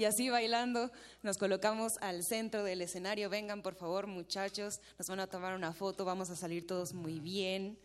Y 0.01 0.05
así 0.05 0.31
bailando 0.31 0.89
nos 1.21 1.37
colocamos 1.37 1.99
al 2.01 2.23
centro 2.23 2.63
del 2.63 2.81
escenario. 2.81 3.29
Vengan 3.29 3.61
por 3.61 3.75
favor 3.75 4.07
muchachos, 4.07 4.81
nos 4.97 5.07
van 5.07 5.19
a 5.19 5.27
tomar 5.27 5.53
una 5.53 5.73
foto, 5.73 6.05
vamos 6.05 6.31
a 6.31 6.35
salir 6.35 6.65
todos 6.65 6.95
muy 6.95 7.19
bien. 7.19 7.77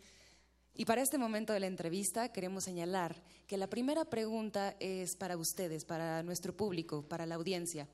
Y 0.73 0.85
para 0.85 1.03
este 1.03 1.19
momento 1.19 1.53
de 1.53 1.59
la 1.59 1.67
entrevista 1.67 2.33
queremos 2.33 2.63
señalar 2.63 3.21
que 3.45 3.55
la 3.57 3.67
primera 3.67 4.03
pregunta 4.03 4.75
es 4.79 5.15
para 5.15 5.37
ustedes, 5.37 5.85
para 5.85 6.23
nuestro 6.23 6.57
público, 6.57 7.03
para 7.03 7.27
la 7.27 7.35
audiencia. 7.35 7.87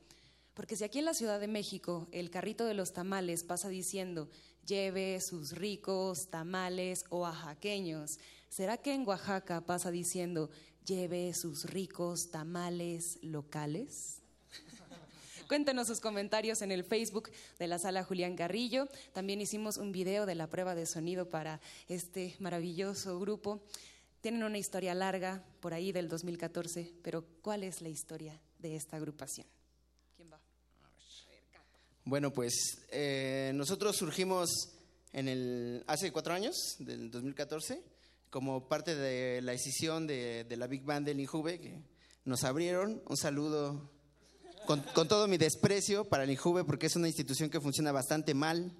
Porque 0.54 0.76
si 0.76 0.84
aquí 0.84 1.00
en 1.00 1.04
la 1.04 1.12
Ciudad 1.12 1.38
de 1.38 1.48
México 1.48 2.08
el 2.10 2.30
carrito 2.30 2.64
de 2.64 2.72
los 2.72 2.94
tamales 2.94 3.44
pasa 3.44 3.68
diciendo 3.68 4.30
lleve 4.64 5.20
sus 5.20 5.52
ricos 5.52 6.30
tamales 6.30 7.04
oaxaqueños, 7.10 8.18
¿será 8.48 8.78
que 8.78 8.94
en 8.94 9.06
Oaxaca 9.06 9.60
pasa 9.60 9.90
diciendo 9.90 10.48
lleve 10.84 11.32
sus 11.34 11.64
ricos 11.64 12.30
tamales 12.30 13.18
locales? 13.22 14.20
Cuéntenos 15.48 15.88
sus 15.88 16.00
comentarios 16.00 16.62
en 16.62 16.72
el 16.72 16.84
Facebook 16.84 17.30
de 17.58 17.66
la 17.66 17.78
sala 17.78 18.02
Julián 18.02 18.34
Carrillo. 18.34 18.88
También 19.12 19.40
hicimos 19.40 19.76
un 19.76 19.92
video 19.92 20.24
de 20.24 20.34
la 20.34 20.48
prueba 20.48 20.74
de 20.74 20.86
sonido 20.86 21.28
para 21.28 21.60
este 21.86 22.34
maravilloso 22.38 23.20
grupo. 23.20 23.62
Tienen 24.22 24.42
una 24.42 24.56
historia 24.56 24.94
larga 24.94 25.44
por 25.60 25.74
ahí 25.74 25.92
del 25.92 26.08
2014, 26.08 26.94
pero 27.02 27.26
¿cuál 27.42 27.62
es 27.62 27.82
la 27.82 27.90
historia 27.90 28.40
de 28.58 28.74
esta 28.74 28.96
agrupación? 28.96 29.46
¿Quién 30.16 30.32
va? 30.32 30.40
Bueno, 32.04 32.32
pues 32.32 32.86
eh, 32.90 33.52
nosotros 33.54 33.96
surgimos 33.96 34.48
en 35.12 35.28
el, 35.28 35.84
hace 35.86 36.10
cuatro 36.10 36.32
años, 36.32 36.54
del 36.78 37.10
2014, 37.10 37.82
como 38.34 38.66
parte 38.66 38.96
de 38.96 39.40
la 39.42 39.52
decisión 39.52 40.08
de, 40.08 40.42
de 40.42 40.56
la 40.56 40.66
Big 40.66 40.82
Band 40.82 41.06
del 41.06 41.20
Injuve, 41.20 41.60
que 41.60 41.80
nos 42.24 42.42
abrieron. 42.42 43.00
Un 43.06 43.16
saludo 43.16 43.92
con, 44.66 44.80
con 44.92 45.06
todo 45.06 45.28
mi 45.28 45.36
desprecio 45.36 46.04
para 46.04 46.24
el 46.24 46.32
Injuve, 46.32 46.64
porque 46.64 46.86
es 46.86 46.96
una 46.96 47.06
institución 47.06 47.48
que 47.48 47.60
funciona 47.60 47.92
bastante 47.92 48.34
mal, 48.34 48.72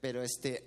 pero 0.00 0.22
este, 0.22 0.64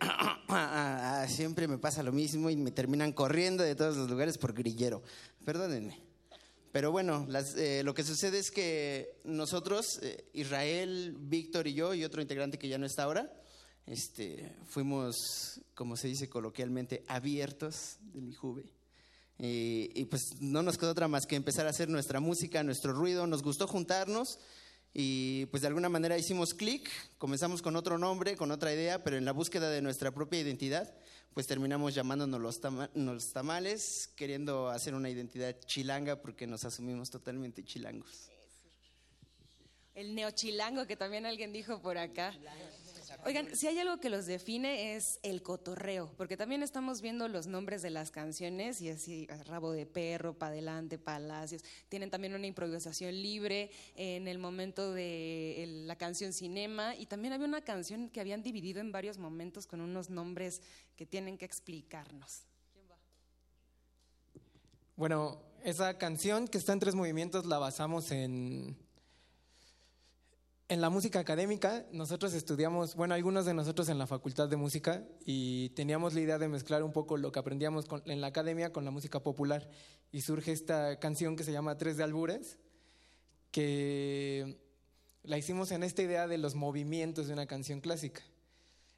siempre 1.29 1.67
me 1.67 1.79
pasa 1.79 2.03
lo 2.03 2.11
mismo 2.11 2.51
y 2.51 2.55
me 2.57 2.69
terminan 2.69 3.11
corriendo 3.11 3.63
de 3.63 3.73
todos 3.73 3.97
los 3.97 4.07
lugares 4.07 4.37
por 4.37 4.53
grillero. 4.53 5.01
Perdónenme. 5.43 5.99
Pero 6.71 6.91
bueno, 6.91 7.27
eh, 7.57 7.81
lo 7.83 7.95
que 7.95 8.03
sucede 8.03 8.37
es 8.37 8.51
que 8.51 9.19
nosotros, 9.23 9.97
eh, 10.03 10.25
Israel, 10.33 11.15
Víctor 11.17 11.65
y 11.65 11.73
yo, 11.73 11.95
y 11.95 12.03
otro 12.03 12.21
integrante 12.21 12.59
que 12.59 12.69
ya 12.69 12.77
no 12.77 12.85
está 12.85 13.01
ahora, 13.01 13.33
este, 13.85 14.55
fuimos, 14.67 15.61
como 15.75 15.97
se 15.97 16.07
dice 16.07 16.29
coloquialmente, 16.29 17.03
abiertos 17.07 17.97
del 18.13 18.29
IJUVE. 18.29 18.65
Y, 19.39 19.89
y 19.95 20.05
pues 20.05 20.39
no 20.39 20.61
nos 20.61 20.77
quedó 20.77 20.91
otra 20.91 21.07
más 21.07 21.25
que 21.25 21.35
empezar 21.35 21.65
a 21.65 21.71
hacer 21.71 21.89
nuestra 21.89 22.19
música, 22.19 22.61
nuestro 22.63 22.93
ruido. 22.93 23.25
Nos 23.25 23.41
gustó 23.41 23.67
juntarnos 23.67 24.37
y 24.93 25.45
pues 25.47 25.61
de 25.61 25.67
alguna 25.67 25.89
manera 25.89 26.17
hicimos 26.17 26.53
clic, 26.53 26.89
comenzamos 27.17 27.61
con 27.61 27.75
otro 27.75 27.97
nombre, 27.97 28.35
con 28.37 28.51
otra 28.51 28.73
idea, 28.73 29.03
pero 29.03 29.17
en 29.17 29.25
la 29.25 29.31
búsqueda 29.31 29.69
de 29.69 29.81
nuestra 29.81 30.11
propia 30.11 30.39
identidad, 30.41 30.93
pues 31.33 31.47
terminamos 31.47 31.95
llamándonos 31.95 32.39
los, 32.41 32.59
tama- 32.59 32.91
los 32.93 33.31
tamales, 33.33 34.09
queriendo 34.15 34.69
hacer 34.69 34.93
una 34.93 35.09
identidad 35.09 35.55
chilanga 35.65 36.21
porque 36.21 36.45
nos 36.45 36.65
asumimos 36.65 37.09
totalmente 37.09 37.63
chilangos. 37.63 38.29
El 39.95 40.13
neochilango 40.13 40.85
que 40.85 40.95
también 40.97 41.25
alguien 41.25 41.51
dijo 41.51 41.81
por 41.81 41.97
acá. 41.97 42.33
Oigan, 43.25 43.55
si 43.55 43.67
hay 43.67 43.77
algo 43.79 43.99
que 43.99 44.09
los 44.09 44.25
define 44.25 44.95
es 44.95 45.19
el 45.23 45.41
cotorreo, 45.41 46.11
porque 46.17 46.37
también 46.37 46.63
estamos 46.63 47.01
viendo 47.01 47.27
los 47.27 47.47
nombres 47.47 47.81
de 47.81 47.89
las 47.89 48.11
canciones 48.11 48.81
y 48.81 48.89
así, 48.89 49.27
rabo 49.45 49.71
de 49.71 49.85
perro, 49.85 50.33
pa' 50.33 50.47
adelante, 50.47 50.97
palacios. 50.97 51.63
Tienen 51.89 52.09
también 52.09 52.33
una 52.33 52.47
improvisación 52.47 53.13
libre 53.13 53.71
en 53.95 54.27
el 54.27 54.37
momento 54.37 54.93
de 54.93 55.83
la 55.85 55.95
canción 55.95 56.33
Cinema 56.33 56.95
y 56.95 57.05
también 57.05 57.33
había 57.33 57.47
una 57.47 57.61
canción 57.61 58.09
que 58.09 58.19
habían 58.19 58.41
dividido 58.41 58.79
en 58.79 58.91
varios 58.91 59.17
momentos 59.17 59.67
con 59.67 59.81
unos 59.81 60.09
nombres 60.09 60.61
que 60.95 61.05
tienen 61.05 61.37
que 61.37 61.45
explicarnos. 61.45 62.43
Bueno, 64.95 65.41
esa 65.63 65.97
canción 65.97 66.47
que 66.47 66.57
está 66.57 66.73
en 66.73 66.79
tres 66.79 66.95
movimientos 66.95 67.45
la 67.45 67.57
basamos 67.57 68.11
en, 68.11 68.77
en 70.71 70.79
la 70.79 70.89
música 70.89 71.19
académica. 71.19 71.85
Nosotros 71.91 72.33
estudiamos, 72.33 72.95
bueno, 72.95 73.13
algunos 73.13 73.45
de 73.45 73.53
nosotros 73.53 73.89
en 73.89 73.97
la 73.97 74.07
Facultad 74.07 74.47
de 74.47 74.55
Música 74.55 75.03
y 75.25 75.67
teníamos 75.71 76.13
la 76.13 76.21
idea 76.21 76.39
de 76.39 76.47
mezclar 76.47 76.81
un 76.81 76.93
poco 76.93 77.17
lo 77.17 77.33
que 77.33 77.39
aprendíamos 77.39 77.87
en 78.05 78.21
la 78.21 78.27
academia 78.27 78.71
con 78.71 78.85
la 78.85 78.91
música 78.91 79.21
popular. 79.21 79.67
Y 80.13 80.21
surge 80.21 80.53
esta 80.53 80.97
canción 80.97 81.35
que 81.35 81.43
se 81.43 81.51
llama 81.51 81.77
Tres 81.77 81.97
de 81.97 82.03
Albures, 82.03 82.57
que 83.51 84.61
la 85.23 85.37
hicimos 85.37 85.73
en 85.73 85.83
esta 85.83 86.03
idea 86.03 86.25
de 86.29 86.37
los 86.37 86.55
movimientos 86.55 87.27
de 87.27 87.33
una 87.33 87.47
canción 87.47 87.81
clásica. 87.81 88.21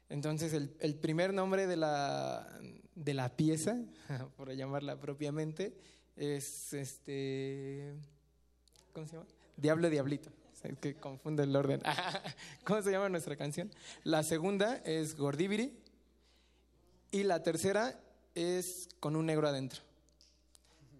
Entonces, 0.08 0.52
el, 0.52 0.76
el 0.78 0.94
primer 0.94 1.34
nombre 1.34 1.66
de 1.66 1.76
la, 1.76 2.56
de 2.94 3.14
la 3.14 3.34
pieza, 3.34 3.80
por 4.36 4.54
llamarla 4.54 5.00
propiamente, 5.00 5.76
es 6.14 6.72
este. 6.72 7.94
¿Cómo 8.92 9.08
se 9.08 9.14
llama? 9.14 9.26
Diablo 9.56 9.90
Diablito. 9.90 10.30
Es 10.64 10.78
que 10.80 10.94
confunde 10.94 11.44
el 11.44 11.54
orden. 11.54 11.80
¿Cómo 12.64 12.82
se 12.82 12.90
llama 12.90 13.08
nuestra 13.08 13.36
canción? 13.36 13.70
La 14.02 14.22
segunda 14.22 14.76
es 14.84 15.16
Gordibiri. 15.16 15.78
Y 17.10 17.22
la 17.22 17.42
tercera 17.42 18.00
es 18.34 18.88
Con 19.00 19.16
un 19.16 19.26
negro 19.26 19.46
adentro. 19.46 19.82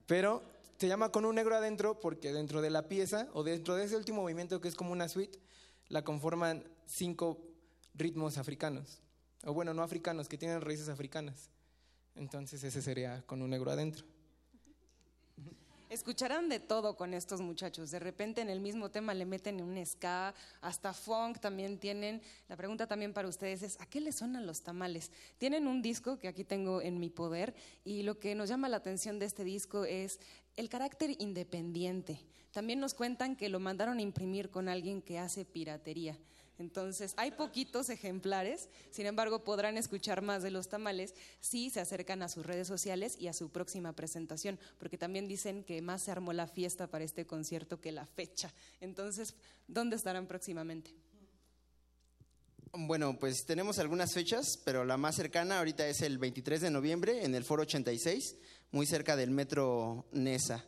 Pero 0.07 0.43
se 0.79 0.87
llama 0.87 1.11
Con 1.11 1.25
un 1.25 1.35
negro 1.35 1.57
adentro 1.57 1.99
porque 2.01 2.33
dentro 2.33 2.61
de 2.61 2.71
la 2.71 2.89
pieza, 2.89 3.29
o 3.33 3.43
dentro 3.43 3.75
de 3.75 3.85
ese 3.85 3.97
último 3.97 4.23
movimiento 4.23 4.61
que 4.61 4.69
es 4.69 4.75
como 4.75 4.93
una 4.93 5.09
suite, 5.09 5.39
la 5.89 6.03
conforman 6.03 6.65
cinco 6.87 7.39
ritmos 7.95 8.39
africanos. 8.39 9.01
O 9.45 9.53
bueno, 9.53 9.75
no 9.75 9.83
africanos, 9.83 10.29
que 10.29 10.39
tienen 10.39 10.61
raíces 10.61 10.89
africanas. 10.89 11.51
Entonces 12.15 12.63
ese 12.63 12.81
sería 12.83 13.23
Con 13.27 13.43
un 13.43 13.51
negro 13.51 13.71
adentro. 13.71 14.05
Escucharán 15.91 16.49
de 16.49 16.61
todo 16.61 16.97
con 16.97 17.15
estos 17.15 17.41
muchachos. 17.41 17.91
De 17.91 17.99
repente 17.99 18.41
en 18.41 18.49
el 18.49 18.61
mismo 18.61 18.91
tema 18.91 19.15
le 19.15 19.27
meten 19.27 19.61
un 19.61 19.85
ska, 19.85 20.35
hasta 20.61 20.93
funk 20.93 21.39
también 21.39 21.79
tienen. 21.79 22.23
La 22.49 22.57
pregunta 22.57 22.87
también 22.87 23.13
para 23.13 23.29
ustedes 23.29 23.63
es, 23.63 23.81
¿a 23.81 23.87
qué 23.87 24.01
les 24.01 24.17
suenan 24.17 24.47
los 24.47 24.63
tamales? 24.63 25.13
Tienen 25.39 25.67
un 25.67 25.83
disco 25.83 26.19
que 26.19 26.27
aquí 26.27 26.43
tengo 26.43 26.81
en 26.81 26.99
mi 26.99 27.11
poder 27.11 27.55
y 27.85 28.03
lo 28.03 28.19
que 28.19 28.35
nos 28.35 28.49
llama 28.49 28.69
la 28.69 28.79
atención 28.79 29.19
de 29.19 29.27
este 29.27 29.45
disco 29.45 29.85
es 29.85 30.21
el 30.57 30.69
carácter 30.69 31.15
independiente. 31.21 32.19
También 32.51 32.81
nos 32.81 32.95
cuentan 32.95 33.37
que 33.37 33.49
lo 33.49 33.61
mandaron 33.61 33.99
a 33.99 34.03
imprimir 34.03 34.51
con 34.51 34.69
alguien 34.69 35.03
que 35.03 35.19
hace 35.19 35.45
piratería. 35.45 36.17
Entonces, 36.59 37.15
hay 37.17 37.33
poquitos 37.33 37.91
ejemplares, 37.91 38.69
sin 38.91 39.07
embargo, 39.07 39.43
podrán 39.43 39.77
escuchar 39.77 40.23
más 40.23 40.43
de 40.43 40.51
los 40.51 40.69
tamales 40.69 41.15
si 41.41 41.71
se 41.71 41.81
acercan 41.81 42.23
a 42.23 42.29
sus 42.29 42.47
redes 42.47 42.69
sociales 42.69 43.17
y 43.19 43.27
a 43.27 43.33
su 43.33 43.51
próxima 43.51 43.93
presentación, 43.93 44.59
porque 44.79 44.99
también 44.99 45.27
dicen 45.27 45.65
que 45.65 45.83
más 45.83 46.03
se 46.03 46.13
armó 46.13 46.33
la 46.33 46.47
fiesta 46.47 46.87
para 46.87 47.05
este 47.05 47.27
concierto 47.27 47.81
que 47.81 47.93
la 47.93 48.07
fecha. 48.07 48.53
Entonces, 48.81 49.35
¿dónde 49.67 49.97
estarán 49.97 50.27
próximamente? 50.27 50.95
Bueno, 52.77 53.19
pues 53.19 53.47
tenemos 53.47 53.79
algunas 53.79 54.13
fechas, 54.13 54.59
pero 54.65 54.85
la 54.85 54.97
más 54.97 55.15
cercana 55.15 55.59
ahorita 55.59 55.87
es 55.87 56.03
el 56.03 56.19
23 56.19 56.61
de 56.61 56.71
noviembre 56.71 57.25
en 57.25 57.35
el 57.35 57.45
Foro 57.45 57.63
86, 57.63 58.37
muy 58.73 58.87
cerca 58.87 59.15
del 59.15 59.31
metro 59.31 60.07
Nesa. 60.11 60.65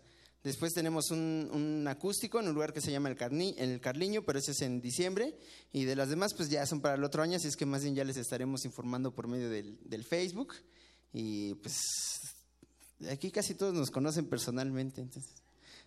Después 0.46 0.74
tenemos 0.74 1.10
un, 1.10 1.84
acústico 1.88 2.38
en 2.38 2.46
un 2.46 2.54
lugar 2.54 2.72
que 2.72 2.80
se 2.80 2.92
llama 2.92 3.08
el, 3.08 3.80
Carliño, 3.80 4.22
pero 4.22 4.38
ese 4.38 4.52
es 4.52 4.60
en 4.62 4.80
diciembre. 4.80 5.36
Y 5.72 5.86
de 5.86 5.96
las 5.96 6.08
demás, 6.08 6.34
pues 6.34 6.48
ya 6.48 6.64
son 6.66 6.80
para 6.80 6.94
el 6.94 7.02
otro 7.02 7.20
año, 7.20 7.34
así 7.34 7.48
es 7.48 7.56
que 7.56 7.66
más 7.66 7.82
bien 7.82 7.96
ya 7.96 8.04
les 8.04 8.16
estaremos 8.16 8.64
informando 8.64 9.12
por 9.12 9.26
medio 9.26 9.50
del, 9.50 9.76
del 9.82 10.04
Facebook. 10.04 10.54
Y 11.12 11.54
pues 11.54 11.74
aquí 13.10 13.32
casi 13.32 13.56
todos 13.56 13.74
nos 13.74 13.90
conocen 13.90 14.26
personalmente. 14.26 15.00
Entonces, 15.00 15.32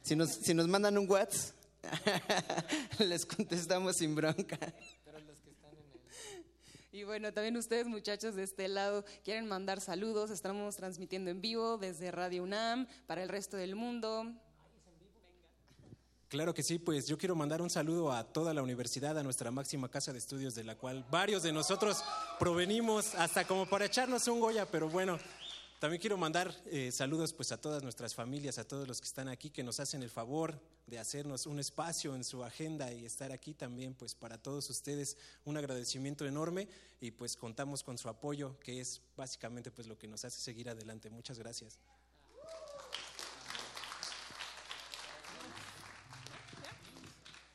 si 0.02 0.18
nos, 0.18 0.30
si 0.30 0.54
nos 0.54 0.68
mandan 0.68 0.98
un 0.98 1.10
WhatsApp, 1.10 1.56
les 3.00 3.26
contestamos 3.26 3.96
sin 3.96 4.14
bronca. 4.14 4.60
Y 6.92 7.06
bueno, 7.06 7.32
también 7.32 7.56
ustedes 7.56 7.88
muchachos 7.88 8.36
de 8.36 8.44
este 8.44 8.68
lado 8.68 9.06
quieren 9.24 9.48
mandar 9.48 9.80
saludos, 9.80 10.32
estamos 10.32 10.76
transmitiendo 10.76 11.32
en 11.32 11.40
vivo 11.40 11.78
desde 11.78 12.12
Radio 12.12 12.44
UNAM 12.44 12.88
para 13.08 13.24
el 13.24 13.30
resto 13.30 13.56
del 13.56 13.76
mundo. 13.76 14.36
Claro 16.30 16.54
que 16.54 16.62
sí, 16.62 16.78
pues 16.78 17.08
yo 17.08 17.18
quiero 17.18 17.36
mandar 17.36 17.60
un 17.60 17.72
saludo 17.72 18.12
a 18.12 18.24
toda 18.24 18.54
la 18.54 18.62
universidad, 18.62 19.18
a 19.18 19.24
nuestra 19.24 19.50
máxima 19.50 19.90
casa 19.90 20.14
de 20.14 20.20
estudios, 20.20 20.54
de 20.54 20.64
la 20.64 20.76
cual 20.76 21.04
varios 21.10 21.42
de 21.42 21.52
nosotros 21.52 22.04
provenimos, 22.38 23.16
hasta 23.16 23.48
como 23.48 23.68
para 23.68 23.86
echarnos 23.86 24.28
un 24.28 24.40
Goya, 24.40 24.68
pero 24.70 24.88
bueno, 24.88 25.18
también 25.80 26.00
quiero 26.00 26.18
mandar 26.18 26.54
eh, 26.68 26.92
saludos 26.92 27.34
pues 27.34 27.52
a 27.52 27.60
todas 27.60 27.82
nuestras 27.82 28.14
familias, 28.14 28.60
a 28.60 28.68
todos 28.68 28.88
los 28.88 29.02
que 29.02 29.08
están 29.08 29.28
aquí, 29.28 29.50
que 29.50 29.64
nos 29.64 29.80
hacen 29.80 30.04
el 30.04 30.12
favor 30.12 30.62
de 30.86 31.00
hacernos 31.00 31.48
un 31.48 31.60
espacio 31.60 32.14
en 32.16 32.24
su 32.24 32.44
agenda 32.44 32.94
y 32.94 33.06
estar 33.06 33.32
aquí 33.32 33.56
también, 33.56 33.96
pues 33.96 34.14
para 34.14 34.38
todos 34.38 34.70
ustedes 34.70 35.18
un 35.46 35.58
agradecimiento 35.58 36.28
enorme 36.28 36.68
y 37.02 37.10
pues 37.10 37.36
contamos 37.38 37.82
con 37.82 37.98
su 37.98 38.08
apoyo, 38.08 38.60
que 38.60 38.80
es 38.80 39.02
básicamente 39.18 39.72
pues 39.72 39.88
lo 39.88 39.98
que 39.98 40.08
nos 40.08 40.24
hace 40.26 40.40
seguir 40.40 40.70
adelante. 40.70 41.10
Muchas 41.10 41.40
gracias. 41.40 41.80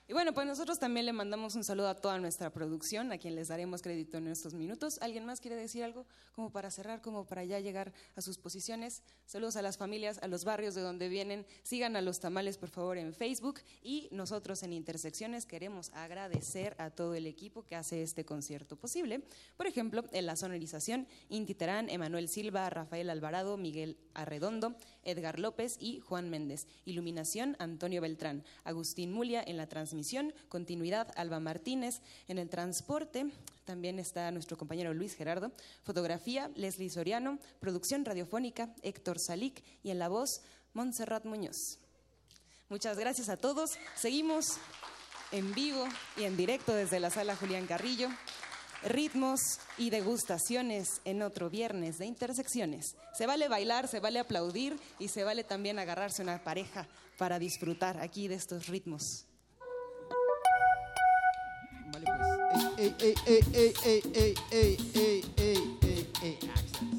Y 0.07 0.13
bueno, 0.13 0.35
pues 0.35 0.47
nosotros 0.47 0.79
también 0.79 1.07
le 1.07 1.15
mandamos 1.15 1.55
un 1.55 1.65
saludo 1.65 1.89
a 1.89 1.95
toda 1.95 2.19
nuestra 2.19 2.51
producción, 2.51 3.11
a 3.11 3.17
quien 3.17 3.35
les 3.35 3.49
daremos 3.49 3.81
crédito 3.81 4.19
en 4.19 4.29
estos 4.29 4.53
minutos. 4.53 4.99
¿Alguien 5.01 5.25
más 5.25 5.41
quiere 5.41 5.57
decir 5.57 5.83
algo 5.83 6.05
como 6.33 6.51
para 6.51 6.71
cerrar, 6.71 7.01
como 7.01 7.25
para 7.25 7.43
ya 7.43 7.59
llegar 7.59 7.91
a 8.15 8.21
sus 8.21 8.37
posiciones? 8.37 9.03
Saludos 9.25 9.57
a 9.57 9.63
las 9.63 9.79
familias, 9.79 10.19
a 10.21 10.29
los 10.29 10.45
barrios 10.45 10.75
de 10.75 10.83
donde 10.83 11.09
vienen. 11.09 11.47
Sigan 11.63 11.97
a 11.97 12.03
los 12.03 12.21
tamales, 12.21 12.59
por 12.59 12.69
favor, 12.69 12.99
en 12.99 13.15
Facebook. 13.15 13.61
Y 13.83 14.11
nosotros 14.13 14.63
en 14.63 14.75
Intersecciones 14.75 15.47
queremos 15.47 15.91
agradecer 15.95 16.77
a 16.79 16.91
todo 16.91 17.15
el 17.15 17.27
equipo 17.27 17.65
que 17.65 17.75
hace 17.75 18.03
este 18.03 18.27
concierto 18.27 18.77
posible. 18.77 19.23
Por 19.57 19.67
ejemplo, 19.67 20.05
en 20.13 20.27
la 20.27 20.37
sonorización, 20.37 21.09
Inti 21.31 21.55
Terán, 21.55 21.89
Emanuel 21.89 22.29
Silva, 22.29 22.69
Rafael 22.69 23.09
Alvarado, 23.09 23.57
Miguel 23.57 23.97
Arredondo, 24.13 24.77
Edgar 25.03 25.39
López 25.39 25.79
y 25.81 26.01
Juan 26.01 26.29
Méndez. 26.29 26.67
Iluminación, 26.85 27.57
Antonio 27.59 28.03
Beltrán. 28.03 28.45
Agustín 28.65 29.11
Mulia 29.11 29.43
en 29.43 29.57
la 29.57 29.67
transmisión. 29.67 29.94
Continuidad, 30.49 31.13
Alba 31.17 31.41
Martínez. 31.41 31.95
En 32.29 32.39
el 32.39 32.49
transporte 32.49 33.27
también 33.65 33.99
está 33.99 34.31
nuestro 34.31 34.57
compañero 34.57 34.93
Luis 34.93 35.15
Gerardo. 35.15 35.53
Fotografía, 35.83 36.51
Leslie 36.57 36.91
Soriano. 36.91 37.39
Producción 37.61 38.05
radiofónica, 38.05 38.75
Héctor 38.83 39.19
Salic. 39.19 39.63
Y 39.83 39.91
en 39.91 39.99
la 39.99 40.09
voz, 40.09 40.41
Montserrat 40.73 41.25
Muñoz. 41.25 41.79
Muchas 42.69 42.99
gracias 42.99 43.29
a 43.29 43.37
todos. 43.37 43.71
Seguimos 43.95 44.59
en 45.33 45.55
vivo 45.55 45.87
y 46.17 46.25
en 46.25 46.37
directo 46.37 46.75
desde 46.75 47.01
la 47.01 47.11
sala 47.11 47.37
Julián 47.37 47.67
Carrillo. 47.67 48.09
Ritmos 48.83 49.41
y 49.79 49.91
degustaciones 49.91 51.01
en 51.05 51.23
otro 51.23 51.49
viernes 51.49 51.99
de 51.99 52.07
intersecciones. 52.07 52.97
Se 53.17 53.27
vale 53.27 53.49
bailar, 53.49 53.89
se 53.89 54.01
vale 54.01 54.19
aplaudir 54.19 54.79
y 54.99 55.09
se 55.09 55.25
vale 55.25 55.43
también 55.43 55.79
agarrarse 55.79 56.23
una 56.23 56.43
pareja 56.45 56.87
para 57.17 57.39
disfrutar 57.39 58.01
aquí 58.01 58.29
de 58.29 58.35
estos 58.35 58.67
ritmos. 58.67 59.27
hey, 62.55 62.95
hey, 63.01 63.15
hey, 63.27 63.41
hey, 63.53 63.73
hey, 63.83 64.03
hey, 64.15 64.35
hey, 64.53 65.23
hey, 65.37 65.65
hey, 65.83 66.07
hey, 66.21 66.39
accent. 66.51 66.94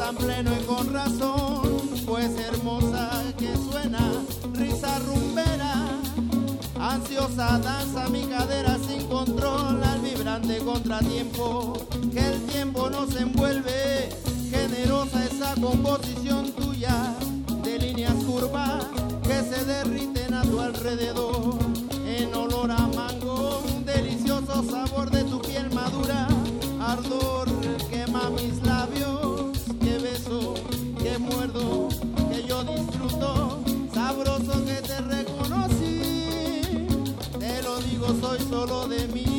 Tan 0.00 0.16
pleno 0.16 0.50
y 0.58 0.64
con 0.64 0.90
razón, 0.94 1.78
pues 2.06 2.30
hermosa 2.38 3.22
que 3.38 3.54
suena, 3.54 4.00
risa 4.54 4.98
rumbera. 5.00 5.74
Ansiosa 6.80 7.58
danza 7.58 8.08
mi 8.08 8.22
cadera 8.22 8.78
sin 8.78 9.06
control 9.08 9.84
al 9.84 10.00
vibrante 10.00 10.56
contratiempo 10.64 11.74
que 12.14 12.26
el 12.28 12.40
tiempo 12.46 12.88
nos 12.88 13.14
envuelve. 13.14 14.08
Generosa 14.50 15.22
esa 15.22 15.54
composición 15.60 16.50
tuya 16.52 17.14
de 17.62 17.78
líneas 17.78 18.14
curvas 18.24 18.86
que 19.22 19.38
se 19.54 19.66
derriten 19.66 20.32
a 20.32 20.42
tu 20.42 20.60
alrededor. 20.60 21.58
En 22.06 22.34
olor 22.34 22.70
a 22.70 22.86
mango, 22.96 23.62
un 23.76 23.84
delicioso 23.84 24.64
sabor 24.64 25.10
de 25.10 25.24
tu 25.24 25.42
piel 25.42 25.70
madura. 25.74 26.26
Ardor 26.80 27.48
quema 27.90 28.30
mis 28.30 28.62
labios, 28.62 28.79
solo 38.50 38.88
de 38.88 39.06
mí. 39.06 39.29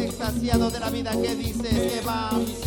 Extasiado 0.00 0.70
de 0.70 0.80
la 0.80 0.90
vida 0.90 1.10
que 1.12 1.34
dices 1.34 1.92
que 1.92 2.00
va. 2.06 2.30
a 2.30 2.57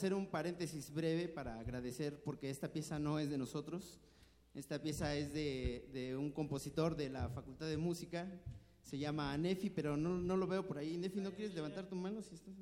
hacer 0.00 0.14
un 0.14 0.26
paréntesis 0.26 0.90
breve 0.90 1.28
para 1.28 1.60
agradecer 1.60 2.22
porque 2.22 2.48
esta 2.48 2.72
pieza 2.72 2.98
no 2.98 3.18
es 3.18 3.28
de 3.28 3.36
nosotros. 3.36 4.00
Esta 4.54 4.80
pieza 4.80 5.14
es 5.14 5.34
de, 5.34 6.16
un 6.18 6.32
compositor 6.32 6.96
de 6.96 7.10
la 7.10 7.28
Facultad 7.28 7.66
de 7.66 7.76
Música. 7.76 8.26
Se 8.80 8.96
llama 8.96 9.36
Nefi, 9.36 9.68
pero 9.68 9.98
no, 9.98 10.16
no 10.16 10.38
lo 10.38 10.46
veo 10.46 10.66
por 10.66 10.78
ahí. 10.78 10.96
Nefi, 10.96 11.20
¿no 11.20 11.32
quieres 11.32 11.54
levantar 11.54 11.84
tu 11.84 11.96
mano? 11.96 12.22
Si 12.22 12.34
estás... 12.34 12.54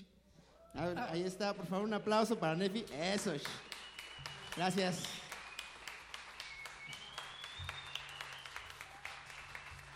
Ahí 1.12 1.22
está, 1.22 1.54
por 1.54 1.66
favor, 1.66 1.86
un 1.86 1.94
aplauso 1.94 2.36
para 2.36 2.56
Nefi. 2.56 2.84
Eso. 2.92 3.32
Gracias. 4.56 5.04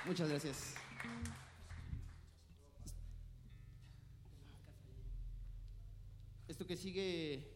Muchas 0.06 0.28
gracias. 0.28 0.81
Esto 6.53 6.66
que 6.66 6.77
sigue 6.77 7.49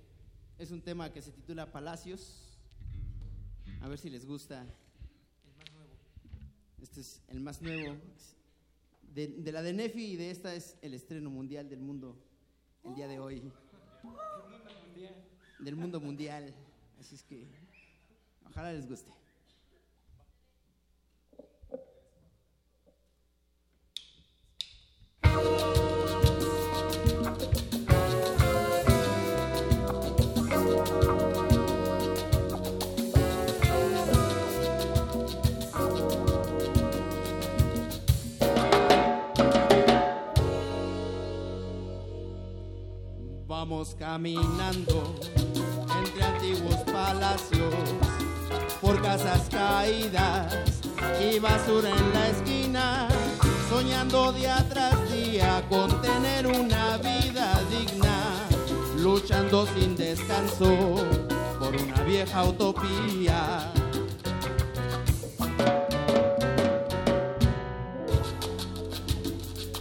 es 0.59 0.71
un 0.71 0.81
tema 0.81 1.13
que 1.13 1.21
se 1.21 1.31
titula 1.31 1.71
Palacios. 1.71 2.59
A 3.83 3.89
ver 3.89 3.99
si 3.99 4.09
les 4.09 4.25
gusta. 4.25 4.65
Este 6.81 7.03
es 7.03 7.21
el 7.29 7.41
más 7.41 7.61
nuevo. 7.61 7.95
De, 9.13 9.53
la 9.53 9.61
de 9.61 9.75
Nefi 9.75 10.13
y 10.13 10.17
de 10.17 10.31
esta 10.31 10.55
es 10.55 10.79
el 10.81 10.95
estreno 10.95 11.29
mundial 11.29 11.69
del 11.69 11.81
mundo 11.81 12.17
el 12.85 12.95
día 12.95 13.07
de 13.07 13.19
hoy. 13.19 13.53
Del 15.59 15.77
mundo 15.77 16.01
mundial. 16.01 16.55
Así 16.99 17.17
es 17.17 17.23
que 17.23 17.47
ojalá 18.47 18.73
les 18.73 18.89
guste. 18.89 19.13
Vamos 43.69 43.97
caminando 43.99 45.17
entre 45.35 46.23
antiguos 46.23 46.77
palacios, 46.93 47.75
por 48.81 49.03
casas 49.03 49.49
caídas 49.51 50.55
y 51.21 51.41
basura 51.41 51.91
en 51.91 52.15
la 52.15 52.29
esquina, 52.29 53.09
soñando 53.69 54.33
día 54.35 54.65
tras 54.69 54.95
día 55.11 55.65
con 55.69 56.01
tener 56.01 56.47
una 56.47 56.97
vida 56.99 57.61
digna, 57.69 58.37
luchando 58.99 59.67
sin 59.75 59.97
descanso 59.97 60.95
por 61.59 61.75
una 61.75 62.03
vieja 62.05 62.45
utopía. 62.45 63.73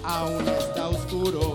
Aún 0.04 0.48
está 0.48 0.88
oscuro, 0.88 1.55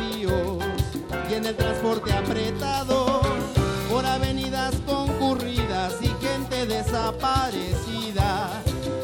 y 0.00 1.34
en 1.34 1.44
el 1.44 1.54
transporte 1.54 2.12
apretado 2.12 3.20
por 3.90 4.06
avenidas 4.06 4.74
concurridas 4.86 5.94
y 6.00 6.08
gente 6.24 6.66
desaparecida 6.66 8.62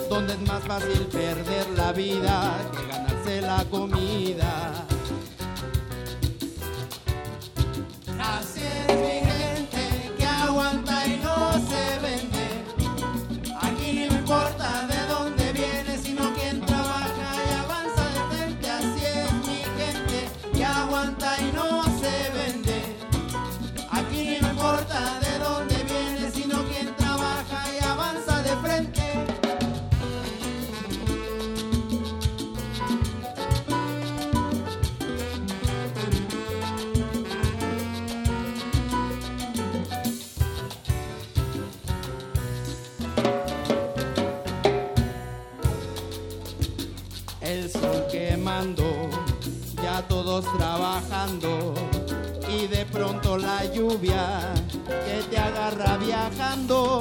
donde 0.08 0.32
es 0.32 0.40
más 0.40 0.62
fácil 0.64 1.06
perder 1.12 1.68
la 1.76 1.92
vida 1.92 2.56
que 2.72 2.86
ganarse 2.86 3.40
la 3.42 3.64
comida. 3.70 4.87
Trabajando 50.40 51.74
y 52.48 52.66
de 52.66 52.86
pronto 52.86 53.36
la 53.36 53.64
lluvia 53.72 54.54
que 54.86 55.22
te 55.30 55.38
agarra 55.38 55.96
viajando. 55.96 57.00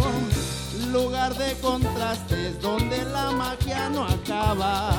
Lugar 0.91 1.35
de 1.35 1.53
contrastes 1.59 2.61
donde 2.61 3.03
la 3.05 3.31
magia 3.31 3.89
no 3.89 4.05
acaba, 4.05 4.91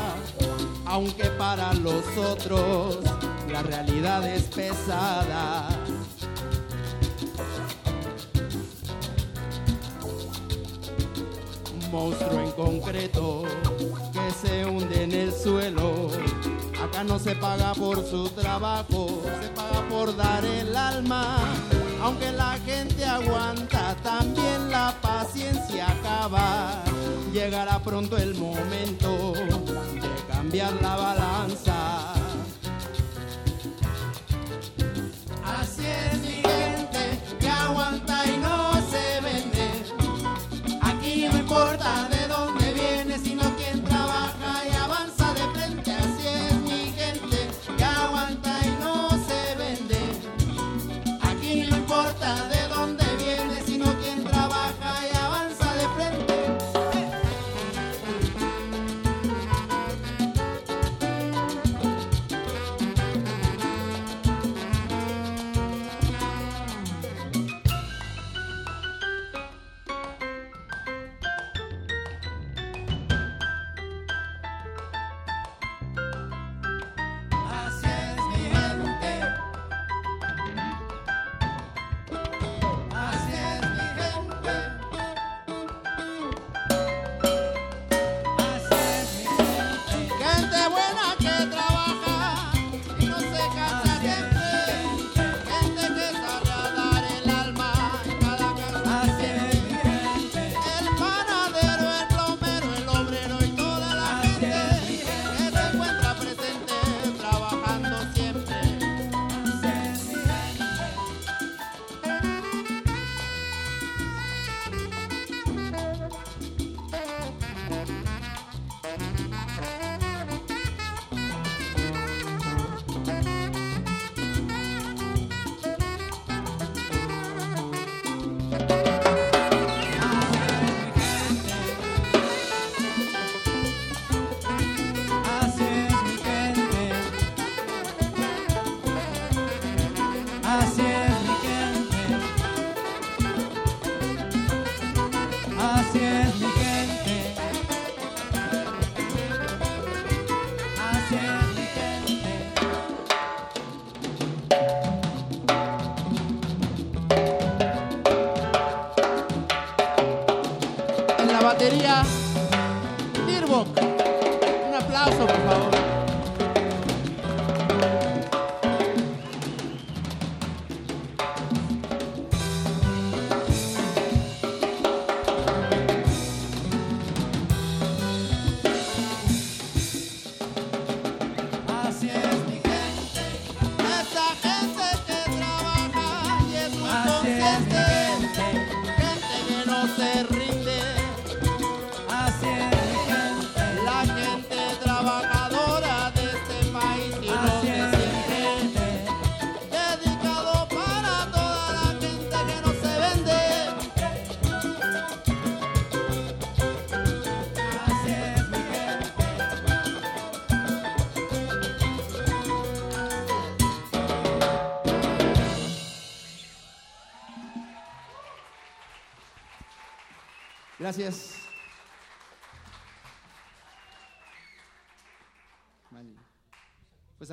aunque 0.87 1.25
para 1.31 1.73
los 1.75 2.05
otros 2.17 2.99
la 3.51 3.63
realidad 3.63 4.27
es 4.27 4.45
pesada. 4.45 5.69
Un 11.75 11.91
monstruo 11.91 12.41
en 12.41 12.53
concreto 12.53 13.43
que 14.13 14.31
se 14.31 14.65
hunde 14.67 15.05
en 15.05 15.13
el 15.13 15.33
suelo. 15.33 16.11
Acá 16.83 17.03
no 17.05 17.19
se 17.19 17.35
paga 17.35 17.75
por 17.75 18.05
su 18.05 18.29
trabajo, 18.31 19.23
se 19.41 19.49
paga 19.49 19.89
por 19.89 20.17
dar 20.17 20.45
el 20.45 20.77
alma. 20.77 21.39
Aunque 22.03 22.31
la 22.31 22.57
gente 22.65 23.05
aguanta, 23.05 23.97
también 24.03 24.71
la 24.71 24.95
paciencia 25.03 25.89
acaba. 25.91 26.83
Llegará 27.33 27.81
pronto 27.81 28.17
el 28.17 28.35
momento 28.35 29.33
de 29.33 30.33
cambiar 30.33 30.81
la 30.81 30.97
balanza. 30.97 32.18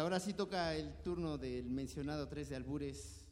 Ahora 0.06 0.20
sí 0.20 0.34
toca 0.34 0.76
el 0.76 0.94
turno 1.02 1.40
del 1.40 1.72
mencionado 1.72 2.28
3 2.28 2.50
de 2.50 2.56
Albures. 2.56 3.28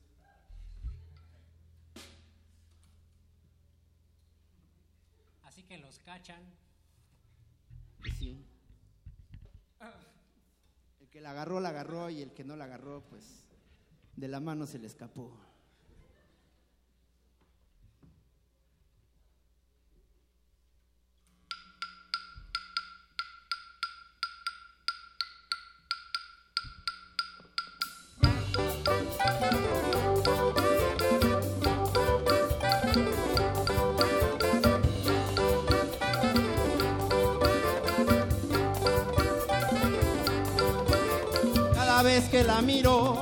Así 5.43 5.61
que 5.61 5.77
los 5.77 5.99
cachan. 5.99 6.41
Sí. 8.17 8.43
El 10.99 11.09
que 11.09 11.21
la 11.21 11.29
agarró, 11.29 11.59
la 11.59 11.69
agarró 11.69 12.09
y 12.09 12.23
el 12.23 12.33
que 12.33 12.43
no 12.43 12.55
la 12.55 12.65
agarró, 12.65 13.03
pues 13.07 13.45
de 14.15 14.27
la 14.27 14.39
mano 14.39 14.65
se 14.65 14.79
le 14.79 14.87
escapó. 14.87 15.37
Cada 42.03 42.15
vez 42.15 42.27
que 42.27 42.43
la 42.43 42.61
miro, 42.61 43.15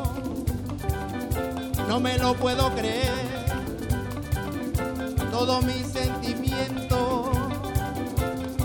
no 1.88 2.00
me 2.00 2.18
lo 2.18 2.34
puedo 2.34 2.74
creer. 2.74 3.14
Todo 5.30 5.62
mi 5.62 5.84
sentimiento 5.84 7.32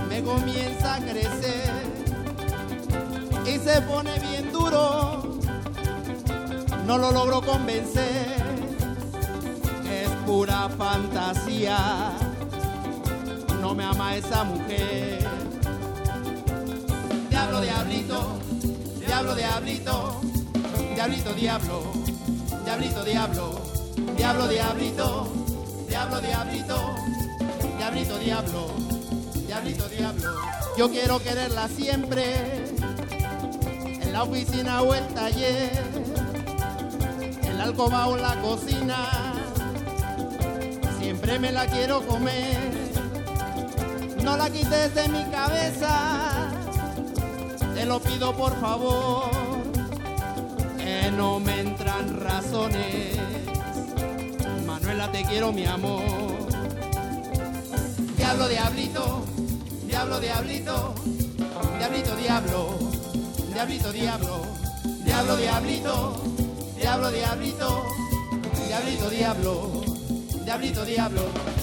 me 0.08 0.22
comienza 0.22 0.94
a 0.94 1.00
crecer 1.00 1.70
y 3.44 3.58
se 3.58 3.82
pone 3.82 4.18
bien 4.20 4.50
duro. 4.52 5.38
No 6.86 6.96
lo 6.96 7.10
logro 7.10 7.42
convencer, 7.42 8.42
es 9.84 10.08
pura 10.24 10.70
fantasía. 10.78 11.76
No 13.60 13.74
me 13.74 13.84
ama 13.84 14.16
esa 14.16 14.44
mujer. 14.44 15.28
Diablo, 17.28 17.60
diablito, 17.60 18.38
diablo, 19.16 19.34
diablito, 19.34 20.20
diablito, 20.94 21.32
diablo, 21.32 21.82
diablito, 22.66 23.02
diablo, 23.02 23.60
diablo, 24.14 24.46
diablito, 24.46 25.32
diablo, 25.88 26.20
diablito, 26.20 26.94
diablito, 27.78 28.18
diablo, 28.18 28.66
diablito, 29.46 29.88
diablo. 29.88 30.34
Yo 30.76 30.90
quiero 30.90 31.18
quererla 31.18 31.66
siempre, 31.68 32.66
en 34.02 34.12
la 34.12 34.24
oficina 34.24 34.82
o 34.82 34.92
el 34.92 35.06
taller, 35.14 35.70
en 37.42 37.56
la 37.56 37.64
alcoba 37.64 38.08
o 38.08 38.18
la 38.18 38.38
cocina, 38.42 39.32
siempre 41.00 41.38
me 41.38 41.52
la 41.52 41.64
quiero 41.64 42.06
comer. 42.06 42.70
No 44.22 44.36
la 44.36 44.50
quites 44.50 44.94
de 44.94 45.08
mi 45.08 45.24
cabeza, 45.30 46.50
te 47.76 47.84
lo 47.84 48.00
pido 48.00 48.34
por 48.34 48.58
favor, 48.58 49.28
que 50.78 51.10
no 51.10 51.38
me 51.38 51.60
entran 51.60 52.18
razones. 52.20 53.18
Manuela, 54.66 55.12
te 55.12 55.22
quiero 55.24 55.52
mi 55.52 55.66
amor. 55.66 56.02
Diablo, 58.16 58.48
diablito, 58.48 59.24
diablo, 59.86 60.20
diablito, 60.20 60.94
diablito, 61.78 62.16
diablo, 62.16 62.78
diablito, 63.52 63.92
diablo, 63.92 64.42
diablo, 65.04 65.36
diablito, 65.36 66.22
diablo, 66.78 67.10
diablito, 67.10 67.84
diablito, 68.66 69.10
diablo, 69.10 69.82
diablito, 70.46 70.84
diablo. 70.86 71.24
gordibiri, 71.28 71.55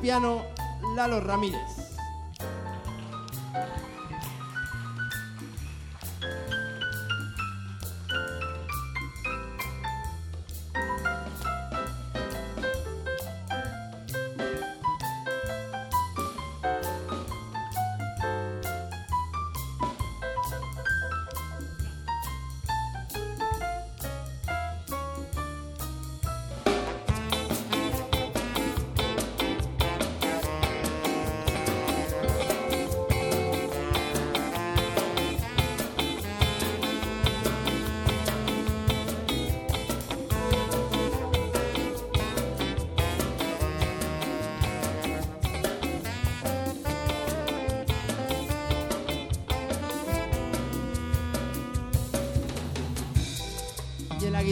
piano 0.00 0.42
Lalo 0.96 1.20
Ramírez. 1.20 1.57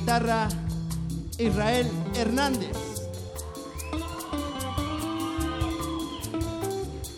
guitarra 0.06 0.46
Israel 1.36 1.90
Hernández, 2.14 2.70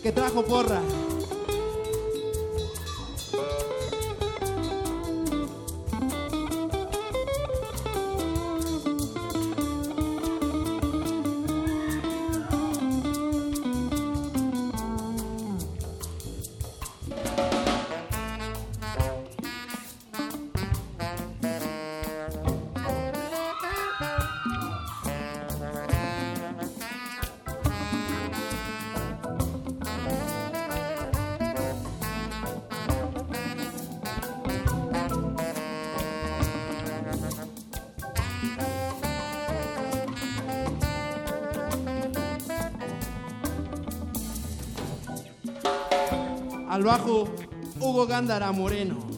que 0.01 0.11
trajo 0.11 0.43
porra. 0.43 0.81
Gándara 48.19 48.51
Moreno. 48.51 49.08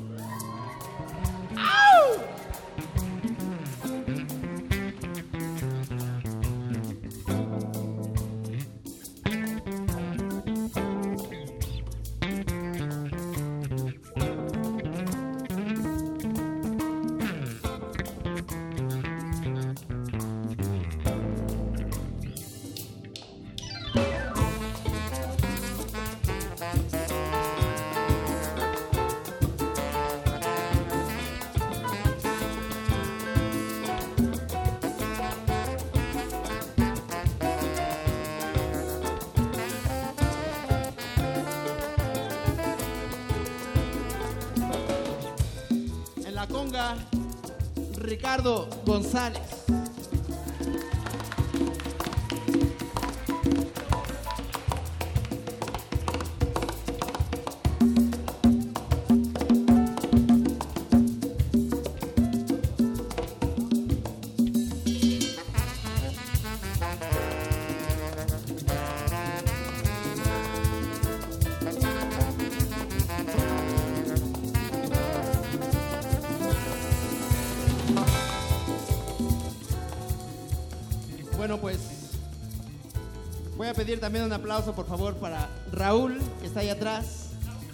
Pedir 83.92 84.00
también 84.00 84.24
un 84.24 84.32
aplauso, 84.32 84.74
por 84.74 84.88
favor, 84.88 85.16
para 85.16 85.50
Raúl, 85.70 86.18
que 86.40 86.48
está 86.48 86.62
ahí 86.62 86.70
atrás. 86.70 87.32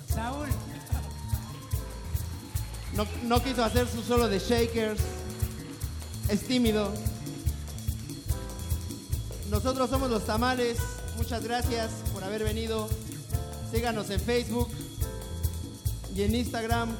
Saúl. 0.07 0.47
No, 2.95 3.05
no 3.25 3.43
quiso 3.43 3.63
hacer 3.63 3.87
su 3.87 4.01
solo 4.01 4.27
de 4.27 4.39
Shakers. 4.39 4.99
Es 6.27 6.41
tímido. 6.47 6.91
Nosotros 9.51 9.91
somos 9.91 10.09
los 10.09 10.25
tamales. 10.25 10.79
Muchas 11.17 11.43
gracias 11.43 11.91
por 12.11 12.23
haber 12.23 12.43
venido. 12.43 12.89
Síganos 13.71 14.09
en 14.09 14.19
Facebook 14.19 14.69
y 16.15 16.23
en 16.23 16.33
Instagram 16.33 16.95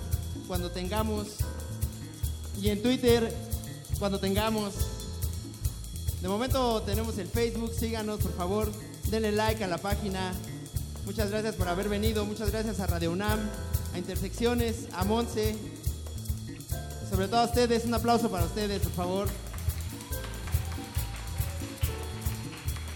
cuando 0.48 0.70
tengamos. 0.70 1.38
Y 2.62 2.70
en 2.70 2.84
Twitter 2.84 3.34
cuando 3.98 4.20
tengamos. 4.20 4.76
De 6.22 6.28
momento 6.28 6.84
tenemos 6.84 7.18
el 7.18 7.28
Facebook. 7.28 7.74
Síganos, 7.74 8.20
por 8.20 8.34
favor. 8.36 8.87
Denle 9.10 9.32
like 9.32 9.64
a 9.64 9.68
la 9.68 9.78
página. 9.78 10.34
Muchas 11.06 11.30
gracias 11.32 11.56
por 11.56 11.68
haber 11.70 11.88
venido. 11.88 12.26
Muchas 12.26 12.52
gracias 12.52 12.80
a 12.80 12.88
Radio 12.88 13.12
UNAM, 13.12 13.40
a 13.94 13.98
Intersecciones, 13.98 14.88
a 14.94 15.06
Monse. 15.06 15.56
Sobre 17.10 17.28
todo 17.28 17.40
a 17.40 17.46
ustedes. 17.46 17.86
Un 17.86 17.94
aplauso 17.94 18.30
para 18.30 18.46
ustedes, 18.46 18.82
por 18.82 18.92
favor. 18.92 19.28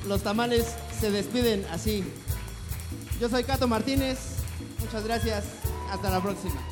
Los 0.08 0.22
tamales 0.22 0.66
se 1.00 1.12
despiden 1.12 1.66
así. 1.72 2.04
Yo 3.20 3.30
soy 3.30 3.44
Cato 3.44 3.68
Martínez. 3.68 4.18
Muchas 4.80 5.04
gracias. 5.06 5.46
Hasta 5.92 6.10
la 6.10 6.22
próxima. 6.22 6.71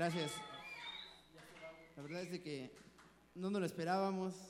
Gracias. 0.00 0.32
La 1.94 2.02
verdad 2.02 2.22
es 2.22 2.30
de 2.30 2.40
que 2.40 2.70
no 3.34 3.50
nos 3.50 3.60
lo 3.60 3.66
esperábamos. 3.66 4.34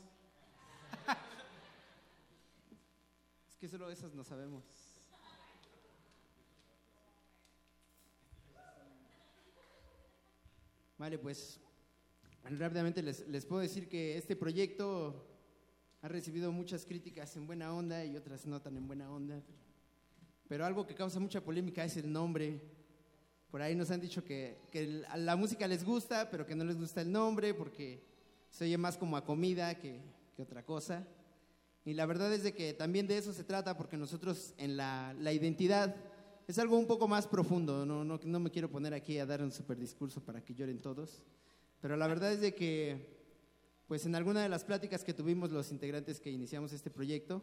Es 3.51 3.57
que 3.57 3.67
solo 3.67 3.91
esas 3.91 4.15
no 4.15 4.23
sabemos. 4.23 4.63
Vale, 10.97 11.19
pues 11.19 11.59
rápidamente 12.45 13.03
les, 13.03 13.27
les 13.27 13.45
puedo 13.45 13.61
decir 13.61 13.89
que 13.89 14.17
este 14.17 14.37
proyecto 14.37 15.27
ha 16.01 16.07
recibido 16.07 16.53
muchas 16.53 16.87
críticas 16.87 17.35
en 17.35 17.49
buena 17.49 17.75
onda 17.75 18.05
y 18.05 18.17
otras 18.17 18.47
no 18.47 18.63
tan 18.63 18.77
en 18.77 18.87
buena 18.87 19.11
onda. 19.11 19.43
Pero 20.47 20.65
algo 20.65 20.87
que 20.87 20.95
causa 20.95 21.19
mucha 21.19 21.41
polémica 21.41 21.85
es 21.85 21.97
el 21.97 22.13
nombre. 22.13 22.80
Por 23.51 23.63
ahí 23.63 23.75
nos 23.75 23.91
han 23.91 24.01
dicho 24.01 24.23
que, 24.25 24.59
que 24.71 25.05
la 25.17 25.37
música 25.37 25.67
les 25.67 25.85
gusta, 25.85 26.31
pero 26.31 26.47
que 26.47 26.55
no 26.55 26.65
les 26.65 26.79
gusta 26.79 27.01
el 27.01 27.11
nombre 27.11 27.53
porque 27.53 28.01
se 28.49 28.65
oye 28.65 28.79
más 28.79 28.97
como 28.97 29.17
a 29.17 29.25
comida 29.25 29.75
que, 29.77 30.01
que 30.37 30.43
otra 30.43 30.65
cosa. 30.65 31.07
Y 31.85 31.95
la 31.95 32.07
verdad 32.07 32.33
es 32.33 32.43
de 32.43 32.53
que 32.53 32.75
también 32.75 33.07
de 33.07 33.19
eso 33.19 33.33
se 33.33 33.43
trata 33.43 33.77
porque 33.77 33.97
nosotros 33.97 34.55
en 34.59 34.77
la, 34.77 35.15
la 35.19 35.33
identidad 35.33 35.97
es 36.47 36.59
algo 36.59 36.79
un 36.79 36.87
poco 36.87 37.09
más 37.09 37.27
profundo. 37.27 37.85
No, 37.87 38.05
no, 38.05 38.21
no 38.23 38.41
me 38.41 38.51
quiero 38.51 38.71
poner 38.71 38.95
aquí 38.95 39.19
a 39.19 39.27
dar 39.27 39.43
un 39.43 39.51
super 39.51 39.79
discurso 39.79 40.21
para 40.21 40.45
que 40.45 40.55
lloren 40.55 40.81
todos. 40.81 41.23
Pero 41.81 41.97
la 41.97 42.07
verdad 42.07 42.33
es 42.33 42.41
de 42.41 42.55
que, 42.55 43.19
pues 43.89 44.05
en 44.07 44.15
alguna 44.15 44.43
de 44.43 44.49
las 44.49 44.65
pláticas 44.65 45.03
que 45.03 45.15
tuvimos 45.15 45.51
los 45.51 45.73
integrantes 45.73 46.21
que 46.21 46.31
iniciamos 46.31 46.73
este 46.73 46.91
proyecto, 46.91 47.43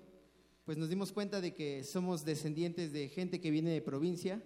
pues 0.66 0.78
nos 0.78 0.90
dimos 0.90 1.12
cuenta 1.12 1.42
de 1.42 1.54
que 1.54 1.84
somos 1.84 2.24
descendientes 2.24 2.92
de 2.92 3.10
gente 3.10 3.42
que 3.42 3.52
viene 3.52 3.72
de 3.72 3.82
provincia 3.82 4.42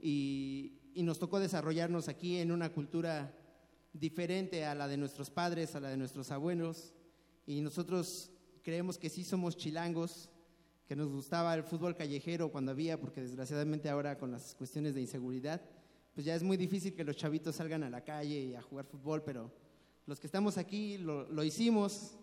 y, 0.00 0.81
y 0.94 1.02
nos 1.02 1.18
tocó 1.18 1.40
desarrollarnos 1.40 2.08
aquí 2.08 2.38
en 2.38 2.52
una 2.52 2.72
cultura 2.72 3.34
diferente 3.92 4.64
a 4.64 4.74
la 4.74 4.88
de 4.88 4.96
nuestros 4.96 5.30
padres, 5.30 5.74
a 5.74 5.80
la 5.80 5.88
de 5.88 5.96
nuestros 5.96 6.30
abuelos. 6.30 6.94
Y 7.46 7.60
nosotros 7.60 8.30
creemos 8.62 8.98
que 8.98 9.10
sí 9.10 9.24
somos 9.24 9.56
chilangos, 9.56 10.30
que 10.86 10.96
nos 10.96 11.08
gustaba 11.08 11.54
el 11.54 11.62
fútbol 11.62 11.96
callejero 11.96 12.50
cuando 12.50 12.72
había, 12.72 13.00
porque 13.00 13.20
desgraciadamente 13.20 13.88
ahora 13.88 14.18
con 14.18 14.30
las 14.30 14.54
cuestiones 14.54 14.94
de 14.94 15.00
inseguridad, 15.00 15.60
pues 16.14 16.26
ya 16.26 16.34
es 16.34 16.42
muy 16.42 16.56
difícil 16.56 16.94
que 16.94 17.04
los 17.04 17.16
chavitos 17.16 17.56
salgan 17.56 17.82
a 17.82 17.90
la 17.90 18.04
calle 18.04 18.40
y 18.40 18.54
a 18.54 18.62
jugar 18.62 18.84
fútbol, 18.84 19.22
pero 19.24 19.50
los 20.06 20.20
que 20.20 20.26
estamos 20.26 20.58
aquí 20.58 20.98
lo, 20.98 21.28
lo 21.30 21.44
hicimos, 21.44 22.18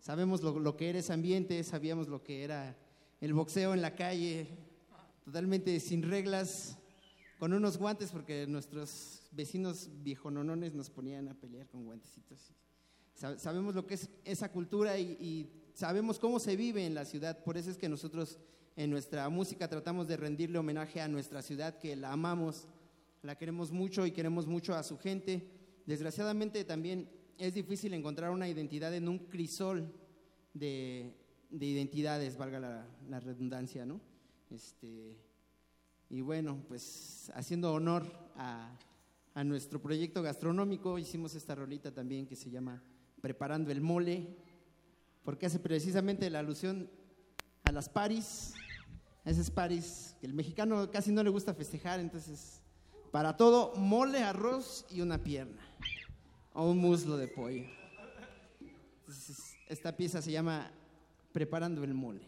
sabemos 0.00 0.42
lo, 0.42 0.58
lo 0.58 0.76
que 0.76 0.90
era 0.90 0.98
ese 0.98 1.12
ambiente, 1.12 1.62
sabíamos 1.62 2.08
lo 2.08 2.22
que 2.22 2.42
era 2.42 2.76
el 3.20 3.34
boxeo 3.34 3.74
en 3.74 3.82
la 3.82 3.94
calle, 3.94 4.48
totalmente 5.24 5.78
sin 5.78 6.02
reglas, 6.02 6.78
con 7.38 7.52
unos 7.52 7.78
guantes, 7.78 8.10
porque 8.10 8.46
nuestros 8.46 9.28
vecinos 9.32 9.88
viejononones 10.02 10.74
nos 10.74 10.90
ponían 10.90 11.28
a 11.28 11.34
pelear 11.34 11.68
con 11.68 11.84
guantecitos. 11.84 12.52
Sa- 13.14 13.38
Sabemos 13.38 13.74
lo 13.74 13.86
que 13.86 13.94
es 13.94 14.10
esa 14.24 14.50
cultura 14.50 14.98
y, 14.98 15.12
y 15.20 15.50
sabemos 15.74 16.18
cómo 16.18 16.40
se 16.40 16.56
vive 16.56 16.84
en 16.84 16.94
la 16.94 17.04
ciudad. 17.04 17.42
Por 17.44 17.56
eso 17.56 17.70
es 17.70 17.78
que 17.78 17.88
nosotros 17.88 18.38
en 18.76 18.90
nuestra 18.90 19.28
música 19.28 19.68
tratamos 19.68 20.06
de 20.08 20.16
rendirle 20.16 20.58
homenaje 20.58 21.00
a 21.00 21.08
nuestra 21.08 21.42
ciudad, 21.42 21.78
que 21.78 21.96
la 21.96 22.12
amamos, 22.12 22.66
la 23.22 23.36
queremos 23.36 23.70
mucho 23.72 24.04
y 24.06 24.12
queremos 24.12 24.46
mucho 24.46 24.74
a 24.74 24.82
su 24.82 24.98
gente. 24.98 25.48
Desgraciadamente 25.86 26.64
también 26.64 27.08
es 27.38 27.54
difícil 27.54 27.94
encontrar 27.94 28.30
una 28.30 28.48
identidad 28.48 28.94
en 28.94 29.08
un 29.08 29.18
crisol 29.20 29.92
de, 30.54 31.12
de 31.50 31.66
identidades, 31.66 32.36
valga 32.36 32.58
la, 32.60 32.86
la 33.08 33.20
redundancia, 33.20 33.84
¿no? 33.86 34.00
Este, 34.50 35.16
y 36.10 36.20
bueno, 36.20 36.62
pues 36.68 37.30
haciendo 37.34 37.72
honor 37.72 38.10
a, 38.36 38.76
a 39.34 39.44
nuestro 39.44 39.80
proyecto 39.80 40.22
gastronómico, 40.22 40.98
hicimos 40.98 41.34
esta 41.34 41.54
rolita 41.54 41.92
también 41.92 42.26
que 42.26 42.36
se 42.36 42.50
llama 42.50 42.82
Preparando 43.20 43.70
el 43.70 43.80
Mole, 43.80 44.36
porque 45.24 45.46
hace 45.46 45.58
precisamente 45.58 46.30
la 46.30 46.38
alusión 46.38 46.90
a 47.64 47.72
las 47.72 47.88
paris, 47.88 48.54
a 49.24 49.30
esas 49.30 49.50
paris 49.50 50.16
que 50.20 50.26
el 50.26 50.34
mexicano 50.34 50.90
casi 50.90 51.12
no 51.12 51.22
le 51.22 51.30
gusta 51.30 51.52
festejar, 51.52 52.00
entonces 52.00 52.62
para 53.10 53.36
todo 53.36 53.74
mole, 53.76 54.22
arroz 54.22 54.86
y 54.90 55.00
una 55.00 55.18
pierna, 55.18 55.62
o 56.52 56.70
un 56.70 56.78
muslo 56.78 57.16
de 57.16 57.28
pollo. 57.28 57.64
Esta 59.66 59.96
pieza 59.96 60.20
se 60.20 60.32
llama 60.32 60.70
Preparando 61.32 61.84
el 61.84 61.94
Mole. 61.94 62.27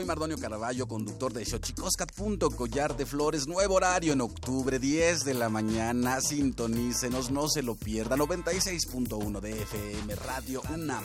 Soy 0.00 0.06
Mardonio 0.06 0.38
Caraballo, 0.38 0.88
conductor 0.88 1.30
de 1.30 1.44
Xochicoscat. 1.44 2.10
Collar 2.56 2.96
de 2.96 3.04
Flores, 3.04 3.46
nuevo 3.46 3.74
horario 3.74 4.14
en 4.14 4.22
octubre, 4.22 4.78
10 4.78 5.26
de 5.26 5.34
la 5.34 5.50
mañana. 5.50 6.22
Sintonícenos, 6.22 7.30
no 7.30 7.50
se 7.50 7.62
lo 7.62 7.74
pierda. 7.74 8.16
96.1 8.16 9.40
de 9.40 9.62
FM, 9.62 10.14
Radio 10.14 10.62
UNAM. 10.72 11.04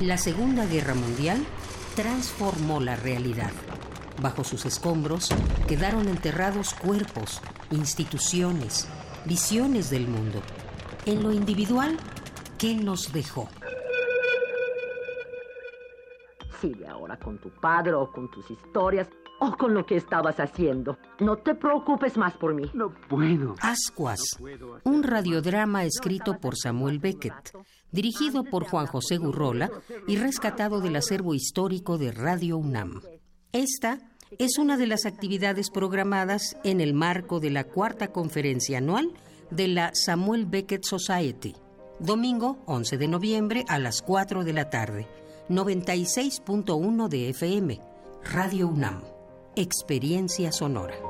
La 0.00 0.16
Segunda 0.16 0.64
Guerra 0.64 0.94
Mundial 0.94 1.44
transformó 1.94 2.80
la 2.80 2.96
realidad. 2.96 3.50
Bajo 4.22 4.44
sus 4.44 4.64
escombros 4.64 5.28
quedaron 5.68 6.08
enterrados 6.08 6.72
cuerpos, 6.72 7.42
instituciones, 7.70 8.88
visiones 9.26 9.90
del 9.90 10.08
mundo. 10.08 10.40
En 11.04 11.22
lo 11.22 11.32
individual, 11.32 11.98
¿qué 12.56 12.74
nos 12.74 13.12
dejó? 13.12 13.50
Sigue 16.62 16.86
ahora 16.86 17.18
con 17.18 17.38
tu 17.38 17.50
padre 17.50 17.92
o 17.92 18.10
con 18.10 18.30
tus 18.30 18.50
historias 18.50 19.06
o 19.40 19.56
con 19.56 19.74
lo 19.74 19.84
que 19.84 19.96
estabas 19.96 20.38
haciendo. 20.38 20.98
No 21.18 21.36
te 21.38 21.54
preocupes 21.54 22.16
más 22.16 22.34
por 22.34 22.54
mí. 22.54 22.70
No 22.74 22.92
puedo. 23.08 23.54
Ascuas, 23.60 24.20
un 24.84 25.02
radiodrama 25.02 25.84
escrito 25.84 26.38
por 26.38 26.56
Samuel 26.56 26.98
Beckett, 26.98 27.52
dirigido 27.92 28.44
por 28.44 28.64
Juan 28.64 28.86
José 28.86 29.18
Gurrola 29.18 29.70
y 30.06 30.16
rescatado 30.16 30.80
del 30.80 30.96
acervo 30.96 31.34
histórico 31.34 31.98
de 31.98 32.12
Radio 32.12 32.56
UNAM. 32.56 33.02
Esta 33.52 33.98
es 34.38 34.58
una 34.58 34.76
de 34.76 34.86
las 34.86 35.06
actividades 35.06 35.70
programadas 35.70 36.56
en 36.62 36.80
el 36.80 36.94
marco 36.94 37.40
de 37.40 37.50
la 37.50 37.64
cuarta 37.64 38.12
conferencia 38.12 38.78
anual 38.78 39.12
de 39.50 39.68
la 39.68 39.90
Samuel 39.94 40.46
Beckett 40.46 40.84
Society. 40.84 41.54
Domingo 41.98 42.58
11 42.66 42.96
de 42.96 43.08
noviembre 43.08 43.64
a 43.68 43.78
las 43.78 44.02
4 44.02 44.44
de 44.44 44.52
la 44.52 44.70
tarde. 44.70 45.06
96.1 45.48 47.08
de 47.08 47.30
FM. 47.30 47.80
Radio 48.32 48.68
UNAM. 48.68 49.02
Experiencia 49.56 50.52
sonora. 50.52 51.09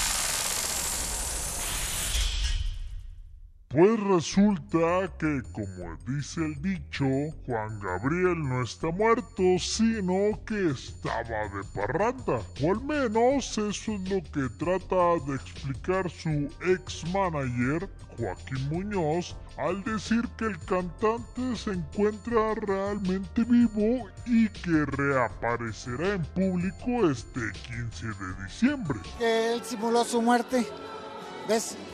Pues 3.71 3.97
resulta 4.01 5.09
que, 5.17 5.41
como 5.53 5.95
dice 6.05 6.41
el 6.41 6.61
dicho, 6.61 7.05
Juan 7.45 7.79
Gabriel 7.79 8.37
no 8.43 8.63
está 8.63 8.91
muerto, 8.91 9.43
sino 9.59 10.37
que 10.45 10.71
estaba 10.71 11.47
de 11.47 11.63
parranda. 11.73 12.41
O 12.61 12.71
al 12.71 12.83
menos 12.83 13.57
eso 13.57 13.93
es 13.93 14.09
lo 14.09 14.21
que 14.23 14.49
trata 14.57 15.23
de 15.25 15.35
explicar 15.35 16.09
su 16.09 16.49
ex 16.67 17.05
manager, 17.13 17.89
Joaquín 18.17 18.69
Muñoz, 18.69 19.37
al 19.57 19.81
decir 19.85 20.27
que 20.37 20.45
el 20.47 20.59
cantante 20.65 21.55
se 21.55 21.71
encuentra 21.71 22.53
realmente 22.55 23.45
vivo 23.45 24.09
y 24.25 24.49
que 24.49 24.85
reaparecerá 24.85 26.15
en 26.15 26.25
público 26.25 27.09
este 27.09 27.39
15 27.69 28.05
de 28.07 28.43
diciembre. 28.43 28.99
que 29.17 29.53
él 29.53 29.61
simuló 29.63 30.03
su 30.03 30.21
muerte. 30.21 30.67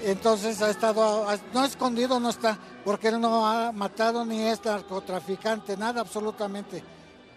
Entonces 0.04 0.62
ha 0.62 0.70
estado, 0.70 1.26
no 1.54 1.66
escondido 1.66 2.20
no 2.20 2.30
está, 2.30 2.58
porque 2.86 3.08
él 3.10 3.20
no 3.20 3.46
ha 3.48 3.72
matado 3.72 4.24
ni 4.26 4.42
es 4.44 4.64
narcotraficante, 4.64 5.76
nada 5.78 6.02
absolutamente. 6.02 6.84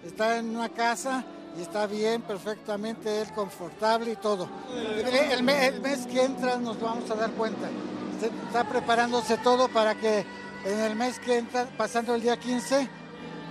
Está 0.04 0.36
en 0.38 0.56
una 0.56 0.68
casa 0.68 1.24
y 1.58 1.62
está 1.62 1.86
bien, 1.86 2.22
perfectamente, 2.22 3.20
él 3.22 3.32
confortable 3.32 4.12
y 4.12 4.16
todo. 4.16 4.48
El, 4.74 5.06
el 5.32 5.42
me- 5.42 5.66
el 5.66 5.80
mes 5.80 6.06
que 6.06 6.22
entra 6.24 6.56
nos 6.56 6.80
vamos 6.80 7.10
a 7.10 7.14
dar 7.14 7.30
cuenta. 7.32 7.68
Está 8.46 8.64
preparándose 8.68 9.38
todo 9.38 9.68
para 9.68 9.94
que 9.94 10.24
en 10.64 10.78
el 10.80 10.94
mes 10.96 11.18
que 11.18 11.38
entra, 11.38 11.66
pasando 11.76 12.14
el 12.14 12.20
día 12.22 12.38
15, 12.38 12.88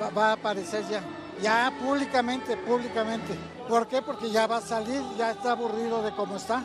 va, 0.01 0.09
va 0.11 0.29
a 0.29 0.33
aparecer 0.33 0.87
ya. 0.89 1.01
Ya 1.41 1.71
públicamente, 1.81 2.55
públicamente. 2.57 3.33
¿Por 3.67 3.87
qué? 3.87 4.01
Porque 4.01 4.29
ya 4.29 4.45
va 4.47 4.57
a 4.57 4.61
salir, 4.61 5.01
ya 5.17 5.31
está 5.31 5.51
aburrido 5.53 6.01
de 6.03 6.11
cómo 6.13 6.35
está. 6.37 6.63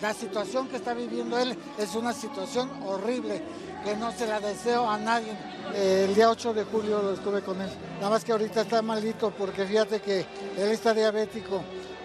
La 0.00 0.14
situación 0.14 0.68
que 0.68 0.76
está 0.76 0.94
viviendo 0.94 1.36
él 1.38 1.56
es 1.76 1.94
una 1.96 2.12
situación 2.12 2.70
horrible, 2.86 3.42
que 3.84 3.96
no 3.96 4.12
se 4.12 4.28
la 4.28 4.38
deseo 4.38 4.88
a 4.88 4.96
nadie. 4.96 5.32
Eh, 5.74 6.06
el 6.08 6.14
día 6.14 6.30
8 6.30 6.54
de 6.54 6.64
julio 6.64 7.02
lo 7.02 7.14
estuve 7.14 7.42
con 7.42 7.60
él. 7.60 7.68
Nada 7.96 8.10
más 8.10 8.24
que 8.24 8.30
ahorita 8.30 8.60
está 8.60 8.80
malito 8.80 9.32
porque 9.36 9.66
fíjate 9.66 10.00
que 10.00 10.20
él 10.56 10.70
está 10.70 10.94
diabético. 10.94 11.62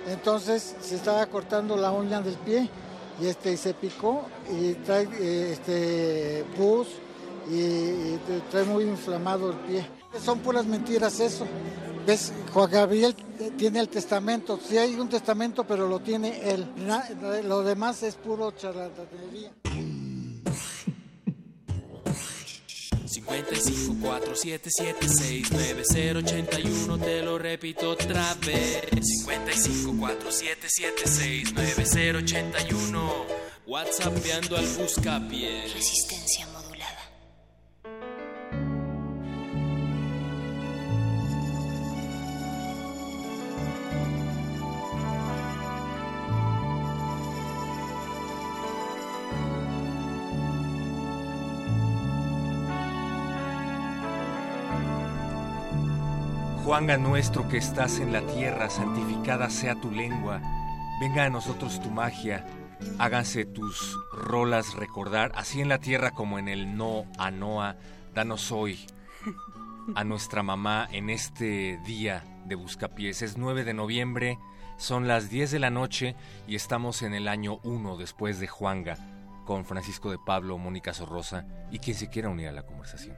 Entonces 0.07 0.75
se 0.81 0.95
estaba 0.95 1.25
cortando 1.27 1.77
la 1.77 1.91
uña 1.91 2.19
del 2.21 2.35
pie 2.35 2.67
y 3.21 3.27
este 3.27 3.55
se 3.57 3.75
picó 3.75 4.25
y 4.49 4.73
trae 4.73 5.07
eh, 5.19 5.49
este 5.51 6.45
pus 6.57 6.87
y, 7.49 8.17
trae 8.49 8.63
muy 8.63 8.85
inflamado 8.85 9.51
el 9.51 9.57
pie. 9.57 9.87
Son 10.19 10.39
puras 10.39 10.65
mentiras 10.65 11.19
eso. 11.19 11.45
¿Ves? 12.05 12.34
Juan 12.53 12.69
Gabriel 12.69 13.15
tiene 13.57 13.80
el 13.80 13.89
testamento. 13.89 14.59
Sí 14.67 14.77
hay 14.77 14.95
un 14.95 15.09
testamento, 15.09 15.63
pero 15.63 15.88
lo 15.88 15.99
tiene 15.99 16.49
él. 16.49 16.67
Lo 17.45 17.63
demás 17.63 18.03
es 18.03 18.15
puro 18.15 18.51
charlatanería. 18.51 19.51
55 23.13 23.95
477 24.01 25.07
69081 25.07 26.97
te 26.97 27.21
lo 27.21 27.38
repito 27.38 27.91
otra 27.91 28.34
vez 28.45 28.81
55 29.01 29.93
477 29.99 31.07
69081 31.07 33.13
WhatsAppeando 33.67 34.57
al 34.57 34.65
buscapié 34.65 35.67
Resistencia 35.73 36.47
Juanga 56.73 56.97
nuestro 56.97 57.47
que 57.47 57.57
estás 57.57 57.99
en 57.99 58.11
la 58.11 58.21
tierra, 58.21 58.67
santificada 58.67 59.51
sea 59.51 59.75
tu 59.75 59.91
lengua. 59.91 60.41
Venga 60.99 61.23
a 61.23 61.29
nosotros 61.29 61.79
tu 61.79 61.91
magia. 61.91 62.47
Háganse 62.97 63.45
tus 63.45 63.95
rolas 64.11 64.73
recordar, 64.73 65.31
así 65.35 65.61
en 65.61 65.69
la 65.69 65.77
tierra 65.77 66.09
como 66.09 66.39
en 66.39 66.47
el 66.47 66.75
no 66.75 67.05
a 67.19 67.29
Noa. 67.29 67.75
Danos 68.15 68.51
hoy 68.51 68.87
a 69.93 70.03
nuestra 70.03 70.41
mamá 70.41 70.89
en 70.91 71.11
este 71.11 71.79
día 71.85 72.23
de 72.47 72.55
Buscapiés. 72.55 73.21
Es 73.21 73.37
9 73.37 73.65
de 73.65 73.75
noviembre, 73.75 74.39
son 74.77 75.07
las 75.07 75.29
10 75.29 75.51
de 75.51 75.59
la 75.59 75.69
noche 75.69 76.15
y 76.47 76.55
estamos 76.55 77.03
en 77.03 77.13
el 77.13 77.27
año 77.27 77.59
1 77.61 77.97
después 77.97 78.39
de 78.39 78.47
Juanga, 78.47 78.97
con 79.45 79.63
Francisco 79.63 80.09
de 80.09 80.17
Pablo, 80.17 80.57
Mónica 80.57 80.91
Sorrosa 80.95 81.45
y 81.69 81.77
quien 81.77 81.95
se 81.95 82.09
quiera 82.09 82.29
unir 82.29 82.47
a 82.47 82.51
la 82.51 82.65
conversación. 82.65 83.15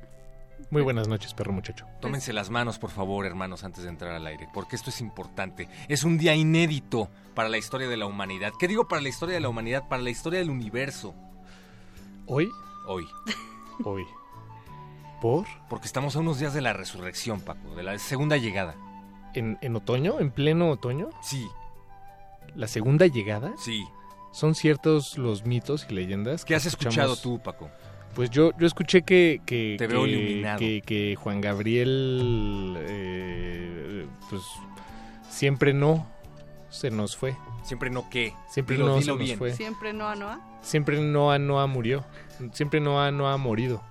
Muy 0.72 0.82
buenas 0.82 1.08
noches, 1.08 1.34
perro 1.34 1.54
muchacho. 1.54 1.86
Tómense 2.02 2.34
las 2.34 2.50
manos, 2.50 2.80
por 2.80 2.90
favor, 2.90 3.26
hermanos, 3.26 3.64
antes 3.64 3.84
de 3.84 3.90
entrar 3.90 4.14
al 4.14 4.26
aire, 4.28 4.50
porque 4.54 4.76
esto 4.76 4.90
es 4.90 5.00
importante. 5.00 5.70
Es 5.88 6.04
un 6.04 6.18
día 6.18 6.36
inédito 6.36 7.10
para 7.34 7.50
la 7.50 7.58
historia 7.58 7.88
de 7.88 7.98
la 7.98 8.06
humanidad. 8.06 8.52
¿Qué 8.60 8.68
digo 8.68 8.88
para 8.88 9.02
la 9.02 9.10
historia 9.10 9.36
de 9.36 9.42
la 9.42 9.50
humanidad? 9.50 9.88
Para 9.88 10.02
la 10.02 10.10
historia 10.10 10.40
del 10.40 10.50
universo. 10.50 11.14
¿Hoy? 12.26 12.50
Hoy. 12.88 13.06
Hoy. 13.84 14.06
¿Por? 15.22 15.46
Porque 15.70 15.86
estamos 15.88 16.16
a 16.16 16.20
unos 16.20 16.40
días 16.40 16.54
de 16.54 16.62
la 16.62 16.74
resurrección, 16.74 17.42
Paco, 17.42 17.76
de 17.76 17.84
la 17.84 17.98
segunda 18.00 18.38
llegada. 18.38 18.76
¿En, 19.34 19.58
en 19.62 19.76
otoño? 19.76 20.20
¿En 20.20 20.32
pleno 20.32 20.70
otoño? 20.70 21.10
Sí. 21.22 21.48
¿La 22.56 22.68
segunda 22.68 23.06
llegada? 23.08 23.54
Sí. 23.58 23.86
¿Son 24.32 24.56
ciertos 24.56 25.18
los 25.18 25.46
mitos 25.46 25.88
y 25.90 25.94
leyendas? 25.94 26.44
¿Qué 26.44 26.56
has 26.56 26.66
escuchado 26.66 27.16
tú, 27.16 27.40
Paco? 27.40 27.70
Pues 28.16 28.30
yo, 28.30 28.52
yo 28.58 28.66
escuché 28.66 29.02
que, 29.04 29.42
que, 29.46 29.76
Te 29.78 29.88
veo 29.88 30.06
que- 30.06 30.56
que- 30.58 30.82
que 30.86 31.16
Juan 31.18 31.42
Gabriel, 31.42 32.76
eh, 32.80 34.08
pues 34.30 34.42
siempre 35.30 35.74
no 35.74 36.08
se 36.70 36.90
nos 36.92 37.18
fue. 37.18 37.36
Siempre 37.64 37.90
no 37.90 38.10
qué. 38.10 38.34
Siempre 38.50 38.78
Dilo- 38.78 38.86
no 38.86 38.94
dilo 39.00 39.02
se 39.02 39.10
nos 39.12 39.20
bien. 39.20 39.38
fue. 39.38 39.54
Siempre 39.54 39.92
Noa 39.92 40.16
Noa. 40.16 40.40
Siempre 40.62 41.00
Noa 41.02 41.38
Noa 41.40 41.68
murió. 41.68 42.06
Siempre 42.54 42.80
Noa 42.80 43.12
Noa 43.12 43.34
ha 43.34 43.38
morido. 43.38 43.82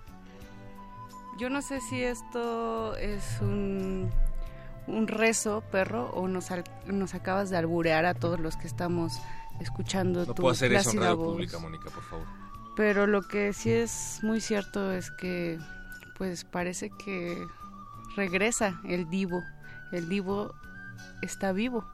Yo 1.39 1.51
no 1.51 1.61
sé 1.63 1.81
si 1.81 2.03
esto 2.03 2.97
es 2.97 3.39
un, 3.43 4.09
un 4.87 5.09
rezo, 5.09 5.63
perro, 5.73 6.11
o 6.15 6.29
nos, 6.29 6.51
al- 6.51 6.65
nos 6.87 7.15
acabas 7.15 7.51
de 7.51 7.57
alburear 7.59 8.07
a 8.07 8.15
todos 8.15 8.39
los 8.41 8.57
que 8.57 8.69
estamos 8.69 9.15
escuchando 9.61 10.21
No 10.21 10.27
tu 10.35 10.43
puedo 10.43 10.53
hacer 10.53 10.73
eso 10.73 10.91
en 10.93 10.99
radio 11.01 11.17
voz. 11.17 11.33
pública, 11.33 11.59
Mónica, 11.59 11.91
por 11.91 12.03
favor. 12.05 12.27
Pero 12.77 13.07
lo 13.07 13.23
que 13.23 13.53
sí 13.53 13.71
es 13.71 14.19
muy 14.23 14.41
cierto 14.41 14.93
es 14.93 15.11
que, 15.11 15.59
pues 16.19 16.45
parece 16.45 16.91
que 17.05 17.43
regresa 18.17 18.81
el 18.85 19.09
divo. 19.11 19.43
El 19.93 20.09
divo 20.09 20.55
está 21.23 21.53
vivo. 21.53 21.85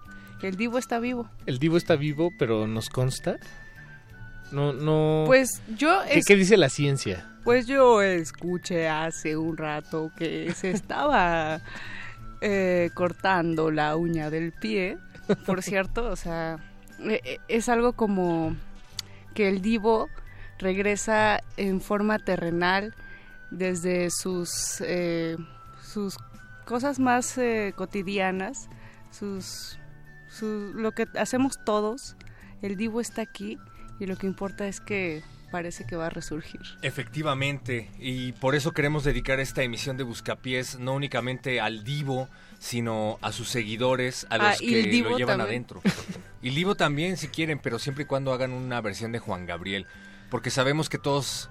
El 0.43 0.57
divo 0.57 0.79
está 0.79 0.99
vivo. 1.01 1.29
El 1.45 1.59
divo 1.59 1.77
está 1.77 1.97
vivo, 1.97 2.31
pero 2.39 2.67
nos 2.67 2.89
consta. 2.89 3.37
No, 4.53 4.73
no. 4.73 5.25
Pues 5.27 5.63
yo 5.77 6.01
¿Qué, 6.11 6.19
es- 6.21 6.27
qué 6.27 6.35
dice 6.37 6.57
la 6.57 6.71
ciencia? 6.71 7.27
Pues 7.45 7.67
yo 7.67 8.03
escuché 8.03 8.89
hace 8.89 9.37
un 9.37 9.57
rato 9.57 10.11
que 10.17 10.53
se 10.55 10.71
estaba 10.73 11.61
eh, 12.41 12.91
cortando 12.95 13.71
la 13.71 13.97
uña 13.97 14.31
del 14.31 14.53
pie, 14.53 14.99
por 15.47 15.63
cierto, 15.63 16.07
o 16.07 16.17
sea, 16.17 16.59
eh, 17.01 17.21
eh, 17.25 17.39
es 17.49 17.69
algo 17.69 17.93
como 17.93 18.57
que 19.35 19.49
el 19.49 19.61
divo 19.63 20.09
regresa 20.61 21.41
en 21.57 21.81
forma 21.81 22.19
terrenal 22.19 22.95
desde 23.51 24.11
sus, 24.11 24.81
eh, 24.81 25.37
sus 25.83 26.17
cosas 26.65 26.99
más 27.01 27.37
eh, 27.39 27.73
cotidianas, 27.75 28.69
sus, 29.11 29.79
sus- 30.29 30.75
lo 30.75 30.93
que 30.93 31.07
hacemos 31.19 31.59
todos, 31.65 32.17
el 32.63 32.77
divo 32.77 33.01
está 33.01 33.23
aquí 33.23 33.59
y 33.99 34.07
lo 34.07 34.17
que 34.17 34.27
importa 34.29 34.69
es 34.69 34.81
que 34.81 35.23
parece 35.51 35.85
que 35.85 35.97
va 35.97 36.07
a 36.07 36.11
resurgir. 36.11 36.61
Efectivamente, 36.83 37.91
y 37.99 38.31
por 38.33 38.55
eso 38.55 38.71
queremos 38.73 39.03
dedicar 39.03 39.41
esta 39.41 39.65
emisión 39.65 39.97
de 39.97 40.05
Buscapiés 40.05 40.79
no 40.79 40.95
únicamente 40.95 41.61
al 41.61 41.83
Divo, 41.83 42.29
sino 42.61 43.19
a 43.21 43.33
sus 43.33 43.49
seguidores, 43.49 44.27
a 44.31 44.39
los 44.39 44.47
Ah, 44.47 44.53
el 44.63 44.69
que 44.91 45.03
lo 45.03 45.19
llevan 45.19 45.39
también. 45.39 45.41
adentro. 45.41 45.83
Y 46.41 46.51
Divo 46.51 46.77
también, 46.77 47.17
si 47.17 47.27
quieren, 47.29 47.59
pero 47.59 47.81
siempre 47.81 48.05
y 48.05 48.07
cuando 48.07 48.33
hagan 48.33 48.53
una 48.53 48.81
versión 48.81 49.11
de 49.11 49.19
Juan 49.19 49.45
Gabriel, 49.45 49.87
porque 50.31 50.51
sabemos 50.51 50.89
que 50.89 50.99
todos 50.99 51.51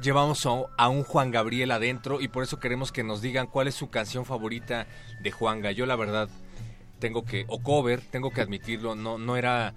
llevamos 0.00 0.46
a, 0.46 0.88
un 0.88 1.02
Juan 1.04 1.30
Gabriel 1.30 1.70
adentro 1.70 2.20
y 2.20 2.28
por 2.28 2.42
eso 2.42 2.58
queremos 2.58 2.92
que 2.92 3.04
nos 3.04 3.22
digan 3.22 3.46
cuál 3.46 3.68
es 3.68 3.74
su 3.74 3.90
canción 3.90 4.24
favorita 4.24 4.86
de 5.20 5.30
Juanga. 5.30 5.72
Yo 5.72 5.86
la 5.86 5.96
verdad 5.96 6.28
tengo 6.98 7.24
que, 7.24 7.44
o 7.48 7.62
cover, 7.62 8.00
tengo 8.00 8.30
que 8.30 8.40
admitirlo, 8.40 8.94
no, 8.94 9.18
no 9.18 9.36
era 9.36 9.74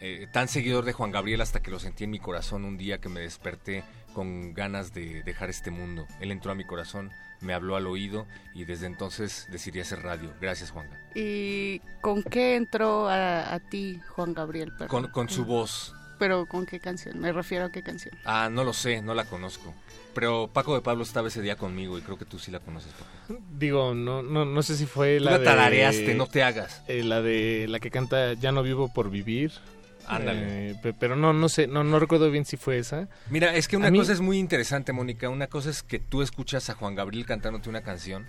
eh, 0.00 0.26
tan 0.32 0.48
seguidor 0.48 0.84
de 0.84 0.92
Juan 0.92 1.10
Gabriel 1.10 1.40
hasta 1.40 1.60
que 1.60 1.70
lo 1.70 1.78
sentí 1.78 2.04
en 2.04 2.10
mi 2.10 2.18
corazón 2.18 2.64
un 2.64 2.76
día 2.76 2.98
que 2.98 3.08
me 3.08 3.20
desperté 3.20 3.84
con 4.14 4.52
ganas 4.52 4.92
de 4.92 5.22
dejar 5.22 5.48
este 5.50 5.70
mundo. 5.70 6.06
Él 6.20 6.32
entró 6.32 6.52
a 6.52 6.54
mi 6.54 6.64
corazón, 6.64 7.10
me 7.40 7.54
habló 7.54 7.76
al 7.76 7.86
oído 7.86 8.26
y 8.54 8.64
desde 8.64 8.86
entonces 8.86 9.46
decidí 9.50 9.80
hacer 9.80 10.02
radio. 10.02 10.32
Gracias, 10.40 10.70
Juanga. 10.70 10.98
¿Y 11.14 11.80
con 12.00 12.22
qué 12.22 12.56
entró 12.56 13.08
a, 13.08 13.54
a 13.54 13.60
ti, 13.60 14.00
Juan 14.10 14.34
Gabriel? 14.34 14.72
Con, 14.88 15.08
con 15.08 15.28
su 15.28 15.44
voz. 15.44 15.94
Pero 16.22 16.46
¿con 16.46 16.66
qué 16.66 16.78
canción? 16.78 17.18
Me 17.18 17.32
refiero 17.32 17.64
a 17.64 17.72
qué 17.72 17.82
canción. 17.82 18.14
Ah, 18.24 18.48
no 18.48 18.62
lo 18.62 18.72
sé, 18.72 19.02
no 19.02 19.12
la 19.12 19.24
conozco. 19.24 19.74
Pero 20.14 20.48
Paco 20.52 20.72
de 20.76 20.80
Pablo 20.80 21.02
estaba 21.02 21.26
ese 21.26 21.42
día 21.42 21.56
conmigo 21.56 21.98
y 21.98 22.02
creo 22.02 22.16
que 22.16 22.24
tú 22.24 22.38
sí 22.38 22.52
la 22.52 22.60
conoces, 22.60 22.92
Paco. 22.92 23.40
Digo, 23.58 23.92
no, 23.92 24.22
no, 24.22 24.44
no 24.44 24.62
sé 24.62 24.76
si 24.76 24.86
fue 24.86 25.18
Tú 25.18 25.24
la 25.24 25.32
la 25.32 25.38
de... 25.40 25.44
tarareaste, 25.46 26.14
no 26.14 26.26
te 26.28 26.44
hagas. 26.44 26.80
eh, 26.86 27.02
la 27.02 27.22
de 27.22 27.66
la 27.68 27.80
que 27.80 27.90
canta 27.90 28.34
Ya 28.34 28.52
no 28.52 28.62
vivo 28.62 28.92
por 28.92 29.10
vivir. 29.10 29.50
Ándale. 30.06 30.70
Eh, 30.70 30.74
pe- 30.80 30.92
pero 30.94 31.16
no, 31.16 31.32
no 31.32 31.48
sé, 31.48 31.66
no, 31.66 31.82
no 31.82 31.98
recuerdo 31.98 32.30
bien 32.30 32.44
si 32.44 32.56
fue 32.56 32.78
esa. 32.78 33.08
Mira, 33.28 33.56
es 33.56 33.66
que 33.66 33.74
A 33.74 33.80
una 33.80 33.90
mí- 33.90 33.98
cosa 33.98 34.12
es 34.12 34.20
muy 34.20 34.38
interesante, 34.38 34.92
Mónica. 34.92 35.28
Una 35.28 35.48
cosa 35.48 35.70
es 35.70 35.82
que 35.82 35.98
tú 35.98 36.22
escuchas 36.22 36.70
a 36.70 36.74
Juan 36.74 36.94
Gabriel 36.94 37.26
cantándote 37.26 37.68
una 37.68 37.82
canción, 37.82 38.28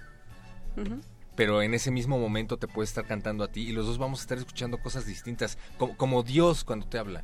pero 1.35 1.61
en 1.61 1.75
ese 1.75 1.91
mismo 1.91 2.17
momento 2.17 2.57
te 2.57 2.67
puede 2.67 2.85
estar 2.85 3.05
cantando 3.05 3.43
a 3.43 3.49
ti 3.49 3.61
y 3.69 3.71
los 3.71 3.85
dos 3.85 3.99
vamos 3.99 4.19
a 4.19 4.23
estar 4.23 4.37
escuchando 4.39 4.79
cosas 4.79 5.05
distintas, 5.05 5.59
como, 5.77 5.95
como 5.95 6.23
Dios 6.23 6.63
cuando 6.63 6.87
te 6.87 6.97
habla. 6.97 7.23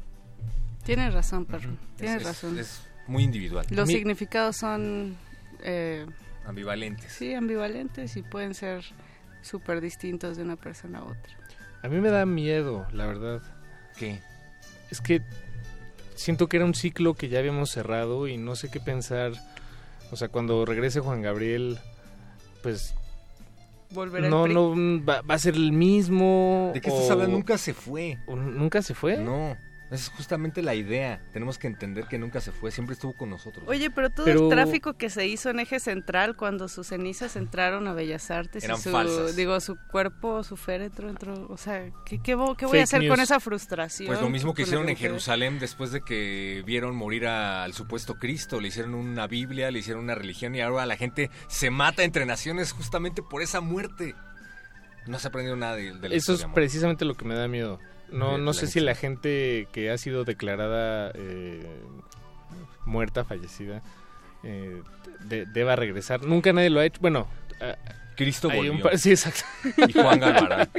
Tienes 0.83 1.13
razón, 1.13 1.45
perro. 1.45 1.71
Es- 1.71 1.97
Tienes 1.97 2.17
es- 2.21 2.23
razón. 2.27 2.59
Es 2.59 2.81
muy 3.07 3.23
individual. 3.23 3.65
Los 3.69 3.87
Mi- 3.87 3.93
significados 3.95 4.57
son 4.57 5.15
eh, 5.63 6.05
ambivalentes. 6.45 7.11
sí 7.11 7.33
ambivalentes 7.33 8.15
y 8.17 8.21
pueden 8.23 8.53
ser 8.53 8.83
súper 9.41 9.81
distintos 9.81 10.37
de 10.37 10.43
una 10.43 10.55
persona 10.55 10.99
a 10.99 11.03
otra. 11.03 11.37
A 11.83 11.87
mí 11.87 11.99
me 12.01 12.09
da 12.09 12.25
miedo, 12.25 12.85
la 12.91 13.05
verdad. 13.05 13.41
¿Qué? 13.97 14.19
Es 14.91 15.01
que 15.01 15.21
siento 16.15 16.47
que 16.47 16.57
era 16.57 16.65
un 16.65 16.73
ciclo 16.75 17.13
que 17.13 17.29
ya 17.29 17.39
habíamos 17.39 17.69
cerrado 17.71 18.27
y 18.27 18.37
no 18.37 18.55
sé 18.55 18.69
qué 18.69 18.79
pensar. 18.79 19.33
O 20.11 20.15
sea, 20.15 20.27
cuando 20.29 20.65
regrese 20.65 20.99
Juan 20.99 21.21
Gabriel, 21.21 21.77
pues 22.63 22.93
Volver 23.91 24.23
no, 24.29 24.47
no 24.47 25.03
va, 25.05 25.21
va 25.21 25.35
a 25.35 25.39
ser 25.39 25.55
el 25.55 25.71
mismo. 25.71 26.71
¿De 26.73 26.81
qué 26.81 26.89
estás 26.89 27.09
o- 27.09 27.13
hablando? 27.13 27.35
Nunca 27.37 27.57
se 27.57 27.73
fue. 27.73 28.17
¿Nunca 28.27 28.81
se 28.81 28.93
fue? 28.93 29.17
No, 29.17 29.55
esa 29.91 29.95
es 29.95 30.09
justamente 30.09 30.61
la 30.61 30.75
idea. 30.75 31.21
Tenemos 31.33 31.57
que 31.57 31.67
entender 31.67 32.05
que 32.05 32.17
nunca 32.19 32.41
se 32.41 32.51
fue, 32.51 32.69
siempre 32.71 32.93
estuvo 32.93 33.13
con 33.13 33.29
nosotros. 33.29 33.65
Oye, 33.67 33.89
pero 33.89 34.09
todo 34.09 34.25
Pero- 34.25 34.43
el 34.43 34.49
tráfico 34.49 34.93
que 34.97 35.09
se 35.09 35.25
hizo 35.27 35.49
en 35.49 35.59
Eje 35.59 35.79
Central 35.79 36.35
cuando 36.35 36.67
sus 36.67 36.87
cenizas 36.87 37.35
entraron 37.35 37.87
a 37.87 37.93
Bellas 37.93 38.29
Artes 38.29 38.63
Eran 38.63 38.77
y 38.77 38.81
su, 38.81 38.91
falsas. 38.91 39.35
digo, 39.35 39.59
su 39.59 39.77
cuerpo, 39.91 40.43
su 40.43 40.57
féretro 40.57 41.09
entró, 41.09 41.47
o 41.49 41.57
sea, 41.57 41.89
¿qué, 42.05 42.19
qué, 42.21 42.35
vo- 42.37 42.55
qué 42.55 42.65
voy 42.65 42.79
Fake 42.79 42.81
a 42.81 42.97
hacer 42.97 43.07
con 43.09 43.19
esa 43.19 43.39
frustración? 43.39 44.07
Pues 44.07 44.21
lo 44.21 44.29
mismo 44.29 44.53
que 44.53 44.61
hicieron 44.61 44.89
en 44.89 44.95
Jerusalén 44.95 45.57
después 45.59 45.91
de 45.91 46.01
que 46.01 46.63
vieron 46.65 46.95
morir 46.95 47.25
a- 47.27 47.63
al 47.63 47.73
supuesto 47.73 48.15
Cristo. 48.19 48.59
Le 48.61 48.67
hicieron 48.67 48.93
una 48.93 49.25
Biblia, 49.27 49.71
le 49.71 49.79
hicieron 49.79 50.03
una 50.03 50.15
religión 50.15 50.53
y 50.55 50.61
ahora 50.61 50.85
la 50.85 50.97
gente 50.97 51.31
se 51.47 51.69
mata 51.71 52.03
entre 52.03 52.25
naciones 52.25 52.71
justamente 52.73 53.23
por 53.23 53.41
esa 53.41 53.59
muerte. 53.61 54.13
No 55.07 55.17
se 55.17 55.27
ha 55.27 55.29
aprendido 55.29 55.55
nada 55.55 55.75
de, 55.75 55.93
de 55.97 56.09
la 56.09 56.15
Eso 56.15 56.33
es 56.33 56.43
amor. 56.43 56.53
precisamente 56.55 57.05
lo 57.05 57.15
que 57.15 57.25
me 57.25 57.33
da 57.33 57.47
miedo. 57.47 57.79
No, 58.11 58.37
De 58.37 58.43
no 58.43 58.53
sé 58.53 58.67
si 58.67 58.79
la 58.79 58.95
gente 58.95 59.67
que 59.71 59.89
ha 59.91 59.97
sido 59.97 60.23
declarada 60.25 61.11
eh, 61.15 61.65
muerta, 62.85 63.23
fallecida, 63.25 63.81
eh, 64.43 64.81
de- 65.25 65.45
deba 65.45 65.75
regresar. 65.75 66.23
Nunca 66.23 66.53
nadie 66.53 66.69
lo 66.69 66.79
ha 66.79 66.85
hecho. 66.85 66.99
Bueno, 67.01 67.27
ah, 67.61 67.75
Cristo 68.15 68.49
un 68.49 68.55
volvió. 68.55 68.81
par- 68.81 68.97
sí, 68.97 69.11
exacto. 69.11 69.41
Y 69.87 69.93
Juan 69.93 70.19
Galvarán. 70.19 70.69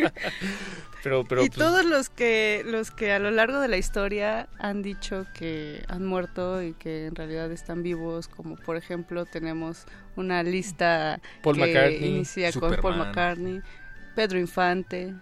pero, 1.02 1.24
pero, 1.24 1.42
y 1.44 1.48
pues, 1.48 1.58
todos 1.58 1.84
los 1.84 2.08
que 2.10 2.62
los 2.66 2.90
que 2.90 3.12
a 3.12 3.18
lo 3.18 3.30
largo 3.30 3.60
de 3.60 3.68
la 3.68 3.76
historia 3.78 4.48
han 4.58 4.82
dicho 4.82 5.26
que 5.34 5.82
han 5.88 6.04
muerto 6.04 6.62
y 6.62 6.72
que 6.74 7.06
en 7.06 7.14
realidad 7.14 7.50
están 7.52 7.82
vivos, 7.82 8.28
como 8.28 8.56
por 8.56 8.76
ejemplo 8.76 9.24
tenemos 9.24 9.86
una 10.16 10.42
lista 10.42 11.20
Paul 11.42 11.56
que 11.56 11.66
McCartney, 11.66 12.08
inicia 12.16 12.52
con 12.52 12.76
Paul. 12.76 12.96
McCartney, 12.98 13.60
Pedro 14.14 14.38
Infante, 14.38 15.14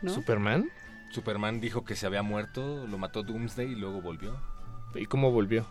¿no? 0.00 0.14
¿Superman? 0.14 0.70
Superman 1.10 1.60
dijo 1.60 1.84
que 1.84 1.96
se 1.96 2.06
había 2.06 2.22
muerto, 2.22 2.86
lo 2.86 2.98
mató 2.98 3.22
Doomsday 3.22 3.72
y 3.72 3.74
luego 3.74 4.00
volvió. 4.00 4.36
¿Y 4.94 5.06
cómo 5.06 5.30
volvió? 5.30 5.66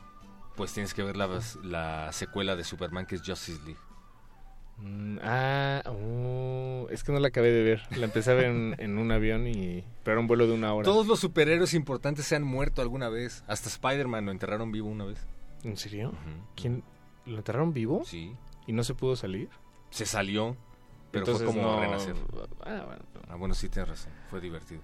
Pues 0.55 0.73
tienes 0.73 0.93
que 0.93 1.03
ver 1.03 1.15
la, 1.17 1.27
la 1.63 2.11
secuela 2.11 2.55
de 2.55 2.63
Superman 2.63 3.05
que 3.05 3.15
es 3.15 3.21
Justice 3.25 3.59
League. 3.65 3.79
Mm, 4.77 5.17
ah, 5.23 5.81
oh, 5.87 6.87
es 6.89 7.03
que 7.03 7.11
no 7.11 7.19
la 7.19 7.27
acabé 7.29 7.51
de 7.51 7.63
ver. 7.63 7.81
La 7.97 8.05
empecé 8.05 8.31
a 8.31 8.33
ver 8.33 8.45
en, 8.45 8.75
en 8.77 8.97
un 8.97 9.11
avión 9.11 9.47
y... 9.47 9.83
Pero 10.03 10.13
era 10.13 10.21
un 10.21 10.27
vuelo 10.27 10.47
de 10.47 10.53
una 10.53 10.73
hora. 10.73 10.85
Todos 10.85 11.05
los 11.07 11.19
superhéroes 11.19 11.73
importantes 11.73 12.25
se 12.25 12.35
han 12.35 12.43
muerto 12.43 12.81
alguna 12.81 13.09
vez. 13.09 13.43
Hasta 13.47 13.67
Spider-Man 13.69 14.25
lo 14.25 14.31
enterraron 14.31 14.71
vivo 14.71 14.87
una 14.89 15.05
vez. 15.05 15.25
¿En 15.63 15.75
serio? 15.75 16.13
¿Quién? 16.55 16.83
¿Lo 17.25 17.37
enterraron 17.37 17.73
vivo? 17.73 18.03
Sí. 18.05 18.33
¿Y 18.67 18.73
no 18.73 18.83
se 18.83 18.93
pudo 18.95 19.15
salir? 19.17 19.49
Se 19.89 20.05
salió, 20.05 20.55
pero 21.11 21.25
Entonces 21.25 21.45
fue 21.45 21.55
como 21.55 21.75
no- 21.75 21.81
renacer. 21.81 22.15
Ah, 22.65 22.83
bueno. 22.85 23.03
Ah, 23.27 23.35
bueno, 23.35 23.53
sí 23.55 23.67
tienes 23.69 23.89
razón. 23.89 24.13
Fue 24.29 24.39
divertido. 24.39 24.81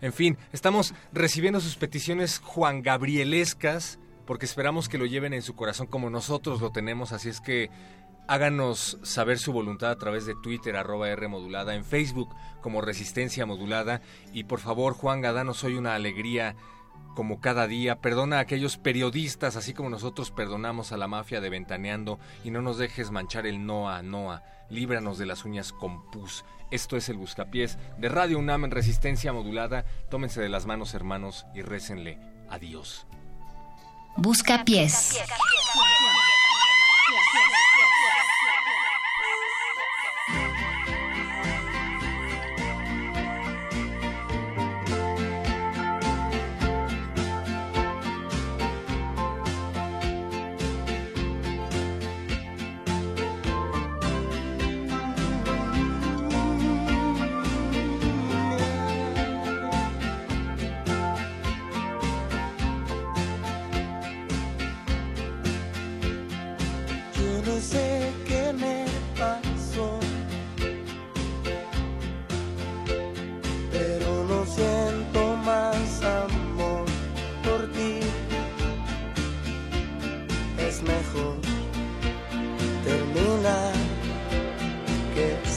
En 0.00 0.12
fin, 0.12 0.38
estamos 0.52 0.94
recibiendo 1.12 1.60
sus 1.60 1.76
peticiones 1.76 2.38
Juan 2.38 2.82
Gabrielescas 2.82 3.98
porque 4.26 4.46
esperamos 4.46 4.88
que 4.88 4.98
lo 4.98 5.06
lleven 5.06 5.32
en 5.32 5.42
su 5.42 5.56
corazón 5.56 5.86
como 5.86 6.10
nosotros 6.10 6.60
lo 6.60 6.70
tenemos. 6.70 7.12
Así 7.12 7.28
es 7.30 7.40
que 7.40 7.70
háganos 8.28 8.98
saber 9.02 9.38
su 9.38 9.52
voluntad 9.52 9.90
a 9.90 9.96
través 9.96 10.26
de 10.26 10.34
Twitter, 10.34 10.76
arroba 10.76 11.08
R 11.08 11.26
modulada, 11.28 11.74
en 11.74 11.84
Facebook 11.84 12.28
como 12.60 12.80
Resistencia 12.80 13.46
Modulada. 13.46 14.02
Y 14.32 14.44
por 14.44 14.60
favor, 14.60 14.92
Juan 14.92 15.22
danos 15.22 15.64
hoy 15.64 15.76
una 15.76 15.94
alegría 15.94 16.54
como 17.18 17.40
cada 17.40 17.66
día. 17.66 18.00
Perdona 18.00 18.36
a 18.36 18.42
aquellos 18.42 18.76
periodistas, 18.76 19.56
así 19.56 19.74
como 19.74 19.90
nosotros 19.90 20.30
perdonamos 20.30 20.92
a 20.92 20.96
la 20.96 21.08
mafia 21.08 21.40
de 21.40 21.50
Ventaneando, 21.50 22.20
y 22.44 22.52
no 22.52 22.62
nos 22.62 22.78
dejes 22.78 23.10
manchar 23.10 23.44
el 23.44 23.66
Noa 23.66 24.04
Noa. 24.04 24.44
Líbranos 24.70 25.18
de 25.18 25.26
las 25.26 25.44
uñas 25.44 25.72
con 25.72 26.08
pus. 26.12 26.44
Esto 26.70 26.96
es 26.96 27.08
el 27.08 27.16
Buscapiés 27.16 27.76
de 27.98 28.08
Radio 28.08 28.38
UNAM 28.38 28.66
en 28.66 28.70
resistencia 28.70 29.32
modulada. 29.32 29.84
Tómense 30.10 30.40
de 30.40 30.48
las 30.48 30.66
manos, 30.66 30.94
hermanos, 30.94 31.44
y 31.56 31.62
récenle 31.62 32.20
a 32.48 32.60
Dios. 32.60 33.04
Busca 34.16 34.64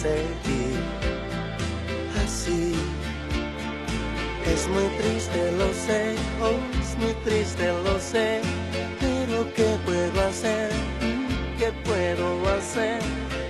seguir 0.02 0.80
así. 2.24 2.74
Es 4.54 4.68
muy 4.68 4.88
triste, 5.00 5.52
lo 5.60 5.70
sé, 5.86 6.16
oh, 6.42 6.60
es 6.82 6.98
muy 6.98 7.14
triste, 7.26 7.72
lo 7.86 8.00
sé, 8.00 8.42
pero 9.00 9.38
¿qué 9.56 9.70
puedo 9.86 10.22
hacer? 10.28 10.72
¿Qué 11.60 11.72
puedo 11.86 12.28
hacer 12.58 13.00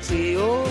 si 0.02 0.36
hoy 0.36 0.68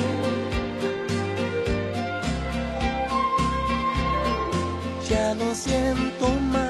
ya 5.08 5.34
no 5.34 5.54
siento 5.54 6.28
más 6.52 6.69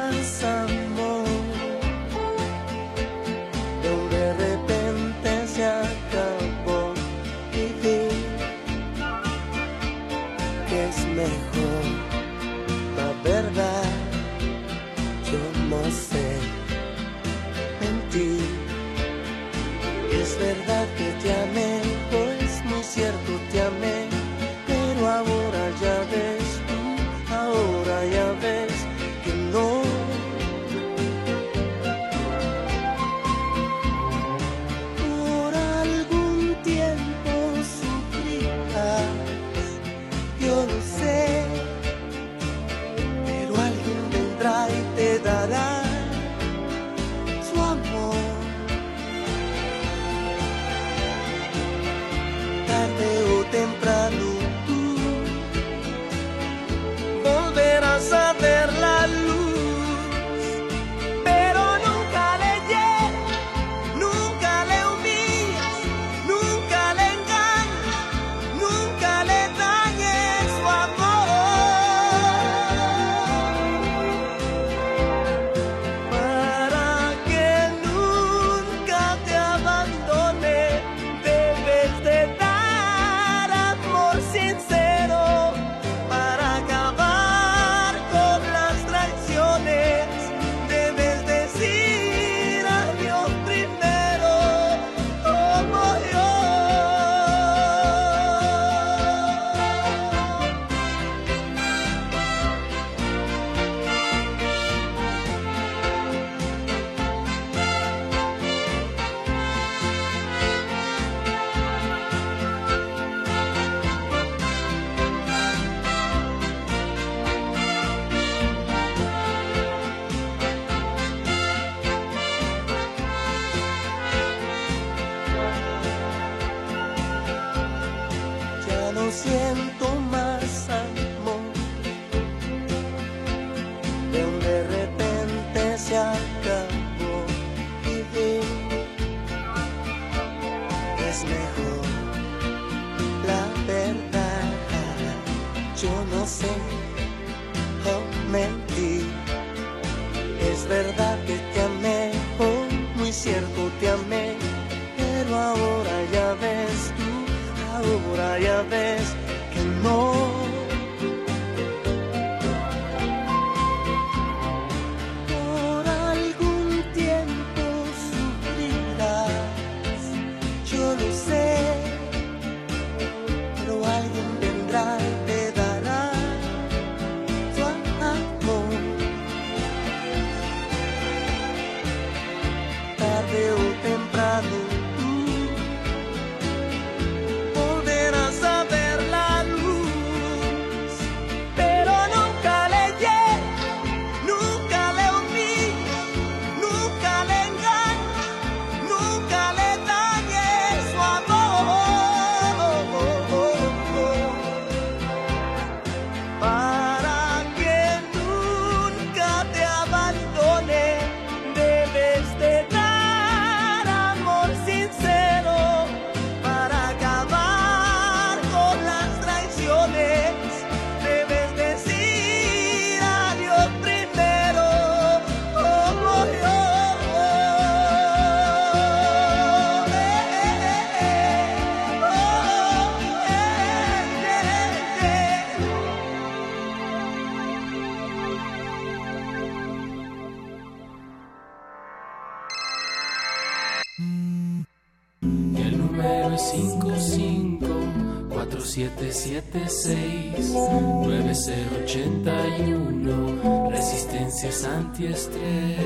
antiestrés. 254.91 255.77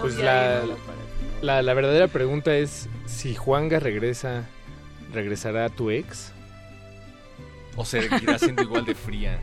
Pues 0.00 0.18
la, 0.18 0.66
la 0.66 0.76
la, 1.40 1.62
la 1.62 1.74
verdadera 1.74 2.08
pregunta 2.08 2.54
es 2.56 2.88
si 3.06 3.34
Juanga 3.34 3.78
regresa, 3.78 4.44
¿regresará 5.12 5.66
a 5.66 5.68
tu 5.70 5.90
ex? 5.90 6.32
O 7.76 7.84
seguirá 7.84 8.38
siendo 8.38 8.62
igual 8.62 8.84
de 8.84 8.94
fría 8.94 9.40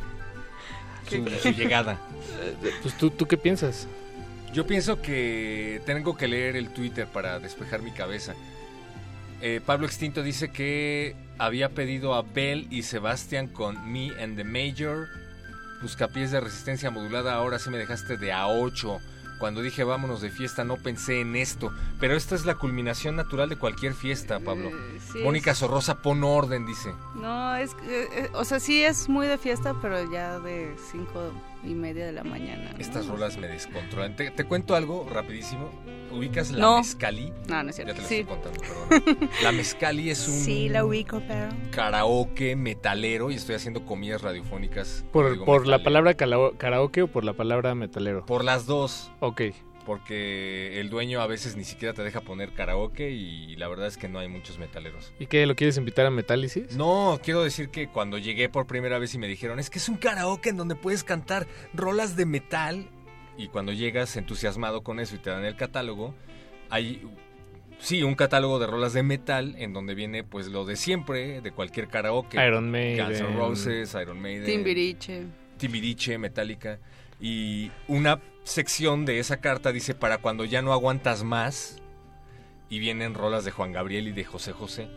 su, 1.12 1.30
su 1.42 1.50
llegada. 1.52 2.00
Pues 2.82 2.98
tú, 2.98 3.10
¿tú 3.10 3.28
qué 3.28 3.38
piensas? 3.38 3.88
Yo 4.54 4.68
pienso 4.68 5.02
que 5.02 5.82
tengo 5.86 6.18
que 6.18 6.28
leer 6.28 6.56
el 6.56 6.70
Twitter 6.70 7.08
para 7.08 7.40
despejar 7.40 7.82
mi 7.82 7.92
cabeza. 7.92 8.36
Eh, 9.42 9.62
Pablo 9.66 9.88
Extinto 9.88 10.24
dice 10.24 10.52
que 10.52 11.16
había 11.38 11.70
pedido 11.70 12.14
a 12.14 12.22
Bell 12.22 12.68
y 12.70 12.84
Sebastián 12.84 13.48
con 13.48 13.92
Me 13.92 14.12
and 14.22 14.38
the 14.38 14.44
Major. 14.44 15.08
Buscapiés 15.82 16.32
de 16.32 16.42
resistencia 16.42 16.92
modulada, 16.92 17.34
ahora 17.34 17.58
sí 17.58 17.70
me 17.70 17.78
dejaste 17.78 18.18
de 18.18 18.34
a 18.34 18.48
8. 18.48 19.00
Cuando 19.42 19.62
dije 19.62 19.84
vámonos 19.84 20.22
de 20.22 20.30
fiesta 20.30 20.64
no 20.64 20.78
pensé 20.78 21.20
en 21.20 21.36
esto. 21.36 21.74
Pero 22.00 22.16
esta 22.16 22.36
es 22.36 22.46
la 22.46 22.56
culminación 22.56 23.16
natural 23.16 23.50
de 23.50 23.58
cualquier 23.58 23.94
fiesta, 23.96 24.40
Pablo. 24.40 24.70
Eh, 24.70 25.00
sí, 25.12 25.20
Mónica 25.24 25.52
es- 25.52 25.58
Sorrosa, 25.58 26.02
pon 26.02 26.24
orden, 26.24 26.66
dice. 26.68 26.94
No, 27.16 27.56
es 27.56 27.74
que, 27.74 28.04
eh, 28.04 28.30
o 28.34 28.46
sea, 28.46 28.60
sí 28.60 28.84
es 28.84 29.10
muy 29.10 29.26
de 29.26 29.38
fiesta, 29.40 29.74
pero 29.82 30.10
ya 30.12 30.40
de 30.40 30.76
cinco 30.92 31.32
y 31.64 31.74
media 31.74 32.06
de 32.06 32.12
la 32.12 32.24
mañana. 32.24 32.72
¿no? 32.74 32.80
Estas 32.80 33.08
rolas 33.08 33.38
me 33.38 33.48
descontrolan. 33.48 34.16
Te, 34.16 34.32
te 34.32 34.44
cuento 34.46 34.76
algo 34.76 35.08
rapidísimo. 35.10 35.70
¿Ubicas 36.12 36.52
la 36.52 36.60
No. 36.60 36.78
mezcali? 36.80 37.32
No, 37.48 37.64
no 37.64 37.70
es 37.70 37.76
cierto. 37.78 37.94
Ya 37.94 37.96
te 37.98 38.02
lo 38.02 38.08
Sí. 38.08 38.16
estoy 38.20 38.36
contando, 38.36 38.60
perdón. 38.62 39.30
La 39.44 39.52
mezcali 39.54 40.10
es 40.10 40.28
un 40.28 40.34
Sí, 40.34 40.68
la 40.68 40.84
ubico, 40.84 41.22
pero... 41.28 41.50
karaoke 41.72 42.56
metalero 42.56 43.32
y 43.32 43.36
estoy 43.36 43.56
haciendo 43.56 43.86
comillas 43.86 44.22
radiofónicas. 44.22 45.06
¿Por, 45.14 45.46
por 45.46 45.68
la 45.68 45.84
palabra 45.84 46.14
karaoke 46.16 47.04
o 47.04 47.08
por 47.08 47.24
la 47.24 47.34
palabra 47.34 47.76
metalero? 47.76 48.26
Por 48.26 48.44
las 48.44 48.66
dos. 48.66 49.12
Ok. 49.22 49.42
Porque 49.86 50.80
el 50.80 50.90
dueño 50.90 51.22
a 51.22 51.28
veces 51.28 51.56
ni 51.56 51.64
siquiera 51.64 51.94
te 51.94 52.04
deja 52.04 52.22
poner 52.22 52.54
karaoke 52.54 53.10
y 53.10 53.56
la 53.56 53.68
verdad 53.68 53.88
es 53.88 53.98
que 53.98 54.08
no 54.08 54.20
hay 54.20 54.28
muchos 54.28 54.60
metaleros. 54.60 55.14
¿Y 55.20 55.26
qué? 55.26 55.46
¿Lo 55.46 55.56
quieres 55.56 55.78
invitar 55.78 56.06
a 56.06 56.12
Metálisis? 56.12 56.76
No, 56.76 57.20
quiero 57.24 57.44
decir 57.44 57.70
que 57.70 57.88
cuando 57.90 58.18
llegué 58.18 58.50
por 58.50 58.68
primera 58.68 59.00
vez 59.00 59.14
y 59.16 59.18
me 59.18 59.28
dijeron, 59.28 59.60
es 59.60 59.70
que 59.70 59.80
es 59.80 59.90
un 59.90 59.98
karaoke 59.98 60.50
en 60.50 60.58
donde 60.58 60.76
puedes 60.76 61.04
cantar 61.04 61.48
rolas 61.74 62.16
de 62.16 62.26
metal. 62.26 62.90
Y 63.38 63.48
cuando 63.48 63.72
llegas 63.72 64.16
entusiasmado 64.18 64.84
con 64.84 65.00
eso 65.00 65.16
y 65.16 65.20
te 65.20 65.30
dan 65.30 65.46
el 65.46 65.56
catálogo, 65.56 66.14
hay, 66.70 67.02
sí, 67.80 68.04
un 68.04 68.16
catálogo 68.16 68.60
de 68.60 68.68
rolas 68.68 68.94
de 68.94 69.04
metal 69.04 69.56
en 69.58 69.74
donde 69.74 69.96
viene 69.96 70.24
pues 70.24 70.48
lo 70.48 70.66
de 70.66 70.76
siempre, 70.76 71.42
de 71.42 71.52
cualquier 71.52 71.88
karaoke. 71.88 72.46
Iron 72.46 72.70
Maiden. 72.70 73.06
Guns 73.06 73.20
N' 73.20 73.36
Roses, 73.36 73.98
Iron 74.02 74.22
Maiden. 74.22 74.46
Timbiriche. 74.46 75.24
Timbiriche, 75.58 76.18
Metallica. 76.18 76.80
Y 77.22 77.72
una 77.88 78.20
sección 78.44 79.06
de 79.06 79.20
esa 79.20 79.38
carta 79.38 79.72
dice 79.72 79.94
para 79.94 80.18
cuando 80.18 80.44
ya 80.46 80.62
no 80.62 80.74
aguantas 80.74 81.24
más. 81.24 81.78
Y 82.70 82.80
vienen 82.80 83.16
rolas 83.16 83.44
de 83.44 83.52
Juan 83.52 83.74
Gabriel 83.74 84.08
y 84.08 84.14
de 84.14 84.24
José 84.24 84.54
José. 84.54 84.88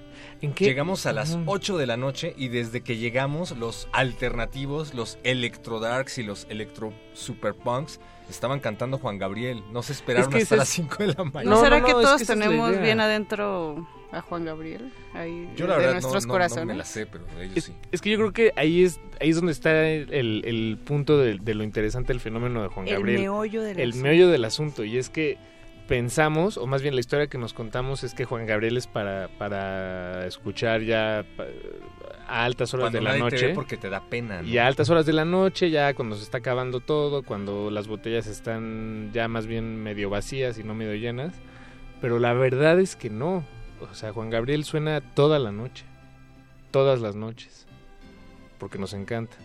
¿En 0.41 0.53
qué? 0.55 0.65
Llegamos 0.65 1.07
a 1.07 1.13
las 1.13 1.35
Ajá. 1.35 1.43
8 1.47 1.77
de 1.77 1.87
la 1.89 1.97
noche 1.97 2.33
y 2.39 2.47
desde 2.47 2.83
que 2.83 2.97
llegamos 2.99 3.51
los 3.59 3.89
alternativos, 3.93 4.95
los 4.95 5.19
electro 5.25 5.81
darks 5.81 6.19
y 6.19 6.23
los 6.23 6.47
electro 6.51 6.95
super 7.15 7.53
punks 7.53 7.99
estaban 8.31 8.61
cantando 8.61 8.99
Juan 8.99 9.19
Gabriel. 9.19 9.65
No 9.73 9.83
se 9.83 9.93
esperaron 9.93 10.31
Es 10.31 10.37
que 10.37 10.43
hasta 10.45 10.55
las 10.57 10.69
es- 10.69 10.75
5 10.75 10.97
de 10.99 11.07
la 11.09 11.15
¿No, 11.15 11.25
mañana. 11.33 11.57
será 11.61 11.81
no, 11.81 11.87
que 11.87 11.93
no, 11.95 11.99
es 12.01 12.05
todos 12.07 12.17
que 12.19 12.23
es 12.23 12.29
la 12.29 12.35
tenemos 12.37 12.81
bien 12.81 13.01
adentro 13.01 13.89
a 14.17 14.21
Juan 14.23 14.45
Gabriel? 14.45 14.91
Ahí, 15.13 15.49
Yo 15.57 15.67
la 15.67 15.75
de 15.75 15.79
verdad 15.81 15.93
nuestros 15.95 16.25
no, 16.25 16.29
no- 16.29 16.33
corazones. 16.33 16.67
no 16.67 16.73
me 16.73 16.79
la 16.79 16.85
sé, 16.85 17.07
pero 17.07 17.25
ellos 17.41 17.57
Es, 17.57 17.65
sí. 17.65 17.75
es 17.93 18.01
que 18.01 18.11
yo 18.11 18.17
creo 18.19 18.33
que 18.33 18.53
ahí 18.57 18.83
es 18.85 19.01
ahí 19.21 19.31
es 19.31 19.37
donde 19.37 19.53
está 19.53 19.89
el, 19.89 20.43
el 20.45 20.79
punto 20.85 21.19
de, 21.19 21.39
de 21.39 21.55
lo 21.55 21.65
interesante 21.65 22.13
del 22.13 22.21
fenómeno 22.21 22.63
de 22.63 22.69
Juan 22.69 22.87
El 22.89 22.95
Gabriel. 22.95 23.21
meollo 23.21 23.63
del 23.63 23.79
El 23.81 23.91
asunto. 23.91 24.03
meollo 24.09 24.29
del 24.29 24.45
asunto. 24.45 24.85
Y 24.85 24.99
es 24.99 25.09
que 25.11 25.39
pensamos, 25.89 26.57
o 26.57 26.67
más 26.67 26.81
bien 26.81 26.95
la 26.95 27.01
historia 27.01 27.27
que 27.27 27.37
nos 27.39 27.53
contamos 27.53 28.05
es 28.05 28.15
que 28.15 28.25
Juan 28.25 28.47
Gabriel 28.47 28.77
es 28.79 28.87
para, 28.87 29.29
para 29.39 30.27
escuchar 30.27 30.81
ya 30.83 31.25
a 32.27 32.45
altas 32.45 32.73
horas 32.73 32.85
Cuando 32.85 32.99
de 33.01 33.05
la 33.05 33.11
nadie 33.11 33.25
te 33.31 33.37
noche. 33.37 33.47
ve 33.49 33.55
porque 33.55 33.77
te 33.77 33.91
da 33.91 34.01
pena. 34.09 34.41
¿no? 34.41 34.49
Y 34.49 34.57
a 34.57 34.67
altas 34.67 34.89
horas 34.89 35.05
de 35.05 35.13
la 35.13 35.27
noche, 35.27 35.69
ya 35.71 35.93
cuando 35.93 36.17
se 36.17 36.23
está 36.23 36.39
acabando 36.39 36.81
todo, 36.81 37.23
cuando 37.23 37.71
las 37.71 37.87
botellas 37.87 38.27
están 38.27 39.11
ya 39.13 39.29
más 39.29 39.47
bien 39.47 39.77
medio 39.83 40.09
vacías 40.09 40.59
y 40.59 40.65
no 40.65 40.75
medio 40.75 40.95
llenas. 40.95 41.35
Pero 42.01 42.19
la 42.19 42.33
verdad 42.33 42.81
es 42.81 42.97
que 42.97 43.11
no. 43.11 43.45
O 43.91 43.95
sea, 43.95 44.13
Juan 44.13 44.31
Gabriel 44.31 44.65
suena 44.65 45.01
toda 45.01 45.39
la 45.39 45.53
noche. 45.53 45.85
Todas 46.71 47.01
las 47.01 47.15
noches. 47.17 47.67
Porque 48.59 48.79
nos 48.79 48.93
encanta. 48.95 49.37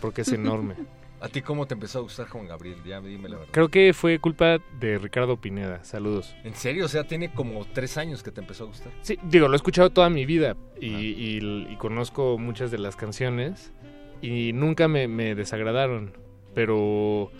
Porque 0.00 0.22
es 0.22 0.32
enorme. 0.32 0.74
¿A 1.20 1.28
ti 1.28 1.40
cómo 1.40 1.66
te 1.66 1.72
empezó 1.72 2.00
a 2.00 2.02
gustar 2.02 2.28
Juan 2.28 2.46
Gabriel? 2.46 2.76
Ya 2.84 3.00
dime 3.00 3.28
la 3.30 3.36
verdad. 3.38 3.50
Creo 3.52 3.68
que 3.70 3.94
fue 3.94 4.18
culpa 4.18 4.58
de 4.78 4.98
Ricardo 4.98 5.38
Pineda. 5.40 5.82
Saludos. 5.82 6.36
¿En 6.44 6.54
serio? 6.54 6.84
O 6.84 6.88
sea, 6.88 7.04
tiene 7.04 7.32
como 7.32 7.64
tres 7.64 7.96
años 7.96 8.22
que 8.22 8.30
te 8.30 8.42
empezó 8.42 8.64
a 8.64 8.66
gustar. 8.66 8.92
Sí, 9.00 9.18
digo, 9.24 9.48
lo 9.48 9.54
he 9.54 9.56
escuchado 9.56 9.88
toda 9.90 10.10
mi 10.10 10.26
vida 10.26 10.56
y, 10.78 10.88
y- 10.88 11.66
y 11.70 11.76
conozco 11.78 12.36
muchas 12.36 12.70
de 12.70 12.76
las 12.78 12.96
canciones 12.96 13.72
y 14.20 14.52
nunca 14.52 14.88
me, 14.88 15.08
me 15.08 15.34
desagradaron. 15.34 16.12
Pero, 16.54 17.30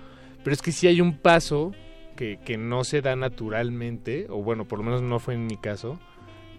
pero 0.43 0.55
es 0.55 0.63
que 0.63 0.73
sí 0.73 0.87
hay 0.89 1.03
un 1.03 1.19
paso 1.19 1.73
que, 2.17 2.39
que 2.47 2.57
no 2.57 2.83
se 2.83 3.03
da 3.03 3.15
naturalmente, 3.15 4.27
o 4.31 4.43
bueno, 4.43 4.65
por 4.67 4.79
lo 4.79 4.85
menos 4.87 5.03
no 5.03 5.19
fue 5.19 5.35
en 5.35 5.47
mi 5.47 5.59
caso, 5.59 5.99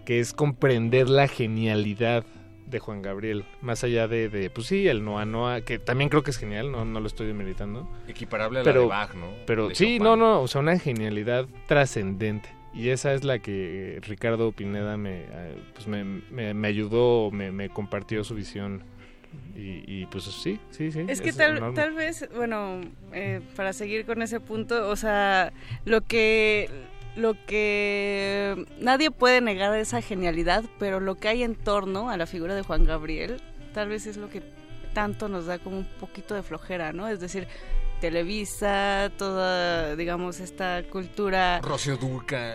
que 0.08 0.20
es 0.20 0.32
comprender 0.32 1.10
la 1.10 1.28
genialidad 1.28 2.24
de 2.64 2.78
Juan 2.78 3.02
Gabriel, 3.02 3.44
más 3.60 3.84
allá 3.84 4.08
de, 4.08 4.30
de 4.30 4.48
pues 4.48 4.66
sí, 4.68 4.88
el 4.88 5.04
Noa 5.04 5.26
Noa, 5.26 5.60
que 5.60 5.78
también 5.78 6.08
creo 6.08 6.22
que 6.22 6.30
es 6.30 6.38
genial, 6.38 6.72
no, 6.72 6.86
no 6.86 6.98
lo 7.00 7.06
estoy 7.06 7.26
demeritando. 7.26 7.86
Equiparable 8.08 8.60
a 8.60 8.62
pero, 8.62 8.76
la 8.76 8.80
de 8.84 8.88
Bach, 8.88 9.14
¿no? 9.14 9.26
Pero 9.44 9.68
De 9.68 9.74
sí, 9.74 9.84
Chopin. 9.98 10.04
no, 10.04 10.16
no, 10.16 10.40
o 10.40 10.48
sea, 10.48 10.62
una 10.62 10.78
genialidad 10.78 11.44
trascendente. 11.66 12.48
Y 12.72 12.88
esa 12.88 13.12
es 13.12 13.22
la 13.22 13.40
que 13.40 13.96
eh, 13.96 14.00
Ricardo 14.00 14.50
Pineda 14.52 14.96
me, 14.96 15.24
eh, 15.30 15.56
pues 15.74 15.86
me, 15.86 16.04
me, 16.04 16.54
me 16.54 16.68
ayudó, 16.68 17.30
me, 17.30 17.52
me 17.52 17.68
compartió 17.68 18.24
su 18.24 18.34
visión. 18.34 18.84
Y, 19.54 19.84
y, 19.86 20.06
pues 20.10 20.24
sí, 20.24 20.58
sí, 20.70 20.90
sí. 20.90 21.04
Es 21.06 21.20
que 21.20 21.34
tal, 21.34 21.74
tal 21.74 21.92
vez, 21.92 22.26
bueno, 22.34 22.80
eh, 23.12 23.42
para 23.56 23.74
seguir 23.74 24.06
con 24.06 24.22
ese 24.22 24.40
punto, 24.40 24.88
o 24.88 24.96
sea, 24.96 25.52
lo 25.84 26.00
que 26.00 26.70
lo 27.18 27.34
que 27.46 28.64
nadie 28.80 29.10
puede 29.10 29.40
negar 29.40 29.76
esa 29.76 30.00
genialidad, 30.00 30.64
pero 30.78 31.00
lo 31.00 31.16
que 31.16 31.28
hay 31.28 31.42
en 31.42 31.56
torno 31.56 32.10
a 32.10 32.16
la 32.16 32.26
figura 32.26 32.54
de 32.54 32.62
Juan 32.62 32.84
Gabriel, 32.84 33.42
tal 33.74 33.88
vez 33.88 34.06
es 34.06 34.16
lo 34.16 34.30
que 34.30 34.42
tanto 34.94 35.28
nos 35.28 35.46
da 35.46 35.58
como 35.58 35.78
un 35.78 35.84
poquito 36.00 36.34
de 36.34 36.42
flojera, 36.42 36.92
¿no? 36.92 37.08
Es 37.08 37.20
decir, 37.20 37.48
Televisa, 38.00 39.10
toda, 39.18 39.96
digamos, 39.96 40.38
esta 40.38 40.84
cultura 40.84 41.60
Rocío 41.60 41.98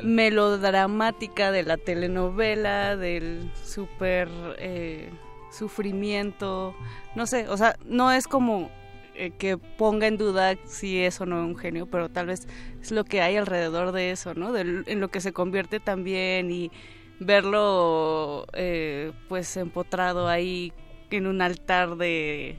melodramática 0.01 1.51
de 1.51 1.63
la 1.63 1.75
telenovela, 1.75 2.95
del 2.95 3.51
súper 3.65 4.29
eh, 4.59 5.09
sufrimiento, 5.51 6.73
no 7.15 7.27
sé, 7.27 7.49
o 7.49 7.57
sea, 7.57 7.75
no 7.85 8.11
es 8.13 8.27
como 8.27 8.71
eh, 9.15 9.31
que 9.37 9.57
ponga 9.57 10.07
en 10.07 10.17
duda 10.17 10.55
si 10.65 10.99
es 10.99 11.19
o 11.21 11.25
no 11.25 11.45
un 11.45 11.57
genio, 11.57 11.85
pero 11.85 12.09
tal 12.09 12.27
vez 12.27 12.47
es 12.81 12.91
lo 12.91 13.03
que 13.05 13.21
hay 13.21 13.35
alrededor 13.37 13.91
de 13.91 14.11
eso, 14.11 14.33
¿no? 14.33 14.55
En 14.57 14.99
lo 14.99 15.07
que 15.09 15.21
se 15.21 15.33
convierte 15.33 15.79
también 15.79 16.51
y 16.51 16.71
verlo 17.19 18.45
eh, 18.53 19.11
pues 19.29 19.55
empotrado 19.57 20.27
ahí 20.27 20.73
en 21.11 21.27
un 21.27 21.41
altar 21.41 21.95
de 21.95 22.57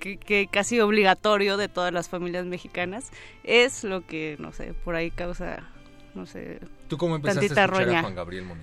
que, 0.00 0.18
que 0.18 0.48
casi 0.50 0.80
obligatorio 0.80 1.56
de 1.56 1.68
todas 1.68 1.92
las 1.92 2.08
familias 2.08 2.44
mexicanas 2.44 3.10
es 3.44 3.84
lo 3.84 4.04
que 4.04 4.36
no 4.40 4.52
sé 4.52 4.74
por 4.74 4.96
ahí 4.96 5.10
causa 5.12 5.70
no 6.14 6.26
sé 6.26 6.58
¿Tú 6.88 6.98
cómo 6.98 7.14
empezaste 7.16 7.48
tantita 7.48 7.62
a 7.62 7.64
escuchar 7.66 7.86
roña. 7.86 7.98
a 8.00 8.02
Juan 8.02 8.14
Gabriel, 8.16 8.44
Moni? 8.44 8.62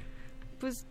pues 0.60 0.86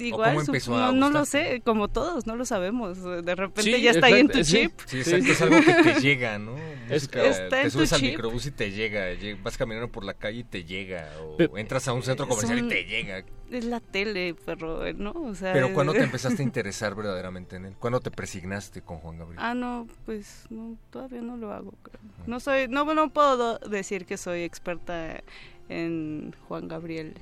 igual 0.00 0.30
cómo 0.34 0.44
su- 0.44 0.50
empezó 0.52 0.76
a 0.76 0.92
no, 0.92 1.10
lo 1.10 1.24
sé 1.24 1.60
como 1.64 1.88
todos 1.88 2.26
no 2.26 2.36
lo 2.36 2.44
sabemos 2.44 3.02
de 3.02 3.34
repente 3.34 3.62
Sí, 3.62 3.82
ya 3.82 3.90
está 3.92 4.06
ahí 4.06 4.20
en 4.20 4.28
tu 4.28 4.42
sí. 4.44 4.52
chip 4.68 4.80
Sí, 4.86 4.98
exacto, 4.98 5.32
es 5.32 5.42
algo 5.42 5.56
que 5.60 5.74
te 5.92 6.00
llega, 6.00 6.38
¿no? 6.38 6.56
Música, 6.88 7.24
Está 7.24 7.48
te 7.48 7.62
en 7.62 7.70
subes 7.70 7.88
tu 7.90 7.94
al 7.96 8.00
chip. 8.00 8.10
microbús 8.10 8.46
y 8.46 8.50
te 8.50 8.70
llega, 8.70 9.12
lle- 9.12 9.40
vas 9.42 9.58
caminando 9.58 9.90
por 9.92 10.04
la 10.04 10.14
calle 10.14 10.38
y 10.40 10.44
te 10.44 10.64
llega, 10.64 11.10
o 11.20 11.58
entras 11.58 11.86
a 11.88 11.92
un 11.92 12.02
centro 12.02 12.24
Es 12.24 12.30
comercial 12.30 12.58
un- 12.60 12.66
y 12.66 12.68
te 12.68 12.84
llega. 12.84 13.24
es 13.50 13.64
la 13.64 13.80
tele 13.80 14.34
perro 14.34 14.80
no 14.94 15.10
o 15.12 15.34
sea 15.34 15.52
Pero 15.52 15.72
¿cuándo 15.74 15.92
te 15.92 16.02
empezaste 16.04 16.42
a 16.42 16.44
interesar 16.44 16.94
verdaderamente 16.94 17.56
en 17.56 17.66
él? 17.66 17.74
¿Cuándo 17.78 18.00
te 18.00 18.10
presignaste 18.10 18.82
con 18.82 18.98
Juan 18.98 19.18
Gabriel? 19.18 19.38
Ah, 19.42 19.54
no, 19.54 19.86
pues 20.06 20.44
no, 20.50 20.76
todavía 20.90 21.20
no 21.22 21.36
lo 21.36 21.52
hago. 21.52 21.72
creo. 21.82 22.00
No 22.26 22.40
soy, 22.40 22.68
no, 22.68 22.84
no 22.94 23.08
puedo 23.10 23.58
decir 23.58 24.04
que 24.06 24.16
soy 24.16 24.42
experta 24.42 25.22
en 25.68 26.34
Juan 26.48 26.68
Gabriel. 26.68 27.14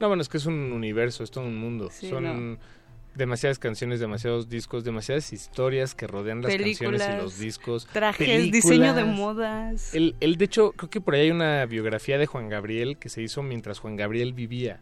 No, 0.00 0.08
bueno, 0.08 0.22
es 0.22 0.28
que 0.28 0.38
es 0.38 0.46
un 0.46 0.72
universo, 0.72 1.22
es 1.22 1.30
todo 1.30 1.44
un 1.44 1.56
mundo. 1.56 1.90
Sí, 1.92 2.08
Son 2.08 2.58
demasiadas 3.14 3.58
canciones, 3.58 4.00
demasiados 4.00 4.48
discos, 4.48 4.82
demasiadas 4.82 5.32
historias 5.32 5.94
que 5.94 6.06
rodean 6.06 6.40
las 6.42 6.56
canciones 6.56 7.02
y 7.06 7.22
los 7.22 7.38
discos. 7.38 7.86
trajes, 7.92 8.26
películas. 8.26 8.52
diseño 8.52 8.94
de 8.94 9.04
modas. 9.04 9.94
Él, 9.94 10.16
él, 10.20 10.36
de 10.36 10.44
hecho, 10.46 10.72
creo 10.72 10.88
que 10.88 11.00
por 11.00 11.14
ahí 11.14 11.22
hay 11.22 11.30
una 11.30 11.66
biografía 11.66 12.18
de 12.18 12.26
Juan 12.26 12.48
Gabriel 12.48 12.96
que 12.96 13.08
se 13.08 13.20
hizo 13.20 13.42
mientras 13.42 13.78
Juan 13.78 13.96
Gabriel 13.96 14.32
vivía. 14.32 14.80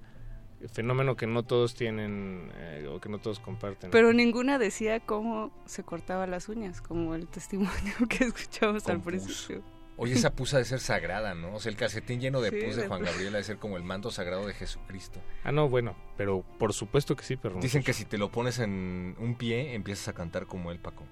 Fenómeno 0.72 1.16
que 1.16 1.28
no 1.28 1.44
todos 1.44 1.74
tienen 1.74 2.50
eh, 2.56 2.88
o 2.92 3.00
que 3.00 3.08
no 3.08 3.18
todos 3.18 3.38
comparten. 3.38 3.90
Pero 3.92 4.12
ninguna 4.12 4.58
decía 4.58 4.98
cómo 4.98 5.52
se 5.66 5.84
cortaba 5.84 6.26
las 6.26 6.48
uñas, 6.48 6.80
como 6.80 7.14
el 7.14 7.28
testimonio 7.28 7.94
que 8.08 8.24
escuchamos 8.24 8.86
al 8.88 9.00
principio. 9.00 9.62
Oye, 9.98 10.14
esa 10.14 10.32
pus 10.34 10.54
ha 10.54 10.58
de 10.58 10.64
ser 10.64 10.78
sagrada, 10.78 11.34
¿no? 11.34 11.56
O 11.56 11.60
sea, 11.60 11.70
el 11.70 11.76
calcetín 11.76 12.20
lleno 12.20 12.40
de 12.40 12.50
Sí, 12.50 12.64
pus 12.64 12.76
de 12.76 12.86
Juan. 12.86 13.02
Gabriel 13.02 13.34
ha 13.34 13.38
de 13.38 13.44
ser 13.44 13.58
como 13.58 13.76
el 13.76 13.82
manto 13.82 14.10
sagrado 14.12 14.46
de 14.46 14.54
Jesucristo. 14.54 15.20
Ah, 15.42 15.50
no, 15.50 15.68
bueno, 15.68 15.96
pero 16.16 16.44
por 16.58 16.72
supuesto 16.72 17.16
que 17.16 17.24
sí, 17.24 17.36
pero 17.36 17.58
Dicen 17.58 17.82
que 17.82 17.92
si 17.92 18.04
te 18.04 18.16
lo 18.16 18.30
pones 18.30 18.60
en 18.60 19.16
un 19.18 19.34
pie, 19.36 19.74
empiezas 19.74 20.08
a 20.08 20.12
cantar 20.12 20.46
como 20.46 20.70
él, 20.70 20.78
Paco. 20.78 21.04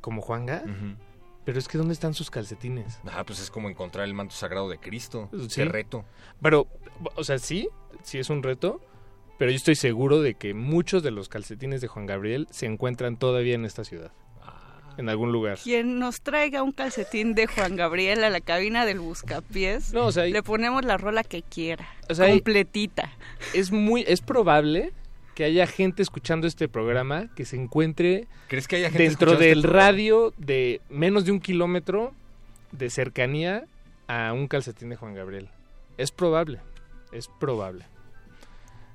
¿Como 0.00 0.22
Juanga? 0.22 0.62
Ujú. 0.64 0.96
Pero 1.44 1.58
es 1.58 1.68
que 1.68 1.78
¿dónde 1.78 1.92
están 1.92 2.12
sus 2.14 2.30
calcetines? 2.30 2.98
Ah, 3.06 3.24
pues 3.24 3.40
es 3.40 3.50
como 3.50 3.68
encontrar 3.68 4.04
el 4.06 4.14
manto 4.14 4.34
sagrado 4.34 4.68
de 4.68 4.78
Cristo. 4.78 5.28
Sí. 5.48 5.60
Qué 5.62 5.64
reto. 5.66 6.04
Pero, 6.42 6.66
o 7.14 7.24
sea, 7.24 7.38
sí, 7.38 7.68
sí 8.02 8.18
es 8.18 8.30
un 8.30 8.42
reto, 8.42 8.80
pero 9.38 9.50
yo 9.50 9.56
estoy 9.56 9.76
seguro 9.76 10.22
de 10.22 10.34
que 10.34 10.54
muchos 10.54 11.02
de 11.02 11.10
los 11.10 11.28
calcetines 11.28 11.80
de 11.80 11.88
Juan 11.88 12.06
Gabriel 12.06 12.48
se 12.50 12.66
encuentran 12.66 13.16
todavía 13.18 13.54
en 13.54 13.64
esta 13.64 13.84
ciudad. 13.84 14.12
En 14.98 15.08
algún 15.10 15.30
lugar. 15.32 15.58
Quien 15.62 15.98
nos 15.98 16.20
traiga 16.22 16.62
un 16.62 16.72
calcetín 16.72 17.34
de 17.34 17.46
Juan 17.46 17.76
Gabriel 17.76 18.24
a 18.24 18.30
la 18.30 18.40
cabina 18.40 18.86
del 18.86 18.98
buscapiés, 19.00 19.92
No, 19.92 20.06
o 20.06 20.12
sea, 20.12 20.22
hay- 20.24 20.32
le 20.32 20.42
ponemos 20.42 20.84
la 20.84 20.96
rola 20.96 21.22
que 21.22 21.42
quiera, 21.42 21.86
O 22.08 22.14
sea, 22.14 22.26
hay- 22.26 22.32
completita. 22.32 23.12
es 23.54 23.70
muy, 23.72 24.04
es 24.08 24.20
probable 24.22 24.92
que 25.34 25.44
haya 25.44 25.66
gente 25.66 26.02
escuchando 26.02 26.46
este 26.46 26.66
programa 26.66 27.28
que 27.34 27.44
se 27.44 27.56
encuentre 27.56 28.26
¿Crees 28.48 28.66
que 28.68 28.76
haya 28.76 28.88
gente 28.88 29.02
dentro 29.02 29.32
este 29.32 29.44
del 29.44 29.60
programa? 29.60 29.86
radio 29.86 30.32
de 30.38 30.80
menos 30.88 31.26
de 31.26 31.32
un 31.32 31.40
kilómetro 31.40 32.14
de 32.72 32.88
cercanía 32.88 33.66
a 34.08 34.32
un 34.32 34.48
calcetín 34.48 34.88
de 34.88 34.96
Juan 34.96 35.12
Gabriel. 35.14 35.50
Es 35.98 36.10
probable, 36.10 36.60
es 37.12 37.28
probable. 37.38 37.84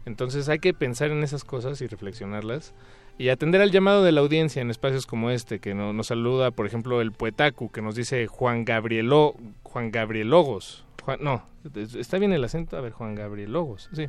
Entonces 0.06 0.50
hay 0.50 0.58
que 0.58 0.74
pensar 0.74 1.12
en 1.12 1.24
esas 1.24 1.44
cosas 1.44 1.80
y 1.82 1.88
reflexionarlas 1.88 2.74
y 3.18 3.30
atender 3.30 3.62
al 3.62 3.72
llamado 3.72 4.04
de 4.04 4.12
la 4.12 4.22
audiencia 4.22 4.62
en 4.62 4.70
espacios 4.72 5.06
como 5.06 5.30
este 5.30 5.60
que 5.60 5.74
no- 5.76 5.94
nos 5.94 6.08
saluda, 6.08 6.52
por 6.52 6.66
ejemplo, 6.66 7.02
el 7.02 7.12
Poetacu 7.12 7.72
que 7.72 7.82
nos 7.82 7.96
dice 7.96 8.28
Juan 8.28 8.66
Gabrielo, 8.66 9.36
Juan 9.64 9.92
Gabrielogos. 9.92 10.86
Juan, 11.04 11.20
no, 11.22 11.44
es- 11.76 11.96
está 11.96 12.18
bien 12.18 12.34
el 12.34 12.44
acento, 12.44 12.78
a 12.78 12.82
ver, 12.82 12.92
Juan 12.94 13.16
Gabrielogos, 13.16 13.90
sí. 13.94 14.08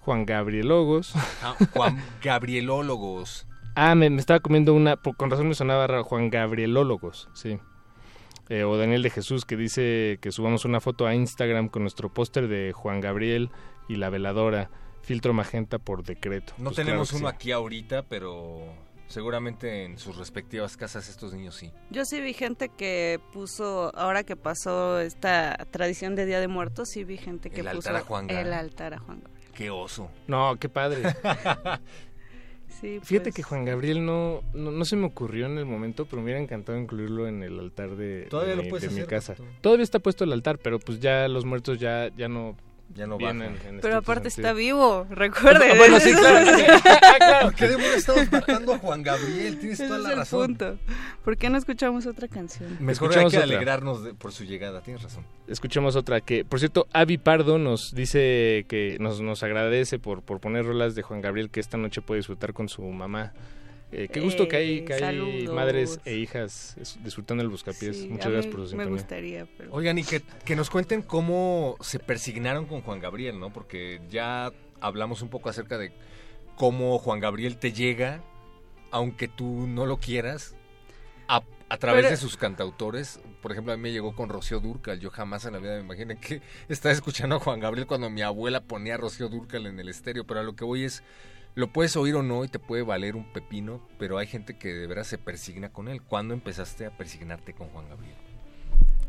Juan 0.00 0.26
Gabrielogos. 0.26 1.12
Ah, 1.42 1.54
Juan 1.74 2.02
Gabrielólogos. 2.22 3.46
Ah, 3.74 3.94
me, 3.94 4.10
me 4.10 4.20
estaba 4.20 4.38
comiendo 4.40 4.74
una, 4.74 4.96
con 4.98 5.30
razón 5.30 5.48
me 5.48 5.54
sonaba 5.54 5.86
raro, 5.86 6.04
Juan 6.04 6.28
Gabrielólogos, 6.28 7.30
sí. 7.32 7.58
Eh, 8.50 8.64
o 8.64 8.76
Daniel 8.76 9.02
de 9.02 9.08
Jesús 9.08 9.46
que 9.46 9.56
dice 9.56 10.18
que 10.20 10.30
subamos 10.30 10.66
una 10.66 10.78
foto 10.80 11.06
a 11.06 11.14
Instagram 11.14 11.68
con 11.70 11.80
nuestro 11.80 12.12
póster 12.12 12.48
de 12.48 12.72
Juan 12.74 13.00
Gabriel 13.00 13.48
y 13.88 13.96
la 13.96 14.10
veladora, 14.10 14.68
filtro 15.02 15.32
magenta 15.34 15.78
por 15.78 16.02
decreto. 16.04 16.54
No 16.58 16.64
Pues 16.70 16.76
tenemos 16.76 17.10
claro 17.10 17.22
uno 17.24 17.30
sí. 17.30 17.34
aquí 17.36 17.52
ahorita, 17.52 18.02
pero 18.04 18.62
seguramente 19.08 19.84
en 19.84 19.98
sus 19.98 20.16
respectivas 20.16 20.76
casas 20.76 21.08
estos 21.08 21.34
niños 21.34 21.54
sí. 21.56 21.70
Yo 21.90 22.04
sí 22.04 22.20
vi 22.20 22.32
gente 22.32 22.70
que 22.70 23.20
puso, 23.32 23.94
ahora 23.96 24.22
que 24.24 24.36
pasó 24.36 25.00
esta 25.00 25.56
tradición 25.70 26.14
de 26.14 26.24
Día 26.26 26.40
de 26.40 26.48
Muertos, 26.48 26.88
sí 26.88 27.04
vi 27.04 27.18
gente 27.18 27.50
que 27.50 27.60
El 27.60 27.66
puso 27.66 27.90
altar 27.90 27.96
a 27.96 28.00
Juan 28.00 28.26
Gabriel. 28.26 28.46
el 28.46 28.52
altar 28.54 28.94
a 28.94 28.98
Juan 28.98 29.20
Gabriel. 29.20 29.50
Qué 29.52 29.68
oso. 29.70 30.10
No, 30.26 30.56
qué 30.58 30.68
padre. 30.68 31.02
Sí, 32.80 32.98
Fíjate 33.00 33.24
pues, 33.30 33.34
que 33.36 33.42
Juan 33.44 33.64
Gabriel 33.64 34.04
no, 34.04 34.42
no, 34.54 34.72
no 34.72 34.84
se 34.84 34.96
me 34.96 35.06
ocurrió 35.06 35.46
en 35.46 35.56
el 35.58 35.66
momento, 35.66 36.04
pero 36.06 36.16
me 36.16 36.24
hubiera 36.24 36.40
encantado 36.40 36.76
incluirlo 36.78 37.28
en 37.28 37.42
el 37.44 37.58
altar 37.60 37.96
de, 37.96 38.22
Todavía 38.28 38.52
de 38.52 38.56
lo 38.56 38.62
mi, 38.64 38.70
puedes 38.70 38.88
de 38.88 38.94
mi 38.94 39.00
hacer, 39.02 39.08
casa. 39.10 39.34
Todavía 39.60 39.84
está 39.84 39.98
puesto 40.00 40.24
el 40.24 40.32
altar, 40.32 40.58
pero 40.58 40.80
pues 40.80 40.98
ya 40.98 41.28
los 41.28 41.44
muertos 41.44 41.78
ya, 41.78 42.08
ya 42.16 42.28
no, 42.28 42.56
Ya 42.94 43.06
no 43.06 43.16
vienen. 43.16 43.54
bajan. 43.54 43.74
en 43.76 43.80
Pero 43.80 43.96
aparte 43.96 44.30
sentido. 44.30 44.48
está 44.48 44.58
vivo, 44.58 45.06
recuerde. 45.10 45.70
Ah, 45.72 45.74
bueno, 45.76 45.98
sí, 46.00 46.12
claro. 46.12 46.50
Ah, 46.84 47.14
claro, 47.18 47.46
¿Por 47.46 47.54
qué 47.54 47.68
demonios 47.68 47.94
estamos 47.96 48.30
matando 48.32 48.74
a 48.74 48.78
Juan 48.78 49.02
Gabriel? 49.02 49.58
Tienes 49.58 49.80
Ese 49.80 49.86
toda 49.88 49.98
es 50.00 50.04
la 50.04 50.10
el 50.12 50.16
razón. 50.18 50.46
punto. 50.46 50.78
¿Por 51.24 51.36
qué 51.36 51.48
no 51.50 51.58
escuchamos 51.58 52.06
otra 52.06 52.28
canción? 52.28 52.76
Mejor 52.80 53.10
hay 53.12 53.20
que 53.20 53.26
otra. 53.26 53.42
alegrarnos 53.44 54.04
de- 54.04 54.14
por 54.14 54.32
su 54.32 54.44
llegada, 54.44 54.80
tienes 54.82 55.02
razón. 55.02 55.24
Escuchemos 55.48 55.96
otra 55.96 56.20
que, 56.20 56.44
por 56.44 56.58
cierto, 56.58 56.86
Avi 56.92 57.18
Pardo 57.18 57.58
nos 57.58 57.94
dice 57.94 58.66
que 58.68 58.96
nos, 59.00 59.20
nos 59.20 59.42
agradece 59.42 59.98
por, 59.98 60.22
por 60.22 60.40
poner 60.40 60.64
rolas 60.66 60.94
de 60.94 61.02
Juan 61.02 61.20
Gabriel 61.20 61.50
que 61.50 61.60
esta 61.60 61.76
noche 61.78 62.02
puede 62.02 62.18
disfrutar 62.18 62.52
con 62.52 62.68
su 62.68 62.82
mamá. 62.82 63.32
Eh, 63.92 64.08
qué 64.10 64.20
gusto 64.20 64.48
que 64.48 64.56
hay, 64.56 64.78
Eh, 64.78 64.84
que 64.86 64.94
hay 64.94 65.46
madres 65.48 66.00
e 66.06 66.14
hijas 66.14 66.76
disfrutando 67.04 67.42
el 67.42 67.50
buscapiés. 67.50 67.96
Sí, 67.98 68.08
Muchas 68.08 68.32
gracias 68.32 68.54
por 68.54 68.66
su 68.66 68.74
Me 68.76 68.84
sintonía. 68.84 68.90
gustaría, 68.90 69.46
pero... 69.58 69.72
Oigan, 69.72 69.98
y 69.98 70.04
que, 70.04 70.22
que 70.44 70.56
nos 70.56 70.70
cuenten 70.70 71.02
cómo 71.02 71.76
se 71.80 71.98
persignaron 71.98 72.64
con 72.66 72.80
Juan 72.80 73.00
Gabriel, 73.00 73.38
¿no? 73.38 73.52
Porque 73.52 74.00
ya 74.08 74.50
hablamos 74.80 75.20
un 75.22 75.28
poco 75.28 75.50
acerca 75.50 75.76
de 75.78 75.92
cómo 76.56 76.98
Juan 76.98 77.20
Gabriel 77.20 77.58
te 77.58 77.72
llega, 77.72 78.22
aunque 78.90 79.28
tú 79.28 79.66
no 79.66 79.84
lo 79.84 79.98
quieras, 79.98 80.54
a, 81.28 81.42
a 81.68 81.76
través 81.76 82.02
Pero- 82.04 82.10
de 82.12 82.16
sus 82.16 82.36
cantautores. 82.38 83.20
Por 83.42 83.52
ejemplo, 83.52 83.72
a 83.72 83.76
mí 83.76 83.82
me 83.82 83.92
llegó 83.92 84.14
con 84.14 84.28
Rocío 84.28 84.60
Durcal. 84.60 85.00
Yo 85.00 85.10
jamás 85.10 85.44
en 85.44 85.52
la 85.54 85.58
vida 85.58 85.74
me 85.76 85.80
imaginé 85.80 86.16
que 86.16 86.40
estaba 86.68 86.92
escuchando 86.94 87.36
a 87.36 87.40
Juan 87.40 87.60
Gabriel 87.60 87.86
cuando 87.86 88.08
mi 88.08 88.22
abuela 88.22 88.62
ponía 88.62 88.94
a 88.94 88.96
Rocío 88.98 89.28
Durcal 89.28 89.66
en 89.66 89.78
el 89.80 89.88
estéreo. 89.88 90.24
Pero 90.24 90.40
a 90.40 90.42
lo 90.44 90.54
que 90.54 90.64
voy 90.64 90.84
es, 90.84 91.02
lo 91.54 91.72
puedes 91.72 91.96
oír 91.96 92.14
o 92.14 92.22
no 92.22 92.44
y 92.44 92.48
te 92.48 92.58
puede 92.58 92.82
valer 92.82 93.16
un 93.16 93.30
pepino, 93.32 93.86
pero 93.98 94.18
hay 94.18 94.26
gente 94.26 94.56
que 94.56 94.72
de 94.72 94.86
veras 94.86 95.06
se 95.06 95.18
persigna 95.18 95.70
con 95.72 95.88
él. 95.88 96.02
¿Cuándo 96.02 96.34
empezaste 96.34 96.86
a 96.86 96.96
persignarte 96.96 97.52
con 97.54 97.68
Juan 97.68 97.88
Gabriel? 97.88 98.14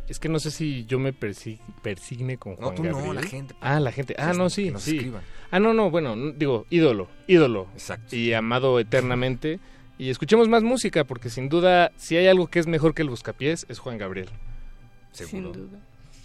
Es 0.09 0.19
que 0.19 0.27
no 0.27 0.38
sé 0.39 0.51
si 0.51 0.85
yo 0.85 0.99
me 0.99 1.13
persi- 1.17 1.59
persigne 1.81 2.38
con 2.38 2.53
No, 2.55 2.67
Juan 2.67 2.75
tú 2.75 2.83
no, 2.83 2.95
Gabriel. 2.97 3.15
la 3.15 3.23
gente. 3.23 3.55
Ah, 3.61 3.80
la 3.80 3.91
gente. 3.93 4.15
Ah, 4.17 4.33
no, 4.33 4.49
sí, 4.49 4.55
sí, 4.63 4.65
que 4.67 4.72
nos 4.72 4.83
sí. 4.83 4.95
escriban. 4.97 5.22
Ah, 5.49 5.59
no, 5.59 5.73
no, 5.73 5.89
bueno, 5.89 6.15
digo, 6.33 6.65
ídolo, 6.69 7.07
ídolo. 7.27 7.67
Exacto. 7.73 8.15
Y 8.15 8.33
amado 8.33 8.80
eternamente. 8.80 9.59
Y 9.97 10.09
escuchemos 10.09 10.49
más 10.49 10.61
música, 10.63 11.05
porque 11.05 11.30
sin 11.30 11.47
duda, 11.47 11.91
si 11.95 12.17
hay 12.17 12.27
algo 12.27 12.47
que 12.47 12.59
es 12.59 12.67
mejor 12.67 12.93
que 12.93 13.03
el 13.03 13.09
Buscapiés, 13.09 13.65
es 13.69 13.80
Juan 13.80 13.97
Gabriel. 13.97 14.30
Sin 15.13 15.43
duda. 15.53 15.80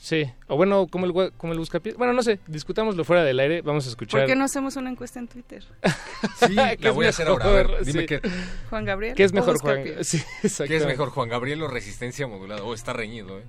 Sí, 0.09 0.25
o 0.47 0.57
bueno, 0.57 0.87
como 0.87 1.05
el, 1.05 1.33
como 1.37 1.53
el 1.53 1.59
Buscapiés. 1.59 1.95
Bueno, 1.95 2.15
no 2.15 2.23
sé, 2.23 2.41
discutámoslo 2.47 3.05
fuera 3.05 3.25
del 3.25 3.39
aire, 3.41 3.61
vamos 3.61 3.85
a 3.85 3.91
escuchar. 3.91 4.23
¿Por 4.23 4.27
qué 4.27 4.35
no 4.37 4.45
hacemos 4.47 4.75
una 4.77 4.89
encuesta 4.89 5.19
en 5.19 5.29
Twitter? 5.29 5.63
Sí, 6.39 6.57
¿Qué 6.57 6.79
la 6.81 6.93
voy 6.93 7.05
a 7.05 7.11
hacer 7.11 7.29
ahora. 7.29 7.45
A 7.45 7.51
ver, 7.51 7.85
dime 7.85 8.01
Sí. 8.01 8.07
qué, 8.07 8.23
Juan 8.71 8.87
Gabriel. 8.87 9.15
¿Qué 9.15 9.25
es 9.25 9.33
o 9.33 9.35
mejor, 9.35 9.59
Juan? 9.61 9.83
Buscapiés? 9.85 10.09
Sí, 10.09 10.65
qué 10.67 10.77
es 10.77 10.87
mejor, 10.87 11.11
Juan 11.11 11.29
Gabriel 11.29 11.63
o 11.63 11.69
Resistencia 11.69 12.27
Modulada. 12.27 12.63
Oh, 12.63 12.73
está 12.73 12.95
reñido, 12.95 13.39
¿eh? 13.39 13.43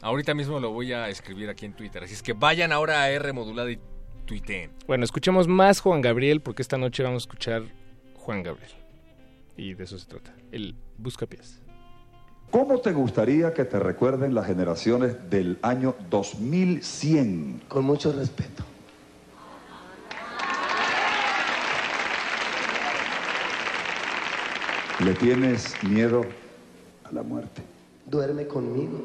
Ahorita 0.00 0.32
mismo 0.32 0.58
lo 0.58 0.70
voy 0.70 0.94
a 0.94 1.10
escribir 1.10 1.50
aquí 1.50 1.66
en 1.66 1.74
Twitter. 1.74 2.02
Así 2.02 2.14
es 2.14 2.22
que 2.22 2.32
vayan 2.32 2.72
ahora 2.72 3.02
a 3.02 3.10
R 3.10 3.34
Modulada 3.34 3.70
y 3.70 3.78
tuiteen. 4.24 4.70
Bueno, 4.86 5.04
escuchemos 5.04 5.48
más 5.48 5.80
Juan 5.80 6.00
Gabriel, 6.00 6.40
porque 6.40 6.62
esta 6.62 6.78
noche 6.78 7.02
vamos 7.02 7.24
a 7.24 7.24
escuchar 7.24 7.64
Juan 8.14 8.42
Gabriel. 8.42 8.72
Y 9.58 9.74
de 9.74 9.84
eso 9.84 9.98
se 9.98 10.06
trata, 10.06 10.34
el 10.50 10.76
Buscapiés. 10.96 11.60
¿Cómo 12.54 12.78
te 12.78 12.92
gustaría 12.92 13.52
que 13.52 13.64
te 13.64 13.80
recuerden 13.80 14.32
las 14.32 14.46
generaciones 14.46 15.28
del 15.28 15.58
año 15.60 15.96
2100? 16.08 17.62
Con 17.66 17.84
mucho 17.84 18.12
respeto. 18.12 18.62
¿Le 25.04 25.14
tienes 25.14 25.74
miedo 25.82 26.24
a 27.02 27.12
la 27.12 27.24
muerte? 27.24 27.60
Duerme 28.06 28.46
conmigo. 28.46 29.00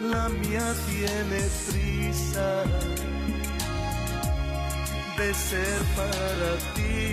La 0.00 0.28
mía 0.28 0.74
tiene 0.86 1.40
prisa 1.68 2.64
de 5.18 5.34
ser 5.34 5.80
para 5.96 6.56
ti. 6.74 7.09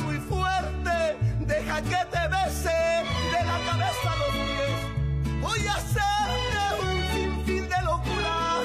muy 0.00 0.18
fuerte. 0.18 1.16
Deja 1.40 1.82
que 1.82 2.00
te 2.10 2.28
bese 2.28 2.80
de 3.32 3.44
la 3.44 3.58
cabeza 3.68 4.12
a 4.12 4.16
los 4.16 4.30
pies. 4.30 5.40
Voy 5.40 5.66
a 5.66 5.74
hacerte 5.74 6.64
un 6.82 6.96
sinfín 7.14 7.68
de 7.68 7.82
locuras. 7.82 8.64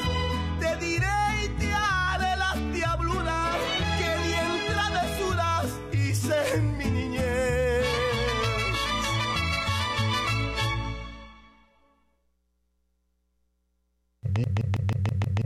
Te 0.60 0.76
diré 0.78 1.18
y 1.44 1.50
te 1.60 1.72
haré 1.74 2.36
las 2.38 2.58
diabluras 2.74 3.56
que 4.00 4.10
ni 4.24 4.34
en 4.34 4.74
travesuras 4.74 5.66
hice 5.92 6.56
en 6.56 6.78
mi 6.78 6.86
niñez. 6.86 7.86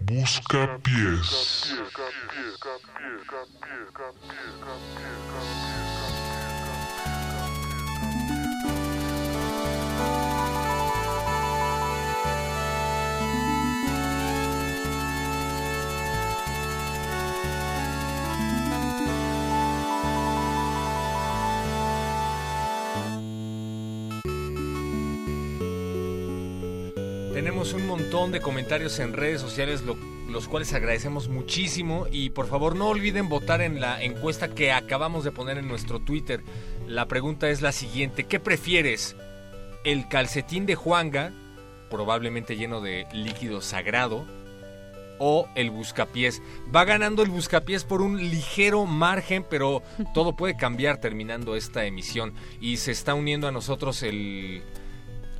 Busca 0.07 0.77
pies. 0.83 1.50
Un 27.73 27.87
montón 27.87 28.31
de 28.31 28.41
comentarios 28.41 28.99
en 28.99 29.13
redes 29.13 29.39
sociales, 29.41 29.81
lo- 29.83 29.95
los 30.29 30.47
cuales 30.47 30.73
agradecemos 30.73 31.29
muchísimo. 31.29 32.05
Y 32.11 32.29
por 32.31 32.47
favor, 32.47 32.75
no 32.75 32.87
olviden 32.89 33.29
votar 33.29 33.61
en 33.61 33.79
la 33.79 34.01
encuesta 34.03 34.49
que 34.53 34.71
acabamos 34.71 35.23
de 35.23 35.31
poner 35.31 35.57
en 35.57 35.67
nuestro 35.67 35.99
Twitter. 35.99 36.41
La 36.87 37.07
pregunta 37.07 37.49
es 37.49 37.61
la 37.61 37.71
siguiente: 37.71 38.25
¿Qué 38.25 38.39
prefieres? 38.39 39.15
¿El 39.83 40.07
calcetín 40.09 40.65
de 40.65 40.75
Juanga, 40.75 41.31
probablemente 41.89 42.55
lleno 42.57 42.81
de 42.81 43.07
líquido 43.13 43.61
sagrado? 43.61 44.25
¿O 45.19 45.47
el 45.55 45.69
buscapiés? 45.69 46.41
Va 46.75 46.83
ganando 46.83 47.21
el 47.23 47.29
buscapiés 47.29 47.83
por 47.83 48.01
un 48.01 48.17
ligero 48.17 48.85
margen, 48.85 49.45
pero 49.49 49.83
todo 50.13 50.35
puede 50.35 50.57
cambiar 50.57 50.97
terminando 50.99 51.55
esta 51.55 51.85
emisión. 51.85 52.33
Y 52.59 52.77
se 52.77 52.91
está 52.91 53.13
uniendo 53.13 53.47
a 53.47 53.51
nosotros 53.51 54.01
el 54.03 54.63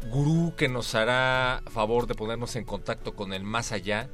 gurú 0.10 0.54
que 0.56 0.68
nos 0.68 0.96
hará 0.96 1.62
favor 1.72 2.08
de 2.08 2.16
ponernos 2.16 2.56
en 2.56 2.66
contacto 2.66 3.16
con 3.16 3.34
el 3.34 3.44
más 3.44 3.72
allá 3.72 4.10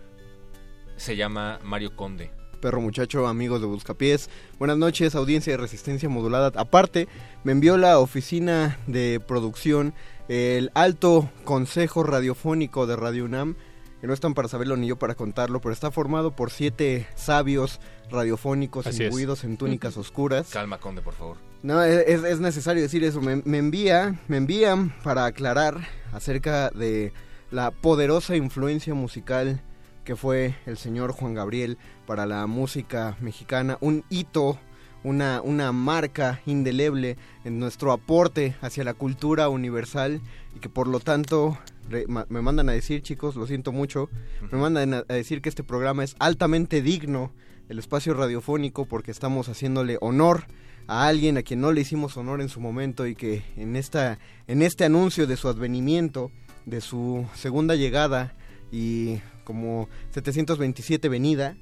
se 0.96 1.16
llama 1.16 1.60
Mario 1.64 1.96
Conde. 1.96 2.32
Perro 2.60 2.82
muchacho, 2.82 3.28
amigos 3.28 3.62
de 3.62 3.68
Buscapiés. 3.68 4.30
Buenas 4.58 4.78
noches, 4.78 5.14
audiencia 5.14 5.54
de 5.54 5.58
Resistencia 5.58 6.10
Modulada. 6.10 6.52
Aparte, 6.60 7.08
me 7.44 7.52
envió 7.52 7.78
la 7.78 8.00
oficina 8.00 8.80
de 8.88 9.20
producción 9.20 9.94
el 10.28 10.72
alto 10.74 11.30
consejo 11.46 12.04
radiofónico 12.04 12.88
de 12.88 12.96
Radio 12.96 13.26
UNAM, 13.26 13.56
que 14.02 14.08
no 14.08 14.14
están 14.14 14.34
para 14.34 14.48
saberlo 14.48 14.76
ni 14.76 14.88
yo 14.88 14.98
para 14.98 15.16
contarlo, 15.16 15.62
pero 15.62 15.72
está 15.72 15.92
formado 15.92 16.36
por 16.36 16.50
siete 16.52 17.08
sabios 17.16 17.80
radiofónicos 18.10 18.88
Así 18.88 19.04
es. 19.04 19.10
imbuidos 19.10 19.44
en 19.44 19.58
túnicas 19.58 19.96
oscuras. 19.96 20.50
Calma, 20.50 20.80
Conde, 20.80 21.02
por 21.02 21.14
favor. 21.14 21.38
No, 21.64 21.82
es, 21.84 22.24
es 22.24 22.40
necesario 22.40 22.82
decir 22.82 23.04
eso. 23.04 23.22
Me, 23.22 23.42
me 23.46 23.58
envía, 23.58 24.20
me 24.28 24.38
envían 24.38 24.94
para 25.04 25.26
aclarar 25.26 25.88
acerca 26.14 26.70
de 26.70 27.12
la 27.52 27.72
poderosa 27.72 28.36
influencia 28.36 28.94
musical 28.94 29.62
que 30.08 30.16
fue 30.16 30.56
el 30.66 30.78
señor 30.78 31.12
Juan 31.12 31.34
Gabriel 31.34 31.78
para 32.06 32.26
la 32.26 32.48
música 32.48 33.18
mexicana, 33.20 33.78
un 33.82 34.06
hito, 34.10 34.58
una, 35.04 35.42
una 35.42 35.74
marca 35.74 36.40
indeleble 36.46 37.18
en 37.44 37.60
nuestro 37.60 37.92
aporte 37.92 38.56
hacia 38.62 38.86
la 38.86 38.94
cultura 38.94 39.50
universal 39.50 40.22
y 40.56 40.60
que 40.60 40.70
por 40.70 40.88
lo 40.88 41.02
tanto 41.02 41.58
me 41.90 42.42
mandan 42.42 42.70
a 42.70 42.72
decir, 42.72 43.02
chicos, 43.02 43.36
lo 43.36 43.48
siento 43.48 43.74
mucho, 43.74 44.10
me 44.50 44.58
mandan 44.58 44.94
a, 44.94 45.04
a 45.10 45.14
decir 45.14 45.42
que 45.42 45.50
este 45.50 45.64
programa 45.64 46.06
es 46.06 46.16
altamente 46.20 46.82
digno 46.82 47.34
del 47.68 47.80
espacio 47.80 48.14
radiofónico 48.14 48.86
porque 48.86 49.12
estamos 49.12 49.50
haciéndole 49.50 49.98
honor 50.00 50.46
a 50.88 51.08
alguien 51.08 51.38
a 51.38 51.44
quien 51.44 51.62
no 51.62 51.72
le 51.72 51.82
hicimos 51.82 52.18
honor 52.18 52.42
en 52.42 52.50
su 52.50 52.60
momento 52.60 53.06
y 53.06 53.16
que 53.16 53.44
en 53.56 53.76
esta 53.76 54.20
en 54.48 54.62
este 54.62 54.86
anuncio 54.86 55.28
de 55.28 55.38
su 55.38 55.48
advenimiento, 55.48 56.32
de 56.66 56.82
su 56.82 57.28
segunda 57.36 57.76
llegada 57.76 58.36
y 58.72 59.20
como 59.44 59.88
727 60.12 61.08
venida, 61.10 61.56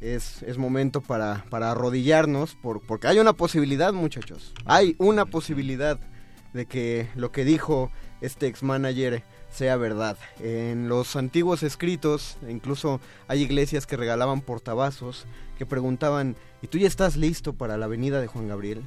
es, 0.00 0.42
es 0.42 0.58
momento 0.58 1.00
para, 1.00 1.44
para 1.50 1.70
arrodillarnos 1.72 2.54
por, 2.54 2.80
porque 2.82 3.08
hay 3.08 3.18
una 3.18 3.32
posibilidad, 3.32 3.92
muchachos. 3.92 4.54
Hay 4.64 4.94
una 4.98 5.26
posibilidad 5.26 5.98
de 6.52 6.66
que 6.66 7.08
lo 7.14 7.32
que 7.32 7.44
dijo 7.44 7.90
este 8.20 8.46
ex 8.46 8.62
manager 8.62 9.22
sea 9.50 9.76
verdad. 9.76 10.16
En 10.40 10.88
los 10.88 11.16
antiguos 11.16 11.62
escritos, 11.62 12.36
incluso 12.48 13.00
hay 13.28 13.42
iglesias 13.42 13.86
que 13.86 13.96
regalaban 13.96 14.40
portavasos 14.40 15.26
que 15.58 15.64
preguntaban, 15.64 16.36
¿y 16.60 16.66
tú 16.66 16.76
ya 16.78 16.86
estás 16.86 17.16
listo 17.16 17.54
para 17.54 17.78
la 17.78 17.86
venida 17.86 18.20
de 18.20 18.26
Juan 18.26 18.48
Gabriel? 18.48 18.82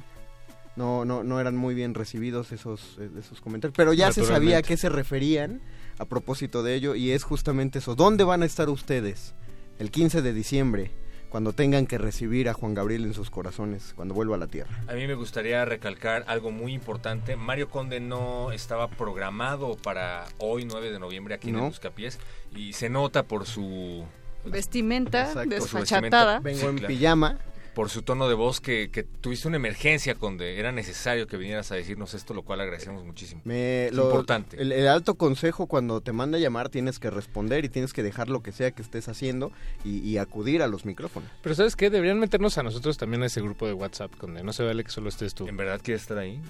no, 0.76 1.04
no, 1.04 1.22
no 1.22 1.40
eran 1.40 1.56
muy 1.56 1.74
bien 1.74 1.94
recibidos 1.94 2.52
esos, 2.52 2.96
eh, 2.98 3.10
esos 3.18 3.40
comentarios. 3.40 3.76
Pero 3.76 3.92
ya 3.92 4.12
se 4.12 4.24
sabía 4.24 4.58
a 4.58 4.62
qué 4.62 4.76
se 4.76 4.88
referían 4.88 5.60
a 5.98 6.06
propósito 6.06 6.62
de 6.62 6.74
ello 6.74 6.94
y 6.94 7.10
es 7.10 7.24
justamente 7.24 7.80
eso. 7.80 7.94
¿Dónde 7.94 8.24
van 8.24 8.42
a 8.42 8.46
estar 8.46 8.70
ustedes 8.70 9.34
el 9.78 9.90
15 9.90 10.22
de 10.22 10.32
diciembre 10.32 10.90
cuando 11.30 11.52
tengan 11.52 11.86
que 11.86 11.96
recibir 11.96 12.48
a 12.48 12.52
Juan 12.54 12.74
Gabriel 12.74 13.04
en 13.04 13.14
sus 13.14 13.30
corazones, 13.30 13.92
cuando 13.94 14.14
vuelva 14.14 14.34
a 14.34 14.38
la 14.38 14.48
tierra? 14.48 14.82
A 14.88 14.94
mí 14.94 15.06
me 15.06 15.14
gustaría 15.14 15.64
recalcar 15.64 16.24
algo 16.26 16.50
muy 16.50 16.74
importante. 16.74 17.36
Mario 17.36 17.70
Conde 17.70 18.00
no 18.00 18.52
estaba 18.52 18.88
programado 18.88 19.76
para 19.76 20.24
hoy, 20.38 20.64
9 20.64 20.90
de 20.90 20.98
noviembre, 20.98 21.34
aquí 21.34 21.48
en 21.50 21.54
No. 21.56 21.60
el 21.64 21.70
Buscapiés. 21.70 22.18
Y 22.54 22.72
se 22.72 22.90
nota 22.90 23.22
por 23.22 23.46
su... 23.46 24.04
Vestimenta 24.44 25.22
Exacto. 25.28 25.50
desfachatada. 25.50 26.40
vestimenta. 26.40 26.40
Vengo 26.40 26.58
Sí, 26.60 26.66
en 26.66 26.76
claro. 26.78 26.88
pijama. 26.94 27.38
Por 27.74 27.88
su 27.88 28.02
tono 28.02 28.28
de 28.28 28.34
voz, 28.34 28.60
que, 28.60 28.90
que 28.90 29.04
tuviste 29.04 29.46
una 29.46 29.56
emergencia, 29.56 30.16
Conde. 30.16 30.58
Era 30.58 30.72
necesario 30.72 31.26
que 31.28 31.36
vinieras 31.36 31.70
a 31.70 31.76
decirnos 31.76 32.14
esto, 32.14 32.34
lo 32.34 32.42
cual 32.42 32.60
agradecemos 32.60 33.04
muchísimo. 33.04 33.40
Me, 33.44 33.86
Es 33.86 33.92
lo- 33.94 34.06
importante. 34.06 34.60
El, 34.60 34.72
el 34.72 34.88
alto 34.88 35.14
consejo 35.14 35.66
cuando 35.66 36.00
te 36.00 36.12
manda 36.12 36.36
a 36.36 36.40
llamar 36.40 36.68
tienes 36.68 36.98
que 36.98 37.10
responder 37.10 37.64
y 37.64 37.68
tienes 37.68 37.92
que 37.92 38.02
dejar 38.02 38.28
lo 38.28 38.42
que 38.42 38.50
sea 38.52 38.72
que 38.72 38.82
estés 38.82 39.08
haciendo 39.08 39.52
y, 39.84 39.98
y 40.00 40.18
acudir 40.18 40.62
a 40.62 40.66
los 40.66 40.84
micrófonos. 40.84 41.30
Pero 41.42 41.54
¿sabes 41.54 41.76
qué? 41.76 41.90
Deberían 41.90 42.18
meternos 42.18 42.58
a 42.58 42.62
nosotros 42.64 42.98
también 42.98 43.22
a 43.22 43.26
ese 43.26 43.40
grupo 43.40 43.66
de 43.66 43.72
WhatsApp, 43.72 44.12
donde 44.20 44.42
no 44.42 44.52
se 44.52 44.64
vale 44.64 44.82
que 44.82 44.90
solo 44.90 45.08
estés 45.08 45.34
tú. 45.34 45.46
¿En 45.46 45.56
verdad 45.56 45.80
quieres 45.82 46.02
estar 46.02 46.18
ahí? 46.18 46.40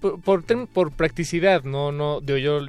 Por, 0.00 0.20
por, 0.22 0.42
tem- 0.44 0.66
por 0.66 0.92
practicidad, 0.92 1.62
no, 1.64 1.92
no, 1.92 2.20
digo, 2.22 2.38
yo 2.38 2.60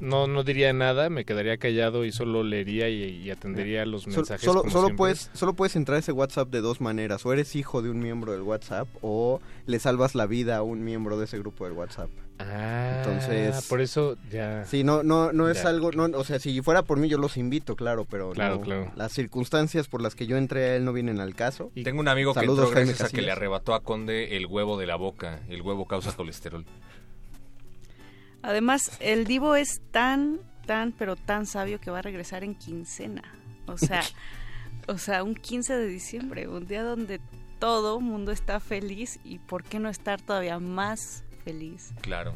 no, 0.00 0.26
no 0.26 0.42
diría 0.44 0.72
nada, 0.72 1.08
me 1.10 1.24
quedaría 1.24 1.56
callado 1.56 2.04
y 2.04 2.12
solo 2.12 2.42
leería 2.42 2.88
y, 2.88 3.02
y 3.22 3.30
atendería 3.30 3.84
los 3.86 4.06
mensajes. 4.06 4.44
solo, 4.44 4.60
como 4.60 4.72
solo 4.72 4.86
siempre. 4.86 4.96
puedes, 4.98 5.30
solo 5.34 5.54
puedes 5.54 5.76
entrar 5.76 5.96
a 5.96 5.98
ese 6.00 6.12
WhatsApp 6.12 6.48
de 6.50 6.60
dos 6.60 6.80
maneras. 6.80 7.24
O 7.26 7.32
eres 7.32 7.54
hijo 7.56 7.82
de 7.82 7.90
un 7.90 7.98
miembro 8.00 8.32
del 8.32 8.42
WhatsApp 8.42 8.88
o 9.02 9.40
le 9.66 9.78
salvas 9.78 10.14
la 10.14 10.26
vida 10.26 10.56
a 10.56 10.62
un 10.62 10.84
miembro 10.84 11.18
de 11.18 11.24
ese 11.26 11.38
grupo 11.38 11.64
del 11.64 11.74
WhatsApp. 11.74 12.08
Ah, 12.40 13.02
Entonces, 13.04 13.68
por 13.68 13.80
eso 13.80 14.16
ya. 14.28 14.64
Sí, 14.64 14.82
no, 14.82 15.04
no, 15.04 15.32
no 15.32 15.48
es 15.48 15.62
Ya. 15.62 15.68
algo, 15.68 15.92
no, 15.92 16.04
o 16.18 16.24
sea, 16.24 16.40
si 16.40 16.60
fuera 16.62 16.82
por 16.82 16.98
mí 16.98 17.08
yo 17.08 17.16
los 17.16 17.36
invito, 17.36 17.76
claro, 17.76 18.06
pero 18.10 18.32
Claro, 18.32 18.56
no, 18.56 18.60
claro. 18.62 18.92
las 18.96 19.12
circunstancias 19.12 19.86
por 19.86 20.02
las 20.02 20.16
que 20.16 20.26
yo 20.26 20.36
entré 20.36 20.64
a 20.70 20.76
él 20.76 20.84
no 20.84 20.92
vienen 20.92 21.20
al 21.20 21.36
caso. 21.36 21.70
Tengo 21.84 22.00
un 22.00 22.08
amigo 22.08 22.34
que 22.34 22.40
Saludos, 22.40 22.64
entró 22.64 22.74
Jaime 22.74 22.88
gracias 22.90 23.12
a 23.12 23.14
que 23.16 23.22
le 23.22 23.30
arrebató 23.30 23.72
a 23.72 23.84
Conde 23.84 24.36
el 24.36 24.46
huevo 24.46 24.76
de 24.76 24.86
la 24.86 24.96
boca. 24.96 25.42
El 25.48 25.62
huevo 25.62 25.86
causa 25.86 26.10
colesterol. 26.16 26.64
Además, 28.44 28.96
el 29.00 29.24
Divo 29.24 29.56
es 29.56 29.80
tan, 29.90 30.38
tan, 30.66 30.92
pero 30.92 31.16
tan 31.16 31.46
sabio 31.46 31.80
que 31.80 31.90
va 31.90 32.00
a 32.00 32.02
regresar 32.02 32.44
en 32.44 32.54
quincena. 32.54 33.22
O 33.66 33.78
sea, 33.78 34.02
o 34.86 34.98
sea, 34.98 35.22
un 35.24 35.34
15 35.34 35.74
de 35.76 35.86
diciembre, 35.86 36.46
un 36.46 36.66
día 36.66 36.82
donde 36.82 37.20
todo 37.58 38.00
mundo 38.00 38.30
está 38.32 38.60
feliz 38.60 39.18
y 39.24 39.38
por 39.38 39.64
qué 39.64 39.78
no 39.78 39.88
estar 39.88 40.20
todavía 40.20 40.58
más 40.58 41.24
feliz 41.44 41.92
Claro. 42.02 42.34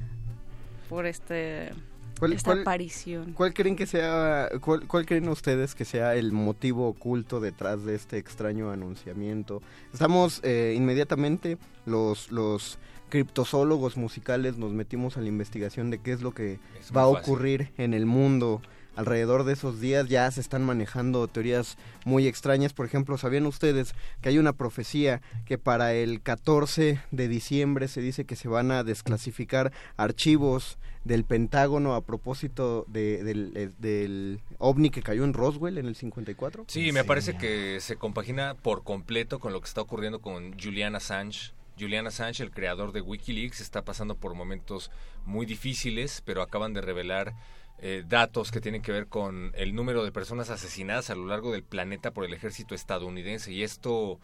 por 0.88 1.04
este 1.04 1.70
¿Cuál- 2.18 2.32
esta 2.32 2.50
cuál- 2.52 2.60
aparición. 2.62 3.32
¿Cuál 3.34 3.52
creen 3.52 3.76
que 3.76 3.86
sea, 3.86 4.48
cuál, 4.62 4.86
cuál 4.86 5.04
creen 5.04 5.28
ustedes 5.28 5.74
que 5.74 5.84
sea 5.84 6.14
el 6.14 6.32
motivo 6.32 6.88
oculto 6.88 7.38
detrás 7.40 7.84
de 7.84 7.94
este 7.94 8.16
extraño 8.16 8.70
anunciamiento? 8.70 9.60
Estamos 9.92 10.40
eh, 10.42 10.72
inmediatamente 10.76 11.58
los 11.84 12.30
los 12.32 12.78
criptozoólogos 13.08 13.96
musicales 13.96 14.56
nos 14.58 14.72
metimos 14.72 15.16
a 15.16 15.20
la 15.20 15.28
investigación 15.28 15.90
de 15.90 15.98
qué 15.98 16.12
es 16.12 16.22
lo 16.22 16.32
que 16.32 16.58
Es 16.80 16.90
va 16.96 17.02
a 17.04 17.12
fácil. 17.14 17.18
ocurrir 17.32 17.72
en 17.78 17.94
el 17.94 18.06
mundo 18.06 18.60
alrededor 18.96 19.44
de 19.44 19.52
esos 19.52 19.80
días. 19.80 20.08
Ya 20.08 20.28
se 20.30 20.40
están 20.40 20.64
manejando 20.64 21.28
teorías 21.28 21.76
muy 22.04 22.26
extrañas. 22.26 22.72
Por 22.72 22.84
ejemplo, 22.84 23.16
¿sabían 23.16 23.46
ustedes 23.46 23.94
que 24.20 24.30
hay 24.30 24.38
una 24.38 24.52
profecía 24.52 25.20
que 25.46 25.56
para 25.56 25.94
el 25.94 26.20
14 26.20 27.00
de 27.12 27.28
diciembre 27.28 27.86
se 27.86 28.00
dice 28.00 28.24
que 28.24 28.34
se 28.34 28.48
van 28.48 28.72
a 28.72 28.82
desclasificar 28.82 29.72
archivos 29.96 30.78
del 31.04 31.24
Pentágono 31.24 31.94
a 31.94 32.00
propósito 32.04 32.84
de- 32.88 33.22
del, 33.22 33.52
eh, 33.54 33.70
del 33.78 34.40
ovni 34.58 34.90
que 34.90 35.00
cayó 35.02 35.22
en 35.24 35.32
Roswell 35.32 35.78
en 35.78 35.86
el 35.86 35.94
54? 35.94 36.64
Sí, 36.66 36.90
me 36.90 37.04
parece 37.04 37.36
que 37.36 37.78
se 37.80 37.96
compagina 37.96 38.56
por 38.60 38.82
completo 38.82 39.38
con 39.38 39.52
lo 39.52 39.60
que 39.60 39.68
está 39.68 39.80
ocurriendo 39.80 40.20
con 40.20 40.58
Julian 40.58 40.96
Assange. 40.96 41.52
Julian 41.78 42.06
Assange, 42.06 42.42
el 42.42 42.50
creador 42.50 42.92
de 42.92 43.00
Wikileaks, 43.00 43.60
está 43.60 43.84
pasando 43.84 44.16
por 44.16 44.34
momentos 44.34 44.90
muy 45.24 45.46
difíciles, 45.46 46.22
pero 46.24 46.42
acaban 46.42 46.74
de 46.74 46.80
revelar 46.80 47.34
eh, 47.80 48.02
datos 48.06 48.50
que 48.50 48.60
tienen 48.60 48.82
que 48.82 48.92
ver 48.92 49.06
con 49.06 49.52
el 49.54 49.74
número 49.74 50.04
de 50.04 50.10
personas 50.10 50.50
asesinadas 50.50 51.10
a 51.10 51.14
lo 51.14 51.26
largo 51.26 51.52
del 51.52 51.62
planeta 51.62 52.12
por 52.12 52.24
el 52.24 52.34
ejército 52.34 52.74
estadounidense. 52.74 53.52
Y 53.52 53.62
esto 53.62 54.18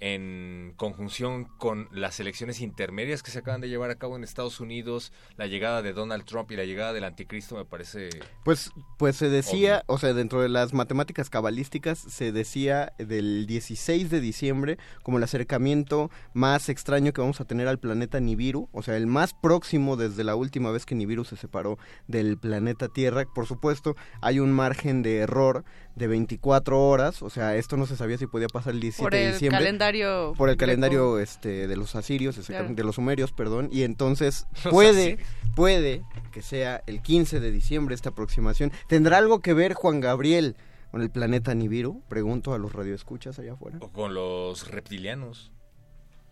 en 0.00 0.72
conjunción 0.76 1.44
con 1.44 1.88
las 1.92 2.20
elecciones 2.20 2.60
intermedias 2.60 3.22
que 3.22 3.30
se 3.30 3.38
acaban 3.38 3.60
de 3.60 3.68
llevar 3.68 3.90
a 3.90 3.96
cabo 3.96 4.16
en 4.16 4.24
Estados 4.24 4.58
Unidos, 4.60 5.12
la 5.36 5.46
llegada 5.46 5.82
de 5.82 5.92
Donald 5.92 6.24
Trump 6.24 6.50
y 6.50 6.56
la 6.56 6.64
llegada 6.64 6.92
del 6.92 7.04
anticristo 7.04 7.56
me 7.56 7.64
parece... 7.64 8.08
Pues, 8.44 8.70
pues 8.98 9.16
se 9.16 9.28
decía, 9.28 9.84
o 9.86 9.98
sea, 9.98 10.14
dentro 10.14 10.40
de 10.40 10.48
las 10.48 10.72
matemáticas 10.72 11.28
cabalísticas 11.28 11.98
se 11.98 12.32
decía 12.32 12.94
del 12.98 13.46
16 13.46 14.10
de 14.10 14.20
diciembre 14.20 14.78
como 15.02 15.18
el 15.18 15.24
acercamiento 15.24 16.10
más 16.32 16.68
extraño 16.68 17.12
que 17.12 17.20
vamos 17.20 17.40
a 17.40 17.44
tener 17.44 17.68
al 17.68 17.78
planeta 17.78 18.20
Nibiru, 18.20 18.68
o 18.72 18.82
sea, 18.82 18.96
el 18.96 19.06
más 19.06 19.34
próximo 19.34 19.96
desde 19.96 20.24
la 20.24 20.34
última 20.34 20.70
vez 20.70 20.86
que 20.86 20.94
Nibiru 20.94 21.24
se 21.24 21.36
separó 21.36 21.78
del 22.08 22.38
planeta 22.38 22.88
Tierra. 22.88 23.26
Por 23.26 23.46
supuesto, 23.46 23.96
hay 24.22 24.40
un 24.40 24.52
margen 24.52 25.02
de 25.02 25.18
error 25.18 25.64
de 26.00 26.08
24 26.08 26.80
horas, 26.88 27.22
o 27.22 27.30
sea, 27.30 27.54
esto 27.56 27.76
no 27.76 27.86
se 27.86 27.94
sabía 27.96 28.18
si 28.18 28.26
podía 28.26 28.48
pasar 28.48 28.72
el 28.74 28.80
17 28.80 29.04
Por 29.04 29.12
de 29.12 29.26
el 29.26 29.32
diciembre. 29.34 29.58
calendario 29.60 30.32
Por 30.36 30.48
el 30.48 30.56
greco- 30.56 30.60
calendario 30.66 31.18
este, 31.20 31.68
de 31.68 31.76
los 31.76 31.94
asirios, 31.94 32.36
Claro. 32.46 32.68
de 32.74 32.82
los 32.84 32.94
sumerios, 32.96 33.30
perdón, 33.32 33.68
y 33.70 33.82
entonces 33.82 34.46
Los 34.64 34.72
puede, 34.72 35.02
asirios. 35.12 35.28
puede 35.54 36.02
que 36.32 36.42
sea 36.42 36.82
el 36.86 37.02
15 37.02 37.38
de 37.38 37.50
diciembre 37.52 37.94
esta 37.94 38.08
aproximación. 38.08 38.72
¿Tendrá 38.88 39.18
algo 39.18 39.40
que 39.40 39.52
ver 39.54 39.74
Juan 39.74 40.00
Gabriel 40.00 40.56
con 40.90 41.02
el 41.02 41.10
planeta 41.10 41.54
Nibiru? 41.54 42.02
Pregunto 42.08 42.54
a 42.54 42.58
los 42.58 42.72
radioescuchas 42.72 43.38
allá 43.38 43.52
afuera. 43.52 43.78
o 43.80 43.88
con 43.92 44.14
los 44.14 44.68
reptilianos. 44.70 45.52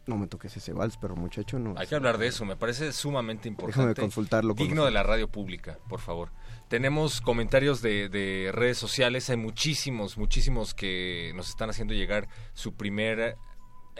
No 0.08 0.16
me 0.16 0.26
toques 0.26 0.56
ese 0.56 0.72
vals, 0.72 0.96
pero 0.96 1.14
muchacho, 1.14 1.58
no. 1.58 1.74
Hay 1.76 1.86
que 1.86 1.94
hablar 1.94 2.16
de 2.16 2.28
eso, 2.28 2.46
me 2.46 2.56
parece 2.56 2.92
sumamente 2.92 3.46
importante. 3.46 3.88
Déjame 3.88 3.94
consultarlo 3.94 4.54
con 4.54 4.66
Digno 4.66 4.86
de 4.86 4.90
la 4.90 5.02
radio 5.02 5.28
pública, 5.28 5.78
por 5.86 6.00
favor. 6.00 6.30
Tenemos 6.68 7.20
comentarios 7.20 7.82
de, 7.82 8.08
de 8.08 8.50
redes 8.50 8.78
sociales, 8.78 9.28
hay 9.28 9.36
muchísimos, 9.36 10.16
muchísimos 10.16 10.72
que 10.72 11.32
nos 11.36 11.50
están 11.50 11.68
haciendo 11.68 11.92
llegar 11.92 12.26
su 12.54 12.72
primer... 12.72 13.36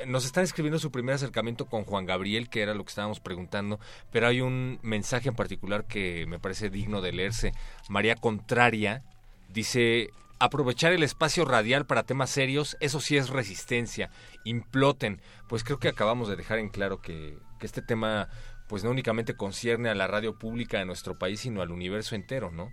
Nos 0.07 0.25
están 0.25 0.45
escribiendo 0.45 0.79
su 0.79 0.91
primer 0.91 1.17
acercamiento 1.17 1.67
con 1.67 1.85
Juan 1.85 2.07
Gabriel, 2.07 2.49
que 2.49 2.63
era 2.63 2.73
lo 2.73 2.85
que 2.85 2.91
estábamos 2.91 3.21
preguntando, 3.21 3.79
pero 4.11 4.29
hay 4.29 4.41
un 4.41 4.79
mensaje 4.83 5.29
en 5.29 5.35
particular 5.35 5.87
que 5.87 6.25
me 6.27 6.39
parece 6.39 6.71
digno 6.71 7.03
de 7.03 7.13
leerse. 7.13 7.53
María 7.91 8.15
Contraria 8.15 9.03
dice, 9.49 10.09
aprovechar 10.39 10.93
el 10.93 11.03
espacio 11.03 11.45
radial 11.45 11.87
para 11.87 12.05
temas 12.05 12.31
serios, 12.31 12.77
eso 12.81 13.01
sí 13.01 13.17
es 13.17 13.29
resistencia, 13.29 14.11
imploten. 14.45 15.21
Pues 15.49 15.65
creo 15.65 15.79
que 15.79 15.89
acabamos 15.89 16.29
de 16.29 16.37
dejar 16.37 16.59
en 16.59 16.69
claro 16.69 17.01
que, 17.01 17.39
que 17.59 17.67
este 17.67 17.83
tema 17.83 18.29
pues 18.69 18.85
no 18.85 18.91
únicamente 18.91 19.35
concierne 19.35 19.89
a 19.89 19.95
la 19.95 20.07
radio 20.07 20.39
pública 20.39 20.79
de 20.79 20.85
nuestro 20.85 21.19
país, 21.19 21.41
sino 21.41 21.63
al 21.63 21.71
universo 21.71 22.15
entero, 22.15 22.51
¿no? 22.51 22.71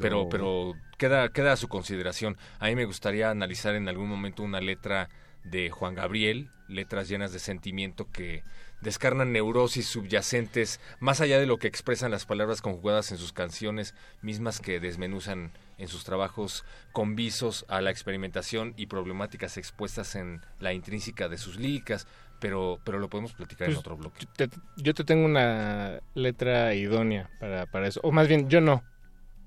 Pero, 0.00 0.28
pero 0.28 0.74
queda, 0.98 1.28
queda 1.28 1.52
a 1.52 1.56
su 1.56 1.68
consideración. 1.68 2.38
A 2.58 2.66
mí 2.66 2.74
me 2.74 2.86
gustaría 2.86 3.30
analizar 3.30 3.74
en 3.74 3.88
algún 3.88 4.08
momento 4.08 4.42
una 4.42 4.60
letra 4.60 5.10
de 5.44 5.70
Juan 5.70 5.94
Gabriel, 5.94 6.50
letras 6.68 7.08
llenas 7.08 7.32
de 7.32 7.38
sentimiento 7.38 8.10
que 8.10 8.42
descarnan 8.80 9.32
neurosis 9.32 9.86
subyacentes 9.86 10.80
más 10.98 11.20
allá 11.20 11.38
de 11.38 11.46
lo 11.46 11.58
que 11.58 11.68
expresan 11.68 12.10
las 12.10 12.26
palabras 12.26 12.62
conjugadas 12.62 13.12
en 13.12 13.18
sus 13.18 13.32
canciones, 13.32 13.94
mismas 14.22 14.60
que 14.60 14.80
desmenuzan 14.80 15.52
en 15.82 15.88
sus 15.88 16.04
trabajos 16.04 16.64
con 16.92 17.16
visos 17.16 17.66
a 17.68 17.80
la 17.80 17.90
experimentación 17.90 18.72
y 18.76 18.86
problemáticas 18.86 19.56
expuestas 19.56 20.14
en 20.14 20.40
la 20.60 20.72
intrínseca 20.72 21.28
de 21.28 21.36
sus 21.38 21.56
líricas, 21.56 22.06
pero, 22.40 22.80
pero 22.84 22.98
lo 22.98 23.08
podemos 23.10 23.32
platicar 23.34 23.66
en 23.68 23.74
Pues, 23.74 23.80
otro 23.80 23.96
bloque. 23.96 24.26
Te- 24.36 24.48
yo 24.76 24.94
te 24.94 25.04
tengo 25.04 25.24
una 25.26 26.00
letra 26.14 26.74
idónea 26.74 27.30
para, 27.40 27.66
para 27.66 27.86
eso. 27.88 28.00
O 28.02 28.12
más 28.12 28.28
bien, 28.28 28.48
yo 28.48 28.60
no. 28.60 28.82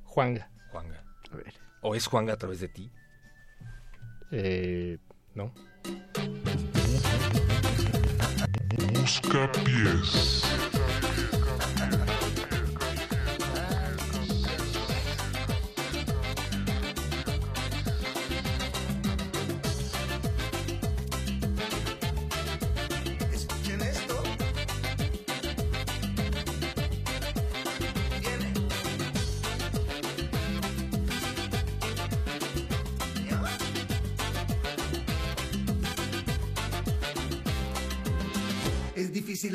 Juanga. 0.03 0.49
Juanga. 0.71 1.03
¿O 1.81 1.95
es 1.95 2.05
Juanga 2.07 2.33
a 2.33 2.37
través 2.37 2.59
de 2.59 2.67
ti? 2.69 2.91
Eh, 4.31 4.97
no. 5.33 5.53
Busca 8.93 9.51
pies. 9.63 10.43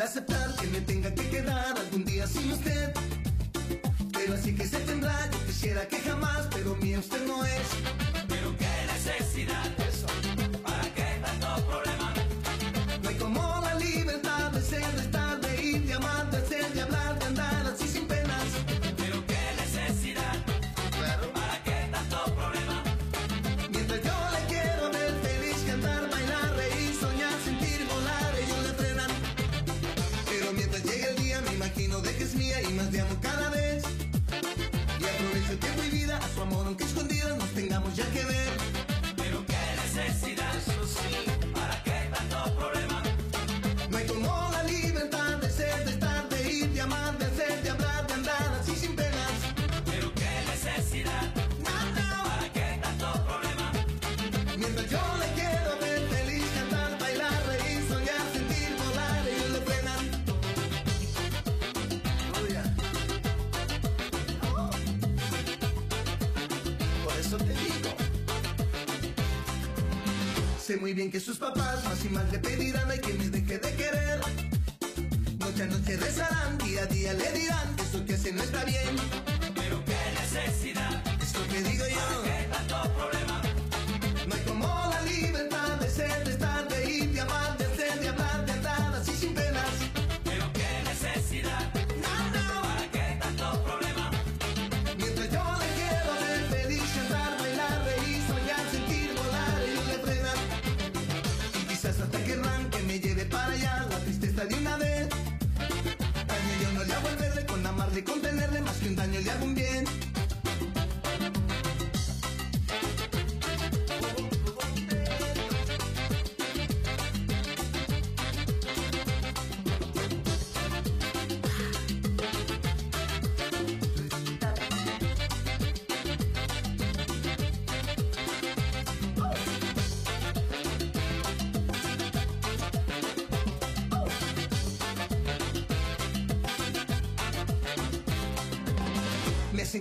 Laisse 0.00 0.22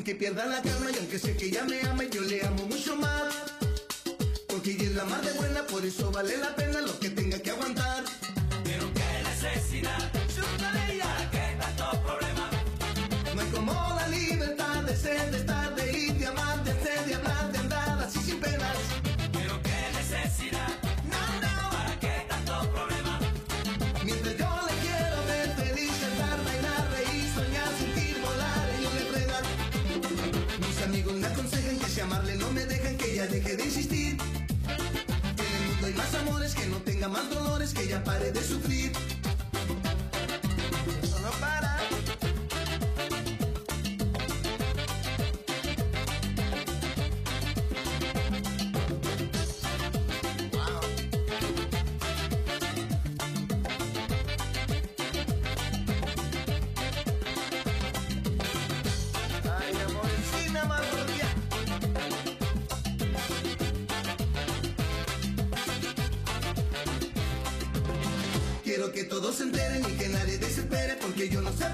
que 0.09 0.15
pierda 0.15 0.43
la 0.47 0.59
calma 0.63 0.89
y 0.91 0.97
aunque 0.97 1.19
sé 1.19 1.35
que 1.35 1.51
ya 1.51 1.63
me 1.65 1.79
ame, 1.81 2.09
yo 2.09 2.23
le 2.23 2.38
Que 68.87 69.03
todos 69.03 69.35
se 69.35 69.43
enteren 69.43 69.81
y 69.81 69.97
que 69.97 70.07
nadie 70.07 70.37
desespere 70.37 70.95
porque 71.01 71.27
yo 71.27 71.41
no 71.41 71.51
sé 71.51 71.65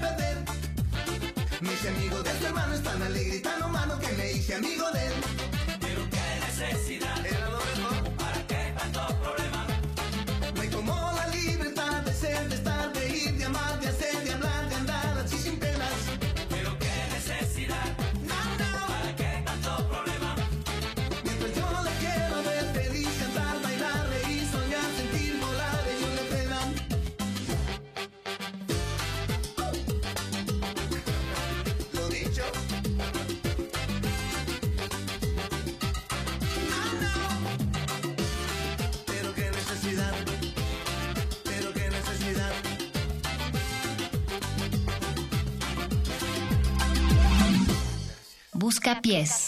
Picapiés. 48.86 49.45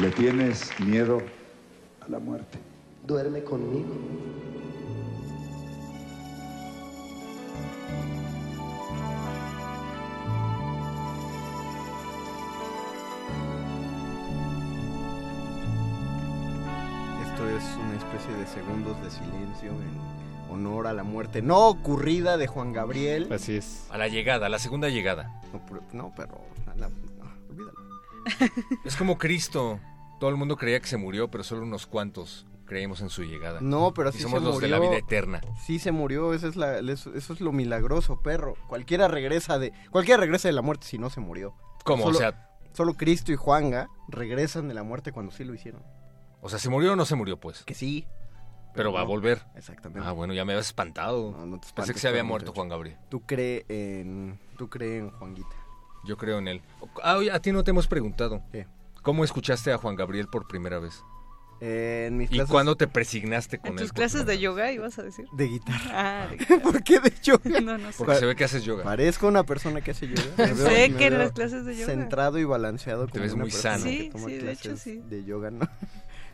Le 0.00 0.10
tienes 0.10 0.70
miedo 0.80 1.22
a 2.00 2.08
la 2.10 2.18
muerte. 2.18 2.58
Duerme 3.06 3.42
conmigo. 3.42 3.94
Esto 17.24 17.48
es 17.48 17.64
una 17.76 17.96
especie 17.96 18.34
de 18.34 18.46
segundos 18.46 19.00
de 19.02 19.10
silencio 19.10 19.70
en 19.70 20.52
honor 20.52 20.86
a 20.86 20.92
la 20.92 21.02
muerte 21.02 21.42
no 21.42 21.68
ocurrida 21.68 22.36
de 22.36 22.46
Juan 22.46 22.72
Gabriel. 22.72 23.30
Así 23.32 23.56
es. 23.56 23.86
A 23.90 23.98
la 23.98 24.08
llegada, 24.08 24.46
a 24.46 24.48
la 24.48 24.58
segunda 24.58 24.88
llegada. 24.88 25.40
No, 25.52 25.60
pero- 25.66 25.82
no, 25.92 26.12
pero 26.16 26.38
a 26.66 26.74
la- 26.76 26.88
no, 26.88 26.94
olvídalo. 27.50 27.72
Es 28.84 28.96
como 28.96 29.18
Cristo. 29.18 29.80
Todo 30.20 30.30
el 30.30 30.36
mundo 30.36 30.56
creía 30.56 30.80
que 30.80 30.86
se 30.86 30.96
murió, 30.96 31.30
pero 31.30 31.44
solo 31.44 31.62
unos 31.62 31.86
cuantos 31.86 32.46
creímos 32.64 33.00
en 33.00 33.10
su 33.10 33.22
llegada. 33.22 33.60
No, 33.60 33.92
pero 33.94 34.08
y 34.10 34.12
sí 34.12 34.20
somos 34.20 34.40
se 34.40 34.44
los 34.44 34.54
murió. 34.54 34.68
de 34.68 34.70
la 34.72 34.78
vida 34.80 34.96
eterna. 34.98 35.40
Sí 35.64 35.78
se 35.78 35.92
murió, 35.92 36.32
eso 36.34 36.48
es, 36.48 36.56
la, 36.56 36.78
eso, 36.78 37.14
eso 37.14 37.32
es 37.32 37.40
lo 37.40 37.52
milagroso, 37.52 38.20
perro. 38.22 38.54
Cualquiera 38.68 39.08
regresa 39.08 39.58
de 39.58 39.72
cualquiera 39.90 40.20
regresa 40.20 40.48
de 40.48 40.52
la 40.52 40.62
muerte 40.62 40.86
si 40.86 40.98
no 40.98 41.10
se 41.10 41.20
murió. 41.20 41.54
¿Cómo? 41.84 42.04
O 42.04 42.06
Solo- 42.06 42.18
sea- 42.18 42.42
Solo 42.72 42.92
Cristo 42.94 43.32
y 43.32 43.36
Juanga 43.36 43.88
regresan 44.08 44.68
de 44.68 44.74
la 44.74 44.82
muerte 44.82 45.10
cuando 45.12 45.32
sí 45.32 45.44
lo 45.44 45.54
hicieron. 45.54 45.82
O 46.42 46.48
sea, 46.50 46.58
¿se 46.58 46.68
murió 46.68 46.92
o 46.92 46.96
no 46.96 47.06
se 47.06 47.14
murió, 47.14 47.38
pues? 47.40 47.64
Que 47.64 47.72
sí. 47.74 48.06
Pero 48.74 48.92
va 48.92 49.00
a 49.00 49.04
no. 49.04 49.08
volver. 49.08 49.42
Exactamente. 49.54 50.06
Ah, 50.06 50.12
bueno, 50.12 50.34
ya 50.34 50.44
me 50.44 50.52
habías 50.52 50.66
espantado. 50.66 51.30
espantes, 51.30 51.72
Pensé 51.72 51.94
que 51.94 51.98
se 51.98 52.08
había 52.08 52.22
muerto. 52.24 52.52
Juan 52.52 52.68
Gabriel. 52.68 52.98
Tú 53.08 53.20
crees 53.24 53.64
en 53.70 54.38
tú 54.58 54.68
crees 54.68 55.02
en 55.04 55.10
Juanguita. 55.10 55.48
Yo 56.06 56.16
creo 56.16 56.38
en 56.38 56.48
él. 56.48 56.62
Ah, 57.02 57.18
a 57.32 57.40
ti 57.40 57.52
no 57.52 57.64
te 57.64 57.70
hemos 57.72 57.86
preguntado. 57.86 58.42
¿Qué? 58.52 58.66
¿Cómo 59.02 59.24
escuchaste 59.24 59.72
a 59.72 59.78
Juan 59.78 59.94
Gabriel 59.96 60.26
por 60.28 60.46
primera 60.48 60.78
vez? 60.78 61.02
Eh, 61.60 62.04
en 62.08 62.18
mis 62.18 62.30
¿Y 62.30 62.38
cuándo 62.40 62.76
te 62.76 62.86
presignaste 62.86 63.56
con 63.58 63.68
¿En 63.68 63.72
él? 63.74 63.78
tus 63.84 63.88
por 63.88 63.96
clases 63.96 64.26
de 64.26 64.38
yoga 64.38 64.72
ibas 64.72 64.98
a 64.98 65.02
decir? 65.02 65.24
de 65.32 65.46
guitarra. 65.46 65.90
Ah, 65.90 66.26
de 66.30 66.36
guitarra. 66.36 66.60
¿Por 66.62 66.82
qué 66.82 67.00
de 67.00 67.12
yoga? 67.22 67.60
No, 67.62 67.78
no 67.78 67.92
sé. 67.92 67.98
Porque 67.98 68.14
se 68.16 68.26
ve 68.26 68.36
que 68.36 68.44
haces 68.44 68.62
yoga. 68.64 68.84
Parezco 68.84 69.26
una 69.26 69.42
persona 69.44 69.80
que 69.80 69.92
hace 69.92 70.06
yoga. 70.08 70.22
Me 70.36 70.52
veo- 70.52 70.66
Sé 70.68 70.88
me 70.90 70.96
que 70.98 71.06
en 71.06 71.18
las 71.18 71.32
clases 71.32 71.64
de 71.64 71.74
yoga. 71.76 71.86
Centrado 71.86 72.38
y 72.38 72.44
balanceado 72.44 73.08
como 73.08 73.22
ves 73.22 73.32
una 73.32 73.42
muy 73.44 73.50
persona 73.50 73.78
sano. 73.78 73.84
que 73.90 73.96
Sí, 74.02 74.10
toma 74.10 74.26
sí, 74.26 74.36
de 74.36 74.52
hecho, 74.52 74.76
sí. 74.76 75.02
de 75.08 75.24
yoga, 75.24 75.50
¿no? 75.50 75.66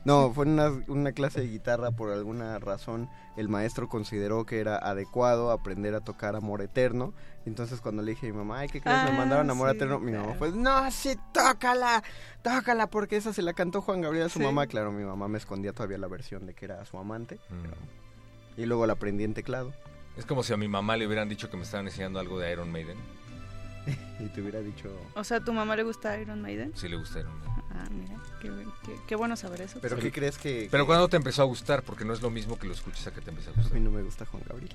No, 0.05 0.33
fue 0.33 0.47
una, 0.47 0.69
una 0.89 1.13
clase 1.13 1.41
de 1.41 1.49
guitarra 1.49 1.93
por 1.93 2.11
alguna 2.11 2.59
razón. 2.59 3.09
El 3.37 3.49
maestro 3.49 3.89
consideró 3.89 4.45
que 4.45 4.59
era 4.59 4.77
adecuado 4.77 5.51
aprender 5.53 5.95
a 5.95 6.01
tocar 6.01 6.35
Amor 6.35 6.61
Eterno. 6.61 7.15
Entonces 7.47 7.81
cuando 7.81 8.03
le 8.03 8.13
dije 8.13 8.29
a 8.29 8.33
mi 8.33 8.37
mamá, 8.37 8.59
ay, 8.61 8.69
¿qué 8.69 8.81
crees? 8.81 9.05
Me 9.05 9.11
Ah, 9.11 9.15
mandaron 9.17 9.49
Amor 9.51 9.71
sí, 9.71 9.77
Eterno. 9.77 10.01
Mi 10.01 10.13
mamá 10.13 10.35
fue, 10.35 10.51
no, 10.53 10.91
sí, 10.91 11.17
tócala, 11.33 12.03
tócala, 12.43 12.89
porque 12.89 13.17
esa 13.17 13.33
se 13.33 13.43
la 13.43 13.53
cantó 13.53 13.81
Juan 13.81 14.01
Gabriel 14.01 14.27
a 14.27 14.29
su 14.29 14.39
Sí. 14.41 14.45
mamá. 14.45 14.67
Claro, 14.67 14.91
mi 14.91 15.05
mamá 15.05 15.29
me 15.29 15.39
escondía 15.39 15.73
todavía 15.73 15.99
la 15.99 16.09
versión 16.09 16.47
de 16.47 16.55
que 16.55 16.65
era 16.65 16.85
su 16.85 16.99
amante. 16.99 17.37
Mm. 17.51 18.61
Y 18.61 18.67
luego 18.67 18.87
la 18.87 18.95
aprendí 18.95 19.25
en 19.25 19.35
teclado. 19.35 19.73
Es 20.17 20.27
como 20.27 20.43
si 20.43 20.53
a 20.53 20.57
mi 20.57 20.69
mamá 20.69 20.97
le 20.97 21.07
hubieran 21.07 21.29
dicho 21.29 21.49
que 21.49 21.57
me 21.57 21.63
estaban 21.63 21.87
enseñando 21.87 22.19
algo 22.19 22.39
de 22.39 22.53
Iron 22.53 22.71
Maiden. 22.71 22.99
Y 24.21 24.27
te 24.27 24.41
hubiera 24.41 24.61
dicho... 24.61 24.89
O 25.15 25.25
sea, 25.25 25.39
¿a 25.39 25.41
tu 25.41 25.53
mamá 25.53 25.75
le 25.75 25.83
gusta 25.83 26.17
Iron 26.21 26.41
Maiden? 26.43 26.73
Sí 26.77 26.89
le 26.89 26.97
gusta 26.97 27.19
Iron 27.19 27.33
Maiden. 27.41 27.63
Ah, 27.75 27.89
mira, 27.91 28.15
qué, 28.41 28.49
qué- 28.85 28.97
qué 29.09 29.17
bueno 29.17 29.35
saber 29.37 29.63
eso. 29.63 29.79
¿Pero 29.83 29.97
qué 29.99 30.13
crees 30.13 30.39
que...? 30.39 30.69
Pero 30.71 30.85
que- 30.85 30.87
¿cuándo 30.87 31.09
te 31.09 31.17
empezó 31.17 31.43
a 31.43 31.45
gustar? 31.47 31.83
Porque 31.83 32.05
no 32.05 32.13
es 32.13 32.23
lo 32.23 32.31
mismo 32.31 32.57
que 32.59 32.69
lo 32.69 32.73
escuches 32.75 33.05
a 33.09 33.11
que 33.13 33.21
te 33.21 33.31
empiece 33.31 33.51
a 33.51 33.53
A 33.53 33.57
gustar. 33.57 33.75
mí 33.75 33.81
no 33.85 33.91
me 33.91 34.03
gusta 34.03 34.25
Juan 34.27 34.43
Gabriel. 34.49 34.73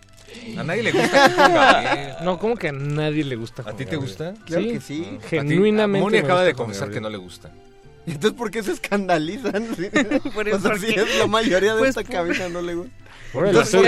A 0.60 0.64
nadie 0.64 0.84
le 0.84 0.92
gusta 0.92 1.30
Juan 1.30 1.54
Gabriel. 1.54 2.16
No, 2.24 2.40
¿cómo 2.40 2.56
que 2.58 2.68
a 2.70 2.72
nadie 2.74 3.24
le 3.24 3.36
gusta 3.38 3.62
¿A 3.62 3.66
Juan 3.66 3.78
ti 3.78 3.86
te 3.86 3.96
gusta? 3.96 4.34
Claro 4.46 4.64
Sí, 4.64 4.72
que 4.72 4.82
sí. 4.82 5.08
Ah. 5.14 5.18
A 5.26 5.28
Genuinamente. 5.30 6.04
Moni 6.04 6.18
acaba 6.18 6.44
de 6.44 6.54
confesar 6.54 6.92
que 6.92 7.00
no 7.00 7.10
le 7.10 7.18
gusta. 7.18 7.50
¿Y 8.06 8.12
entonces 8.12 8.38
por 8.38 8.52
qué 8.52 8.64
se 8.64 8.72
escandalizan? 8.74 9.68
Sí. 9.78 9.90
Por- 10.34 10.50
o 10.50 10.60
sea, 10.60 10.74
es 10.74 11.18
la 11.20 11.28
mayoría 11.28 11.74
de 11.74 11.80
Pues 11.80 11.90
esta 11.90 12.02
por- 12.04 12.12
cabina 12.12 12.50
no 12.50 12.62
le 12.62 12.76
gusta. 12.76 12.94
Entonces, 13.34 13.82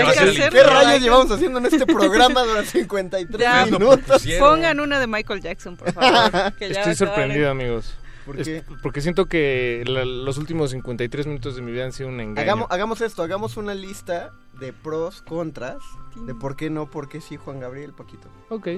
¿qué, 0.50 0.62
rayos 0.62 1.02
llevamos 1.02 1.30
haciendo 1.30 1.58
en 1.58 1.66
este 1.66 1.86
programa 1.86 2.42
durante 2.44 2.70
53 2.80 3.40
Ya, 3.40 3.64
minutos? 3.66 4.24
Pongan 4.38 4.80
una 4.80 4.98
de 5.00 5.06
Michael 5.06 5.40
Jackson, 5.40 5.76
por 5.76 5.92
favor. 5.92 6.52
que 6.58 6.72
ya 6.72 6.80
Estoy 6.80 6.94
sorprendido, 6.94 7.50
amigos. 7.50 7.96
¿Por 8.26 8.38
Es- 8.38 8.46
qué? 8.46 8.62
porque 8.82 9.00
siento 9.00 9.26
que 9.26 9.82
la- 9.86 10.04
los 10.04 10.36
últimos 10.38 10.70
53 10.70 11.26
minutos 11.26 11.56
de 11.56 11.62
mi 11.62 11.72
vida 11.72 11.84
han 11.84 11.92
sido 11.92 12.08
un 12.10 12.20
engaño. 12.20 12.42
Hagamos, 12.42 12.66
hagamos 12.70 13.00
esto, 13.00 13.22
hagamos 13.22 13.56
una 13.56 13.74
lista 13.74 14.30
de 14.60 14.72
pros, 14.74 15.22
contras, 15.22 15.78
de 16.26 16.34
por 16.34 16.54
qué 16.54 16.68
no, 16.68 16.90
por 16.90 17.08
qué 17.08 17.20
sí 17.22 17.36
Juan 17.38 17.60
Gabriel, 17.60 17.94
Paquito. 17.94 18.28
Ok. 18.50 18.68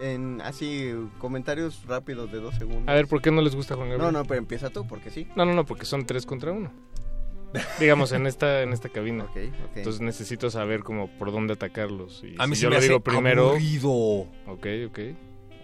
En 0.00 0.40
así, 0.42 0.94
comentarios 1.18 1.82
rápidos 1.86 2.30
de 2.30 2.38
dos 2.38 2.54
segundos. 2.54 2.84
A 2.86 2.92
ver, 2.94 3.08
¿por 3.08 3.20
qué 3.20 3.32
no 3.32 3.42
les 3.42 3.56
gusta 3.56 3.74
Juan 3.74 3.88
Gabriel? 3.90 4.12
No, 4.12 4.18
no, 4.20 4.24
pero 4.26 4.38
empieza 4.38 4.70
tú, 4.70 4.86
porque 4.86 5.10
sí. 5.10 5.26
No, 5.34 5.44
no, 5.44 5.54
no, 5.54 5.66
porque 5.66 5.84
son 5.86 6.06
tres 6.06 6.24
contra 6.24 6.52
uno. 6.52 6.72
Digamos, 7.80 8.12
en 8.12 8.26
esta, 8.26 8.62
en 8.62 8.72
esta 8.72 8.88
cabina. 8.88 9.26
Entonces 9.74 10.00
necesito 10.00 10.50
saber 10.50 10.80
como 10.82 11.08
por 11.18 11.30
dónde 11.32 11.52
atacarlos. 11.54 12.22
Y 12.24 12.34
A 12.38 12.46
mí 12.46 12.54
si 12.56 12.60
se 12.60 12.62
yo 12.64 12.68
me 12.70 12.74
lo 12.74 12.78
hace 12.78 12.88
digo 12.88 13.00
primero. 13.00 13.50
aburrido. 13.50 13.90
Ok, 14.46 14.66
ok. 14.88 14.98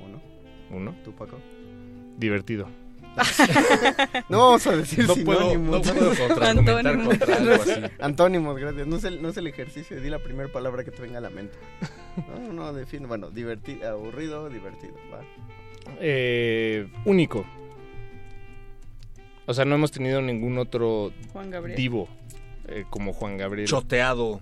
Uno, 0.06 0.22
Uno. 0.70 0.94
tú, 1.04 1.12
Paco. 1.12 1.38
Divertido. 2.16 2.68
No 4.28 4.38
vamos 4.38 4.66
a 4.68 4.76
decir 4.76 5.04
No 5.06 5.16
puedo, 5.16 5.58
no 5.58 5.82
puedo 5.82 6.10
contraargumentar 6.28 6.86
Antónimos. 6.86 7.08
contra 7.18 7.36
algo 7.36 7.52
así. 7.54 7.72
Antónimos, 7.98 8.58
gracias. 8.58 8.86
No 8.86 8.96
es, 8.96 9.04
el, 9.04 9.20
no 9.20 9.28
es 9.30 9.36
el 9.36 9.46
ejercicio, 9.48 10.00
di 10.00 10.08
la 10.10 10.20
primera 10.20 10.50
palabra 10.52 10.84
que 10.84 10.92
te 10.92 11.02
venga 11.02 11.18
a 11.18 11.20
la 11.20 11.30
mente. 11.30 11.58
No, 12.28 12.52
no, 12.52 12.72
define. 12.72 13.06
Bueno, 13.08 13.30
divertido, 13.30 13.88
aburrido, 13.90 14.48
divertido. 14.48 14.94
Va. 15.12 15.22
Eh, 16.00 16.86
único. 17.04 17.44
O 19.50 19.54
sea, 19.54 19.64
no 19.64 19.74
hemos 19.74 19.90
tenido 19.90 20.22
ningún 20.22 20.58
otro 20.58 21.12
Juan 21.32 21.50
Gabriel. 21.50 21.76
divo 21.76 22.08
eh, 22.68 22.84
como 22.88 23.12
Juan 23.12 23.36
Gabriel. 23.36 23.66
Choteado, 23.66 24.40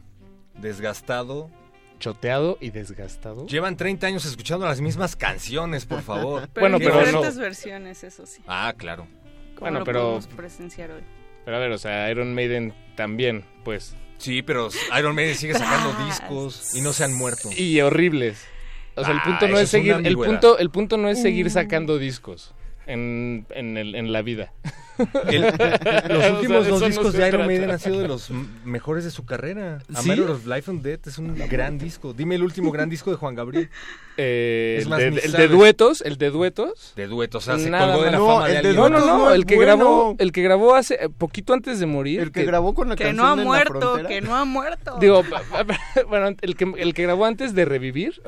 desgastado. 0.60 1.50
Choteado 1.98 2.58
y 2.60 2.70
desgastado. 2.70 3.46
Llevan 3.46 3.76
30 3.76 4.06
años 4.06 4.24
escuchando 4.26 4.66
las 4.66 4.80
mismas 4.80 5.16
canciones, 5.16 5.86
por 5.86 6.02
favor. 6.02 6.48
Pero 6.52 6.60
Bueno, 6.64 6.76
en 6.76 6.82
pero 6.84 6.98
diferentes 7.00 7.36
no. 7.36 7.40
versiones, 7.42 8.04
eso 8.04 8.26
sí. 8.26 8.42
Ah, 8.46 8.74
claro. 8.76 9.04
Como 9.54 9.60
Bueno, 9.60 9.78
lo 9.80 9.84
pero- 9.84 10.00
podemos 10.02 10.26
presenciar 10.28 10.90
hoy. 10.92 11.02
Pero 11.44 11.56
a 11.56 11.60
ver, 11.60 11.72
o 11.72 11.78
sea, 11.78 12.10
Iron 12.10 12.34
Maiden 12.34 12.74
también, 12.94 13.44
pues. 13.64 13.96
Sí, 14.18 14.42
pero 14.42 14.68
Iron 14.98 15.14
Maiden 15.14 15.34
sigue 15.36 15.54
sacando 15.54 15.94
Ah, 15.98 16.04
discos 16.06 16.74
y 16.74 16.82
no 16.82 16.92
se 16.92 17.04
han 17.04 17.14
muerto. 17.14 17.48
Y 17.56 17.80
horribles. 17.80 18.44
O 18.94 19.02
sea, 19.02 19.12
el 19.14 19.18
Ah, 19.20 19.24
punto 19.24 19.48
no 19.48 19.54
eso 19.54 19.62
es 19.62 19.70
seguir, 19.70 19.92
el 20.04 20.16
punto, 20.16 20.58
el 20.58 20.70
punto 20.70 20.96
no 20.98 21.08
es 21.08 21.22
seguir 21.22 21.50
sacando 21.50 21.96
discos 21.98 22.54
en, 22.86 23.46
en, 23.50 23.76
el- 23.78 23.94
en 23.94 24.12
la 24.12 24.20
vida. 24.22 24.52
El- 25.28 25.42
los 26.08 26.30
últimos 26.32 26.68
dos 26.68 26.80
no 26.80 26.86
discos 26.86 27.12
se 27.12 27.18
de 27.18 27.28
Iron. 27.28 27.46
Maiden 27.46 27.70
han 27.70 27.78
sido 27.78 28.00
de 28.00 28.08
los 28.08 28.30
mejores 28.64 29.04
de 29.04 29.10
su 29.10 29.24
carrera. 29.24 29.78
A 29.94 30.02
¿Sí? 30.02 30.08
Matter 30.08 30.30
of 30.30 30.46
Life 30.46 30.70
and 30.70 30.82
Death 30.82 31.06
es 31.06 31.18
un 31.18 31.34
gran 31.36 31.78
disco. 31.78 32.12
Dime 32.12 32.34
el 32.34 32.42
último 32.42 32.70
gran 32.72 32.88
disco 32.88 33.10
de 33.10 33.16
Juan 33.16 33.34
Gabriel. 33.34 33.68
Eh, 34.20 34.78
Es 34.80 34.82
el, 34.82 34.88
más, 34.90 34.98
de, 34.98 35.06
el 35.10 35.30
de 35.30 35.46
duetos, 35.46 36.00
el 36.00 36.18
de 36.18 36.30
duetos. 36.30 36.92
De 36.96 37.06
duetos, 37.06 37.44
o 37.46 37.52
sea, 37.52 37.56
se 37.62 37.70
Nada 37.70 37.92
colgó 37.92 38.04
de 38.04 38.10
la. 38.10 38.18
No, 38.18 38.26
fama 38.26 38.48
de 38.48 38.56
el 38.56 38.62
de 38.62 38.68
alguien. 38.70 38.76
No, 38.76 38.88
no, 38.88 38.98
no, 39.06 39.18
no 39.18 39.30
el 39.32 39.46
que 39.46 39.54
bueno. 39.54 39.76
grabó, 39.76 40.16
el 40.18 40.32
que 40.32 40.42
grabó 40.42 40.74
hace 40.74 40.94
eh, 40.94 41.08
poquito 41.08 41.52
antes 41.52 41.78
de 41.78 41.86
morir. 41.86 42.18
El 42.18 42.32
que 42.32 42.44
grabó 42.44 42.74
con 42.74 42.88
la 42.88 42.96
Que 42.96 43.04
canción 43.04 43.24
no 43.24 43.28
ha 43.32 43.36
de 43.36 43.42
En 43.42 43.44
la 43.44 43.44
muerto, 43.44 43.78
Frontera. 43.80 44.08
que 44.08 44.20
no 44.20 44.34
ha 44.34 44.44
muerto. 44.44 44.96
Digo, 45.00 45.22
bueno, 46.08 46.34
el 46.40 46.56
que, 46.56 46.72
el 46.78 46.94
que 46.94 47.02
grabó 47.04 47.26
antes 47.26 47.54
de 47.54 47.64
revivir, 47.64 48.20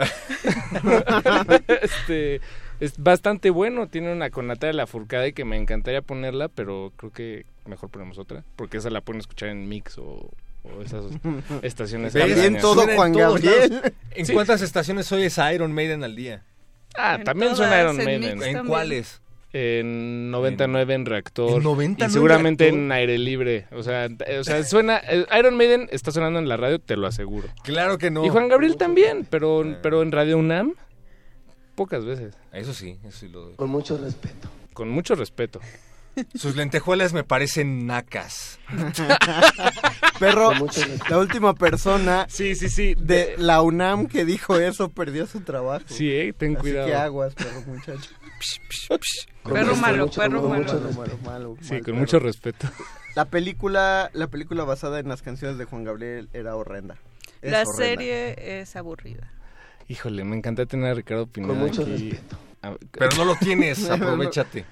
este, 1.67 2.41
es 2.81 2.95
bastante 2.99 3.51
bueno, 3.51 3.87
tiene 3.89 4.13
una 4.13 4.31
con 4.31 4.47
Natalia 4.47 4.73
Lafourcade 4.75 5.33
que 5.33 5.45
me 5.45 5.57
encantaría 5.57 6.03
ponerla, 6.03 6.49
pero 6.49 6.93
creo 6.97 7.13
que 7.13 7.47
mejor 7.67 7.91
ponemos 7.91 8.19
otra, 8.19 8.43
porque 8.57 8.79
esa 8.79 8.91
la 8.91 9.01
pueden 9.01 9.21
escuchar 9.21 9.51
en 9.51 9.69
Mix 9.69 9.99
o, 9.99 10.31
o 10.65 10.83
esas 10.83 11.05
estaciones. 11.63 12.13
También 12.15 12.59
todo 12.59 12.87
Juan 12.95 13.13
Gabriel. 13.13 13.93
¿En 14.15 14.27
Sí. 14.27 14.33
cuántas 14.33 14.63
estaciones 14.63 15.11
oyes 15.13 15.39
a 15.39 15.53
Iron 15.55 15.73
Maiden 15.73 16.03
al 16.05 16.17
día? 16.17 16.43
Ah, 16.97 17.15
En 17.17 17.25
también 17.25 17.53
todas, 17.53 17.69
suena 17.69 17.81
Iron 17.83 18.01
en 18.01 18.05
Maiden. 18.05 18.43
¿En 18.43 18.67
cuáles? 18.67 19.21
En 19.53 20.31
99 20.31 20.95
en 20.95 21.07
reactor. 21.07 21.57
¿En 21.59 21.63
99 21.65 22.09
y 22.11 22.13
seguramente 22.13 22.69
en 22.69 22.75
reactor? 22.75 22.85
en 22.87 22.93
aire 22.93 23.19
libre. 23.19 23.67
O 23.73 23.83
sea, 23.83 24.07
eh, 24.07 24.39
o 24.39 24.45
sea, 24.45 24.63
suena. 24.65 25.01
eh, 25.09 25.27
Iron 25.39 25.57
Maiden 25.57 25.89
está 25.91 26.13
sonando 26.13 26.39
en 26.39 26.49
la 26.49 26.57
radio, 26.57 26.79
te 26.79 26.97
lo 26.97 27.07
aseguro. 27.07 27.49
Claro 27.65 27.99
que 27.99 28.11
no. 28.11 28.25
Y 28.25 28.29
Juan 28.29 28.49
Gabriel 28.49 28.77
también, 28.77 29.27
pero, 29.29 29.65
Eh. 29.65 29.77
pero 29.83 30.03
en 30.03 30.13
Radio 30.13 30.39
UNAM, 30.39 30.75
pocas 31.81 32.05
veces. 32.05 32.35
Eso 32.53 32.75
sí, 32.75 32.99
eso 33.05 33.17
sí 33.21 33.29
lo 33.29 33.41
doy. 33.41 33.55
Con 33.57 33.71
mucho 33.71 33.97
respeto. 33.97 34.51
Con 34.75 34.91
mucho 34.91 35.15
respeto. 35.15 35.61
Sus 36.35 36.55
lentejuelas 36.57 37.15
me 37.15 37.25
parecen 37.25 37.87
nacas. 37.87 38.59
Perro, 40.19 40.51
la 41.09 41.19
última 41.19 41.55
persona 41.55 42.27
Sí, 42.29 42.55
sí, 42.55 42.69
sí. 42.69 42.95
de 42.99 43.35
la 43.39 43.63
UNAM 43.63 44.07
que 44.09 44.27
dijo 44.27 44.57
eso 44.59 44.91
perdió 44.91 45.27
su 45.27 45.41
trabajo. 45.41 45.85
Sí, 45.89 46.11
eh, 46.13 46.35
ten 46.37 46.53
Así 46.57 46.61
cuidado. 46.61 46.87
que 46.89 46.95
aguas, 46.95 47.35
perro 47.35 47.63
muchacho. 47.67 48.11
Perro 49.45 49.77
malo, 49.77 50.05
mucho- 50.07 50.21
perro 50.21 50.41
con 50.43 50.51
malo. 50.51 50.63
mucho 50.63 50.75
Malo, 50.75 50.87
respeto. 50.89 51.19
malo, 51.25 51.39
malo, 51.55 51.57
Sí, 51.63 51.71
mal 51.73 51.79
con 51.81 51.85
perro. 51.87 51.97
mucho 51.99 52.19
respeto. 52.19 52.69
La 53.17 53.25
película, 53.25 54.11
la 54.13 54.27
película 54.27 54.65
basada 54.65 54.99
en 54.99 55.09
las 55.09 55.23
canciones 55.23 55.57
de 55.57 55.65
Juan 55.65 55.85
Gabriel 55.85 56.29
era 56.35 56.55
horrenda. 56.57 56.97
Es 57.41 57.51
La 57.53 57.63
horrenda. 57.63 57.77
serie 57.77 58.61
es 58.61 58.77
aburrida. 58.77 59.33
Híjole, 59.91 60.23
me 60.25 60.37
encanta 60.37 60.67
tener 60.67 60.87
a 60.93 60.95
Ricardo 60.95 61.27
Pineda 61.27 61.53
Con 61.53 61.59
mucho 61.63 61.83
aquí. 61.83 62.11
respeto. 62.11 62.37
Pero 62.93 63.11
no 63.17 63.25
lo 63.25 63.35
tienes, 63.37 63.91
aprovechate. 63.91 64.65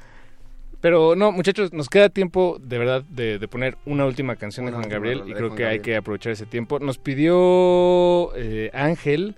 Pero 0.81 1.17
no, 1.17 1.33
muchachos, 1.33 1.73
nos 1.73 1.89
queda 1.89 2.09
tiempo 2.09 2.59
de 2.63 2.79
verdad 2.79 3.03
de, 3.03 3.41
de 3.41 3.49
poner 3.49 3.77
una 3.85 4.05
última 4.07 4.37
canción 4.37 4.67
Una 4.67 4.77
de 4.77 4.77
Juan 4.77 4.89
Gabriel 4.91 5.23
y 5.27 5.33
creo 5.33 5.55
que 5.57 5.67
hay 5.67 5.81
que 5.81 5.97
aprovechar 5.97 6.33
ese 6.33 6.47
tiempo. 6.47 6.79
Nos 6.79 6.99
pidió 6.99 8.33
eh, 8.37 8.71
Ángel 8.73 9.35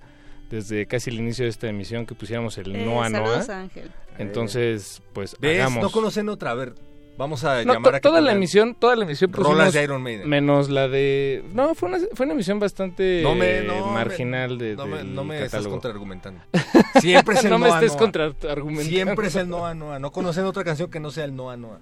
desde 0.50 0.84
casi 0.84 1.09
el 1.09 1.17
inicio 1.17 1.44
de 1.44 1.49
esta 1.49 1.67
emisión 1.68 2.05
que 2.05 2.15
pusiéramos 2.15 2.59
el 2.59 2.76
Eh, 2.76 2.84
Noa 2.84 3.09
Noa. 3.09 3.41
Ángel. 3.49 3.91
Entonces, 4.18 5.00
pues 5.15 5.34
¿Ves? 5.41 5.60
hagamos. 5.60 5.83
No 5.83 5.91
conocen 5.91 6.28
otra. 6.28 6.50
A 6.50 6.55
ver, 6.55 6.75
vamos 7.20 7.44
a 7.44 7.62
No, 7.65 7.74
llamar 7.74 7.94
a 7.94 8.00
que 8.00 8.08
toda 8.08 8.20
la 8.20 8.32
emisión, 8.32 8.74
toda 8.74 8.97
la 8.97 9.05
emisión 9.05 9.32
rolas 9.32 9.52
pusimos 9.52 9.74
de 9.74 9.82
Iron 9.84 10.02
Maiden. 10.02 10.28
menos 10.28 10.70
la 10.70 10.89
de 10.89 11.44
no 11.52 11.74
fue 11.76 11.90
una, 11.90 11.99
fue 12.15 12.24
una 12.24 12.32
emisión 12.34 12.58
bastante 12.58 13.20
No 13.23 13.34
me- 13.36 13.62
no 13.62 13.86
me- 13.86 13.92
marginal 13.92 14.58
de 14.58 14.74
no 14.74 14.86
me, 14.86 14.97
del 14.99 15.15
no 15.15 15.23
me 15.24 15.44
estás 15.44 15.66
contraargumentando. 15.68 16.40
Siempre 17.00 17.36
es 17.36 17.44
el 17.44 17.50
no 17.50 17.58
me 17.58 17.68
Noa 17.68 17.76
estés 17.78 17.92
Noa. 17.92 17.99
contraargumentando. 17.99 18.90
Siempre 18.90 19.26
es 19.28 19.36
el 19.36 19.49
Noa 19.49 19.74
Noa. 19.74 19.99
No 19.99 20.10
conocen 20.10 20.44
otra 20.47 20.65
canción 20.65 20.90
que 20.90 20.99
no 20.99 21.10
sea 21.10 21.24
el 21.24 21.36
Noa 21.36 21.57
Noa. 21.57 21.78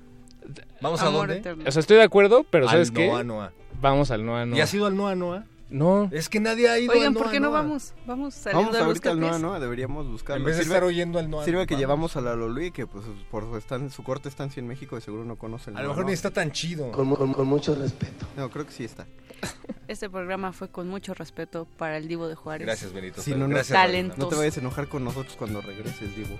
¿Vamos 0.80 1.00
a 1.02 1.06
dónde? 1.10 1.36
eterno. 1.38 1.64
O 1.66 1.70
sea, 1.70 1.80
estoy 1.80 1.96
de 1.98 2.02
acuerdo, 2.02 2.44
pero 2.50 2.64
Al 2.66 2.72
¿sabes 2.72 2.90
qué? 2.90 3.06
Noa 3.06 3.22
Noa. 3.24 3.52
Vamos 3.80 4.10
al 4.10 4.26
Noa 4.26 4.44
Noa. 4.44 4.58
¿Y 4.58 4.60
has 4.60 4.72
ido 4.74 4.86
al 4.86 4.96
Noa 4.96 5.14
Noa? 5.14 5.44
No. 5.70 6.08
Es 6.12 6.28
que 6.28 6.40
nadie 6.40 6.68
ha 6.68 6.78
ido 6.78 6.92
Oigan, 6.92 7.08
al 7.08 7.12
¿por 7.14 7.22
Noa 7.24 7.32
qué 7.32 7.40
no 7.40 7.50
Noa. 7.50 7.60
vamos? 7.62 7.92
Vamos 8.06 8.34
saliendo 8.34 8.72
Vamos 8.72 8.86
ahorita 8.86 9.10
al. 9.10 9.20
Noa 9.20 9.38
Noa, 9.38 9.60
deberíamos 9.60 10.08
buscarlo. 10.08 10.40
En 10.40 10.46
vez 10.46 10.56
de 10.56 10.62
estar 10.62 10.82
oyendo 10.82 11.18
al 11.18 11.28
Noa 11.28 11.44
Sirve 11.44 11.66
que 11.66 11.74
vamos. 11.74 11.80
llevamos 11.80 12.16
a 12.16 12.20
la 12.22 12.34
Lolui, 12.34 12.70
que 12.70 12.86
pues 12.86 13.04
por 13.30 13.44
su, 13.44 13.56
estan- 13.56 13.90
su 13.90 14.02
corta 14.02 14.28
estancia 14.28 14.60
en 14.60 14.66
México 14.66 14.96
y 14.96 15.00
seguro 15.02 15.24
no 15.24 15.36
conoce 15.36 15.70
el 15.70 15.76
A 15.76 15.82
lo 15.82 15.88
mejor 15.90 16.06
ni 16.06 16.12
está 16.12 16.30
tan 16.30 16.52
chido. 16.52 16.90
Con, 16.92 17.06
mu- 17.08 17.16
con- 17.16 17.32
con 17.34 17.46
mucho 17.46 17.74
respeto. 17.74 18.26
No, 18.36 18.48
creo 18.50 18.64
que 18.66 18.72
sí 18.72 18.84
está. 18.84 19.06
Este 19.88 20.10
programa 20.10 20.52
fue 20.52 20.68
con 20.68 20.86
mucho 20.88 21.14
respeto 21.14 21.66
para 21.78 21.96
el 21.96 22.08
Divo 22.08 22.28
de 22.28 22.34
Juárez. 22.34 22.66
Gracias, 22.66 22.92
Benito. 22.92 23.22
Sí, 23.22 23.30
no, 23.30 23.48
no, 23.48 23.48
Gracias, 23.48 24.18
no 24.18 24.28
te 24.28 24.34
vayas 24.36 24.56
a 24.58 24.60
enojar 24.60 24.86
con 24.88 25.02
nosotros 25.02 25.34
cuando 25.38 25.62
regreses, 25.62 26.14
Divo. 26.14 26.36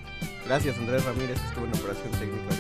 Gracias, 0.46 0.76
Andrés 0.78 1.02
Ramírez, 1.06 1.40
que 1.40 1.46
estuvo 1.48 1.64
en 1.64 1.70
operación 1.74 2.10
técnica 2.12 2.54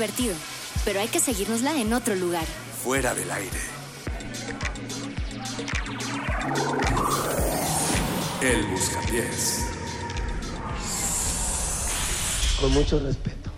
divertido, 0.00 0.34
pero 0.86 0.98
hay 1.00 1.08
que 1.08 1.20
seguírnosla 1.20 1.78
en 1.78 1.92
otro 1.92 2.14
lugar. 2.14 2.46
Fuera 2.82 3.14
del 3.14 3.30
aire. 3.30 3.60
El 8.40 8.66
Buscapiés. 8.68 9.66
Con 12.62 12.72
mucho 12.72 12.98
respeto. 13.00 13.50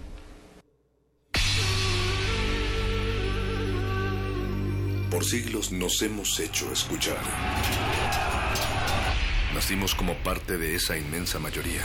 Por 5.12 5.24
siglos 5.24 5.70
nos 5.70 6.02
hemos 6.02 6.40
hecho 6.40 6.72
escuchar. 6.72 7.22
Nacimos 9.54 9.94
como 9.94 10.14
parte 10.24 10.58
de 10.58 10.74
esa 10.74 10.98
inmensa 10.98 11.38
mayoría. 11.38 11.84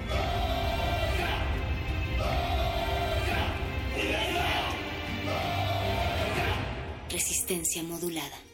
Resistencia 7.51 7.83
modulada. 7.83 8.50